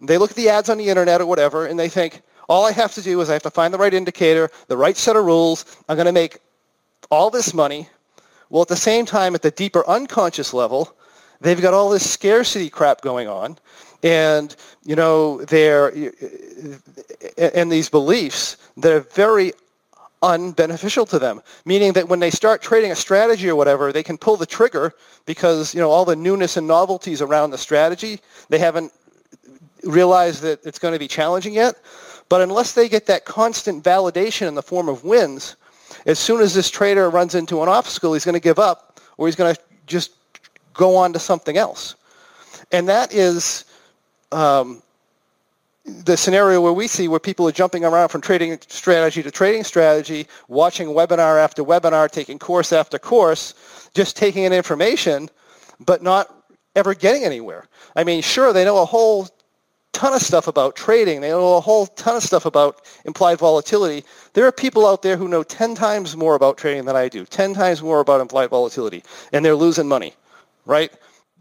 They 0.00 0.18
look 0.18 0.30
at 0.30 0.36
the 0.36 0.48
ads 0.48 0.68
on 0.68 0.78
the 0.78 0.88
internet 0.88 1.20
or 1.20 1.26
whatever, 1.26 1.66
and 1.66 1.78
they 1.78 1.88
think, 1.88 2.22
all 2.48 2.64
I 2.66 2.72
have 2.72 2.92
to 2.94 3.02
do 3.02 3.20
is 3.20 3.30
I 3.30 3.34
have 3.34 3.42
to 3.44 3.50
find 3.50 3.72
the 3.72 3.78
right 3.78 3.94
indicator, 3.94 4.50
the 4.66 4.76
right 4.76 4.96
set 4.96 5.16
of 5.16 5.24
rules. 5.24 5.64
I'm 5.88 5.96
going 5.96 6.06
to 6.06 6.12
make 6.12 6.38
all 7.10 7.30
this 7.30 7.54
money. 7.54 7.88
Well, 8.50 8.62
at 8.62 8.68
the 8.68 8.76
same 8.76 9.06
time, 9.06 9.34
at 9.34 9.42
the 9.42 9.50
deeper 9.50 9.88
unconscious 9.88 10.52
level, 10.52 10.94
they've 11.40 11.60
got 11.60 11.72
all 11.72 11.88
this 11.88 12.08
scarcity 12.08 12.68
crap 12.68 13.00
going 13.00 13.28
on, 13.28 13.58
and 14.02 14.54
you 14.84 14.96
know 14.96 15.42
they're 15.44 15.92
and 17.38 17.72
these 17.72 17.88
beliefs 17.88 18.56
that 18.76 18.92
are 18.92 19.00
very 19.00 19.52
unbeneficial 20.22 21.08
to 21.10 21.18
them. 21.18 21.42
Meaning 21.64 21.92
that 21.94 22.08
when 22.08 22.20
they 22.20 22.30
start 22.30 22.62
trading 22.62 22.92
a 22.92 22.96
strategy 22.96 23.48
or 23.48 23.56
whatever, 23.56 23.92
they 23.92 24.02
can 24.02 24.16
pull 24.16 24.36
the 24.36 24.46
trigger 24.46 24.94
because 25.26 25.74
you 25.74 25.80
know 25.80 25.90
all 25.90 26.04
the 26.04 26.16
newness 26.16 26.56
and 26.56 26.66
novelties 26.66 27.20
around 27.20 27.50
the 27.50 27.58
strategy. 27.58 28.20
They 28.48 28.58
haven't 28.58 28.92
realized 29.82 30.42
that 30.42 30.64
it's 30.64 30.78
going 30.78 30.92
to 30.92 30.98
be 30.98 31.08
challenging 31.08 31.54
yet. 31.54 31.74
But 32.28 32.40
unless 32.40 32.72
they 32.72 32.88
get 32.88 33.06
that 33.06 33.24
constant 33.24 33.84
validation 33.84 34.48
in 34.48 34.54
the 34.54 34.62
form 34.62 34.88
of 34.88 35.04
wins, 35.04 35.56
as 36.06 36.18
soon 36.18 36.40
as 36.40 36.54
this 36.54 36.70
trader 36.70 37.10
runs 37.10 37.34
into 37.34 37.62
an 37.62 37.68
obstacle, 37.68 38.14
he's 38.14 38.24
going 38.24 38.34
to 38.34 38.40
give 38.40 38.58
up 38.58 39.00
or 39.18 39.26
he's 39.26 39.36
going 39.36 39.54
to 39.54 39.60
just 39.86 40.12
go 40.72 40.96
on 40.96 41.12
to 41.12 41.18
something 41.18 41.56
else. 41.56 41.96
And 42.70 42.88
that 42.88 43.12
is 43.12 43.64
um, 44.30 44.82
the 45.84 46.16
scenario 46.16 46.60
where 46.60 46.72
we 46.72 46.86
see 46.86 47.08
where 47.08 47.20
people 47.20 47.48
are 47.48 47.52
jumping 47.52 47.84
around 47.84 48.08
from 48.08 48.20
trading 48.20 48.58
strategy 48.68 49.22
to 49.22 49.30
trading 49.30 49.64
strategy, 49.64 50.26
watching 50.48 50.88
webinar 50.88 51.42
after 51.42 51.64
webinar, 51.64 52.10
taking 52.10 52.38
course 52.38 52.72
after 52.72 52.98
course, 52.98 53.90
just 53.94 54.16
taking 54.16 54.44
in 54.44 54.52
information, 54.52 55.28
but 55.80 56.02
not 56.02 56.44
ever 56.76 56.94
getting 56.94 57.24
anywhere. 57.24 57.66
I 57.96 58.04
mean, 58.04 58.22
sure, 58.22 58.52
they 58.52 58.64
know 58.64 58.80
a 58.80 58.84
whole 58.84 59.28
ton 59.92 60.14
of 60.14 60.22
stuff 60.22 60.46
about 60.46 60.76
trading. 60.76 61.20
They 61.20 61.30
know 61.30 61.56
a 61.56 61.60
whole 61.60 61.86
ton 61.86 62.16
of 62.16 62.22
stuff 62.22 62.46
about 62.46 62.82
implied 63.04 63.38
volatility. 63.38 64.04
There 64.32 64.46
are 64.46 64.52
people 64.52 64.86
out 64.86 65.02
there 65.02 65.16
who 65.16 65.28
know 65.28 65.42
10 65.42 65.74
times 65.74 66.16
more 66.16 66.34
about 66.34 66.56
trading 66.56 66.84
than 66.84 66.96
I 66.96 67.08
do, 67.08 67.26
10 67.26 67.54
times 67.54 67.82
more 67.82 68.00
about 68.00 68.20
implied 68.20 68.50
volatility, 68.50 69.02
and 69.32 69.44
they're 69.44 69.56
losing 69.56 69.88
money, 69.88 70.14
right? 70.64 70.92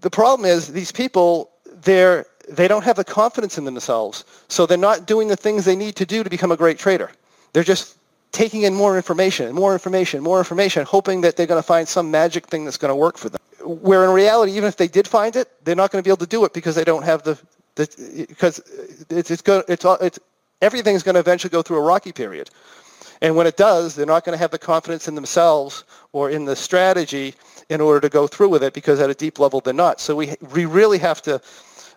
The 0.01 0.09
problem 0.09 0.49
is 0.49 0.69
these 0.69 0.91
people, 0.91 1.51
they're 1.65 2.25
they 2.51 2.67
don't 2.67 2.83
have 2.83 2.97
the 2.97 3.03
confidence 3.03 3.57
in 3.57 3.63
themselves. 3.65 4.25
So 4.47 4.65
they're 4.65 4.77
not 4.77 5.07
doing 5.07 5.27
the 5.27 5.35
things 5.35 5.65
they 5.65 5.75
need 5.75 5.95
to 5.95 6.05
do 6.05 6.23
to 6.23 6.29
become 6.29 6.51
a 6.51 6.57
great 6.57 6.77
trader. 6.77 7.09
They're 7.53 7.63
just 7.63 7.97
taking 8.31 8.63
in 8.63 8.73
more 8.73 8.95
information, 8.95 9.47
and 9.47 9.55
more 9.55 9.73
information, 9.73 10.21
more 10.23 10.39
information, 10.39 10.85
hoping 10.85 11.21
that 11.21 11.35
they're 11.35 11.47
going 11.47 11.61
to 11.61 11.67
find 11.67 11.87
some 11.87 12.11
magic 12.11 12.47
thing 12.47 12.65
that's 12.65 12.77
going 12.77 12.91
to 12.91 12.95
work 12.95 13.17
for 13.17 13.29
them. 13.29 13.39
Where 13.63 14.03
in 14.05 14.11
reality, 14.11 14.53
even 14.53 14.67
if 14.67 14.77
they 14.77 14.87
did 14.87 15.07
find 15.07 15.35
it, 15.35 15.49
they're 15.63 15.75
not 15.75 15.91
going 15.91 16.01
to 16.01 16.07
be 16.07 16.11
able 16.11 16.25
to 16.25 16.27
do 16.27 16.45
it 16.45 16.53
because 16.53 16.75
they 16.75 16.83
don't 16.83 17.03
have 17.03 17.23
the, 17.23 17.39
the 17.75 18.25
because 18.27 18.59
it's 19.09 19.29
it's 19.29 19.41
go, 19.41 19.63
it's 19.67 19.85
all 19.85 19.97
it's 19.97 20.19
everything's 20.61 21.03
going 21.03 21.13
to 21.15 21.19
eventually 21.19 21.51
go 21.51 21.61
through 21.61 21.77
a 21.77 21.81
rocky 21.81 22.11
period. 22.11 22.49
And 23.21 23.35
when 23.35 23.45
it 23.45 23.55
does, 23.55 23.93
they're 23.93 24.07
not 24.07 24.25
going 24.25 24.33
to 24.33 24.39
have 24.39 24.49
the 24.49 24.57
confidence 24.57 25.07
in 25.07 25.13
themselves 25.13 25.83
or 26.11 26.31
in 26.31 26.45
the 26.45 26.55
strategy 26.55 27.35
in 27.69 27.79
order 27.79 27.99
to 27.99 28.09
go 28.09 28.25
through 28.25 28.49
with 28.49 28.63
it 28.63 28.73
because 28.73 28.99
at 28.99 29.11
a 29.11 29.13
deep 29.13 29.37
level 29.37 29.61
they're 29.61 29.73
not. 29.73 30.01
So 30.01 30.15
we, 30.15 30.35
we 30.53 30.65
really 30.65 30.97
have 30.97 31.21
to 31.23 31.39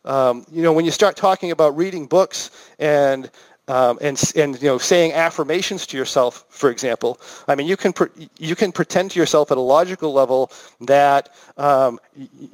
um, 0.05 0.45
you 0.53 0.63
know, 0.63 0.73
when 0.73 0.85
you 0.85 0.91
start 0.91 1.17
talking 1.17 1.51
about 1.51 1.77
reading 1.77 2.07
books 2.07 2.51
and 2.79 3.31
um, 3.69 3.99
and 4.03 4.21
and 4.37 4.61
you 4.61 4.69
know 4.69 4.79
saying 4.79 5.13
affirmations 5.13 5.87
to 5.87 5.97
yourself, 5.97 6.45
for 6.49 6.71
example. 6.71 7.19
I 7.49 7.55
mean, 7.55 7.67
you 7.67 7.77
can 7.77 7.93
pre- 7.93 8.29
you 8.39 8.55
can 8.55 8.73
pretend 8.73 9.13
to 9.13 9.19
yourself 9.19 9.51
at 9.51 9.57
a 9.57 9.61
logical 9.63 10.13
level 10.13 10.53
that 10.83 11.35
um, 11.57 11.99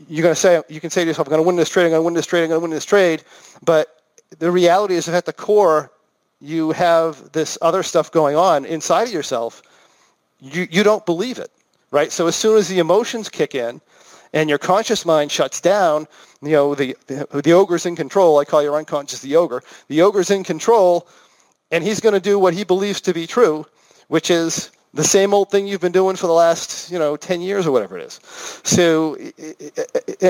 you're 0.09 0.22
going 0.22 0.34
to 0.34 0.40
say 0.40 0.62
you 0.68 0.80
can 0.80 0.90
say 0.90 1.03
to 1.03 1.09
yourself, 1.09 1.26
"I'm 1.26 1.30
going 1.30 1.42
to 1.42 1.46
win 1.46 1.57
this 1.57 1.68
trade. 1.68 1.84
I'm 1.86 1.90
going 1.90 2.01
to 2.03 2.05
win 2.05 2.14
this 2.14 2.26
trade. 2.26 2.44
I'm 2.44 2.51
going 2.51 2.61
to 2.61 2.62
win 2.62 2.70
this 2.70 2.84
trade," 2.84 3.24
but 3.64 4.03
the 4.38 4.51
reality 4.51 4.94
is 4.94 5.07
that 5.07 5.14
at 5.16 5.26
the 5.26 5.32
core, 5.32 5.90
you 6.40 6.70
have 6.70 7.32
this 7.32 7.59
other 7.61 7.82
stuff 7.82 8.12
going 8.12 8.36
on 8.36 8.64
inside 8.64 9.09
of 9.09 9.12
yourself. 9.12 9.62
You 10.40 10.68
you 10.70 10.84
don't 10.84 11.05
believe 11.05 11.38
it, 11.38 11.51
right? 11.90 12.12
So 12.12 12.28
as 12.28 12.36
soon 12.36 12.57
as 12.57 12.68
the 12.68 12.78
emotions 12.78 13.28
kick 13.28 13.57
in, 13.57 13.80
and 14.32 14.48
your 14.48 14.58
conscious 14.58 15.04
mind 15.04 15.32
shuts 15.32 15.60
down, 15.60 16.06
you 16.42 16.52
know, 16.52 16.74
the, 16.74 16.96
the, 17.06 17.26
the 17.42 17.52
ogre's 17.52 17.86
in 17.86 17.96
control. 17.96 18.38
I 18.38 18.44
call 18.44 18.62
your 18.62 18.76
unconscious 18.76 19.20
the 19.20 19.36
ogre. 19.36 19.62
The 19.88 20.02
ogre's 20.02 20.30
in 20.30 20.44
control, 20.44 21.08
and 21.70 21.84
he's 21.84 22.00
going 22.00 22.14
to 22.14 22.20
do 22.20 22.38
what 22.38 22.54
he 22.54 22.64
believes 22.64 23.00
to 23.02 23.12
be 23.12 23.26
true, 23.26 23.66
which 24.08 24.30
is 24.30 24.70
the 24.92 25.04
same 25.04 25.32
old 25.32 25.50
thing 25.50 25.66
you've 25.66 25.80
been 25.80 25.92
doing 25.92 26.16
for 26.16 26.26
the 26.26 26.32
last, 26.32 26.90
you 26.90 26.98
know, 26.98 27.16
10 27.16 27.40
years 27.40 27.66
or 27.66 27.70
whatever 27.70 27.96
it 27.96 28.04
is. 28.04 28.20
So, 28.64 29.16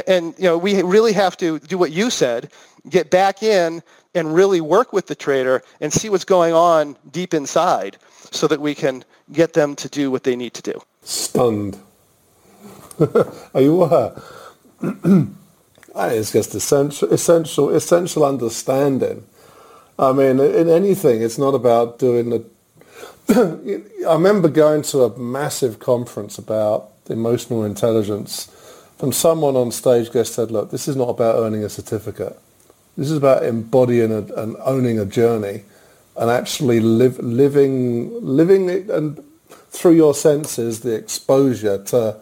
and, 0.07 0.35
you 0.37 0.45
know, 0.45 0.59
we 0.59 0.83
really 0.83 1.13
have 1.13 1.37
to 1.39 1.59
do 1.61 1.79
what 1.79 1.93
you 1.93 2.11
said, 2.11 2.51
get 2.89 3.11
back 3.11 3.43
in 3.43 3.83
and 4.15 4.35
really 4.35 4.61
work 4.61 4.93
with 4.93 5.07
the 5.07 5.15
trader 5.15 5.63
and 5.81 5.93
see 5.93 6.11
what's 6.11 6.25
going 6.25 6.53
on 6.53 6.97
deep 7.11 7.33
inside 7.33 7.97
so 8.31 8.47
that 8.49 8.61
we 8.61 8.75
can 8.75 9.05
get 9.33 9.55
them 9.55 9.77
to 9.77 9.89
do 9.89 10.11
what 10.11 10.25
they 10.25 10.37
need 10.37 10.55
to 10.55 10.63
do. 10.63 10.81
Stunned. 11.03 11.79
Are 13.55 13.61
you 13.61 13.83
uh, 13.83 14.21
were. 14.83 15.27
it's 15.95 16.33
just 16.33 16.55
essential, 16.55 17.13
essential, 17.13 17.71
essential 17.71 18.25
understanding. 18.25 19.25
I 19.99 20.13
mean, 20.13 20.41
in 20.41 20.69
anything, 20.69 21.23
it's 21.23 21.39
not 21.39 21.55
about 21.55 21.99
doing 21.99 22.31
the. 22.31 22.45
I 24.09 24.13
remember 24.13 24.49
going 24.49 24.83
to 24.83 25.05
a 25.05 25.19
massive 25.19 25.79
conference 25.79 26.39
about 26.39 26.91
emotional 27.09 27.65
intelligence, 27.65 28.51
and 29.01 29.15
someone 29.15 29.57
on 29.57 29.71
stage 29.71 30.11
just 30.13 30.35
said, 30.35 30.51
"Look, 30.51 30.71
this 30.71 30.89
is 30.89 30.97
not 30.97 31.09
about 31.09 31.37
earning 31.37 31.65
a 31.65 31.69
certificate. 31.69 32.39
This 32.97 33.11
is 33.11 33.17
about 33.17 33.45
embodying 33.45 34.13
a, 34.13 34.23
and 34.35 34.57
owning 34.61 34.99
a 34.99 35.07
journey, 35.07 35.63
and 36.17 36.31
actually 36.31 36.81
live, 36.81 37.19
living, 37.19 38.13
living 38.25 38.69
it, 38.69 38.91
and 38.91 39.23
through 39.71 39.93
your 39.93 40.15
senses, 40.15 40.81
the 40.81 40.95
exposure 40.95 41.83
to, 41.85 42.17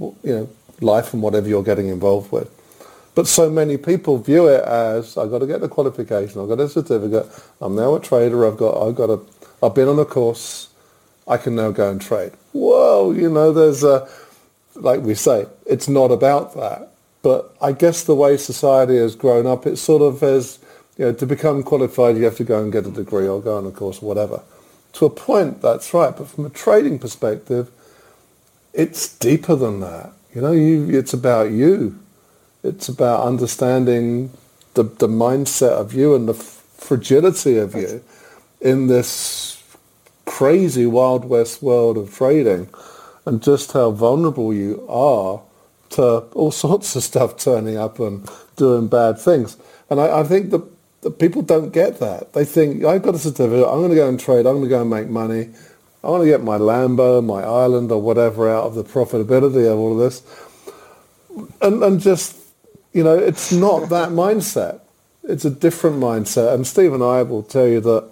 you 0.00 0.16
know, 0.24 0.48
life 0.80 1.12
and 1.12 1.22
whatever 1.22 1.48
you're 1.48 1.62
getting 1.62 1.88
involved 1.88 2.32
with." 2.32 2.48
But 3.14 3.26
so 3.26 3.50
many 3.50 3.76
people 3.76 4.18
view 4.18 4.46
it 4.48 4.62
as 4.64 5.18
I've 5.18 5.30
got 5.30 5.40
to 5.40 5.46
get 5.46 5.60
the 5.60 5.68
qualification, 5.68 6.40
I've 6.40 6.48
got 6.48 6.60
a 6.60 6.68
certificate, 6.68 7.26
I'm 7.60 7.74
now 7.74 7.94
a 7.94 8.00
trader, 8.00 8.46
I've 8.46 8.56
got 8.56 8.86
I've 8.86 8.94
got 8.94 9.10
a 9.10 9.20
I've 9.62 9.74
been 9.74 9.88
on 9.88 9.98
a 9.98 10.04
course, 10.04 10.68
I 11.28 11.36
can 11.36 11.54
now 11.54 11.70
go 11.70 11.90
and 11.90 12.00
trade. 12.00 12.32
Whoa, 12.52 13.12
you 13.12 13.28
know, 13.28 13.52
there's 13.52 13.84
a 13.84 14.08
like 14.74 15.00
we 15.02 15.14
say, 15.14 15.46
it's 15.66 15.88
not 15.88 16.10
about 16.10 16.54
that. 16.54 16.88
But 17.22 17.54
I 17.60 17.72
guess 17.72 18.04
the 18.04 18.14
way 18.14 18.36
society 18.36 18.96
has 18.96 19.14
grown 19.14 19.46
up, 19.46 19.66
it's 19.66 19.80
sort 19.80 20.02
of 20.02 20.22
as 20.22 20.58
you 20.96 21.06
know, 21.06 21.12
to 21.12 21.26
become 21.26 21.62
qualified 21.62 22.16
you 22.16 22.24
have 22.24 22.36
to 22.36 22.44
go 22.44 22.62
and 22.62 22.72
get 22.72 22.86
a 22.86 22.90
degree 22.90 23.28
or 23.28 23.40
go 23.40 23.58
on 23.58 23.66
a 23.66 23.70
course 23.70 24.02
or 24.02 24.06
whatever. 24.06 24.42
To 24.94 25.06
a 25.06 25.10
point, 25.10 25.62
that's 25.62 25.92
right. 25.92 26.16
But 26.16 26.28
from 26.28 26.46
a 26.46 26.50
trading 26.50 26.98
perspective, 26.98 27.70
it's 28.72 29.16
deeper 29.18 29.56
than 29.56 29.80
that. 29.80 30.12
You 30.34 30.42
know, 30.42 30.52
you, 30.52 30.90
it's 30.90 31.12
about 31.12 31.50
you. 31.50 31.98
It's 32.62 32.88
about 32.88 33.26
understanding 33.26 34.30
the, 34.74 34.84
the 34.84 35.08
mindset 35.08 35.72
of 35.72 35.92
you 35.92 36.14
and 36.14 36.28
the 36.28 36.34
fragility 36.34 37.56
of 37.56 37.74
you 37.74 38.02
in 38.60 38.86
this 38.86 39.62
crazy 40.24 40.86
Wild 40.86 41.24
West 41.24 41.62
world 41.62 41.98
of 41.98 42.14
trading 42.14 42.68
and 43.26 43.42
just 43.42 43.72
how 43.72 43.90
vulnerable 43.90 44.54
you 44.54 44.86
are 44.88 45.42
to 45.90 46.04
all 46.34 46.50
sorts 46.66 46.94
of 46.96 47.02
stuff 47.02 47.36
turning 47.36 47.76
up 47.76 47.98
and 47.98 48.28
doing 48.56 48.88
bad 48.88 49.18
things. 49.18 49.56
And 49.88 50.00
I, 50.00 50.20
I 50.20 50.24
think 50.24 50.50
that, 50.50 50.62
people 51.18 51.40
don't 51.40 51.70
get 51.70 51.98
that. 52.00 52.34
They 52.34 52.44
think, 52.44 52.84
I've 52.84 53.02
got 53.02 53.14
a 53.14 53.18
certificate, 53.18 53.66
I'm 53.66 53.78
going 53.78 53.88
to 53.88 53.96
go 53.96 54.08
and 54.08 54.20
trade, 54.20 54.46
I'm 54.46 54.56
going 54.56 54.64
to 54.64 54.68
go 54.68 54.82
and 54.82 54.90
make 54.90 55.08
money, 55.08 55.48
I 56.02 56.08
want 56.08 56.22
to 56.22 56.26
get 56.26 56.42
my 56.42 56.58
Lambo, 56.58 57.24
my 57.24 57.42
island 57.42 57.92
or 57.92 58.00
whatever 58.00 58.50
out 58.50 58.64
of 58.64 58.74
the 58.74 58.84
profitability 58.84 59.70
of 59.70 59.78
all 59.78 59.92
of 59.92 59.98
this. 59.98 60.22
And, 61.60 61.82
and 61.82 62.00
just 62.00 62.36
you 62.92 63.04
know, 63.04 63.16
it's 63.16 63.52
not 63.52 63.88
that 63.90 64.08
mindset. 64.24 64.80
It's 65.22 65.44
a 65.44 65.50
different 65.50 65.96
mindset. 65.96 66.54
And 66.54 66.66
Steve 66.66 66.92
and 66.92 67.02
I 67.02 67.22
will 67.22 67.42
tell 67.42 67.66
you 67.66 67.80
that 67.80 68.10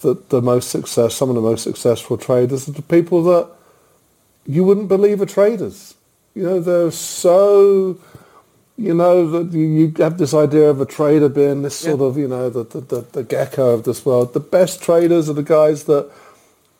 that 0.00 0.28
the 0.28 0.42
most 0.42 0.68
success, 0.68 1.14
some 1.14 1.30
of 1.30 1.34
the 1.34 1.40
most 1.40 1.62
successful 1.62 2.18
traders 2.18 2.68
are 2.68 2.72
the 2.72 2.82
people 2.82 3.22
that 3.24 3.48
you 4.44 4.62
wouldn't 4.62 4.88
believe 4.88 5.20
are 5.22 5.26
traders. 5.26 5.94
You 6.34 6.42
know, 6.42 6.60
they're 6.60 6.90
so, 6.90 7.98
you 8.76 8.92
know, 8.92 9.28
that 9.30 9.56
you 9.56 9.94
have 9.96 10.18
this 10.18 10.34
idea 10.34 10.68
of 10.68 10.82
a 10.82 10.86
trader 10.86 11.30
being 11.30 11.62
this 11.62 11.76
sort 11.76 12.00
yeah. 12.00 12.06
of, 12.06 12.18
you 12.18 12.28
know, 12.28 12.50
the, 12.50 12.64
the, 12.64 13.00
the 13.00 13.24
Gekko 13.24 13.72
of 13.72 13.84
this 13.84 14.04
world. 14.04 14.34
The 14.34 14.40
best 14.40 14.82
traders 14.82 15.30
are 15.30 15.32
the 15.32 15.42
guys 15.42 15.84
that 15.84 16.10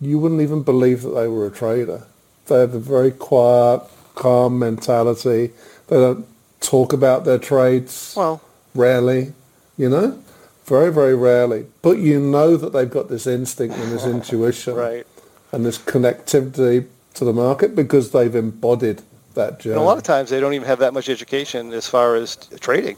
you 0.01 0.19
wouldn't 0.19 0.41
even 0.41 0.63
believe 0.63 1.03
that 1.03 1.11
they 1.11 1.29
were 1.29 1.47
a 1.47 1.51
trader. 1.51 2.07
They 2.47 2.61
have 2.61 2.75
a 2.75 2.79
very 2.79 3.11
quiet, 3.11 3.83
calm 4.15 4.59
mentality. 4.59 5.53
They 5.89 5.97
don't 5.97 6.27
talk 6.61 6.93
about 6.93 7.25
their 7.25 7.39
trades. 7.39 8.15
Well, 8.17 8.41
rarely, 8.75 9.33
you 9.77 9.89
know, 9.89 10.23
very 10.65 10.93
very 10.93 11.15
rarely. 11.15 11.67
But 11.83 11.99
you 11.99 12.21
know 12.21 12.57
that 12.57 12.73
they've 12.73 12.91
got 12.91 13.09
this 13.09 13.27
instinct 13.27 13.77
and 13.77 13.93
this 13.93 14.05
intuition, 14.17 14.75
right, 14.75 15.07
and 15.53 15.65
this 15.65 15.79
connectivity 15.79 16.87
to 17.15 17.25
the 17.25 17.33
market 17.33 17.75
because 17.75 18.13
they've 18.13 18.35
embodied 18.35 19.03
that 19.35 19.61
journey. 19.61 19.75
And 19.75 19.83
a 19.83 19.85
lot 19.85 19.97
of 19.97 20.03
times 20.03 20.31
they 20.31 20.41
don't 20.41 20.55
even 20.55 20.67
have 20.67 20.79
that 20.81 20.93
much 20.93 21.09
education 21.09 21.73
as 21.73 21.89
far 21.89 22.17
as 22.17 22.37
trading, 22.61 22.97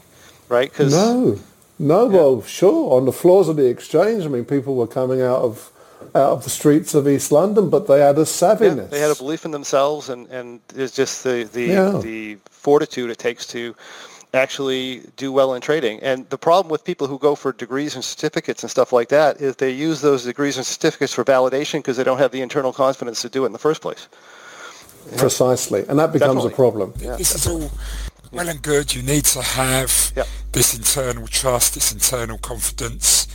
right? 0.49 0.73
Cause, 0.73 0.91
no, 0.91 1.39
no. 1.79 2.09
Yeah. 2.09 2.17
Well, 2.17 2.41
sure, 2.43 2.97
on 2.97 3.05
the 3.05 3.13
floors 3.13 3.47
of 3.47 3.55
the 3.55 3.67
exchange, 3.67 4.25
I 4.25 4.27
mean, 4.27 4.45
people 4.45 4.75
were 4.75 4.87
coming 4.87 5.21
out 5.21 5.41
of 5.41 5.71
out 6.15 6.31
of 6.31 6.43
the 6.43 6.49
streets 6.49 6.93
of 6.93 7.07
East 7.07 7.31
London, 7.31 7.69
but 7.69 7.87
they 7.87 7.99
had 7.99 8.17
a 8.17 8.23
savviness. 8.23 8.77
Yeah, 8.77 8.87
they 8.87 8.99
had 8.99 9.11
a 9.11 9.15
belief 9.15 9.45
in 9.45 9.51
themselves, 9.51 10.09
and 10.09 10.27
and 10.29 10.59
it's 10.75 10.95
just 10.95 11.23
the 11.23 11.49
the 11.51 11.65
yeah. 11.65 11.99
the 12.03 12.37
fortitude 12.49 13.09
it 13.09 13.17
takes 13.17 13.45
to 13.47 13.75
actually 14.33 15.01
do 15.17 15.31
well 15.31 15.53
in 15.53 15.61
trading. 15.61 15.99
And 16.01 16.29
the 16.29 16.37
problem 16.37 16.69
with 16.69 16.83
people 16.83 17.07
who 17.07 17.17
go 17.17 17.35
for 17.35 17.51
degrees 17.51 17.95
and 17.95 18.03
certificates 18.03 18.63
and 18.63 18.69
stuff 18.69 18.93
like 18.93 19.09
that 19.09 19.41
is 19.41 19.55
they 19.55 19.71
use 19.71 20.01
those 20.01 20.23
degrees 20.23 20.57
and 20.57 20.65
certificates 20.65 21.13
for 21.13 21.25
validation 21.25 21.79
because 21.79 21.97
they 21.97 22.03
don't 22.03 22.19
have 22.19 22.31
the 22.31 22.41
internal 22.41 22.71
confidence 22.71 23.21
to 23.23 23.29
do 23.29 23.43
it 23.43 23.47
in 23.47 23.53
the 23.53 23.59
first 23.59 23.81
place. 23.81 24.07
Precisely, 25.17 25.85
and 25.87 25.97
that 25.97 26.13
becomes 26.13 26.43
Definitely. 26.43 26.53
a 26.53 26.55
problem. 26.55 26.93
Yeah. 26.99 27.15
This 27.15 27.33
is 27.33 27.47
all 27.47 27.71
well 28.31 28.47
and 28.47 28.61
good. 28.61 28.93
You 28.93 29.01
need 29.01 29.25
to 29.25 29.41
have 29.41 30.13
yep. 30.15 30.27
this 30.51 30.75
internal 30.75 31.25
trust, 31.25 31.73
this 31.73 31.91
internal 31.91 32.37
confidence 32.37 33.27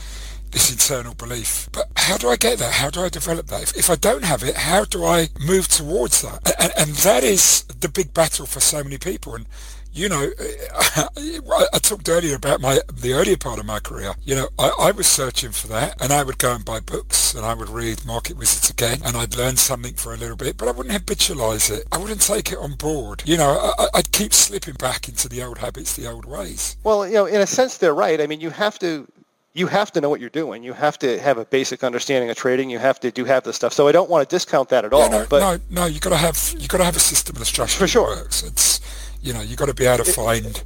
this 0.55 0.71
internal 0.71 1.15
belief. 1.15 1.69
But 1.73 1.89
how 1.97 2.17
do 2.17 2.29
I 2.29 2.37
get 2.37 2.59
that? 2.61 2.73
How 2.73 2.89
do 2.89 3.01
I 3.01 3.09
develop 3.09 3.49
that? 3.49 3.63
If, 3.63 3.77
if 3.77 3.91
I 3.91 3.97
don't 3.97 4.25
have 4.25 4.43
it, 4.43 4.57
how 4.57 4.85
do 4.85 5.05
I 5.05 5.29
move 5.39 5.69
towards 5.69 6.23
that? 6.23 6.55
And, 6.59 6.73
and, 6.79 6.97
that 7.05 7.25
is 7.25 7.65
the 7.65 7.89
big 7.89 8.15
battle 8.15 8.47
for 8.47 8.61
so 8.61 8.83
many 8.83 8.97
people. 8.97 9.35
And 9.35 9.47
you 9.93 10.09
know, 10.09 10.31
I 10.97 11.79
talked 11.81 12.09
earlier 12.09 12.37
about 12.37 12.61
my 12.61 12.81
the 12.93 13.13
earlier 13.13 13.37
part 13.37 13.59
of 13.59 13.67
my 13.67 13.81
career. 13.81 14.15
You 14.25 14.37
know, 14.37 14.49
I, 14.59 14.71
I, 14.81 14.91
was 14.91 15.07
searching 15.07 15.51
for 15.51 15.69
that, 15.69 16.01
and 16.01 16.13
I 16.13 16.23
would 16.23 16.39
go 16.39 16.55
and 16.55 16.65
buy 16.65 16.81
books, 16.81 17.35
and 17.35 17.45
I 17.45 17.55
would 17.55 17.69
read 17.69 18.05
Market 18.05 18.37
Wizards 18.37 18.71
again, 18.71 18.99
and 19.05 19.17
I'd 19.17 19.37
learn 19.37 19.57
something 19.57 19.95
for 19.95 20.13
a 20.13 20.17
little 20.17 20.37
bit, 20.37 20.57
but 20.57 20.67
I 20.67 20.73
wouldn't 20.73 20.95
habitualize 20.95 21.71
it. 21.71 21.87
I 21.93 21.99
wouldn't 21.99 22.23
take 22.23 22.51
it 22.51 22.59
on 22.59 22.75
board. 22.75 23.23
You 23.25 23.37
know, 23.37 23.73
I, 23.79 23.87
I'd 23.95 24.11
keep 24.11 24.33
slipping 24.35 24.75
back 24.75 25.09
into 25.09 25.29
the 25.29 25.43
old 25.45 25.59
habits, 25.59 25.95
the 25.95 26.11
old 26.11 26.25
ways. 26.25 26.77
Well, 26.83 27.07
you 27.07 27.15
know, 27.15 27.27
in 27.27 27.41
a 27.41 27.47
sense, 27.47 27.79
they're 27.79 27.95
right. 27.95 28.21
I 28.21 28.27
mean, 28.27 28.41
you 28.41 28.51
have 28.51 28.79
to 28.81 29.07
you 29.55 29.69
have 29.69 29.93
to 29.93 30.01
know 30.01 30.11
what 30.11 30.21
you're 30.21 30.31
doing. 30.31 30.65
You 30.65 30.73
have 30.73 30.99
to 30.99 31.19
have 31.21 31.39
a 31.39 31.45
basic 31.45 31.85
understanding 31.85 32.29
of 32.29 32.37
trading. 32.37 32.71
You 32.71 32.81
have 32.81 32.99
to 33.01 33.13
do 33.13 33.25
have 33.25 33.45
this 33.45 33.55
stuff. 33.55 33.73
So 33.73 33.87
I 33.87 33.93
don't 33.93 34.11
want 34.11 34.29
to 34.29 34.35
discount 34.35 34.69
that 34.71 34.85
at 34.85 34.93
all. 34.93 35.09
no, 35.09 35.27
but 35.31 35.39
no, 35.71 35.83
no, 35.83 35.87
you 35.87 36.01
got 36.01 36.11
to 36.11 36.17
have 36.17 36.55
you 36.59 36.67
got 36.67 36.79
to 36.79 36.85
have 36.85 36.97
a 36.97 37.01
system 37.01 37.37
and 37.37 37.43
a 37.43 37.47
strategy 37.47 37.79
for 37.79 37.87
sure. 37.87 38.17
Works. 38.17 38.43
It's 38.43 38.81
you 39.23 39.33
know 39.33 39.41
you 39.41 39.57
got 39.57 39.67
to 39.67 39.75
be 39.75 39.87
able 39.87 40.05
to 40.05 40.13
find 40.13 40.63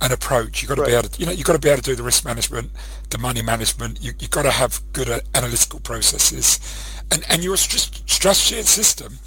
an 0.00 0.12
approach. 0.12 0.62
You 0.62 0.68
got 0.68 0.76
to 0.76 0.82
right. 0.82 0.88
be 0.88 0.94
able 0.94 1.08
to 1.08 1.20
you 1.20 1.26
know 1.26 1.32
you 1.32 1.44
got 1.44 1.52
to 1.52 1.58
be 1.58 1.68
able 1.68 1.82
to 1.82 1.90
do 1.90 1.94
the 1.94 2.02
risk 2.02 2.24
management, 2.24 2.70
the 3.10 3.18
money 3.18 3.42
management. 3.42 4.02
You 4.02 4.12
you 4.18 4.28
got 4.28 4.42
to 4.42 4.50
have 4.50 4.80
good 4.94 5.10
uh, 5.10 5.20
analytical 5.34 5.80
processes, 5.80 6.58
and 7.12 7.22
and 7.28 7.44
your 7.44 7.58
st- 7.58 8.08
strategy 8.08 8.56
and 8.56 8.66
system 8.66 9.18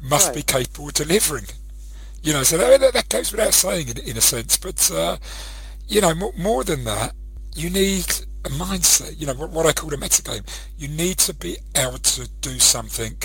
must 0.00 0.28
right. 0.28 0.36
be 0.36 0.42
capable 0.42 0.88
of 0.88 0.94
delivering. 0.94 1.44
You 2.22 2.32
know, 2.32 2.44
so 2.44 2.56
that, 2.56 2.92
that 2.92 3.08
goes 3.08 3.32
without 3.32 3.52
saying 3.52 3.88
in, 3.88 3.98
in 3.98 4.16
a 4.16 4.20
sense. 4.20 4.56
But 4.56 4.90
uh, 4.90 5.18
you 5.88 6.00
know, 6.00 6.14
more, 6.14 6.32
more 6.38 6.64
than 6.64 6.84
that, 6.84 7.14
you 7.54 7.68
need 7.68 8.06
a 8.44 8.48
mindset, 8.48 9.20
you 9.20 9.26
know, 9.26 9.34
what, 9.34 9.66
I 9.66 9.72
call 9.72 9.92
a 9.94 9.96
metagame. 9.96 10.46
You 10.76 10.88
need 10.88 11.18
to 11.18 11.34
be 11.34 11.56
able 11.76 11.98
to 11.98 12.28
do 12.40 12.58
something 12.58 13.16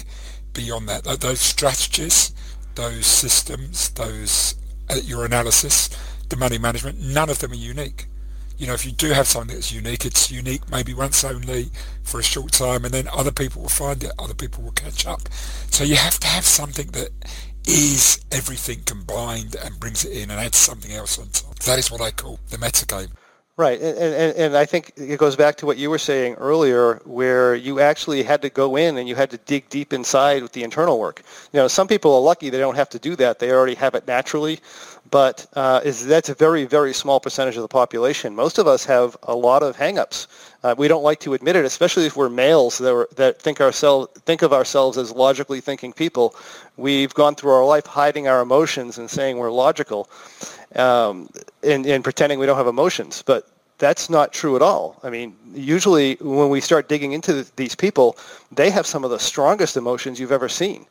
beyond 0.53 0.87
that. 0.89 1.03
Those 1.19 1.39
strategies, 1.39 2.33
those 2.75 3.05
systems, 3.05 3.89
those 3.91 4.55
uh, 4.89 4.95
your 5.03 5.25
analysis, 5.25 5.89
the 6.29 6.35
money 6.35 6.57
management, 6.57 6.99
none 6.99 7.29
of 7.29 7.39
them 7.39 7.51
are 7.51 7.55
unique. 7.55 8.07
You 8.57 8.67
know, 8.67 8.73
if 8.73 8.85
you 8.85 8.91
do 8.91 9.11
have 9.11 9.27
something 9.27 9.55
that's 9.55 9.71
unique, 9.71 10.05
it's 10.05 10.31
unique 10.31 10.69
maybe 10.71 10.93
once 10.93 11.23
only 11.23 11.69
for 12.03 12.19
a 12.19 12.23
short 12.23 12.51
time, 12.51 12.85
and 12.85 12.93
then 12.93 13.07
other 13.09 13.31
people 13.31 13.61
will 13.63 13.69
find 13.69 14.03
it, 14.03 14.11
other 14.17 14.33
people 14.33 14.63
will 14.63 14.71
catch 14.71 15.05
up. 15.05 15.29
So 15.69 15.83
you 15.83 15.95
have 15.95 16.19
to 16.19 16.27
have 16.27 16.45
something 16.45 16.87
that 16.87 17.09
is 17.67 18.23
everything 18.31 18.81
combined 18.85 19.55
and 19.63 19.79
brings 19.79 20.05
it 20.05 20.13
in 20.13 20.31
and 20.31 20.39
adds 20.39 20.57
something 20.57 20.91
else 20.91 21.19
on 21.19 21.27
top. 21.29 21.59
That 21.59 21.77
is 21.77 21.91
what 21.91 22.01
I 22.01 22.11
call 22.11 22.39
the 22.49 22.57
metagame. 22.57 23.11
Right, 23.57 23.81
and, 23.81 23.97
and, 23.97 24.37
and 24.37 24.55
I 24.55 24.65
think 24.65 24.93
it 24.97 25.17
goes 25.17 25.35
back 25.35 25.55
to 25.57 25.65
what 25.65 25.77
you 25.77 25.89
were 25.89 25.97
saying 25.97 26.35
earlier, 26.35 27.01
where 27.05 27.55
you 27.55 27.79
actually 27.79 28.21
had 28.21 28.39
to 28.43 28.51
go 28.51 28.75
in 28.75 28.97
and 28.99 29.09
you 29.09 29.15
had 29.15 29.31
to 29.31 29.37
dig 29.39 29.67
deep 29.69 29.93
inside 29.93 30.43
with 30.43 30.51
the 30.51 30.61
internal 30.61 30.99
work. 30.99 31.23
You 31.53 31.61
know, 31.61 31.67
some 31.67 31.87
people 31.87 32.13
are 32.13 32.21
lucky 32.21 32.51
they 32.51 32.59
don't 32.59 32.75
have 32.75 32.89
to 32.89 32.99
do 32.99 33.15
that; 33.15 33.39
they 33.39 33.51
already 33.51 33.73
have 33.73 33.95
it 33.95 34.07
naturally. 34.07 34.59
But 35.09 35.47
uh, 35.55 35.81
is 35.83 36.05
that's 36.05 36.29
a 36.29 36.35
very, 36.35 36.65
very 36.65 36.93
small 36.93 37.19
percentage 37.19 37.55
of 37.55 37.63
the 37.63 37.67
population. 37.67 38.35
Most 38.35 38.59
of 38.59 38.67
us 38.67 38.85
have 38.85 39.17
a 39.23 39.33
lot 39.33 39.63
of 39.63 39.75
hangups. 39.75 40.27
Uh, 40.67 40.75
we 40.77 40.89
don't 40.89 41.03
like 41.03 41.21
to 41.21 41.33
admit 41.33 41.55
it, 41.55 41.63
especially 41.63 42.05
if 42.05 42.17
we're 42.17 42.27
males 42.27 42.77
that, 42.77 43.07
that 43.15 43.41
think 43.41 43.61
ourselves 43.61 44.11
think 44.25 44.41
of 44.41 44.51
ourselves 44.51 44.97
as 44.97 45.13
logically 45.13 45.61
thinking 45.61 45.93
people. 45.93 46.35
We've 46.75 47.13
gone 47.13 47.35
through 47.35 47.51
our 47.51 47.63
life 47.63 47.85
hiding 47.85 48.27
our 48.27 48.41
emotions 48.41 48.97
and 48.97 49.09
saying 49.09 49.37
we're 49.37 49.49
logical 49.49 50.09
um, 50.75 51.29
and, 51.63 51.85
and 51.85 52.03
pretending 52.03 52.37
we 52.37 52.45
don't 52.45 52.57
have 52.57 52.67
emotions. 52.67 53.23
But 53.25 53.47
that's 53.77 54.09
not 54.09 54.33
true 54.33 54.57
at 54.57 54.61
all. 54.61 54.99
I 55.03 55.09
mean, 55.09 55.37
usually 55.53 56.15
when 56.15 56.49
we 56.49 56.59
start 56.59 56.89
digging 56.89 57.13
into 57.13 57.45
these 57.55 57.73
people, 57.73 58.17
they 58.51 58.69
have 58.69 58.85
some 58.85 59.05
of 59.05 59.09
the 59.09 59.19
strongest 59.19 59.77
emotions 59.77 60.19
you've 60.19 60.33
ever 60.33 60.49
seen. 60.49 60.85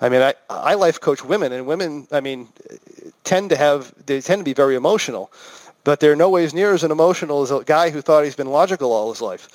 I 0.00 0.08
mean, 0.08 0.22
I, 0.22 0.34
I 0.48 0.74
life 0.74 1.00
coach 1.00 1.24
women, 1.24 1.50
and 1.50 1.66
women, 1.66 2.06
I 2.12 2.20
mean, 2.20 2.46
tend 3.24 3.50
to 3.50 3.56
have, 3.56 3.92
they 4.06 4.20
tend 4.20 4.38
to 4.38 4.44
be 4.44 4.52
very 4.52 4.76
emotional, 4.76 5.32
but 5.88 6.00
they're 6.00 6.14
no 6.14 6.28
ways 6.28 6.52
near 6.52 6.74
as 6.74 6.84
an 6.84 6.90
emotional 6.90 7.40
as 7.40 7.50
a 7.50 7.64
guy 7.64 7.88
who 7.88 8.02
thought 8.02 8.22
he's 8.22 8.36
been 8.36 8.50
logical 8.50 8.92
all 8.92 9.08
his 9.08 9.22
life. 9.22 9.48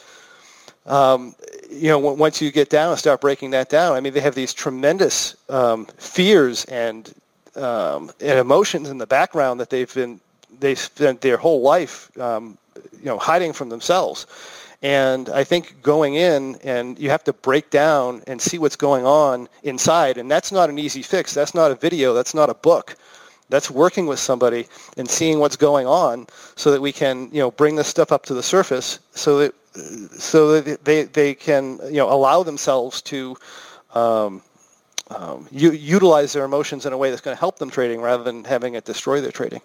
Um, 0.88 1.36
you 1.70 1.90
know, 1.90 2.00
once 2.00 2.42
you 2.42 2.52
get 2.52 2.72
down 2.72 2.90
and 2.90 2.98
start 2.98 3.22
breaking 3.22 3.52
that 3.52 3.70
down, 3.70 3.96
I 3.96 4.00
mean, 4.00 4.14
they 4.14 4.20
have 4.20 4.34
these 4.34 4.52
tremendous 4.52 5.36
um, 5.48 5.86
fears 5.98 6.66
and 6.66 7.14
um, 7.56 8.10
and 8.20 8.40
emotions 8.40 8.90
in 8.90 8.98
the 8.98 9.06
background 9.06 9.60
that 9.60 9.70
they've 9.70 9.94
been 9.94 10.20
they 10.60 10.74
spent 10.74 11.22
their 11.22 11.38
whole 11.38 11.62
life, 11.62 12.10
um, 12.20 12.58
you 12.98 13.06
know, 13.06 13.20
hiding 13.20 13.54
from 13.54 13.70
themselves. 13.70 14.26
And 14.82 15.30
I 15.30 15.44
think 15.44 15.84
going 15.84 16.16
in 16.16 16.56
and 16.64 16.98
you 16.98 17.12
have 17.12 17.24
to 17.26 17.34
break 17.34 17.70
down 17.70 18.24
and 18.26 18.42
see 18.42 18.58
what's 18.58 18.76
going 18.76 19.06
on 19.06 19.48
inside. 19.62 20.18
And 20.18 20.32
that's 20.32 20.52
not 20.52 20.72
an 20.72 20.80
easy 20.80 21.04
fix. 21.04 21.32
That's 21.36 21.54
not 21.54 21.70
a 21.70 21.76
video. 21.76 22.16
That's 22.16 22.34
not 22.34 22.50
a 22.50 22.56
book. 22.56 22.98
That's 23.50 23.70
working 23.70 24.08
with 24.08 24.20
somebody 24.20 24.68
and 24.98 25.10
seeing 25.10 25.40
what's 25.40 25.58
going 25.58 25.86
on 25.86 26.28
so 26.56 26.72
that 26.72 26.82
we 26.82 26.92
can, 26.92 27.30
you 27.32 27.40
know, 27.40 27.52
bring 27.52 27.76
this 27.76 27.88
stuff 27.88 28.12
up 28.12 28.26
to 28.28 28.34
the 28.34 28.44
surface 28.44 29.00
so 29.14 29.40
that 29.40 29.54
so 30.20 30.62
that 30.62 30.86
they, 30.86 31.04
they 31.04 31.34
can, 31.34 31.80
you 31.86 31.98
know, 31.98 32.12
allow 32.12 32.44
themselves 32.44 33.02
to 33.02 33.36
um, 33.96 34.42
um, 35.10 35.48
u- 35.52 35.72
utilize 35.72 36.34
their 36.34 36.46
emotions 36.46 36.86
in 36.86 36.94
a 36.94 36.98
way 36.98 37.10
that's 37.10 37.22
going 37.22 37.36
to 37.36 37.40
help 37.40 37.58
them 37.58 37.70
trading 37.70 38.02
rather 38.02 38.24
than 38.24 38.44
having 38.44 38.76
it 38.76 38.86
destroy 38.86 39.20
their 39.20 39.32
trading. 39.32 39.62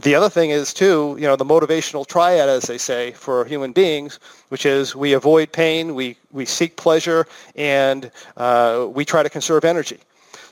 The 0.00 0.14
other 0.14 0.30
thing 0.30 0.50
is 0.50 0.72
too, 0.72 1.16
you 1.18 1.26
know, 1.26 1.36
the 1.36 1.44
motivational 1.44 2.06
triad, 2.06 2.48
as 2.48 2.64
they 2.64 2.78
say, 2.78 3.12
for 3.12 3.44
human 3.44 3.72
beings, 3.72 4.18
which 4.48 4.64
is 4.64 4.96
we 4.96 5.12
avoid 5.12 5.52
pain, 5.52 5.94
we, 5.94 6.16
we 6.30 6.44
seek 6.44 6.76
pleasure, 6.76 7.26
and 7.54 8.10
uh, 8.36 8.88
we 8.90 9.04
try 9.04 9.22
to 9.22 9.30
conserve 9.30 9.64
energy. 9.64 10.00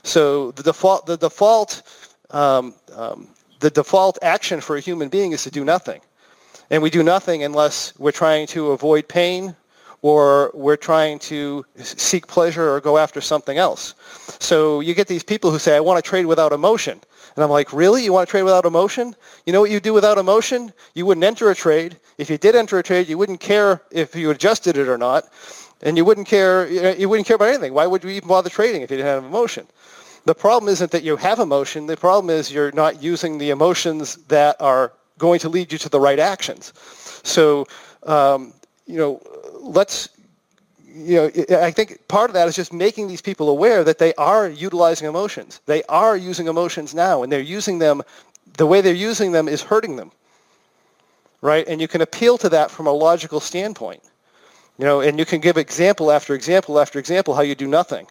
So 0.03 0.51
the 0.51 0.63
default, 0.63 1.05
the 1.05 1.17
default, 1.17 1.83
um, 2.31 2.73
um, 2.95 3.27
the 3.59 3.69
default 3.69 4.17
action 4.21 4.61
for 4.61 4.75
a 4.75 4.79
human 4.79 5.09
being 5.09 5.31
is 5.31 5.43
to 5.43 5.51
do 5.51 5.63
nothing, 5.63 6.01
and 6.69 6.81
we 6.81 6.89
do 6.89 7.03
nothing 7.03 7.43
unless 7.43 7.93
we're 7.99 8.11
trying 8.11 8.47
to 8.47 8.71
avoid 8.71 9.07
pain, 9.07 9.55
or 10.01 10.49
we're 10.53 10.77
trying 10.77 11.19
to 11.19 11.63
seek 11.77 12.25
pleasure 12.25 12.71
or 12.71 12.81
go 12.81 12.97
after 12.97 13.21
something 13.21 13.57
else. 13.57 13.93
So 14.39 14.79
you 14.79 14.95
get 14.95 15.07
these 15.07 15.23
people 15.23 15.51
who 15.51 15.59
say, 15.59 15.75
I 15.75 15.79
want 15.79 16.03
to 16.03 16.09
trade 16.09 16.25
without 16.25 16.51
emotion. 16.51 16.99
And 17.35 17.43
I'm 17.43 17.51
like, 17.51 17.71
really? 17.71 18.03
You 18.03 18.11
want 18.11 18.27
to 18.27 18.31
trade 18.31 18.43
without 18.43 18.65
emotion? 18.65 19.15
You 19.45 19.53
know 19.53 19.61
what 19.61 19.69
you 19.69 19.79
do 19.79 19.93
without 19.93 20.17
emotion? 20.17 20.73
You 20.95 21.05
wouldn't 21.05 21.23
enter 21.23 21.51
a 21.51 21.55
trade. 21.55 21.97
If 22.17 22.29
you 22.29 22.37
did 22.37 22.55
enter 22.55 22.79
a 22.79 22.83
trade, 22.83 23.07
you 23.07 23.17
wouldn't 23.17 23.39
care 23.39 23.81
if 23.91 24.15
you 24.15 24.31
adjusted 24.31 24.75
it 24.75 24.87
or 24.87 24.97
not. 24.97 25.25
And 25.83 25.97
you 25.97 26.05
wouldn't 26.05 26.27
care, 26.27 26.67
you 26.95 27.09
wouldn't 27.09 27.27
care 27.27 27.35
about 27.35 27.49
anything. 27.49 27.73
Why 27.73 27.87
would 27.87 28.03
you 28.03 28.11
even 28.11 28.27
bother 28.27 28.49
trading 28.49 28.81
if 28.81 28.91
you 28.91 28.97
didn't 28.97 29.09
have 29.09 29.23
emotion? 29.23 29.67
The 30.25 30.35
problem 30.35 30.71
isn't 30.71 30.91
that 30.91 31.03
you 31.03 31.15
have 31.17 31.39
emotion. 31.39 31.87
The 31.87 31.97
problem 31.97 32.29
is 32.29 32.51
you're 32.51 32.71
not 32.73 33.01
using 33.01 33.37
the 33.37 33.49
emotions 33.49 34.17
that 34.27 34.55
are 34.59 34.93
going 35.17 35.39
to 35.39 35.49
lead 35.49 35.71
you 35.71 35.77
to 35.79 35.89
the 35.89 35.99
right 35.99 36.19
actions. 36.19 36.73
So, 37.23 37.65
um, 38.03 38.53
you 38.85 38.97
know, 38.97 39.21
let's 39.59 40.09
you 40.93 41.15
know, 41.15 41.57
I 41.57 41.71
think 41.71 42.07
part 42.07 42.29
of 42.29 42.33
that 42.33 42.47
is 42.47 42.55
just 42.55 42.73
making 42.73 43.07
these 43.07 43.21
people 43.21 43.49
aware 43.49 43.83
that 43.83 43.97
they 43.97 44.13
are 44.15 44.49
utilizing 44.49 45.07
emotions. 45.07 45.61
They 45.65 45.83
are 45.83 46.17
using 46.17 46.47
emotions 46.47 46.93
now, 46.93 47.23
and 47.23 47.31
they're 47.31 47.39
using 47.39 47.79
them. 47.79 48.01
The 48.57 48.65
way 48.65 48.81
they're 48.81 48.93
using 48.93 49.31
them 49.31 49.47
is 49.47 49.61
hurting 49.61 49.95
them, 49.95 50.11
right? 51.41 51.65
And 51.67 51.79
you 51.79 51.87
can 51.87 52.01
appeal 52.01 52.37
to 52.39 52.49
that 52.49 52.69
from 52.69 52.87
a 52.87 52.91
logical 52.91 53.39
standpoint, 53.39 54.03
you 54.77 54.85
know, 54.85 55.01
and 55.01 55.19
you 55.19 55.25
can 55.25 55.41
give 55.41 55.57
example 55.57 56.11
after 56.11 56.33
example 56.33 56.79
after 56.79 56.99
example 56.99 57.35
how 57.35 57.41
you 57.41 57.55
do 57.55 57.67
nothing, 57.67 58.07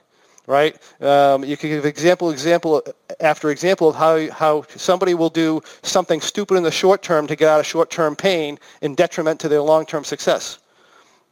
right? 0.47 0.77
Um, 1.01 1.45
you 1.45 1.57
can 1.57 1.71
give 1.71 1.85
example 1.87 2.31
example 2.31 2.83
after 3.21 3.51
example 3.51 3.89
of 3.89 3.97
how 3.97 4.31
how 4.31 4.65
somebody 4.77 5.15
will 5.15 5.31
do 5.31 5.63
something 5.83 6.21
stupid 6.21 6.57
in 6.57 6.63
the 6.63 6.71
short 6.71 7.03
term 7.03 7.27
to 7.27 7.37
get 7.37 7.49
out 7.49 7.61
of 7.61 7.67
short-term 7.67 8.17
pain 8.17 8.59
in 8.83 8.95
detriment 8.95 9.41
to 9.41 9.49
their 9.49 9.63
long-term 9.63 10.05
success 10.05 10.59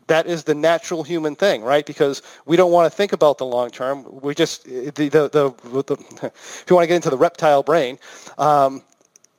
that 0.09 0.27
is 0.27 0.43
the 0.43 0.55
natural 0.55 1.03
human 1.03 1.37
thing, 1.37 1.63
right? 1.63 1.87
Because 1.87 2.23
we 2.47 2.57
don't 2.57 2.73
want 2.73 2.91
to 2.91 2.97
think 2.97 3.13
about 3.13 3.39
the 3.39 3.47
long 3.47 3.71
term. 3.71 4.05
We 4.21 4.35
just 4.35 4.65
the 4.65 4.91
the, 4.91 5.29
the, 5.29 5.83
the 5.83 5.95
if 6.33 6.65
you 6.69 6.75
want 6.75 6.85
to 6.85 6.89
get 6.89 6.97
into 6.97 7.11
the 7.11 7.17
reptile 7.17 7.63
brain, 7.63 7.99
um, 8.39 8.83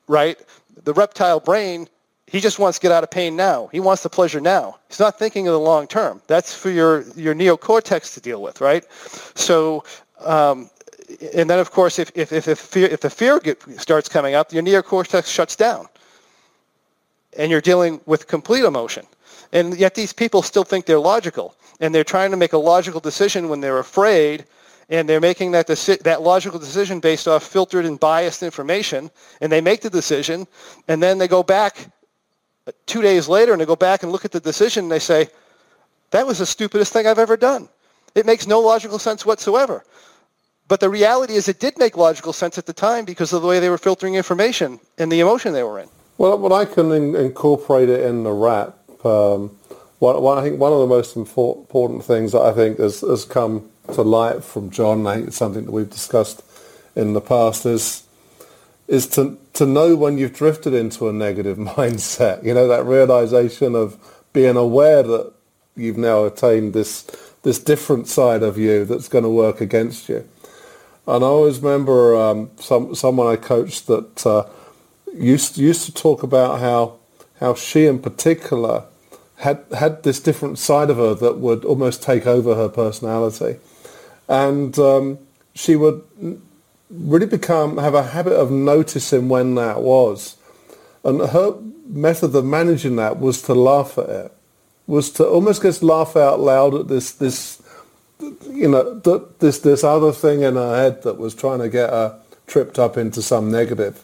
right? 0.08 0.40
The 0.84 0.94
reptile 0.94 1.40
brain, 1.40 1.90
he 2.32 2.40
just 2.40 2.60
wants 2.60 2.78
to 2.78 2.82
get 2.82 2.92
out 2.92 3.04
of 3.04 3.12
pain 3.12 3.36
now. 3.36 3.68
He 3.72 3.80
wants 3.80 4.04
the 4.04 4.10
pleasure 4.10 4.40
now. 4.40 4.80
He's 4.88 5.00
not 5.00 5.20
thinking 5.20 5.48
of 5.48 5.54
the 5.54 5.60
long 5.60 5.88
term. 5.88 6.22
That's 6.28 6.54
for 6.54 6.70
your 6.70 7.04
your 7.16 7.36
neocortex 7.36 8.14
to 8.14 8.22
deal 8.22 8.42
with, 8.42 8.62
right? 8.62 8.86
So. 9.36 9.84
Um, 10.20 10.70
and 11.34 11.50
then, 11.50 11.60
of 11.60 11.72
course, 11.72 11.98
if, 11.98 12.12
if, 12.16 12.32
if, 12.32 12.48
if, 12.48 12.60
fear, 12.60 12.88
if 12.88 13.02
the 13.02 13.10
fear 13.10 13.40
get, 13.40 13.62
starts 13.80 14.08
coming 14.08 14.36
up, 14.36 14.54
your 14.54 14.64
neocortex 14.64 15.26
shuts 15.26 15.56
down. 15.56 15.88
And 17.38 17.50
you're 17.52 17.62
dealing 17.62 18.00
with 18.06 18.28
complete 18.28 18.64
emotion. 18.64 19.06
And 19.52 19.78
yet 19.78 19.96
these 19.96 20.14
people 20.14 20.42
still 20.44 20.64
think 20.64 20.86
they're 20.86 21.00
logical. 21.00 21.56
And 21.80 21.94
they're 21.94 22.04
trying 22.04 22.32
to 22.32 22.38
make 22.38 22.54
a 22.54 22.58
logical 22.58 23.00
decision 23.00 23.50
when 23.50 23.62
they're 23.62 23.80
afraid. 23.80 24.46
And 24.90 25.08
they're 25.08 25.20
making 25.20 25.52
that, 25.52 25.68
deci- 25.68 26.02
that 26.04 26.22
logical 26.22 26.60
decision 26.60 27.00
based 27.00 27.28
off 27.28 27.44
filtered 27.44 27.86
and 27.86 28.00
biased 28.00 28.44
information. 28.44 29.10
And 29.42 29.52
they 29.52 29.62
make 29.62 29.82
the 29.82 29.90
decision. 29.90 30.48
And 30.88 31.02
then 31.02 31.18
they 31.18 31.28
go 31.28 31.44
back 31.44 31.90
two 32.86 33.02
days 33.02 33.28
later 33.28 33.52
and 33.52 33.62
they 33.62 33.66
go 33.66 33.76
back 33.76 34.04
and 34.04 34.12
look 34.12 34.26
at 34.26 34.32
the 34.32 34.40
decision 34.40 34.86
and 34.86 34.92
they 34.92 35.00
say, 35.00 35.30
that 36.12 36.26
was 36.26 36.40
the 36.40 36.46
stupidest 36.46 36.94
thing 36.94 37.06
I've 37.08 37.20
ever 37.20 37.38
done. 37.38 37.70
It 38.16 38.26
makes 38.26 38.48
no 38.48 38.60
logical 38.60 39.00
sense 39.00 39.26
whatsoever. 39.26 39.84
but 40.70 40.80
the 40.80 40.90
reality 40.90 41.34
is 41.34 41.50
it 41.50 41.60
did 41.60 41.78
make 41.78 41.98
logical 41.98 42.32
sense 42.32 42.58
at 42.58 42.66
the 42.68 42.74
time 42.74 43.04
because 43.04 43.34
of 43.34 43.42
the 43.42 43.48
way 43.48 43.60
they 43.60 43.70
were 43.70 43.78
filtering 43.78 44.16
information 44.16 44.80
and 45.00 45.12
the 45.12 45.20
emotion 45.20 45.52
they 45.52 45.64
were 45.64 45.80
in. 45.80 45.90
Well, 46.18 46.38
what 46.38 46.52
I 46.52 46.66
can 46.66 46.92
in, 46.92 47.16
incorporate 47.16 47.90
it 47.90 48.02
in 48.02 48.24
the 48.24 48.32
rap, 48.32 48.78
um, 49.06 49.58
I 50.02 50.42
think 50.42 50.60
one 50.60 50.72
of 50.72 50.80
the 50.80 50.88
most 50.88 51.16
important 51.16 52.06
things 52.06 52.32
that 52.32 52.42
I 52.42 52.54
think 52.54 52.78
has, 52.78 53.02
has 53.02 53.26
come 53.26 53.70
to 53.94 54.02
light 54.04 54.44
from 54.44 54.70
John, 54.70 55.06
I 55.08 55.16
think 55.16 55.28
it's 55.30 55.38
something 55.38 55.66
that 55.66 55.72
we've 55.72 55.90
discussed 55.90 56.44
in 56.96 57.14
the 57.14 57.22
past, 57.22 57.66
is 57.66 58.04
is 58.90 59.06
to 59.08 59.38
to 59.54 59.66
know 59.66 59.96
when 59.96 60.18
you've 60.18 60.34
drifted 60.34 60.74
into 60.74 61.08
a 61.08 61.14
negative 61.14 61.58
mindset. 61.78 62.44
You 62.44 62.54
know 62.54 62.68
that 62.68 62.84
realization 62.84 63.76
of 63.76 63.98
being 64.34 64.58
aware 64.58 65.04
that 65.04 65.32
you've 65.78 65.98
now 65.98 66.26
attained 66.26 66.74
this 66.74 67.04
this 67.44 67.60
different 67.60 68.08
side 68.08 68.44
of 68.44 68.58
you 68.58 68.84
that's 68.84 69.08
going 69.08 69.24
to 69.24 69.30
work 69.30 69.62
against 69.62 70.10
you. 70.10 70.28
And 71.08 71.24
I 71.24 71.28
always 71.28 71.60
remember 71.60 72.18
um, 72.18 72.52
some 72.58 72.94
someone 72.96 73.28
I 73.28 73.36
coached 73.38 73.88
that 73.88 74.26
uh, 74.26 74.46
used 75.14 75.58
used 75.58 75.86
to 75.86 75.94
talk 75.94 76.24
about 76.24 76.60
how 76.60 76.98
how 77.40 77.54
she 77.54 77.86
in 77.86 78.00
particular 78.00 78.86
had 79.38 79.64
had 79.78 80.04
this 80.04 80.20
different 80.20 80.60
side 80.60 80.90
of 80.90 80.98
her 80.98 81.14
that 81.14 81.38
would 81.38 81.64
almost 81.64 82.04
take 82.04 82.26
over 82.26 82.56
her 82.56 82.70
personality, 82.70 83.60
and 84.28 84.78
um, 84.80 85.20
she 85.54 85.76
would 85.76 86.04
really 86.90 87.28
become 87.28 87.78
have 87.78 87.94
a 87.94 88.04
habit 88.04 88.34
of 88.34 88.52
noticing 88.52 89.30
when 89.30 89.56
that 89.56 89.82
was. 89.82 90.38
And 91.04 91.22
her 91.22 91.58
method 91.88 92.36
of 92.36 92.46
managing 92.46 92.96
that 92.98 93.20
was 93.20 93.42
to 93.44 93.54
laugh 93.54 93.98
at 93.98 94.10
it, 94.10 94.34
was 94.88 95.10
to 95.12 95.26
almost 95.28 95.62
just 95.62 95.84
laugh 95.84 96.16
out 96.16 96.40
loud 96.40 96.74
at 96.76 96.88
this 96.88 97.12
this 97.12 97.62
you 98.50 98.68
know 98.68 99.00
this 99.40 99.60
this 99.60 99.84
other 99.84 100.12
thing 100.12 100.42
in 100.42 100.56
her 100.56 100.76
head 100.76 101.04
that 101.04 101.18
was 101.18 101.34
trying 101.34 101.60
to 101.60 101.70
get 101.70 101.90
her 101.90 102.20
tripped 102.48 102.80
up 102.80 102.98
into 102.98 103.22
some 103.22 103.52
negative. 103.52 104.04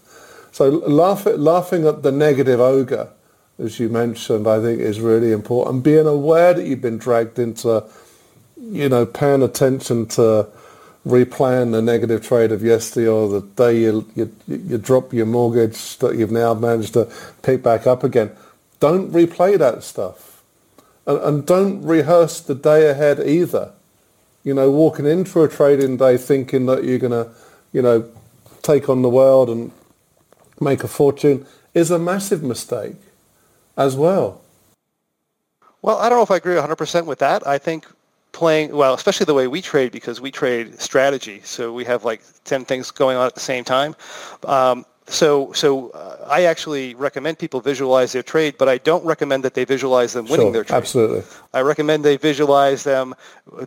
So 0.52 0.70
laugh 0.70 1.28
at, 1.28 1.40
laughing 1.40 1.86
at 1.86 2.04
the 2.04 2.12
negative 2.12 2.62
ogre, 2.62 3.10
as 3.60 3.80
you 3.80 3.90
mentioned, 3.90 4.48
I 4.48 4.62
think 4.62 4.80
is 4.80 5.02
really 5.02 5.32
important. 5.32 5.84
Being 5.84 6.08
aware 6.08 6.54
that 6.54 6.66
you've 6.66 6.82
been 6.82 6.98
dragged 6.98 7.40
into, 7.40 7.84
you 8.58 8.88
know, 8.88 9.06
paying 9.06 9.42
attention 9.42 10.06
to 10.10 10.48
replan 11.06 11.72
the 11.72 11.82
negative 11.82 12.26
trade 12.26 12.52
of 12.52 12.64
yesterday 12.64 13.08
or 13.08 13.30
the 13.30 13.42
day 13.42 13.80
you, 13.80 14.10
you, 14.16 14.36
you 14.48 14.78
drop 14.78 15.14
your 15.14 15.28
mortgage 15.28 15.98
that 16.00 16.16
you've 16.16 16.32
now 16.32 16.54
managed 16.54 16.94
to 16.94 17.12
pick 17.44 17.62
back 17.62 17.86
up 17.86 18.04
again. 18.04 18.32
Don't 18.80 19.12
replay 19.12 19.58
that 19.58 19.84
stuff. 19.84 20.44
And, 21.06 21.20
and 21.20 21.46
don't 21.46 21.84
rehearse 21.84 22.42
the 22.42 22.56
day 22.56 22.90
ahead 22.90 23.20
either. 23.20 23.72
You 24.44 24.54
know, 24.54 24.72
walking 24.72 25.06
into 25.06 25.44
a 25.44 25.48
trading 25.48 25.98
day 25.98 26.18
thinking 26.18 26.66
that 26.66 26.84
you're 26.84 27.00
going 27.00 27.12
to, 27.12 27.30
you 27.72 27.82
know, 27.82 28.10
take 28.62 28.90
on 28.90 29.04
the 29.04 29.10
world 29.10 29.50
and 29.50 29.72
make 30.60 30.84
a 30.84 30.88
fortune 30.88 31.46
is 31.74 31.92
a 31.92 32.00
massive 32.00 32.42
mistake 32.42 32.96
as 33.78 33.96
well. 33.96 34.42
Well, 35.82 35.98
I 35.98 36.10
don't 36.10 36.18
know 36.18 36.24
if 36.24 36.32
I 36.32 36.38
agree 36.38 36.56
100% 36.56 37.06
with 37.06 37.20
that. 37.20 37.46
I 37.46 37.60
think 37.60 37.86
playing 38.36 38.76
well, 38.76 38.94
especially 38.94 39.26
the 39.26 39.34
way 39.34 39.48
we 39.48 39.62
trade 39.62 39.92
because 39.94 40.20
we 40.20 40.30
trade 40.30 40.80
strategy. 40.80 41.40
So 41.46 41.72
we 41.72 41.86
have 41.86 42.04
like 42.04 42.22
ten 42.44 42.66
things 42.66 42.92
going 42.92 43.16
on 43.18 43.26
at 43.26 43.34
the 43.34 43.48
same 43.52 43.64
time. 43.64 43.96
Um, 44.44 44.86
so 45.08 45.54
so 45.54 45.90
uh, 45.92 46.28
I 46.28 46.44
actually 46.44 46.96
recommend 46.96 47.40
people 47.40 47.62
visualize 47.62 48.12
their 48.12 48.24
trade, 48.24 48.56
but 48.58 48.68
I 48.68 48.78
don't 48.78 49.06
recommend 49.06 49.44
that 49.46 49.54
they 49.54 49.64
visualize 49.64 50.12
them 50.12 50.26
winning 50.26 50.48
sure, 50.48 50.52
their 50.52 50.64
trade. 50.66 50.78
Absolutely. 50.78 51.24
I 51.54 51.62
recommend 51.62 52.04
they 52.04 52.18
visualize 52.18 52.84
them 52.84 53.16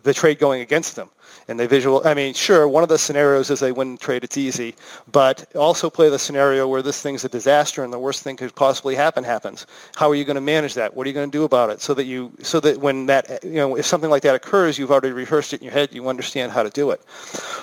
the 0.03 0.13
trade 0.13 0.37
going 0.37 0.61
against 0.61 0.95
them 0.95 1.09
and 1.49 1.59
they 1.59 1.65
visual. 1.65 2.01
I 2.05 2.13
mean, 2.13 2.33
sure, 2.33 2.67
one 2.67 2.83
of 2.83 2.89
the 2.89 2.97
scenarios 2.97 3.49
is 3.49 3.59
they 3.59 3.71
win 3.71 3.97
trade. 3.97 4.23
It's 4.23 4.37
easy, 4.37 4.75
but 5.11 5.45
also 5.55 5.89
play 5.89 6.07
the 6.09 6.19
scenario 6.19 6.67
where 6.67 6.83
this 6.83 7.01
thing's 7.01 7.25
a 7.25 7.29
disaster 7.29 7.83
and 7.83 7.91
the 7.91 7.97
worst 7.97 8.23
thing 8.23 8.37
could 8.37 8.53
possibly 8.53 8.93
happen 8.93 9.23
happens. 9.23 9.65
How 9.95 10.09
are 10.09 10.15
you 10.15 10.25
going 10.25 10.35
to 10.35 10.41
manage 10.41 10.75
that? 10.75 10.95
What 10.95 11.07
are 11.07 11.09
you 11.09 11.13
going 11.13 11.29
to 11.29 11.37
do 11.37 11.43
about 11.43 11.71
it 11.71 11.81
so 11.81 11.95
that 11.95 12.05
you 12.05 12.31
so 12.43 12.59
that 12.59 12.77
when 12.77 13.07
that 13.07 13.43
you 13.43 13.55
know 13.55 13.75
if 13.75 13.85
something 13.85 14.11
like 14.11 14.21
that 14.21 14.35
occurs, 14.35 14.77
you've 14.77 14.91
already 14.91 15.11
rehearsed 15.11 15.53
it 15.53 15.61
in 15.61 15.65
your 15.65 15.73
head. 15.73 15.89
You 15.91 16.07
understand 16.07 16.51
how 16.51 16.61
to 16.61 16.69
do 16.69 16.91
it. 16.91 17.01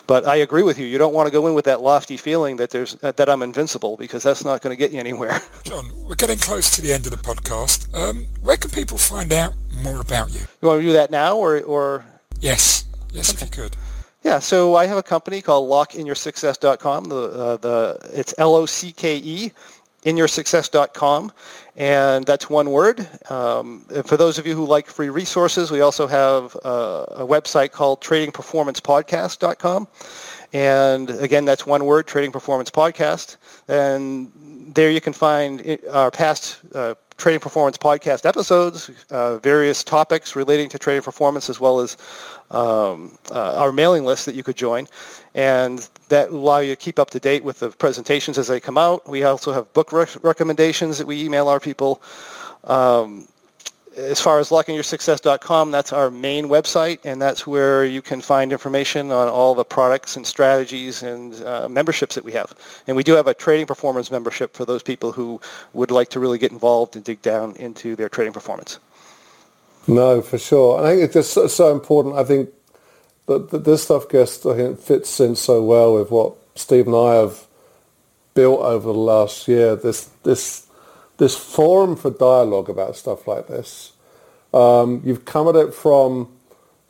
But 0.09 0.27
I 0.27 0.37
agree 0.37 0.65
with 0.65 0.79
you. 0.79 0.87
You 0.87 0.99
don't 0.99 1.15
want 1.15 1.29
to 1.29 1.31
go 1.31 1.47
in 1.47 1.55
with 1.55 1.65
that 1.67 1.81
lofty 1.81 2.17
feeling 2.17 2.57
that 2.57 2.71
there's 2.71 2.95
that 2.95 3.29
I'm 3.29 3.43
invincible 3.43 3.97
because 3.97 4.25
that's 4.25 4.45
not 4.45 4.63
going 4.63 4.77
to 4.77 4.79
get 4.79 4.91
you 4.91 4.99
anywhere. 4.99 5.41
John, 5.63 5.93
we're 6.09 6.17
getting 6.17 6.39
close 6.39 6.75
to 6.75 6.83
the 6.83 6.93
end 6.93 7.07
of 7.07 7.13
the 7.13 7.19
podcast. 7.19 7.95
Um, 7.95 8.27
where 8.43 8.57
can 8.57 8.71
people 8.71 8.99
find 8.99 9.33
out 9.33 9.55
more 9.83 10.01
about 10.01 10.33
you? 10.33 10.41
You 10.61 10.69
want 10.69 10.81
to 10.81 10.87
do 10.87 10.93
that 10.95 11.13
now 11.13 11.37
or 11.37 11.61
or? 11.63 12.05
Yes. 12.41 12.86
Yes, 13.17 13.31
okay. 13.31 13.47
if 13.47 13.57
you 13.57 13.63
could. 13.63 13.77
Yeah, 14.23 14.41
so 14.41 14.75
I 14.75 14.87
have 14.87 14.99
a 14.99 15.03
company 15.03 15.41
called 15.41 15.71
lockeinyoursuccess.com. 15.71 17.05
The 17.05 17.17
uh, 17.17 17.57
the 17.59 17.99
it's 18.13 18.35
L 18.39 18.55
O 18.55 18.67
C 18.67 18.93
K 18.93 19.17
E 19.19 19.53
inyoursuccess.com, 20.05 21.33
and 21.77 22.25
that's 22.25 22.49
one 22.49 22.71
word. 22.71 23.09
Um, 23.29 23.81
for 24.05 24.17
those 24.17 24.39
of 24.39 24.47
you 24.47 24.55
who 24.55 24.65
like 24.65 24.87
free 24.87 25.09
resources, 25.09 25.71
we 25.71 25.81
also 25.81 26.07
have 26.07 26.57
uh, 26.65 27.07
a 27.11 27.27
website 27.27 27.73
called 27.73 28.01
tradingperformancepodcast.com, 28.03 29.89
and 30.53 31.11
again, 31.11 31.45
that's 31.45 31.67
one 31.67 31.85
word, 31.85 32.07
Trading 32.07 32.33
Performance 32.33 32.71
Podcast. 32.71 33.37
And 33.69 34.33
there 34.75 34.91
you 34.91 35.01
can 35.01 35.13
find 35.13 35.79
our 35.91 36.11
past 36.11 36.61
uh, 36.75 36.95
trading 37.17 37.41
performance 37.41 37.79
podcast 37.79 38.27
episodes, 38.27 38.91
uh, 39.11 39.39
various 39.39 39.83
topics 39.83 40.37
relating 40.37 40.69
to 40.69 40.79
trading 40.79 41.03
performance, 41.03 41.49
as 41.49 41.59
well 41.59 41.81
as 41.81 41.97
um, 42.51 43.19
uh, 43.31 43.55
our 43.57 43.73
mailing 43.73 44.05
list 44.05 44.27
that 44.27 44.35
you 44.35 44.43
could 44.43 44.57
join. 44.57 44.87
And 45.35 45.87
that 46.09 46.31
allow 46.31 46.59
you 46.59 46.73
to 46.73 46.77
keep 46.77 46.99
up 46.99 47.11
to 47.11 47.21
date 47.21 47.45
with 47.45 47.61
the 47.61 47.71
presentations 47.71 48.39
as 48.39 48.49
they 48.49 48.61
come 48.61 48.79
out. 48.79 49.09
We 49.09 49.25
also 49.25 49.53
have 49.53 49.73
book 49.73 49.93
rec- 49.93 50.23
recommendations 50.23 50.99
that 50.99 51.07
we 51.07 51.23
email 51.23 51.49
our 51.49 51.61
people. 51.61 52.01
Um, 52.65 53.29
as 53.97 54.21
far 54.21 54.39
as 54.39 54.51
lockeinyoursuccess.com, 54.51 55.71
that's 55.71 55.93
our 55.93 56.11
main 56.11 56.47
website, 56.47 56.99
and 57.05 57.21
that's 57.21 57.47
where 57.47 57.85
you 57.85 58.03
can 58.03 58.21
find 58.21 58.53
information 58.53 59.11
on 59.11 59.29
all 59.29 59.55
the 59.55 59.65
products 59.65 60.17
and 60.17 60.27
strategies 60.27 61.03
and 61.03 61.43
uh, 61.45 61.69
memberships 61.69 62.15
that 62.15 62.25
we 62.25 62.33
have. 62.33 62.55
And 62.87 62.97
we 62.97 63.03
do 63.03 63.15
have 63.15 63.27
a 63.27 63.35
trading 63.35 63.67
performance 63.67 64.11
membership 64.11 64.55
for 64.55 64.65
those 64.65 64.83
people 64.83 65.13
who 65.13 65.41
would 65.73 65.91
like 65.91 66.11
to 66.11 66.21
really 66.21 66.39
get 66.39 66.53
involved 66.53 66.95
and 66.95 67.05
dig 67.05 67.23
down 67.23 67.57
into 67.57 67.97
their 67.97 68.09
trading 68.09 68.33
performance. 68.33 68.79
No, 69.89 70.21
for 70.21 70.39
sure. 70.39 70.85
I 70.85 70.91
think 70.91 71.15
it's 71.15 71.35
just 71.35 71.57
so, 71.57 71.73
important. 71.73 72.17
I 72.17 72.25
think 72.25 72.51
that, 73.27 73.65
this 73.65 73.85
stuff 73.85 74.09
gets, 74.09 74.45
I 74.45 74.57
think, 74.57 74.79
fits 74.79 75.21
in 75.21 75.37
so 75.37 75.63
well 75.63 75.95
with 75.95 76.11
what 76.11 76.35
Steve 76.55 76.87
and 76.87 76.97
I 76.97 77.15
have 77.15 77.47
built 78.35 78.61
over 78.61 78.93
the 78.93 78.99
last 78.99 79.49
year. 79.49 79.77
This 79.77 80.11
this 80.23 80.66
this 81.19 81.37
forum 81.37 81.97
for 81.97 82.11
dialogue 82.11 82.69
about 82.69 82.97
stuff 82.97 83.27
like 83.27 83.49
this. 83.49 83.93
Um, 84.53 85.03
you've 85.05 85.25
come 85.25 85.49
at 85.49 85.57
it 85.57 85.75
from, 85.75 86.29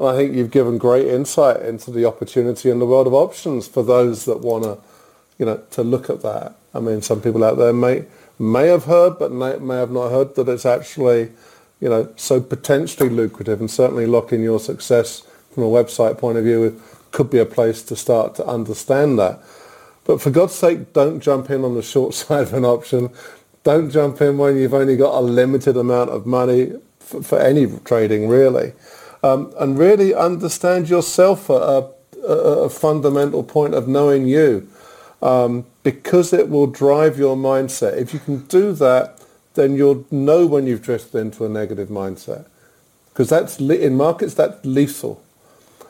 I 0.01 0.15
think 0.15 0.35
you've 0.35 0.51
given 0.51 0.79
great 0.79 1.07
insight 1.07 1.63
into 1.63 1.91
the 1.91 2.05
opportunity 2.05 2.71
in 2.71 2.79
the 2.79 2.87
world 2.87 3.07
of 3.07 3.15
options 3.15 3.67
for 3.67 3.83
those 3.83 4.25
that 4.25 4.41
want 4.41 4.65
to, 4.65 4.79
you 5.39 5.47
know, 5.47 5.63
to 5.71 5.83
look 5.83 6.11
at 6.11 6.23
that. 6.23 6.57
I 6.75 6.81
mean, 6.81 7.03
some 7.03 7.21
people 7.21 7.43
out 7.45 7.57
there 7.59 7.73
may 7.73 8.05
may 8.39 8.69
have 8.69 8.85
heard, 8.85 9.19
but 9.19 9.33
may, 9.33 9.57
may 9.59 9.77
have 9.77 9.91
not 9.91 10.11
heard 10.11 10.35
that 10.35 10.49
it's 10.49 10.67
actually, 10.67 11.31
you 11.81 11.89
know, 11.89 12.13
so 12.17 12.41
potentially 12.41 13.09
lucrative 13.09 13.61
and 13.61 13.71
certainly 13.71 14.07
Locke 14.07 14.33
in 14.33 14.43
Your 14.43 14.61
Success 14.61 15.21
from 15.53 15.63
a 15.63 15.69
website 15.69 16.19
point 16.19 16.39
of 16.39 16.45
view 16.45 16.81
could 17.13 17.31
be 17.31 17.39
a 17.39 17.47
place 17.47 17.83
to 17.83 17.97
start 17.97 18.35
to 18.35 18.47
understand 18.47 19.19
that. 19.19 19.41
But 20.05 20.21
for 20.21 20.31
God's 20.31 20.55
sake, 20.55 20.93
don't 20.93 21.21
jump 21.21 21.51
in 21.51 21.65
on 21.65 21.75
the 21.75 21.83
short 21.83 22.15
side 22.15 22.43
of 22.43 22.55
an 22.55 22.65
option 22.65 23.11
don't 23.67 23.91
jump 23.91 24.21
in 24.21 24.39
when 24.39 24.57
you've 24.57 24.73
only 24.73 24.97
got 24.97 25.13
a 25.19 25.21
limited 25.21 25.77
amount 25.77 26.09
of 26.11 26.25
money 26.25 26.71
for, 27.01 27.21
for 27.21 27.41
any 27.41 27.67
trading, 27.85 28.29
really. 28.29 28.73
Um, 29.25 29.53
and 29.59 29.77
really 29.77 30.15
understand 30.15 30.89
yourself 30.89 31.51
at 31.51 31.57
a, 31.57 31.91
a, 32.25 32.37
a, 32.67 32.71
fundamental 32.71 33.43
point 33.43 33.75
of 33.75 33.89
knowing 33.89 34.29
you 34.29 34.69
um, 35.21 35.67
because 35.83 36.33
it 36.33 36.49
will 36.49 36.69
drive 36.69 37.19
your 37.19 37.37
mindset. 37.37 37.97
If 37.97 38.15
you 38.15 38.21
can 38.21 38.47
do 38.47 38.73
that, 38.75 39.21
then 39.55 39.75
you'll 39.75 40.07
know 40.13 40.47
when 40.47 40.69
you've 40.69 40.83
drifted 40.83 41.19
into 41.19 41.45
a 41.45 41.49
negative 41.49 41.89
mindset 41.89 42.47
because 43.09 43.29
that's 43.29 43.59
in 43.59 43.97
markets 43.97 44.35
that's 44.35 44.65
lethal. 44.65 45.21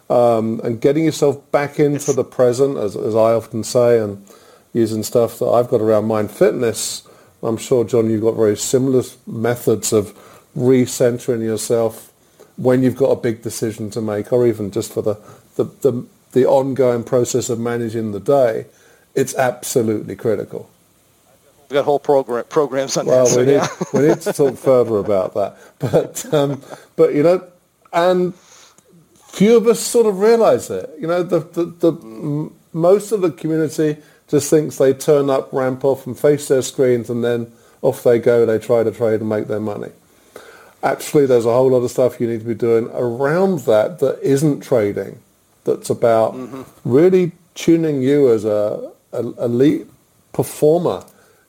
Um, 0.09 0.61
and 0.65 0.81
getting 0.81 1.05
yourself 1.05 1.51
back 1.51 1.79
into 1.79 2.15
the 2.15 2.25
present, 2.25 2.79
as, 2.79 2.97
as 2.97 3.15
I 3.15 3.35
often 3.35 3.65
say, 3.65 3.99
and 3.99 4.25
using 4.73 5.03
stuff 5.03 5.41
that 5.41 5.47
I've 5.47 5.69
got 5.69 5.83
around 5.83 6.07
mind 6.07 6.31
fitness, 6.31 7.06
I'm 7.47 7.57
sure, 7.57 7.85
John, 7.85 8.11
you've 8.11 8.23
got 8.23 8.35
very 8.35 8.57
similar 8.57 9.03
methods 9.27 9.93
of 9.93 10.13
recentering 10.57 11.43
yourself 11.43 12.13
when 12.57 12.83
you've 12.83 12.97
got 12.97 13.11
a 13.11 13.17
big 13.17 13.43
decision 13.43 13.91
to 13.91 14.01
make, 14.01 14.33
or 14.33 14.47
even 14.47 14.71
just 14.71 14.93
for 14.93 15.03
the, 15.03 15.15
the, 15.55 15.65
the, 15.83 16.07
the 16.33 16.47
ongoing 16.47 17.05
process 17.05 17.49
of 17.49 17.61
managing 17.61 18.13
the 18.13 18.21
day. 18.21 18.67
It's 19.15 19.35
absolutely 19.35 20.17
critical. 20.17 20.69
We've 21.69 21.75
got 21.75 21.85
whole 21.85 21.99
program, 21.99 22.45
programs 22.49 22.97
on 22.97 23.07
well, 23.07 23.27
that. 23.27 23.47
We, 23.47 23.53
yeah. 23.53 23.69
we 23.93 24.09
need 24.09 24.21
to 24.23 24.33
talk 24.33 24.57
further 24.59 24.99
about 24.99 25.35
that. 25.35 25.57
But, 25.79 26.35
um, 26.35 26.63
but 26.97 27.15
you 27.15 27.23
know, 27.23 27.47
and 27.93 28.35
few 28.35 29.57
of 29.57 29.67
us 29.67 29.81
sort 29.81 30.07
of 30.07 30.19
realize 30.21 30.71
it. 30.71 30.91
You 30.99 31.07
know, 31.07 31.23
the, 31.23 31.41
the, 31.41 31.65
the 31.65 32.53
most 32.73 33.13
of 33.13 33.21
the 33.21 33.31
community 33.31 33.99
just 34.29 34.51
thinks 34.51 34.77
they 34.79 34.93
turn 34.93 35.31
up, 35.31 35.53
ramp 35.53 35.85
off 35.85 36.07
and 36.07 36.19
face 36.19 36.49
their 36.49 36.63
screens 36.63 37.09
and 37.11 37.23
then 37.23 37.53
off 37.83 38.03
they 38.03 38.19
go. 38.19 38.45
They 38.45 38.59
try 38.59 38.83
to 38.83 38.91
trade 38.91 39.21
and 39.21 39.29
make 39.29 39.47
their 39.47 39.61
money. 39.61 39.93
Actually, 40.83 41.27
there's 41.27 41.47
a 41.47 41.53
whole 41.53 41.71
lot 41.71 41.79
of 41.79 41.91
stuff 41.91 42.21
you 42.21 42.29
need 42.29 42.41
to 42.41 42.47
be 42.47 42.55
doing 42.55 42.89
around 42.93 43.61
that 43.61 43.99
that 44.01 44.21
isn't 44.23 44.61
trading, 44.61 45.21
that's 45.65 45.91
about 45.91 46.35
mm-hmm. 46.35 46.63
really 46.85 47.33
tuning 47.55 48.03
you 48.03 48.31
as 48.33 48.45
a, 48.45 48.93
a 49.13 49.21
elite 49.21 49.87
performer 50.33 51.05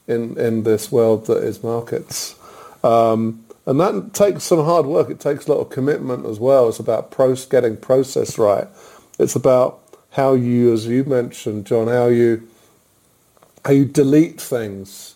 in, 0.08 0.38
in 0.40 0.64
this 0.64 0.92
world 0.92 1.28
that 1.28 1.44
is 1.44 1.64
markets. 1.64 2.36
Um, 2.84 3.44
and 3.66 3.80
that 3.82 4.14
takes 4.14 4.46
some 4.46 4.64
hard 4.64 4.86
work. 4.86 5.10
It 5.10 5.20
takes 5.20 5.48
a 5.48 5.54
lot 5.54 5.60
of 5.60 5.70
commitment 5.70 6.26
as 6.26 6.40
well. 6.40 6.70
It's 6.70 6.80
about 6.80 7.12
pro- 7.12 7.36
getting 7.36 7.76
process 7.76 8.38
right. 8.38 8.68
It's 9.20 9.36
about 9.36 9.80
how 10.12 10.34
you, 10.34 10.74
as 10.74 10.88
you 10.88 11.04
mentioned, 11.04 11.66
John, 11.66 11.88
how 11.88 12.08
you 12.08 12.48
how 13.68 13.74
you 13.74 13.86
delete 13.86 14.42
things 14.42 15.16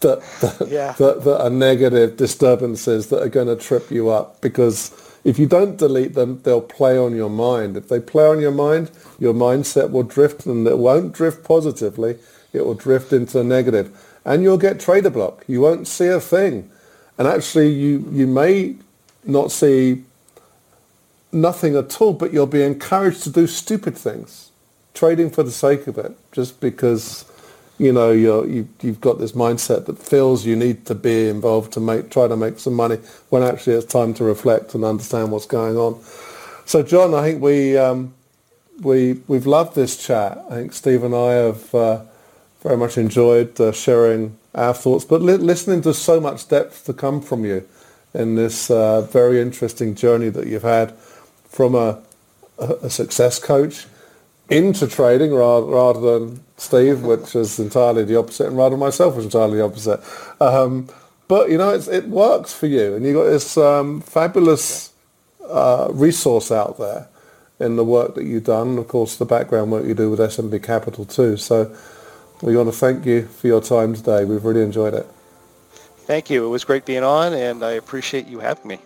that 0.00 0.20
that, 0.40 0.68
yeah. 0.68 0.92
that, 0.92 1.24
that 1.24 1.42
are 1.42 1.50
negative 1.50 2.16
disturbances 2.16 3.08
that 3.08 3.22
are 3.22 3.28
going 3.28 3.48
to 3.48 3.56
trip 3.56 3.90
you 3.90 4.10
up. 4.10 4.40
Because 4.40 4.92
if 5.24 5.38
you 5.38 5.46
don't 5.46 5.78
delete 5.78 6.14
them, 6.14 6.40
they'll 6.42 6.62
play 6.62 6.98
on 6.98 7.16
your 7.16 7.30
mind. 7.30 7.76
If 7.76 7.88
they 7.88 8.00
play 8.00 8.26
on 8.26 8.40
your 8.40 8.52
mind, 8.52 8.90
your 9.18 9.34
mindset 9.34 9.92
will 9.92 10.04
drift, 10.04 10.46
and 10.46 10.66
it 10.66 10.78
won't 10.78 11.12
drift 11.12 11.44
positively. 11.44 12.18
It 12.52 12.66
will 12.66 12.74
drift 12.74 13.12
into 13.12 13.44
negative, 13.44 13.96
and 14.24 14.42
you'll 14.42 14.58
get 14.58 14.80
trader 14.80 15.10
block. 15.10 15.44
You 15.46 15.60
won't 15.60 15.88
see 15.88 16.08
a 16.08 16.20
thing 16.20 16.70
and 17.20 17.28
actually, 17.28 17.68
you, 17.68 18.08
you 18.12 18.26
may 18.26 18.76
not 19.26 19.52
see 19.52 20.04
nothing 21.30 21.76
at 21.76 22.00
all, 22.00 22.14
but 22.14 22.32
you'll 22.32 22.46
be 22.46 22.62
encouraged 22.62 23.24
to 23.24 23.30
do 23.30 23.46
stupid 23.46 23.94
things, 23.94 24.49
trading 24.94 25.30
for 25.30 25.42
the 25.42 25.50
sake 25.50 25.86
of 25.86 25.98
it, 25.98 26.12
just 26.32 26.60
because 26.60 27.24
you 27.78 27.92
know 27.92 28.10
you're, 28.10 28.46
you, 28.46 28.68
you've 28.82 29.00
got 29.00 29.18
this 29.18 29.32
mindset 29.32 29.86
that 29.86 29.98
feels 29.98 30.44
you 30.44 30.56
need 30.56 30.86
to 30.86 30.94
be 30.94 31.28
involved 31.28 31.72
to 31.72 31.80
make 31.80 32.10
try 32.10 32.28
to 32.28 32.36
make 32.36 32.58
some 32.58 32.74
money 32.74 32.96
when 33.30 33.42
actually 33.42 33.74
it's 33.74 33.86
time 33.86 34.12
to 34.14 34.24
reflect 34.24 34.74
and 34.74 34.84
understand 34.84 35.30
what's 35.30 35.46
going 35.46 35.76
on. 35.76 36.00
So, 36.66 36.82
John, 36.82 37.14
I 37.14 37.22
think 37.22 37.42
we 37.42 37.76
um, 37.76 38.14
we 38.82 39.20
we've 39.26 39.46
loved 39.46 39.74
this 39.74 39.96
chat. 39.96 40.38
I 40.50 40.54
think 40.54 40.72
Steve 40.72 41.04
and 41.04 41.14
I 41.14 41.32
have 41.32 41.74
uh, 41.74 42.02
very 42.62 42.76
much 42.76 42.98
enjoyed 42.98 43.60
uh, 43.60 43.72
sharing 43.72 44.36
our 44.54 44.74
thoughts, 44.74 45.04
but 45.04 45.22
li- 45.22 45.36
listening 45.36 45.82
to 45.82 45.94
so 45.94 46.20
much 46.20 46.48
depth 46.48 46.84
to 46.86 46.92
come 46.92 47.20
from 47.20 47.44
you 47.44 47.66
in 48.14 48.34
this 48.34 48.70
uh, 48.70 49.02
very 49.02 49.40
interesting 49.40 49.94
journey 49.94 50.28
that 50.28 50.46
you've 50.46 50.62
had 50.62 50.92
from 51.48 51.74
a, 51.74 52.02
a 52.58 52.90
success 52.90 53.38
coach 53.38 53.86
into 54.50 54.86
trading 54.86 55.32
rather, 55.32 55.66
rather 55.66 56.00
than 56.00 56.44
Steve, 56.56 57.02
which 57.02 57.34
is 57.34 57.58
entirely 57.58 58.04
the 58.04 58.18
opposite, 58.18 58.48
and 58.48 58.56
rather 58.56 58.76
myself 58.76 59.16
was 59.16 59.24
entirely 59.24 59.58
the 59.58 59.64
opposite. 59.64 60.00
Um, 60.40 60.88
but 61.28 61.48
you 61.50 61.56
know, 61.56 61.72
it 61.72 62.08
works 62.08 62.52
for 62.52 62.66
you, 62.66 62.94
and 62.96 63.06
you've 63.06 63.14
got 63.14 63.24
this 63.24 63.56
um, 63.56 64.00
fabulous 64.00 64.92
uh, 65.48 65.88
resource 65.92 66.50
out 66.50 66.78
there 66.78 67.08
in 67.60 67.76
the 67.76 67.84
work 67.84 68.14
that 68.14 68.24
you've 68.24 68.44
done, 68.44 68.78
of 68.78 68.88
course 68.88 69.16
the 69.16 69.24
background 69.24 69.70
work 69.70 69.84
you 69.84 69.94
do 69.94 70.10
with 70.10 70.18
SMB 70.18 70.62
Capital 70.62 71.04
too. 71.04 71.36
So 71.36 71.74
we 72.42 72.56
want 72.56 72.70
to 72.70 72.76
thank 72.76 73.04
you 73.04 73.26
for 73.26 73.46
your 73.46 73.60
time 73.60 73.94
today. 73.94 74.24
We've 74.24 74.44
really 74.44 74.62
enjoyed 74.62 74.94
it. 74.94 75.06
Thank 76.06 76.30
you. 76.30 76.44
It 76.44 76.48
was 76.48 76.64
great 76.64 76.86
being 76.86 77.04
on, 77.04 77.34
and 77.34 77.62
I 77.62 77.72
appreciate 77.72 78.26
you 78.26 78.40
having 78.40 78.66
me. 78.66 78.78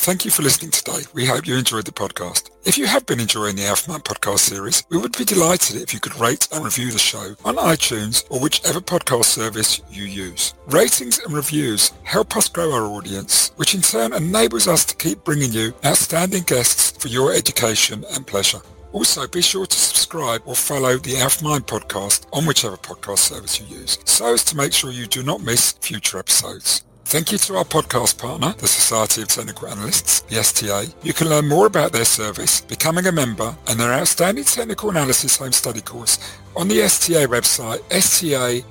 Thank 0.00 0.24
you 0.24 0.30
for 0.30 0.40
listening 0.40 0.70
today. 0.70 1.02
We 1.12 1.26
hope 1.26 1.46
you 1.46 1.58
enjoyed 1.58 1.84
the 1.84 1.92
podcast. 1.92 2.48
If 2.64 2.78
you 2.78 2.86
have 2.86 3.04
been 3.04 3.20
enjoying 3.20 3.56
the 3.56 3.66
Alpha 3.66 3.92
podcast 3.98 4.38
series, 4.38 4.82
we 4.88 4.96
would 4.96 5.16
be 5.16 5.26
delighted 5.26 5.76
if 5.76 5.92
you 5.92 6.00
could 6.00 6.18
rate 6.18 6.48
and 6.50 6.64
review 6.64 6.90
the 6.90 6.98
show 6.98 7.36
on 7.44 7.56
iTunes 7.56 8.24
or 8.30 8.40
whichever 8.40 8.80
podcast 8.80 9.26
service 9.26 9.82
you 9.90 10.04
use. 10.04 10.54
Ratings 10.68 11.18
and 11.18 11.34
reviews 11.34 11.92
help 12.04 12.34
us 12.34 12.48
grow 12.48 12.72
our 12.72 12.86
audience, 12.86 13.52
which 13.56 13.74
in 13.74 13.82
turn 13.82 14.14
enables 14.14 14.66
us 14.66 14.86
to 14.86 14.96
keep 14.96 15.22
bringing 15.22 15.52
you 15.52 15.74
outstanding 15.84 16.44
guests 16.44 16.92
for 16.92 17.08
your 17.08 17.34
education 17.34 18.02
and 18.14 18.26
pleasure. 18.26 18.62
Also, 18.92 19.28
be 19.28 19.42
sure 19.42 19.66
to 19.66 19.76
subscribe 19.78 20.40
or 20.46 20.54
follow 20.54 20.96
the 20.96 21.18
Alpha 21.18 21.44
Mind 21.44 21.66
podcast 21.66 22.24
on 22.32 22.46
whichever 22.46 22.78
podcast 22.78 23.18
service 23.18 23.60
you 23.60 23.66
use, 23.66 23.98
so 24.06 24.32
as 24.32 24.44
to 24.44 24.56
make 24.56 24.72
sure 24.72 24.90
you 24.90 25.06
do 25.06 25.22
not 25.22 25.42
miss 25.42 25.72
future 25.72 26.18
episodes. 26.18 26.84
Thank 27.10 27.32
you 27.32 27.38
to 27.38 27.56
our 27.56 27.64
podcast 27.64 28.18
partner, 28.18 28.54
the 28.58 28.68
Society 28.68 29.22
of 29.22 29.28
Technical 29.28 29.66
Analysts, 29.66 30.20
the 30.20 30.36
STA. 30.36 30.84
You 31.02 31.12
can 31.12 31.28
learn 31.28 31.48
more 31.48 31.66
about 31.66 31.90
their 31.90 32.04
service, 32.04 32.60
becoming 32.60 33.04
a 33.04 33.10
member, 33.10 33.56
and 33.66 33.80
their 33.80 33.92
outstanding 33.92 34.44
technical 34.44 34.90
analysis 34.90 35.36
home 35.36 35.50
study 35.50 35.80
course 35.80 36.20
on 36.54 36.68
the 36.68 36.80
STA 36.82 37.26
website, 37.26 37.80
sta-uk.org. 37.90 38.62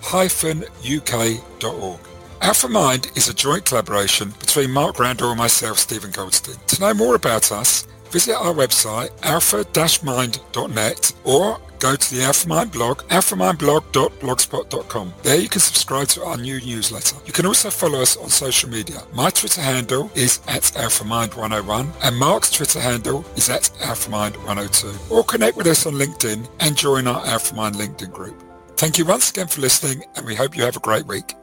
Alpha 2.42 2.70
Mind 2.70 3.12
is 3.18 3.28
a 3.28 3.34
joint 3.34 3.66
collaboration 3.66 4.30
between 4.40 4.72
Mark 4.72 5.00
Randall 5.00 5.32
and 5.32 5.38
myself, 5.38 5.78
Stephen 5.78 6.12
Goldstein. 6.12 6.56
To 6.68 6.80
know 6.80 6.94
more 6.94 7.16
about 7.16 7.52
us, 7.52 7.86
visit 8.10 8.36
our 8.36 8.54
website 8.54 9.10
alpha-mind.net 9.22 11.14
or 11.26 11.60
go 11.80 11.96
to 11.96 12.16
the 12.16 12.22
AlphaMind 12.22 12.72
blog, 12.72 13.02
alphamindblog.blogspot.com. 13.04 15.14
There 15.24 15.40
you 15.40 15.50
can 15.50 15.62
subscribe 15.62 16.08
to 16.10 16.24
our 16.24 16.38
new 16.38 16.60
newsletter. 16.62 17.18
You 17.26 17.34
can 17.34 17.46
also 17.46 17.70
follow 17.70 18.02
us 18.02 18.18
on 18.18 18.30
social 18.30 18.70
media. 18.70 19.02
My 19.14 19.30
Twitter 19.30 19.62
handle 19.62 20.12
is 20.16 20.40
at 20.48 20.64
AlphaMind101 20.64 21.92
and 22.04 22.18
Mark's 22.18 22.52
Twitter 22.52 22.80
handle 22.80 23.26
is 23.36 23.50
at 23.50 23.64
AlphaMind102. 23.82 25.12
Or 25.12 25.24
connect 25.24 25.58
with 25.58 25.68
us 25.68 25.86
on 25.86 25.94
LinkedIn 25.94 26.48
and 26.60 26.78
join 26.78 27.08
our 27.08 27.22
AlphaMind 27.24 27.74
LinkedIn 27.74 28.12
group. 28.12 28.44
Thank 28.78 28.98
you 28.98 29.06
once 29.06 29.30
again 29.30 29.48
for 29.48 29.62
listening 29.62 30.04
and 30.16 30.26
we 30.26 30.36
hope 30.36 30.56
you 30.56 30.64
have 30.64 30.78
a 30.78 30.82
great 30.82 31.06
week. 31.06 31.36